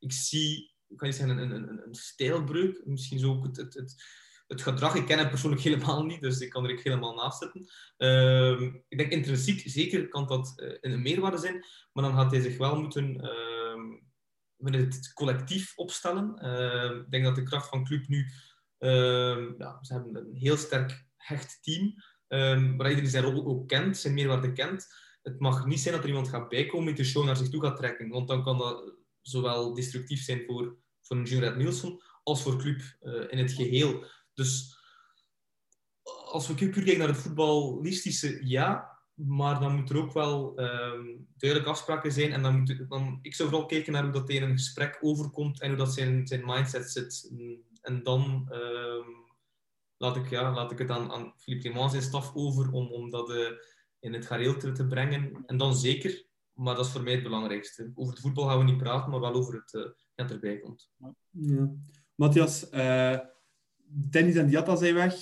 Ik 0.00 0.12
zie, 0.12 0.74
kan 0.96 1.08
niet 1.08 1.16
zeggen, 1.16 1.38
een, 1.38 1.50
een, 1.50 1.68
een, 1.86 1.94
stijlbreuk, 1.94 2.82
misschien 2.84 3.18
zo 3.18 3.30
ook 3.30 3.44
het, 3.44 3.56
het, 3.56 3.74
het, 3.74 3.94
het, 4.46 4.62
gedrag. 4.62 4.94
Ik 4.94 5.06
ken 5.06 5.18
hem 5.18 5.28
persoonlijk 5.28 5.62
helemaal 5.68 6.04
niet, 6.04 6.20
dus 6.20 6.40
ik 6.40 6.50
kan 6.50 6.68
er 6.68 6.80
helemaal 6.82 7.14
naast 7.14 7.38
zitten. 7.38 7.66
Ehm, 7.96 8.62
ik 8.88 8.98
denk 8.98 9.12
intrinsiek, 9.12 9.62
zeker 9.64 10.08
kan 10.08 10.26
dat 10.26 10.52
uh, 10.56 10.76
een 10.80 11.02
meerwaarde 11.02 11.38
zijn, 11.38 11.64
maar 11.92 12.04
dan 12.04 12.14
gaat 12.14 12.30
hij 12.30 12.40
zich 12.40 12.56
wel 12.56 12.80
moeten 12.80 13.30
met 14.56 14.74
het 14.74 15.12
collectief 15.12 15.72
opstellen. 15.76 16.28
ik 17.00 17.10
denk 17.10 17.24
dat 17.24 17.34
de 17.34 17.42
kracht 17.42 17.68
van 17.68 17.84
club 17.84 18.08
nu 18.08 18.30
ze 18.78 19.92
hebben 19.92 20.16
een 20.16 20.34
heel 20.34 20.56
sterk 20.56 21.06
hecht 21.16 21.58
team, 21.62 21.94
waar 22.76 22.88
iedereen 22.88 23.10
zijn 23.10 23.24
rol 23.24 23.46
ook 23.46 23.68
kent, 23.68 23.96
zijn 23.96 24.14
meerwaarde 24.14 24.52
kent. 24.52 24.86
Het 25.22 25.40
mag 25.40 25.66
niet 25.66 25.80
zijn 25.80 25.94
dat 25.94 26.02
er 26.02 26.08
iemand 26.08 26.28
gaat 26.28 26.48
bijkomen 26.48 26.86
die 26.86 26.94
de 26.94 27.10
show 27.10 27.24
naar 27.24 27.36
zich 27.36 27.48
toe 27.48 27.62
gaat 27.62 27.76
trekken, 27.76 28.08
want 28.08 28.28
dan 28.28 28.42
kan 28.42 28.58
dat 28.58 28.94
zowel 29.22 29.74
destructief 29.74 30.22
zijn 30.22 30.44
voor, 30.46 30.76
voor 31.02 31.16
een 31.16 31.24
Juret 31.24 31.56
Nielsen 31.56 32.02
als 32.22 32.42
voor 32.42 32.56
club 32.58 32.80
uh, 33.02 33.24
in 33.28 33.38
het 33.38 33.52
geheel. 33.52 34.04
Dus 34.36 34.76
als 36.24 36.48
we 36.48 36.54
puur 36.54 36.72
kijken 36.72 36.98
naar 36.98 37.08
het 37.08 37.16
voetballistische, 37.16 38.46
ja, 38.46 38.98
maar 39.14 39.60
dan 39.60 39.74
moet 39.74 39.90
er 39.90 39.96
ook 39.96 40.12
wel 40.12 40.60
um, 40.60 41.28
duidelijk 41.36 41.70
afspraken 41.70 42.12
zijn. 42.12 42.32
En 42.32 42.42
dan 42.42 42.58
moet 42.58 42.84
dan, 42.88 43.18
ik 43.22 43.34
zou 43.34 43.48
vooral 43.48 43.66
kijken 43.66 43.92
naar 43.92 44.02
hoe 44.02 44.12
dat 44.12 44.30
in 44.30 44.42
een 44.42 44.58
gesprek 44.58 44.98
overkomt 45.00 45.60
en 45.60 45.68
hoe 45.68 45.78
dat 45.78 45.94
zijn, 45.94 46.26
zijn 46.26 46.44
mindset 46.44 46.90
zit. 46.90 47.32
En 47.80 48.02
dan 48.02 48.48
um, 48.52 49.26
laat 49.96 50.16
ik, 50.16 50.30
ja, 50.30 50.52
laat 50.52 50.72
ik 50.72 50.78
het 50.78 50.90
aan, 50.90 51.12
aan 51.12 51.32
Philippe 51.36 51.68
Clément 51.68 51.90
zijn 51.90 52.02
staf 52.02 52.34
over 52.34 52.70
om, 52.72 52.92
om 52.92 53.10
dat 53.10 53.30
uh, 53.30 53.50
in 53.98 54.12
het 54.12 54.26
gareel 54.26 54.56
te, 54.56 54.72
te, 54.72 54.86
brengen. 54.86 55.42
En 55.46 55.56
dan 55.56 55.74
zeker, 55.74 56.26
maar 56.52 56.74
dat 56.74 56.86
is 56.86 56.92
voor 56.92 57.02
mij 57.02 57.12
het 57.12 57.22
belangrijkste. 57.22 57.92
Over 57.94 58.12
het 58.12 58.22
voetbal 58.22 58.48
gaan 58.48 58.58
we 58.58 58.64
niet 58.64 58.78
praten, 58.78 59.10
maar 59.10 59.20
wel 59.20 59.34
over 59.34 59.54
het 59.54 59.72
uh, 59.72 59.90
dat 60.14 60.30
erbij 60.30 60.58
komt. 60.58 60.90
Ja. 61.30 61.70
Matthias, 62.14 62.70
uh, 62.72 63.18
Dennis 63.88 64.34
en 64.34 64.46
Diatta 64.46 64.76
zijn 64.76 64.94
weg. 64.94 65.14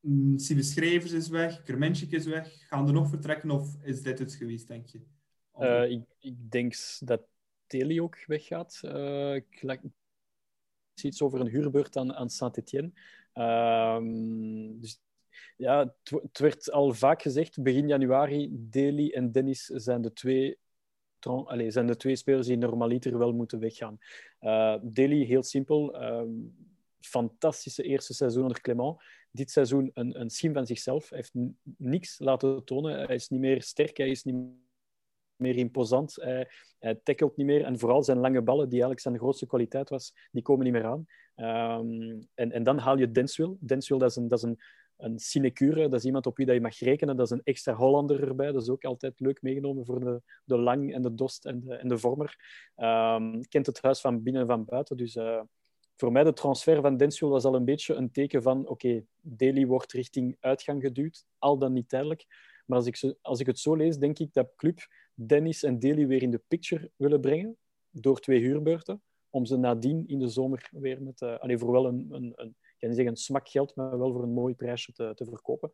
Mm, 0.00 0.38
Siebe 0.38 0.62
Schrijvers 0.62 1.12
is 1.12 1.28
weg. 1.28 1.62
Kermenschik 1.62 2.12
is 2.12 2.26
weg. 2.26 2.66
Gaan 2.68 2.86
er 2.86 2.92
nog 2.92 3.08
vertrekken 3.08 3.50
of 3.50 3.82
is 3.82 4.02
dit 4.02 4.18
het 4.18 4.34
geweest, 4.34 4.68
denk 4.68 4.86
je? 4.86 5.00
ik, 5.88 6.02
ik, 6.18 6.50
denk 6.50 6.74
dat 6.98 7.22
Teli 7.66 8.00
ook 8.00 8.26
weggaat. 8.26 8.80
ik, 9.34 9.62
ik 9.62 9.80
iets 11.02 11.22
over 11.22 11.40
een 11.40 11.48
huurbeurt 11.48 11.96
aan, 11.96 12.14
aan 12.14 12.30
Saint-Etienne. 12.30 12.92
Um, 13.34 14.80
dus 14.80 15.00
ja, 15.56 15.94
het, 16.02 16.38
werd 16.38 16.70
al 16.70 16.92
vaak 16.92 17.22
gezegd, 17.22 17.62
begin 17.62 17.88
januari, 17.88 18.48
Deli 18.52 19.10
en 19.10 19.32
Dennis 19.32 19.64
zijn 19.64 20.02
de 20.02 20.12
twee, 20.12 20.58
allez, 21.20 21.72
zijn 21.72 21.86
de 21.86 21.96
twee 21.96 22.16
spelers 22.16 22.46
die 22.46 22.56
normaliter 22.56 23.18
wel 23.18 23.32
moeten 23.32 23.58
weggaan. 23.58 23.98
Uh, 24.40 24.76
Deli, 24.82 25.24
heel 25.24 25.42
simpel, 25.42 26.02
um, 26.02 26.54
fantastische 27.06 27.82
eerste 27.82 28.14
seizoen 28.14 28.42
onder 28.42 28.60
Clement. 28.60 29.02
Dit 29.30 29.50
seizoen 29.50 29.90
een, 29.94 30.20
een 30.20 30.30
schim 30.30 30.52
van 30.52 30.66
zichzelf. 30.66 31.08
Hij 31.08 31.18
heeft 31.18 31.50
niks 31.76 32.18
laten 32.18 32.64
tonen. 32.64 33.06
Hij 33.06 33.14
is 33.14 33.28
niet 33.28 33.40
meer 33.40 33.62
sterk, 33.62 33.96
hij 33.96 34.08
is 34.08 34.24
niet 34.24 34.36
meer 35.36 35.56
imposant. 35.56 36.14
Hij, 36.14 36.50
hij 36.78 36.94
tackelt 36.94 37.36
niet 37.36 37.46
meer. 37.46 37.64
En 37.64 37.78
vooral 37.78 38.02
zijn 38.02 38.18
lange 38.18 38.42
ballen, 38.42 38.64
die 38.64 38.72
eigenlijk 38.72 39.00
zijn 39.00 39.18
grootste 39.18 39.46
kwaliteit 39.46 39.88
was, 39.88 40.14
die 40.30 40.42
komen 40.42 40.64
niet 40.64 40.72
meer 40.72 40.84
aan. 40.84 41.06
Um, 41.36 42.28
en, 42.34 42.52
en 42.52 42.62
dan 42.62 42.78
haal 42.78 42.98
je 42.98 43.10
Denswil. 43.10 43.56
Denswil, 43.60 43.98
dat 43.98 44.10
is 44.10 44.16
een, 44.16 44.28
dat 44.28 44.38
is 44.38 44.44
een, 44.44 44.60
een 44.96 45.18
sinecure. 45.18 45.88
Dat 45.88 45.98
is 45.98 46.04
iemand 46.04 46.26
op 46.26 46.36
wie 46.36 46.46
dat 46.46 46.54
je 46.54 46.60
mag 46.60 46.78
rekenen. 46.78 47.16
Dat 47.16 47.26
is 47.26 47.32
een 47.32 47.44
extra 47.44 47.74
Hollander 47.74 48.28
erbij. 48.28 48.52
Dat 48.52 48.62
is 48.62 48.68
ook 48.68 48.84
altijd 48.84 49.20
leuk 49.20 49.42
meegenomen 49.42 49.84
voor 49.84 50.00
de, 50.00 50.22
de 50.44 50.58
Lang 50.58 50.94
en 50.94 51.02
de 51.02 51.14
Dost 51.14 51.44
en 51.44 51.60
de, 51.60 51.74
en 51.74 51.88
de 51.88 51.98
Vormer. 51.98 52.36
Um, 52.76 53.40
kent 53.48 53.66
het 53.66 53.82
huis 53.82 54.00
van 54.00 54.22
binnen 54.22 54.42
en 54.42 54.48
van 54.48 54.64
buiten. 54.64 54.96
Dus 54.96 55.16
uh, 55.16 55.42
voor 55.96 56.12
mij 56.12 56.24
de 56.24 56.32
transfer 56.32 56.80
van 56.80 56.96
Denswil 56.96 57.30
was 57.30 57.44
al 57.44 57.54
een 57.54 57.64
beetje 57.64 57.94
een 57.94 58.10
teken 58.10 58.42
van 58.42 58.60
oké, 58.60 58.70
okay, 58.70 59.06
Daly 59.20 59.66
wordt 59.66 59.92
richting 59.92 60.36
uitgang 60.40 60.82
geduwd. 60.82 61.24
Al 61.38 61.58
dan 61.58 61.72
niet 61.72 61.88
tijdelijk. 61.88 62.24
Maar 62.66 62.78
als 62.78 62.86
ik, 62.86 63.14
als 63.22 63.40
ik 63.40 63.46
het 63.46 63.58
zo 63.58 63.74
lees, 63.74 63.98
denk 63.98 64.18
ik 64.18 64.32
dat 64.32 64.52
Club 64.56 64.86
Dennis 65.14 65.62
en 65.62 65.78
Daly 65.78 66.06
weer 66.06 66.22
in 66.22 66.30
de 66.30 66.42
picture 66.48 66.90
willen 66.96 67.20
brengen. 67.20 67.56
Door 67.90 68.20
twee 68.20 68.40
huurbeurten 68.40 69.02
om 69.30 69.46
ze 69.46 69.56
nadien 69.56 70.04
in 70.06 70.18
de 70.18 70.28
zomer 70.28 70.68
weer 70.72 71.02
met, 71.02 71.20
uh, 71.20 71.38
allee, 71.38 71.58
voor 71.58 71.72
wel 71.72 71.86
een, 71.86 72.06
een, 72.10 72.32
een, 72.34 72.56
kan 72.78 72.88
niet 72.88 72.94
zeggen 72.94 73.06
een 73.06 73.16
smak 73.16 73.48
geld, 73.48 73.76
maar 73.76 73.98
wel 73.98 74.12
voor 74.12 74.22
een 74.22 74.32
mooi 74.32 74.54
prijsje 74.54 74.92
te, 74.92 75.12
te 75.14 75.24
verkopen. 75.24 75.70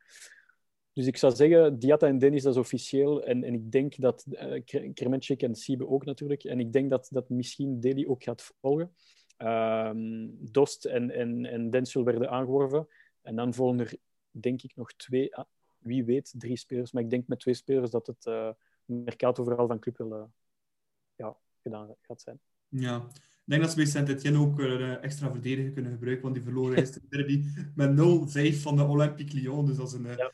Dus 0.92 1.06
ik 1.06 1.16
zou 1.16 1.34
zeggen, 1.34 1.78
Diatta 1.78 2.06
en 2.06 2.18
Dennis, 2.18 2.42
dat 2.42 2.52
is 2.52 2.60
officieel. 2.60 3.22
En, 3.22 3.44
en 3.44 3.54
ik 3.54 3.72
denk 3.72 4.00
dat 4.00 4.26
uh, 4.28 4.60
Kremenchik 4.94 5.42
en 5.42 5.54
Siebe 5.54 5.88
ook 5.88 6.04
natuurlijk. 6.04 6.44
En 6.44 6.60
ik 6.60 6.72
denk 6.72 6.90
dat, 6.90 7.08
dat 7.10 7.28
misschien 7.28 7.80
Deli 7.80 8.06
ook 8.08 8.22
gaat 8.22 8.52
volgen. 8.60 8.94
Uh, 9.42 9.90
Dost 10.50 10.84
en, 10.84 11.10
en, 11.10 11.46
en 11.46 11.70
Denzel 11.70 12.04
werden 12.04 12.30
aangeworven. 12.30 12.88
En 13.22 13.36
dan 13.36 13.54
volgen 13.54 13.80
er, 13.80 13.94
denk 14.30 14.62
ik, 14.62 14.76
nog 14.76 14.92
twee, 14.92 15.36
ah, 15.36 15.44
wie 15.78 16.04
weet, 16.04 16.34
drie 16.36 16.56
spelers. 16.56 16.92
Maar 16.92 17.02
ik 17.02 17.10
denk 17.10 17.26
met 17.26 17.40
twee 17.40 17.54
spelers 17.54 17.90
dat 17.90 18.06
het 18.06 18.26
uh, 18.26 18.50
Mercato 18.84 19.44
vooral 19.44 19.66
van 19.66 19.78
Club 19.78 19.96
wel, 19.96 20.12
uh, 20.12 20.22
ja, 21.14 21.36
gedaan 21.62 21.94
gaat 22.00 22.20
zijn. 22.20 22.40
Ja, 22.68 22.96
ik 23.16 23.56
denk 23.56 23.60
dat 23.62 23.70
ze 23.70 23.76
bij 23.76 23.86
Saint-Etienne 23.86 24.38
ook 24.38 24.58
een 24.58 24.80
eh, 24.80 25.04
extra 25.04 25.30
verdediger 25.30 25.72
kunnen 25.72 25.92
gebruiken, 25.92 26.22
want 26.22 26.34
die 26.34 26.44
verloren 26.44 26.76
is 26.76 26.92
de 26.92 27.00
derby 27.08 27.44
met 27.74 27.90
0-5 27.90 28.60
van 28.60 28.76
de 28.76 28.84
Olympique 28.84 29.36
Lyon. 29.36 29.66
Dus 29.66 29.76
dat 29.76 29.86
is 29.86 29.92
een 29.92 30.06
ja. 30.16 30.32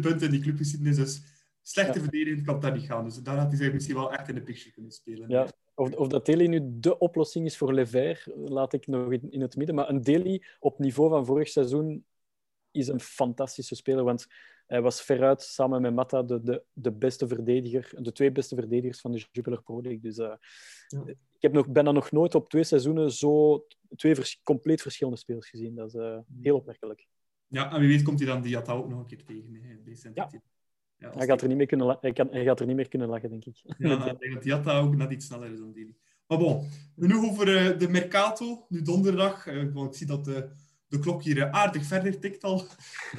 punt 0.00 0.22
in 0.22 0.30
die 0.30 0.40
clubgeschiedenis. 0.40 0.96
Dus 0.96 1.22
slechte 1.62 1.98
ja. 1.98 2.04
verdediging 2.04 2.46
kan 2.46 2.60
dat 2.60 2.74
niet 2.74 2.84
gaan. 2.84 3.04
Dus 3.04 3.22
daar 3.22 3.36
had 3.36 3.48
hij 3.48 3.56
zich 3.56 3.72
misschien 3.72 3.94
wel 3.94 4.12
echt 4.12 4.28
in 4.28 4.34
de 4.34 4.42
picture 4.42 4.72
kunnen 4.72 4.92
spelen. 4.92 5.28
Ja. 5.28 5.48
Of, 5.74 5.94
of 5.94 6.08
dat 6.08 6.26
Deli 6.26 6.48
nu 6.48 6.60
de 6.64 6.98
oplossing 6.98 7.46
is 7.46 7.56
voor 7.56 7.72
Lever, 7.72 8.24
laat 8.34 8.72
ik 8.72 8.86
nog 8.86 9.12
in, 9.12 9.30
in 9.30 9.40
het 9.40 9.56
midden. 9.56 9.74
Maar 9.74 9.88
een 9.88 10.02
Deli 10.02 10.44
op 10.58 10.78
niveau 10.78 11.10
van 11.10 11.26
vorig 11.26 11.48
seizoen 11.48 12.04
is 12.70 12.88
een 12.88 13.00
fantastische 13.00 13.74
speler. 13.74 14.04
Want 14.04 14.26
hij 14.66 14.82
was 14.82 15.02
veruit 15.02 15.42
samen 15.42 15.82
met 15.82 15.94
Mata 15.94 16.22
de, 16.22 16.42
de, 16.42 16.64
de 16.72 16.92
beste 16.92 17.28
verdediger, 17.28 18.02
de 18.02 18.12
twee 18.12 18.32
beste 18.32 18.54
verdedigers 18.54 19.00
van 19.00 19.12
de 19.12 19.24
Jupiler 19.32 19.62
Pro 19.62 19.82
League. 19.82 20.00
Dus 20.00 20.18
uh, 20.18 20.34
ja. 20.88 21.02
ik 21.06 21.42
heb 21.42 21.52
nog, 21.52 21.68
ben 21.68 21.84
dan 21.84 21.94
nog 21.94 22.10
nooit 22.10 22.34
op 22.34 22.48
twee 22.48 22.64
seizoenen 22.64 23.12
zo 23.12 23.66
twee 23.96 24.14
vers, 24.14 24.40
compleet 24.42 24.82
verschillende 24.82 25.18
spelers 25.18 25.48
gezien. 25.48 25.74
Dat 25.74 25.86
is 25.86 25.94
uh, 25.94 26.18
heel 26.40 26.56
opmerkelijk. 26.56 27.06
Ja, 27.46 27.72
en 27.72 27.80
wie 27.80 27.88
weet 27.88 28.02
komt 28.02 28.18
hij 28.18 28.28
dan 28.28 28.42
Diatta 28.42 28.72
ook 28.72 28.88
nog 28.88 28.98
een 28.98 29.06
keer 29.06 29.24
tegen. 29.24 29.54
Hè, 29.62 30.10
ja. 30.14 30.30
Ja, 31.02 31.12
hij, 31.16 31.26
gaat 31.26 31.42
er 31.42 31.48
niet 31.48 31.56
meer 31.56 31.66
kunnen 31.66 31.98
hij, 32.00 32.12
kan, 32.12 32.28
hij 32.30 32.44
gaat 32.44 32.60
er 32.60 32.66
niet 32.66 32.76
meer 32.76 32.88
kunnen 32.88 33.08
lachen, 33.08 33.30
denk 33.30 33.44
ik. 33.44 33.62
Ja, 33.78 34.06
ik 34.10 34.18
denk 34.18 34.32
dat 34.32 34.42
Diatta 34.42 34.78
ook 34.78 34.96
net 34.96 35.12
iets 35.12 35.26
sneller 35.26 35.52
is 35.52 35.58
dan 35.58 35.72
Deli. 35.72 35.96
Maar 36.26 36.38
bon, 36.38 36.68
genoeg 36.98 37.30
over 37.30 37.48
uh, 37.48 37.78
de 37.78 37.88
Mercato. 37.88 38.66
Nu 38.68 38.82
donderdag, 38.82 39.44
want 39.72 39.88
ik 39.88 39.94
zie 39.94 40.06
dat 40.06 40.24
de 40.24 40.50
de 40.88 40.98
klok 40.98 41.22
hier 41.22 41.42
eh, 41.42 41.50
aardig 41.50 41.84
verder 41.84 42.18
tikt 42.18 42.44
al. 42.44 42.66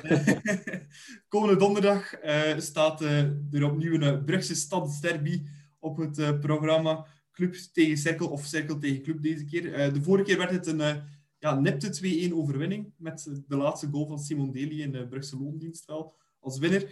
Komende 1.28 1.56
donderdag 1.56 2.14
staat 2.58 3.02
er 3.02 3.64
opnieuw 3.64 4.02
een 4.02 4.24
Brugse 4.24 4.56
stadsderby 4.56 5.44
op 5.80 5.98
het 5.98 6.40
programma. 6.40 7.06
Club 7.32 7.54
tegen 7.54 7.98
Cirkel 7.98 8.28
of 8.28 8.46
Cirkel 8.46 8.80
tegen 8.80 9.02
Club 9.02 9.22
deze 9.22 9.46
keer. 9.46 9.94
de 9.94 10.02
vorige 10.02 10.26
keer 10.26 10.38
werd 10.38 10.52
het 10.52 10.68
een 10.68 11.04
ja, 11.40 11.60
nipte 11.60 12.30
2-1 12.30 12.34
overwinning 12.34 12.94
met 12.98 13.42
de 13.48 13.56
laatste 13.56 13.88
goal 13.88 14.08
van 14.08 14.20
Simon 14.20 14.52
Deli 14.52 14.82
in 14.82 14.92
de 14.92 15.08
Brugse 15.08 15.38
loondienst 15.38 15.86
wel 15.86 16.16
als 16.40 16.60
winnaar. 16.60 16.84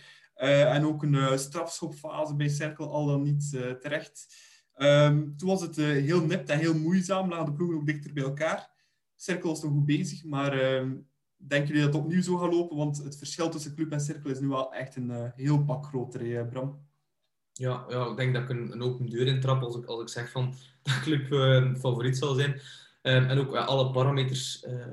En 0.50 0.86
ook 0.86 1.04
een 1.04 1.40
strafschopfase 1.40 2.36
bij 2.36 2.50
Cirkel, 2.50 2.92
al 2.92 3.06
dan 3.06 3.22
niet 3.22 3.50
terecht. 3.80 4.36
Um, 4.78 5.38
toen 5.38 5.50
was 5.50 5.62
het 5.62 5.76
heel 5.76 6.26
nipt 6.26 6.50
en 6.50 6.60
heel 6.60 6.78
moeizaam, 6.78 7.30
lagen 7.30 7.46
de 7.46 7.54
ploegen 7.54 7.78
ook 7.78 7.86
dichter 7.86 8.14
bij 8.14 8.24
elkaar. 8.24 8.70
Cirkel 9.16 9.52
is 9.52 9.62
nog 9.62 9.72
goed 9.72 9.86
bezig, 9.86 10.24
maar 10.24 10.56
uh, 10.56 10.92
denken 11.36 11.68
jullie 11.68 11.84
dat 11.84 11.94
het 11.94 12.04
opnieuw 12.04 12.22
zo 12.22 12.38
gaat 12.38 12.54
lopen? 12.54 12.78
Want 12.78 13.04
het 13.04 13.18
verschil 13.18 13.50
tussen 13.50 13.76
club 13.76 13.92
en 13.92 14.02
cirkel 14.02 14.30
is 14.30 14.40
nu 14.40 14.48
wel 14.48 14.74
echt 14.74 14.96
een 14.96 15.32
heel 15.36 15.64
pak 15.64 15.86
groter, 15.86 16.46
Bram. 16.46 16.90
Ja, 17.54 17.86
ja, 17.90 18.10
ik 18.10 18.18
denk 18.18 18.34
dat 18.34 18.44
ik 18.44 18.50
een, 18.50 18.82
open 18.82 19.10
deur 19.10 19.28
intrap 19.28 19.62
als 19.62 19.76
ik, 19.76 19.86
als 19.86 20.02
ik 20.02 20.10
zeg 20.10 20.32
van 20.32 20.54
dat 20.84 21.00
club 21.02 21.28
favoriet 21.78 22.18
zal 22.18 22.34
zijn. 22.34 22.52
Um, 23.02 23.26
en 23.26 23.40
ook 23.40 23.56
alle 23.56 23.92
parameters 23.92 24.64
uh, 24.68 24.86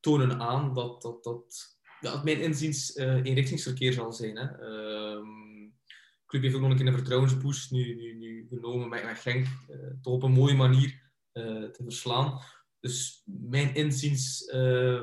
tonen 0.00 0.40
aan 0.40 0.74
dat, 0.74 1.02
dat, 1.02 1.24
dat, 1.24 1.75
ja, 2.06 2.14
het 2.14 2.24
mijn 2.24 2.40
inziens 2.40 2.96
uh, 2.96 3.24
eenrichtingsverkeer 3.24 3.92
zal 3.92 4.12
zijn. 4.12 4.36
Hè. 4.36 4.60
Um, 5.14 5.74
club 6.26 6.42
heeft 6.42 6.54
ook 6.54 6.60
nog 6.60 6.70
een 6.70 6.76
keer 6.76 6.86
een 6.86 6.92
vertrouwensboost 6.92 7.70
nu, 7.70 7.94
nu, 7.94 8.14
nu 8.14 8.46
genomen 8.48 8.88
met, 8.88 9.04
met 9.04 9.18
Genk. 9.18 9.46
toch 10.02 10.14
op 10.14 10.22
een 10.22 10.32
mooie 10.32 10.54
manier 10.54 11.04
te 11.32 11.80
verslaan. 11.82 12.40
Dus 12.86 13.22
mijn 13.24 13.74
inziens 13.74 14.52
uh, 14.54 15.02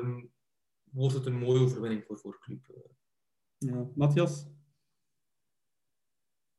wordt 0.92 1.16
het 1.16 1.26
een 1.26 1.40
mooie 1.40 1.60
overwinning 1.60 2.04
voor, 2.06 2.18
voor 2.18 2.40
club. 2.40 2.68
Eh. 2.68 2.82
Ja. 3.58 3.88
Matthias? 3.96 4.48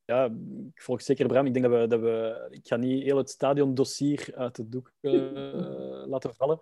Ja, 0.05 0.25
ik 0.75 0.83
volg 0.83 1.03
zeker 1.03 1.27
Bram. 1.27 1.47
Ik 1.47 1.55
denk 1.55 1.65
dat 1.65 1.81
we, 1.81 1.87
dat 1.87 2.01
we... 2.01 2.47
Ik 2.51 2.67
ga 2.67 2.77
niet 2.77 3.03
heel 3.03 3.17
het 3.17 3.31
stadiondossier 3.31 4.35
uit 4.35 4.57
het 4.57 4.73
doek 4.73 4.93
uh, 5.01 5.13
laten 6.13 6.35
vallen. 6.35 6.59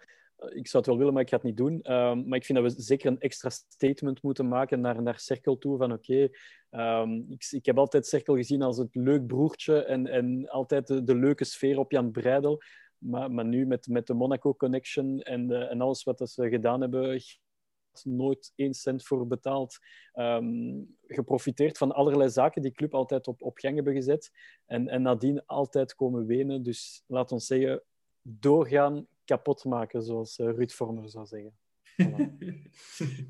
Ik 0.49 0.69
zou 0.69 0.83
het 0.83 0.87
wel 0.87 0.97
willen, 0.97 1.13
maar 1.13 1.23
ik 1.23 1.29
ga 1.29 1.37
het 1.37 1.45
niet 1.45 1.57
doen. 1.57 1.83
Ehm, 1.83 2.29
maar 2.29 2.39
ik 2.39 2.45
vind 2.45 2.59
dat 2.59 2.75
we 2.75 2.83
zeker 2.83 3.07
een 3.07 3.21
extra 3.21 3.51
statement 3.51 4.23
moeten 4.23 4.49
maken 4.49 4.81
naar, 4.81 5.03
naar 5.03 5.19
Cirkel 5.19 5.59
toe. 5.59 5.79
Van 5.79 5.93
oké, 5.93 6.29
ehm, 6.71 7.21
ik, 7.29 7.49
ik 7.51 7.67
heb 7.67 7.79
altijd 7.79 8.07
Cirkel 8.07 8.37
gezien 8.37 8.63
als 8.63 8.77
het 8.77 8.95
leuk 8.95 9.27
broertje 9.27 9.85
en, 9.85 10.07
en 10.07 10.49
altijd 10.49 10.87
de, 10.87 11.15
leuke 11.15 11.45
sfeer 11.45 11.79
op 11.79 11.93
Jan 11.93 12.11
Breidel. 12.11 12.63
Maar, 12.99 13.31
maar 13.31 13.45
nu 13.45 13.67
met, 13.67 13.87
met 13.87 14.07
de 14.07 14.15
Monaco 14.15 14.55
Connection 14.55 15.21
en, 15.21 15.47
de, 15.47 15.57
en 15.57 15.81
alles 15.81 16.03
wat 16.03 16.31
ze 16.31 16.49
gedaan 16.49 16.81
hebben, 16.81 17.21
nooit 18.03 18.53
één 18.55 18.75
cent 18.75 19.05
voor 19.05 19.27
betaald. 19.27 19.79
Um, 20.15 20.97
geprofiteerd 21.07 21.79
van 21.79 21.93
allerlei 21.93 22.31
zaken 22.31 22.63
die 22.63 22.73
club 22.73 22.95
altijd 22.95 23.27
op, 23.27 23.43
op 23.43 23.59
gang 23.59 23.75
hebben 23.75 23.95
gezet. 23.95 24.31
En, 24.67 24.89
en 24.89 25.03
nadien 25.03 25.47
altijd 25.47 25.95
komen 25.95 26.27
wenen. 26.27 26.63
Dus 26.63 27.03
laat 27.07 27.33
ons 27.33 27.47
zeggen, 27.47 27.83
doorgaan, 28.23 29.07
kapot 29.25 29.65
maken, 29.65 30.03
zoals 30.03 30.39
uh, 30.39 30.47
Ruud 30.47 30.71
Vormer 30.71 31.09
zou 31.09 31.27
zeggen. 31.27 31.53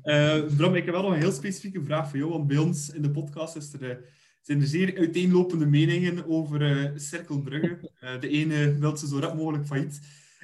Uh, 0.03 0.55
Bram, 0.57 0.75
ik 0.75 0.85
heb 0.85 0.93
wel 0.93 1.03
nog 1.03 1.13
een 1.13 1.19
heel 1.19 1.31
specifieke 1.31 1.83
vraag 1.83 2.09
voor 2.09 2.17
jou. 2.17 2.31
Want 2.31 2.47
bij 2.47 2.57
ons 2.57 2.89
in 2.89 3.01
de 3.01 3.11
podcast 3.11 3.55
is 3.55 3.73
er, 3.73 3.81
uh, 3.81 3.95
zijn 4.41 4.61
er 4.61 4.67
zeer 4.67 4.97
uiteenlopende 4.97 5.65
meningen 5.65 6.27
over 6.27 6.61
uh, 6.61 6.91
Cirkel 6.95 7.41
Brugge. 7.41 7.91
de 8.19 8.27
ene 8.27 8.77
wil 8.77 8.97
ze 8.97 9.07
zo 9.07 9.19
rap 9.19 9.35
mogelijk 9.35 9.65
failliet. 9.65 9.99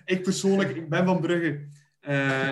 Ik 0.05 0.23
persoonlijk, 0.23 0.69
ik 0.69 0.89
ben 0.89 1.05
van 1.05 1.21
Brugge. 1.21 1.67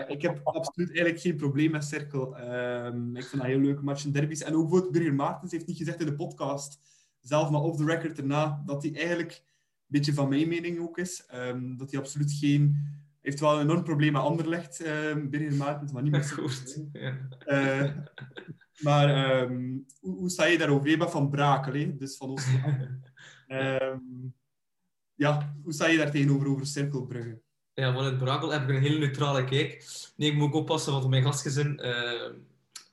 Ik 0.07 0.21
heb 0.21 0.39
absoluut 0.43 0.87
eigenlijk 0.87 1.19
geen 1.19 1.35
probleem 1.35 1.71
met 1.71 1.83
Cirkel. 1.83 2.37
Uh, 2.37 2.85
ik 3.13 3.23
vind 3.23 3.41
dat 3.41 3.45
heel 3.45 3.59
leuke 3.59 3.83
matchen, 3.83 4.11
derbies. 4.11 4.41
En 4.41 4.55
ook 4.55 4.61
bijvoorbeeld 4.61 4.91
Birger 4.91 5.13
Maartens 5.13 5.51
heeft 5.51 5.67
niet 5.67 5.77
gezegd 5.77 5.99
in 5.99 6.05
de 6.05 6.15
podcast, 6.15 6.79
zelf 7.21 7.49
maar 7.49 7.61
off 7.61 7.77
the 7.77 7.85
record 7.85 8.17
erna, 8.17 8.63
dat 8.65 8.83
hij 8.83 8.95
eigenlijk 8.95 9.43
beetje 9.87 10.13
van 10.13 10.29
mijn 10.29 10.47
mening 10.47 10.79
ook 10.79 10.97
is. 10.97 11.27
Um, 11.33 11.77
dat 11.77 11.91
hij 11.91 11.99
absoluut 11.99 12.31
geen... 12.31 12.75
heeft 13.21 13.39
wel 13.39 13.55
een 13.55 13.61
enorm 13.61 13.83
probleem 13.83 14.11
met 14.11 14.21
Anderlecht, 14.21 14.87
um, 14.87 15.29
Birger 15.29 15.53
Maartens, 15.53 15.91
maar 15.91 16.03
niet 16.03 16.11
met 16.11 16.31
Goed. 16.39 16.83
Ja. 16.91 17.17
Uh, 17.45 17.91
maar 18.81 19.41
um, 19.41 19.85
hoe, 19.99 20.15
hoe, 20.15 20.29
sta 20.29 20.45
je 20.45 20.57
daarover? 20.57 20.89
Je 20.89 20.97
bent 20.97 21.11
van 21.11 21.29
Brakel, 21.29 21.73
hè? 21.73 21.95
dus 21.95 22.17
van 22.17 22.29
ons. 22.29 22.47
ja, 25.15 25.55
hoe 25.63 25.73
sta 25.73 25.87
je 25.87 25.97
daar 25.97 26.11
tegenover 26.11 26.47
over 26.47 26.65
Cirkelbrugge? 26.65 27.41
Ja, 27.73 27.93
vanuit 27.93 28.17
Brakel 28.17 28.51
heb 28.51 28.61
ik 28.61 28.69
een 28.69 28.81
hele 28.81 28.99
neutrale 28.99 29.43
kijk. 29.43 29.85
Nee, 30.15 30.29
ik 30.29 30.35
moet 30.35 30.47
ook 30.47 30.53
oppassen, 30.53 30.93
want 30.93 31.07
mijn 31.07 31.23
gastgezin 31.23 31.79
uh, 31.85 32.33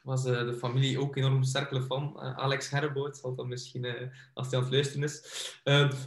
was 0.05 0.27
uh, 0.27 0.39
de 0.39 0.55
familie 0.55 1.01
ook 1.01 1.17
enorm 1.17 1.45
sterke 1.45 1.83
fan. 1.83 2.13
Uh, 2.17 2.37
Alex 2.37 2.71
Herreboot 2.71 3.17
zal 3.17 3.35
dat 3.35 3.47
misschien, 3.47 3.87
als 4.35 4.47
hij 4.51 4.59
aan 4.59 4.65
het 4.65 4.73
luisteren 4.73 5.03
is. 5.03 5.23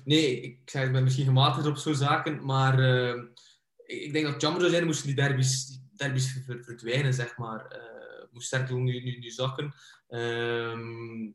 nee, 0.04 0.42
ik 0.42 0.70
zeg, 0.70 0.86
ik 0.86 0.92
ben 0.92 1.04
misschien 1.04 1.26
gematigd 1.26 1.68
op 1.68 1.78
zo'n 1.78 1.96
zaken, 1.96 2.46
maar 2.46 2.80
ik 3.86 4.14
denk 4.14 4.24
dat 4.26 4.34
het 4.34 4.42
jammer 4.42 4.62
zou 4.62 4.74
zijn, 4.74 4.86
moesten 4.86 5.08
die 5.08 5.16
derbies 5.16 6.40
verdwijnen, 6.62 7.14
zeg 7.14 7.38
maar. 7.38 7.80
moest 8.32 8.48
Sterkel 8.48 8.78
nu, 8.78 9.04
nu, 9.04 9.18
nu 9.18 9.30
zakken. 9.30 9.74
Ehm, 10.08 11.32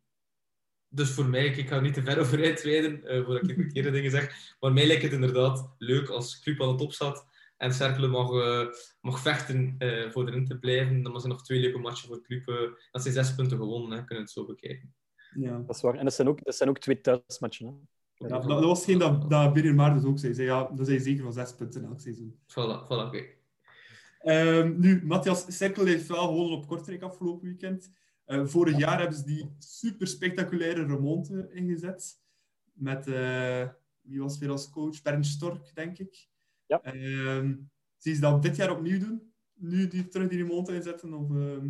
dus 0.88 1.10
voor 1.10 1.26
mij, 1.26 1.46
ik 1.46 1.68
ga 1.68 1.80
niet 1.80 1.94
te 1.94 2.02
ver 2.02 2.18
over 2.18 2.44
uitweiden, 2.44 3.24
voordat 3.24 3.48
ik 3.48 3.54
verkeerde 3.54 3.90
dingen 3.90 4.10
zeg. 4.10 4.54
Maar 4.60 4.72
mij 4.72 4.86
lijkt 4.86 5.02
het 5.02 5.12
inderdaad 5.12 5.74
leuk 5.78 6.08
als 6.08 6.40
club 6.40 6.62
aan 6.62 6.68
de 6.68 6.74
top 6.74 6.92
staat 6.92 7.26
en 7.62 7.72
Cercle 7.72 8.08
mag, 8.08 8.30
uh, 8.30 8.66
mag 9.00 9.20
vechten 9.20 9.74
uh, 9.78 10.10
voor 10.10 10.28
erin 10.28 10.46
te 10.46 10.58
blijven. 10.58 11.02
Dan 11.02 11.20
zijn 11.20 11.32
nog 11.32 11.44
twee 11.44 11.60
leuke 11.60 11.78
matchen 11.78 12.08
voor 12.08 12.16
de 12.16 12.22
club. 12.22 12.48
Uh, 12.48 12.70
dat 12.90 13.02
zijn 13.02 13.14
zes 13.14 13.34
punten 13.34 13.58
gewonnen, 13.58 13.98
hè. 13.98 14.04
kunnen 14.04 14.24
het 14.24 14.32
zo 14.32 14.46
bekijken. 14.46 14.94
Ja. 15.34 15.58
Dat 15.58 15.76
is 15.76 15.82
waar. 15.82 15.94
En 15.94 16.04
dat 16.04 16.14
zijn 16.14 16.28
ook, 16.28 16.44
dat 16.44 16.54
zijn 16.54 16.68
ook 16.68 16.78
twee 16.78 17.00
thuismatchen. 17.00 17.66
Hè? 17.66 17.72
Ja, 18.14 18.28
dat, 18.28 18.48
dat, 18.48 18.64
was 18.64 18.84
geen 18.84 18.98
dat, 18.98 19.30
dat 19.30 19.52
Birger 19.52 19.74
Maartens 19.74 20.04
ook 20.04 20.18
zei. 20.18 20.34
zei 20.34 20.46
ja, 20.46 20.70
dat 20.74 20.86
zijn 20.86 21.00
zeker 21.00 21.22
van 21.22 21.32
zes 21.32 21.54
punten 21.54 21.84
elk 21.84 22.00
seizoen. 22.00 22.38
Voilà, 22.46 22.84
voilà 22.84 23.06
oké. 23.06 23.24
Um, 24.24 24.80
nu, 24.80 25.04
Matthias 25.04 25.56
Cercle 25.56 25.88
heeft 25.88 26.06
wel 26.06 26.26
gewonnen 26.26 26.56
op 26.56 26.66
Kortrijk 26.66 27.02
afgelopen 27.02 27.48
weekend. 27.48 27.92
Uh, 28.26 28.46
vorig 28.46 28.78
jaar 28.78 28.98
hebben 28.98 29.16
ze 29.16 29.24
die 29.24 29.54
super 29.58 30.06
spectaculaire 30.06 30.86
remonte 30.86 31.50
ingezet. 31.52 32.20
Met, 32.72 33.06
uh, 33.06 33.68
wie 34.00 34.20
was 34.20 34.38
weer 34.38 34.50
als 34.50 34.70
coach? 34.70 35.02
Bernd 35.02 35.26
Stork, 35.26 35.74
denk 35.74 35.98
ik. 35.98 36.30
Ja. 36.72 36.94
Uh, 36.94 37.50
zie 37.96 38.14
je 38.14 38.20
dat 38.20 38.42
dit 38.42 38.56
jaar 38.56 38.70
opnieuw 38.70 38.98
doen? 38.98 39.32
Nu 39.54 39.88
die, 39.88 40.08
terug 40.08 40.28
die 40.28 40.38
remonte 40.38 40.74
inzetten? 40.74 41.14
Of, 41.14 41.30
uh... 41.30 41.64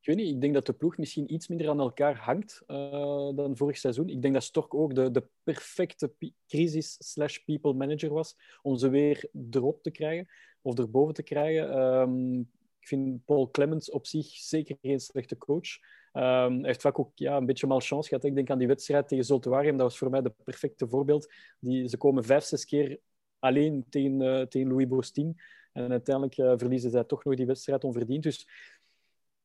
Ik 0.00 0.08
weet 0.08 0.16
niet, 0.16 0.34
ik 0.34 0.40
denk 0.40 0.54
dat 0.54 0.66
de 0.66 0.72
ploeg 0.72 0.96
misschien 0.96 1.32
iets 1.32 1.48
minder 1.48 1.68
aan 1.68 1.80
elkaar 1.80 2.16
hangt 2.16 2.62
uh, 2.66 3.34
dan 3.34 3.56
vorig 3.56 3.78
seizoen. 3.78 4.08
Ik 4.08 4.22
denk 4.22 4.34
dat 4.34 4.42
Stork 4.42 4.74
ook 4.74 4.94
de, 4.94 5.10
de 5.10 5.28
perfecte 5.42 6.12
crisis-slash-people 6.46 7.72
manager 7.72 8.12
was 8.12 8.36
om 8.62 8.76
ze 8.76 8.88
weer 8.88 9.28
erop 9.50 9.82
te 9.82 9.90
krijgen 9.90 10.28
of 10.62 10.78
erboven 10.78 11.14
te 11.14 11.22
krijgen. 11.22 11.80
Um, 11.80 12.40
ik 12.80 12.88
vind 12.88 13.24
Paul 13.24 13.50
Clemens 13.50 13.90
op 13.90 14.06
zich 14.06 14.26
zeker 14.26 14.76
geen 14.80 15.00
slechte 15.00 15.38
coach. 15.38 15.78
Um, 16.12 16.22
hij 16.58 16.66
heeft 16.66 16.80
vaak 16.80 16.98
ook 16.98 17.12
ja, 17.14 17.36
een 17.36 17.46
beetje 17.46 17.66
malchance 17.66 18.08
gehad. 18.08 18.24
Ik 18.24 18.34
denk 18.34 18.50
aan 18.50 18.58
die 18.58 18.66
wedstrijd 18.66 19.08
tegen 19.08 19.24
Zoltuarium. 19.24 19.76
Dat 19.76 19.86
was 19.86 19.98
voor 19.98 20.10
mij 20.10 20.22
de 20.22 20.34
perfecte 20.44 20.88
voorbeeld. 20.88 21.32
Die, 21.60 21.88
ze 21.88 21.96
komen 21.96 22.24
vijf, 22.24 22.44
zes 22.44 22.64
keer 22.64 23.00
alleen 23.42 23.84
tegen, 23.88 24.20
uh, 24.20 24.40
tegen 24.42 24.68
Louis 24.68 24.88
Bostin. 24.88 25.36
En 25.72 25.90
uiteindelijk 25.90 26.38
uh, 26.38 26.52
verliezen 26.56 26.90
zij 26.90 27.04
toch 27.04 27.24
nog 27.24 27.34
die 27.34 27.46
wedstrijd 27.46 27.84
onverdiend. 27.84 28.22
Dus 28.22 28.48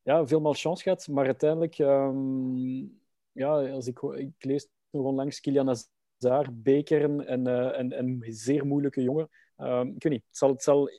ja, 0.01 0.27
veel 0.27 0.41
malchance 0.41 0.83
gehad. 0.83 1.07
Maar 1.07 1.25
uiteindelijk, 1.25 1.77
um, 1.77 2.99
ja, 3.31 3.71
als 3.71 3.87
ik, 3.87 4.01
ik 4.01 4.33
lees 4.37 4.67
nog 4.89 5.05
onlangs 5.05 5.39
Kilian 5.39 5.69
Azar, 5.69 6.47
Bekeren 6.53 7.27
en, 7.27 7.47
uh, 7.47 7.79
en, 7.79 7.91
en 7.91 8.23
zeer 8.27 8.65
moeilijke 8.65 9.01
jongen. 9.01 9.29
Um, 9.57 9.87
ik 9.95 10.03
weet 10.03 10.13
niet, 10.13 10.25
zal, 10.29 10.49
het 10.49 10.63
zal, 10.63 10.89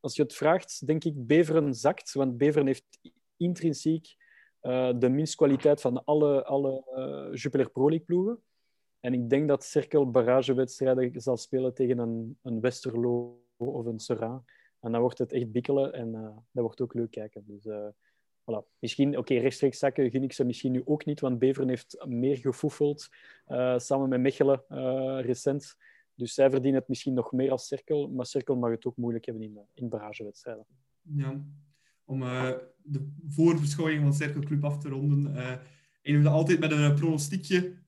als 0.00 0.16
je 0.16 0.22
het 0.22 0.34
vraagt, 0.34 0.86
denk 0.86 1.04
ik 1.04 1.26
Beveren 1.26 1.74
zakt. 1.74 2.12
Want 2.12 2.38
Beveren 2.38 2.66
heeft 2.66 2.98
intrinsiek 3.36 4.16
de 4.98 5.08
minst 5.10 5.34
kwaliteit 5.34 5.80
van 5.80 6.04
alle, 6.04 6.44
alle 6.44 6.84
uh, 6.96 7.34
Jupiler 7.34 7.70
Pro 7.70 7.88
League 7.88 8.06
ploegen. 8.06 8.42
En 9.00 9.12
ik 9.12 9.30
denk 9.30 9.48
dat 9.48 9.64
Cirkel 9.64 10.10
barragewedstrijden 10.10 11.20
zal 11.20 11.36
spelen 11.36 11.74
tegen 11.74 11.98
een, 11.98 12.38
een 12.42 12.60
Westerlo 12.60 13.42
of 13.56 13.86
een 13.86 13.98
Sera. 13.98 14.42
En 14.80 14.92
dan 14.92 15.00
wordt 15.00 15.18
het 15.18 15.32
echt 15.32 15.52
bikkelen 15.52 15.92
en 15.92 16.08
uh, 16.08 16.22
dat 16.22 16.62
wordt 16.64 16.80
ook 16.80 16.94
leuk 16.94 17.10
kijken. 17.10 17.44
Dus 17.46 17.64
uh, 17.64 17.88
voilà. 18.40 18.78
Misschien, 18.78 19.08
oké, 19.08 19.18
okay, 19.18 19.36
rechtstreeks 19.36 19.78
zakken 19.78 20.10
gun 20.10 20.22
ik 20.22 20.32
ze 20.32 20.44
misschien 20.44 20.72
nu 20.72 20.82
ook 20.84 21.04
niet, 21.04 21.20
want 21.20 21.38
Beveren 21.38 21.68
heeft 21.68 22.04
meer 22.08 22.36
gefoefeld 22.36 23.08
uh, 23.48 23.78
samen 23.78 24.08
met 24.08 24.20
Mechelen 24.20 24.64
recent. 25.20 25.76
Dus 26.14 26.34
zij 26.34 26.50
verdienen 26.50 26.80
het 26.80 26.88
misschien 26.88 27.14
nog 27.14 27.32
meer 27.32 27.50
als 27.50 27.66
Cirkel, 27.66 28.08
maar 28.08 28.26
Cirkel 28.26 28.56
mag 28.56 28.70
het 28.70 28.86
ook 28.86 28.96
moeilijk 28.96 29.24
hebben 29.24 29.42
in, 29.42 29.58
in 29.74 29.88
barragewedstrijden. 29.88 30.66
Ja, 31.02 31.44
om 32.04 32.20
de 32.82 33.12
voorbeschouwing 33.28 34.02
van 34.02 34.12
Cirkel 34.12 34.40
Club 34.40 34.64
af 34.64 34.78
te 34.78 34.88
ronden. 34.88 35.36
en 36.02 36.22
we 36.22 36.28
altijd 36.28 36.60
met 36.60 36.70
een 36.70 36.94
pronostiekje 36.94 37.78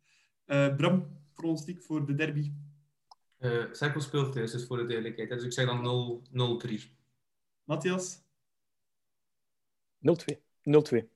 uh, 0.53 0.77
Bram, 0.77 1.07
pronostiek 1.35 1.83
voor 1.83 2.07
de 2.07 2.15
derby? 2.15 2.53
Uh, 3.39 3.65
Cirkel 3.73 4.01
speelt 4.01 4.33
thuis, 4.33 4.53
dus 4.53 4.67
voor 4.67 4.77
de 4.77 4.87
duidelijkheid. 4.87 5.29
Dus 5.29 5.45
ik 5.45 5.53
zeg 5.53 5.67
dan 5.67 6.63
0-3. 6.67 6.73
Matthias? 7.65 8.23
0-2. 9.99 10.37
0-2. 10.63 11.13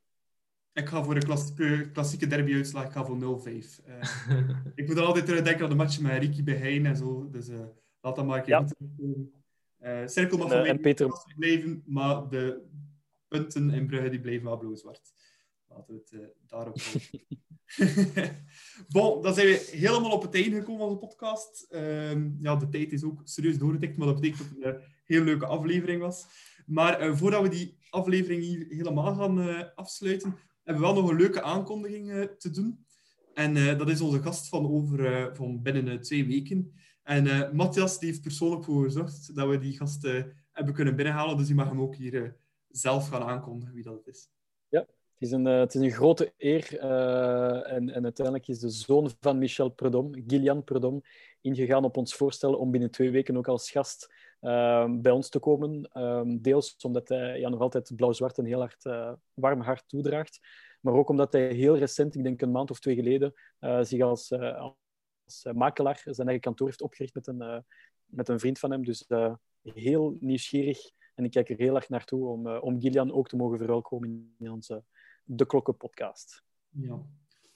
Ik 0.72 0.88
ga 0.88 1.04
voor 1.04 1.14
de 1.14 1.24
klassieke, 1.26 1.90
klassieke 1.92 2.26
derby-uitslag. 2.26 2.84
Ik 2.84 2.92
ga 2.92 3.04
voor 3.04 3.42
0-5. 3.42 3.48
Uh, 3.48 4.02
ik 4.74 4.86
moet 4.86 4.96
er 4.96 5.04
altijd 5.04 5.26
terugdenken 5.26 5.64
aan 5.64 5.70
de 5.70 5.76
match 5.76 6.00
met 6.00 6.22
Ricky 6.22 6.42
bij 6.42 6.54
Heijn 6.54 6.86
en 6.86 6.96
zo. 6.96 7.30
Dus 7.30 7.48
uh, 7.48 7.58
laat 8.00 8.16
dat 8.16 8.26
maar 8.26 8.38
een 8.38 8.44
keer 8.44 8.74
ja. 9.78 10.02
uh, 10.02 10.08
Cirkel 10.08 10.38
mag 10.38 10.48
van 10.48 10.62
mij 10.62 10.78
Peter... 10.78 11.24
blijven, 11.36 11.82
maar 11.86 12.28
de 12.28 12.62
punten 13.28 13.70
in 13.70 13.86
Brugge 13.86 14.08
die 14.08 14.20
blijven 14.20 14.44
wel 14.44 14.58
blauw-zwart. 14.58 15.12
Laten 15.68 15.94
we 15.94 16.00
het 16.00 16.12
uh, 16.12 16.26
daarop 16.46 16.76
bon, 18.88 19.22
dan 19.22 19.34
zijn 19.34 19.46
we 19.46 19.68
helemaal 19.70 20.10
op 20.10 20.22
het 20.22 20.34
einde 20.34 20.56
gekomen 20.56 20.80
van 20.80 20.92
de 20.92 20.98
podcast. 20.98 21.66
Uh, 21.70 22.40
ja, 22.42 22.56
de 22.56 22.68
tijd 22.68 22.92
is 22.92 23.04
ook 23.04 23.20
serieus 23.24 23.58
doorgetikt, 23.58 23.96
maar 23.96 24.06
dat 24.06 24.20
betekent 24.20 24.48
dat 24.48 24.74
het 24.74 24.74
een 24.74 24.82
heel 25.04 25.22
leuke 25.22 25.46
aflevering 25.46 26.00
was. 26.00 26.26
Maar 26.66 27.08
uh, 27.08 27.16
voordat 27.16 27.42
we 27.42 27.48
die 27.48 27.78
aflevering 27.90 28.42
hier 28.42 28.66
helemaal 28.68 29.14
gaan 29.14 29.38
uh, 29.38 29.62
afsluiten, 29.74 30.36
hebben 30.62 30.82
we 30.82 30.88
wel 30.88 31.00
nog 31.02 31.10
een 31.10 31.16
leuke 31.16 31.42
aankondiging 31.42 32.30
te 32.38 32.50
doen. 32.50 32.84
En 33.34 33.78
dat 33.78 33.88
is 33.88 34.00
onze 34.00 34.22
gast 34.22 34.48
van, 34.48 34.66
over, 34.66 35.30
van 35.36 35.62
binnen 35.62 36.00
twee 36.00 36.26
weken. 36.26 36.72
En 37.02 37.56
Matthias 37.56 37.98
die 37.98 38.08
heeft 38.08 38.22
persoonlijk 38.22 38.64
voor 38.64 38.84
gezorgd 38.84 39.34
dat 39.34 39.48
we 39.48 39.58
die 39.58 39.76
gast 39.76 40.02
hebben 40.52 40.74
kunnen 40.74 40.96
binnenhalen. 40.96 41.36
Dus 41.36 41.46
die 41.46 41.54
mag 41.54 41.68
hem 41.68 41.80
ook 41.80 41.96
hier 41.96 42.36
zelf 42.68 43.08
gaan 43.08 43.22
aankondigen 43.22 43.74
wie 43.74 43.82
dat 43.82 44.06
is. 44.06 44.28
Het 45.18 45.28
is 45.28 45.34
een, 45.34 45.46
is 45.46 45.74
een 45.74 45.90
grote 45.90 46.32
eer. 46.36 46.84
Uh, 46.84 47.72
en, 47.72 47.90
en, 47.90 48.04
uiteindelijk 48.04 48.48
is 48.48 48.58
de 48.58 48.68
zoon 48.68 49.10
van 49.20 49.38
Michel 49.38 49.68
Predom, 49.68 50.10
Gillian 50.26 50.64
Predom, 50.64 51.02
ingegaan 51.40 51.84
op 51.84 51.96
ons 51.96 52.14
voorstel 52.14 52.54
om 52.54 52.70
binnen 52.70 52.90
twee 52.90 53.10
weken 53.10 53.36
ook 53.36 53.48
als 53.48 53.70
gast 53.70 54.12
uh, 54.40 54.90
bij 54.90 55.12
ons 55.12 55.28
te 55.28 55.38
komen. 55.38 55.90
Ehm, 55.92 56.38
deels 56.38 56.76
omdat 56.76 57.08
hij 57.08 57.40
ja, 57.40 57.48
nog 57.48 57.60
altijd 57.60 57.92
blauw-zwart 57.96 58.38
een 58.38 58.46
heel 58.46 58.58
hard, 58.58 58.82
warm 59.34 59.60
hart 59.60 59.88
toedraagt. 59.88 60.40
Maar 60.80 60.94
ook 60.94 61.08
omdat 61.08 61.32
hij 61.32 61.52
heel 61.52 61.76
recent, 61.76 62.14
ik 62.14 62.22
denk 62.22 62.42
een 62.42 62.50
maand 62.50 62.70
of 62.70 62.80
twee 62.80 62.94
geleden, 62.94 63.34
zich 63.80 64.02
als, 64.02 64.32
als 64.32 65.44
makelaar 65.52 66.00
zijn 66.04 66.26
eigen 66.26 66.44
kantoor 66.44 66.66
heeft 66.66 66.82
opgericht 66.82 67.14
met 67.14 67.26
een, 67.26 67.64
met 68.04 68.28
een 68.28 68.40
vriend 68.40 68.58
van 68.58 68.70
hem. 68.70 68.84
Dus 68.84 69.06
heel 69.62 70.16
nieuwsgierig 70.20 70.90
En 71.14 71.24
ik 71.24 71.30
kijk 71.30 71.48
er 71.48 71.56
heel 71.56 71.74
erg 71.74 71.88
naartoe 71.88 72.28
om, 72.28 72.48
om 72.48 72.80
Gillian 72.80 73.12
ook 73.12 73.28
te 73.28 73.36
mogen 73.36 73.58
verwelkomen 73.58 74.34
in 74.38 74.50
onze 74.50 74.84
De 75.28 75.46
Klokken 75.46 75.76
podcast. 75.76 76.44
Ja, 76.68 77.02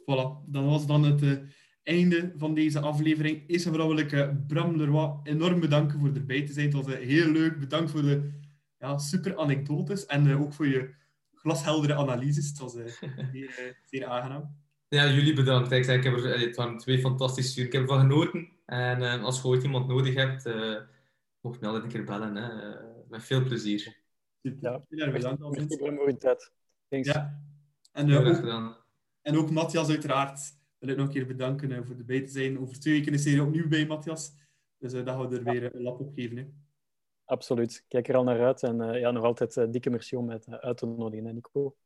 voilà. 0.00 0.44
Dat 0.46 0.64
was 0.64 0.86
dan 0.86 1.04
het 1.04 1.22
uh, 1.22 1.38
einde 1.82 2.32
van 2.36 2.54
deze 2.54 2.80
aflevering. 2.80 3.44
Eerst 3.46 3.64
en 3.66 3.70
vooral 3.70 3.88
wil 3.88 3.98
ik 3.98 4.12
uh, 4.12 4.30
Bram 4.46 4.76
Leroy 4.76 5.20
enorm 5.22 5.60
bedanken 5.60 5.98
voor 5.98 6.14
erbij 6.14 6.46
te 6.46 6.52
zijn. 6.52 6.66
Het 6.76 6.86
was 6.86 6.94
heel 6.94 7.30
leuk. 7.30 7.58
Bedankt 7.58 7.90
voor 7.90 8.02
de 8.02 8.32
ja, 8.78 8.98
super 8.98 9.38
anekdotes 9.38 10.06
en 10.06 10.36
ook 10.36 10.52
voor 10.52 10.66
je 10.66 10.94
glasheldere 11.34 11.94
analyses. 11.94 12.48
Het 12.48 12.58
was 12.58 12.72
zeer, 13.32 13.78
zeer 13.84 14.06
aangenaam. 14.06 14.56
Ja, 14.88 15.10
jullie 15.10 15.34
bedankt. 15.34 15.70
Ik, 15.70 15.84
zeg, 15.84 15.96
ik 15.96 16.04
heb 16.04 16.16
er, 16.16 16.40
het 16.40 16.56
waren 16.56 16.78
twee 16.78 16.98
fantastische 16.98 17.60
uur. 17.60 17.66
Ik 17.66 17.72
heb 17.72 17.82
ervan 17.82 18.00
genoten. 18.00 18.48
En 18.66 19.00
uh, 19.00 19.24
als 19.24 19.42
je 19.42 19.48
ooit 19.48 19.62
iemand 19.62 19.86
nodig 19.86 20.14
hebt, 20.14 20.46
uh, 20.46 20.80
mocht 21.40 21.60
me 21.60 21.66
altijd 21.66 21.84
een 21.84 21.90
keer 21.90 22.04
bellen. 22.04 22.36
Hè. 22.36 22.70
Uh, 22.70 22.76
met 23.08 23.24
veel 23.24 23.42
plezier. 23.42 23.96
Ja, 24.40 24.84
ja 24.88 25.10
bedankt. 25.10 25.40
Merci 25.40 25.78
voor 25.78 26.08
je 26.08 26.16
tijd. 26.16 26.52
Thanks. 26.88 27.08
Ja. 27.08 27.49
En, 28.08 28.26
ook, 28.26 28.34
gedaan. 28.34 28.76
en 29.22 29.36
ook 29.36 29.50
Matthias 29.50 29.88
uiteraard 29.88 30.40
wil 30.78 30.88
ik 30.88 30.96
nog 30.96 31.06
een 31.06 31.12
keer 31.12 31.26
bedanken 31.26 31.86
voor 31.86 31.96
erbij 31.96 32.20
te 32.20 32.30
zijn. 32.30 32.58
Over 32.58 32.80
twee 32.80 32.94
weken 32.94 33.12
is 33.12 33.24
hij 33.24 33.40
opnieuw 33.40 33.68
bij, 33.68 33.86
Matthias. 33.86 34.32
Dus 34.78 34.92
dat 34.92 35.08
gaan 35.08 35.28
we 35.28 35.36
er 35.36 35.44
weer 35.44 35.74
een 35.74 35.82
lap 35.82 36.00
op 36.00 36.12
geven. 36.14 36.36
Hè. 36.36 36.46
Absoluut. 37.24 37.84
Kijk 37.88 38.08
er 38.08 38.16
al 38.16 38.24
naar 38.24 38.44
uit. 38.44 38.62
En 38.62 38.98
ja, 38.98 39.10
nog 39.10 39.24
altijd 39.24 39.72
dikke 39.72 39.90
merci 39.90 40.16
om 40.16 40.30
het 40.30 40.48
uit 40.48 40.76
te 40.76 40.86
nodigen, 40.86 41.26
hè, 41.26 41.32
Nico. 41.32 41.76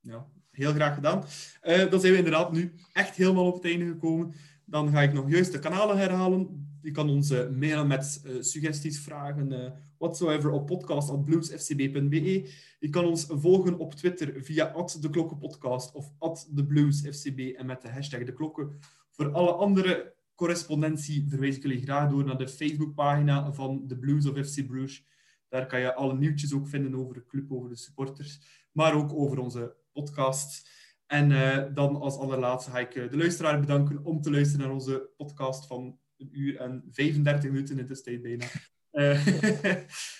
Ja, 0.00 0.26
heel 0.50 0.72
graag 0.72 0.94
gedaan. 0.94 1.24
Uh, 1.62 1.90
dan 1.90 2.00
zijn 2.00 2.12
we 2.12 2.18
inderdaad 2.18 2.52
nu 2.52 2.74
echt 2.92 3.16
helemaal 3.16 3.46
op 3.46 3.54
het 3.54 3.64
einde 3.64 3.86
gekomen. 3.86 4.34
Dan 4.72 4.90
ga 4.90 5.02
ik 5.02 5.12
nog 5.12 5.30
juist 5.30 5.52
de 5.52 5.58
kanalen 5.58 5.98
herhalen. 5.98 6.66
Je 6.82 6.90
kan 6.90 7.10
ons 7.10 7.30
uh, 7.30 7.48
mailen 7.48 7.86
met 7.86 8.22
uh, 8.26 8.42
suggesties, 8.42 9.00
vragen, 9.00 9.74
whatsoever 9.98 10.50
op 10.50 10.66
podcast.bluesfcb.be. 10.66 12.50
Je 12.78 12.88
kan 12.90 13.04
ons 13.04 13.26
volgen 13.28 13.78
op 13.78 13.94
Twitter 13.94 14.44
via 14.44 14.74
@deklokkenpodcast 15.00 15.92
of 15.92 16.12
@thebluesfcb 16.54 17.56
en 17.56 17.66
met 17.66 17.82
de 17.82 17.88
hashtag 17.88 18.24
de 18.24 18.32
klokken. 18.32 18.78
Voor 19.10 19.32
alle 19.32 19.52
andere 19.52 20.14
correspondentie 20.34 21.26
verwijs 21.28 21.56
ik 21.56 21.62
jullie 21.62 21.82
graag 21.82 22.10
door 22.10 22.24
naar 22.24 22.38
de 22.38 22.48
Facebookpagina 22.48 23.52
van 23.52 23.86
de 23.86 23.98
Blues 23.98 24.26
of 24.26 24.46
FC 24.46 24.66
Bruges. 24.66 25.04
Daar 25.48 25.66
kan 25.66 25.80
je 25.80 25.94
alle 25.94 26.14
nieuwtjes 26.14 26.54
ook 26.54 26.68
vinden 26.68 26.94
over 26.94 27.14
de 27.14 27.26
club, 27.26 27.52
over 27.52 27.68
de 27.68 27.76
supporters, 27.76 28.40
maar 28.72 28.94
ook 28.94 29.12
over 29.12 29.38
onze 29.38 29.74
podcast. 29.92 30.68
En 31.12 31.30
uh, 31.30 31.64
dan 31.74 31.96
als 31.96 32.16
allerlaatste 32.16 32.70
ga 32.70 32.78
ik 32.78 32.94
uh, 32.94 33.10
de 33.10 33.16
luisteraar 33.16 33.60
bedanken 33.60 34.04
om 34.04 34.20
te 34.20 34.30
luisteren 34.30 34.66
naar 34.66 34.74
onze 34.74 35.10
podcast 35.16 35.66
van 35.66 35.98
een 36.16 36.28
uur 36.32 36.56
en 36.56 36.84
35 36.90 37.50
minuten 37.50 37.78
in 37.78 37.86
de 37.86 38.00
tijd 38.00 38.22
bijna. 38.22 38.44
Uh, 38.92 39.24
dus, 39.24 39.36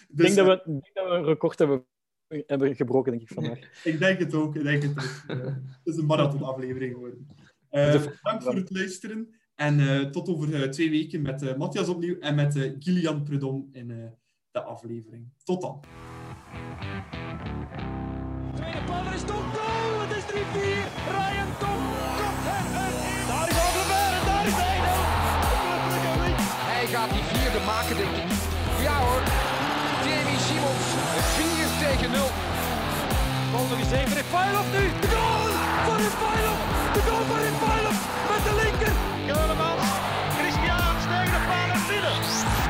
ik, 0.09 0.17
denk 0.17 0.35
dat 0.35 0.47
we, 0.47 0.53
ik 0.53 0.65
denk 0.65 0.95
dat 0.95 1.05
we 1.05 1.11
een 1.11 1.25
record 1.25 1.59
hebben, 1.59 1.87
hebben 2.29 2.77
gebroken, 2.77 3.13
denk 3.13 3.23
ik, 3.23 3.35
vandaag. 3.35 3.59
ik 3.93 3.99
denk 3.99 4.19
het 4.19 4.35
ook. 4.35 4.57
Ik 4.57 4.63
denk 4.63 4.83
het, 4.83 4.91
ook. 4.91 5.25
het 5.27 5.81
is 5.85 5.97
een 5.97 6.07
marathonaflevering 6.07 6.93
geworden. 6.93 7.27
bedankt 7.71 8.45
voor 8.45 8.55
het 8.55 8.71
luisteren. 8.71 9.35
En 9.55 10.11
tot 10.11 10.29
over 10.29 10.71
twee 10.71 10.91
weken 10.91 11.23
met 11.23 11.57
Matthias 11.57 11.89
opnieuw 11.89 12.19
en 12.19 12.35
met 12.35 12.75
Gillian 12.79 13.23
Prudom 13.23 13.69
in 13.73 14.17
de 14.51 14.63
aflevering. 14.63 15.33
Tot 15.45 15.61
dan. 15.61 15.81
Tweede 18.55 18.85
bal, 18.87 19.07
is 19.07 19.15
is 19.15 19.92
3-4. 20.33 20.35
Ryan 20.35 21.51
Tom 21.63 21.83
Komt 22.21 22.45
er 22.57 22.65
een 22.85 22.97
in. 23.13 23.25
Daar 23.31 23.49
is 23.53 23.59
Overbeer 23.67 24.13
en 24.19 24.25
daar 24.31 24.45
is 24.51 24.59
Edo. 24.73 24.95
Hij 26.73 26.87
gaat 26.95 27.11
die 27.17 27.25
vierde 27.33 27.61
maken, 27.73 27.97
denk 28.03 28.15
ik. 28.23 28.31
Ja 28.87 28.97
hoor. 29.05 29.23
Jamie 30.07 30.41
Simons. 30.47 30.87
4 31.37 31.69
tegen 31.85 32.11
0. 32.11 32.31
Bal 33.53 33.67
nog 33.71 33.79
in 33.85 33.91
even. 34.01 34.17
Refailov 34.21 34.67
nu. 34.77 34.85
De 35.05 35.09
goal 35.15 35.49
voor 35.85 35.99
Refailov. 36.07 36.59
De 36.97 37.03
goal 37.09 37.25
voor 37.29 37.41
Refailov. 37.49 37.99
Met 38.33 38.43
de 38.49 38.55
linker. 38.63 38.95
Keulemans. 39.29 39.87
Christian. 40.39 40.95
tegen 41.13 41.33
de 41.37 41.43
paal 41.49 41.69
en 41.77 41.83
binnen. 41.89 42.62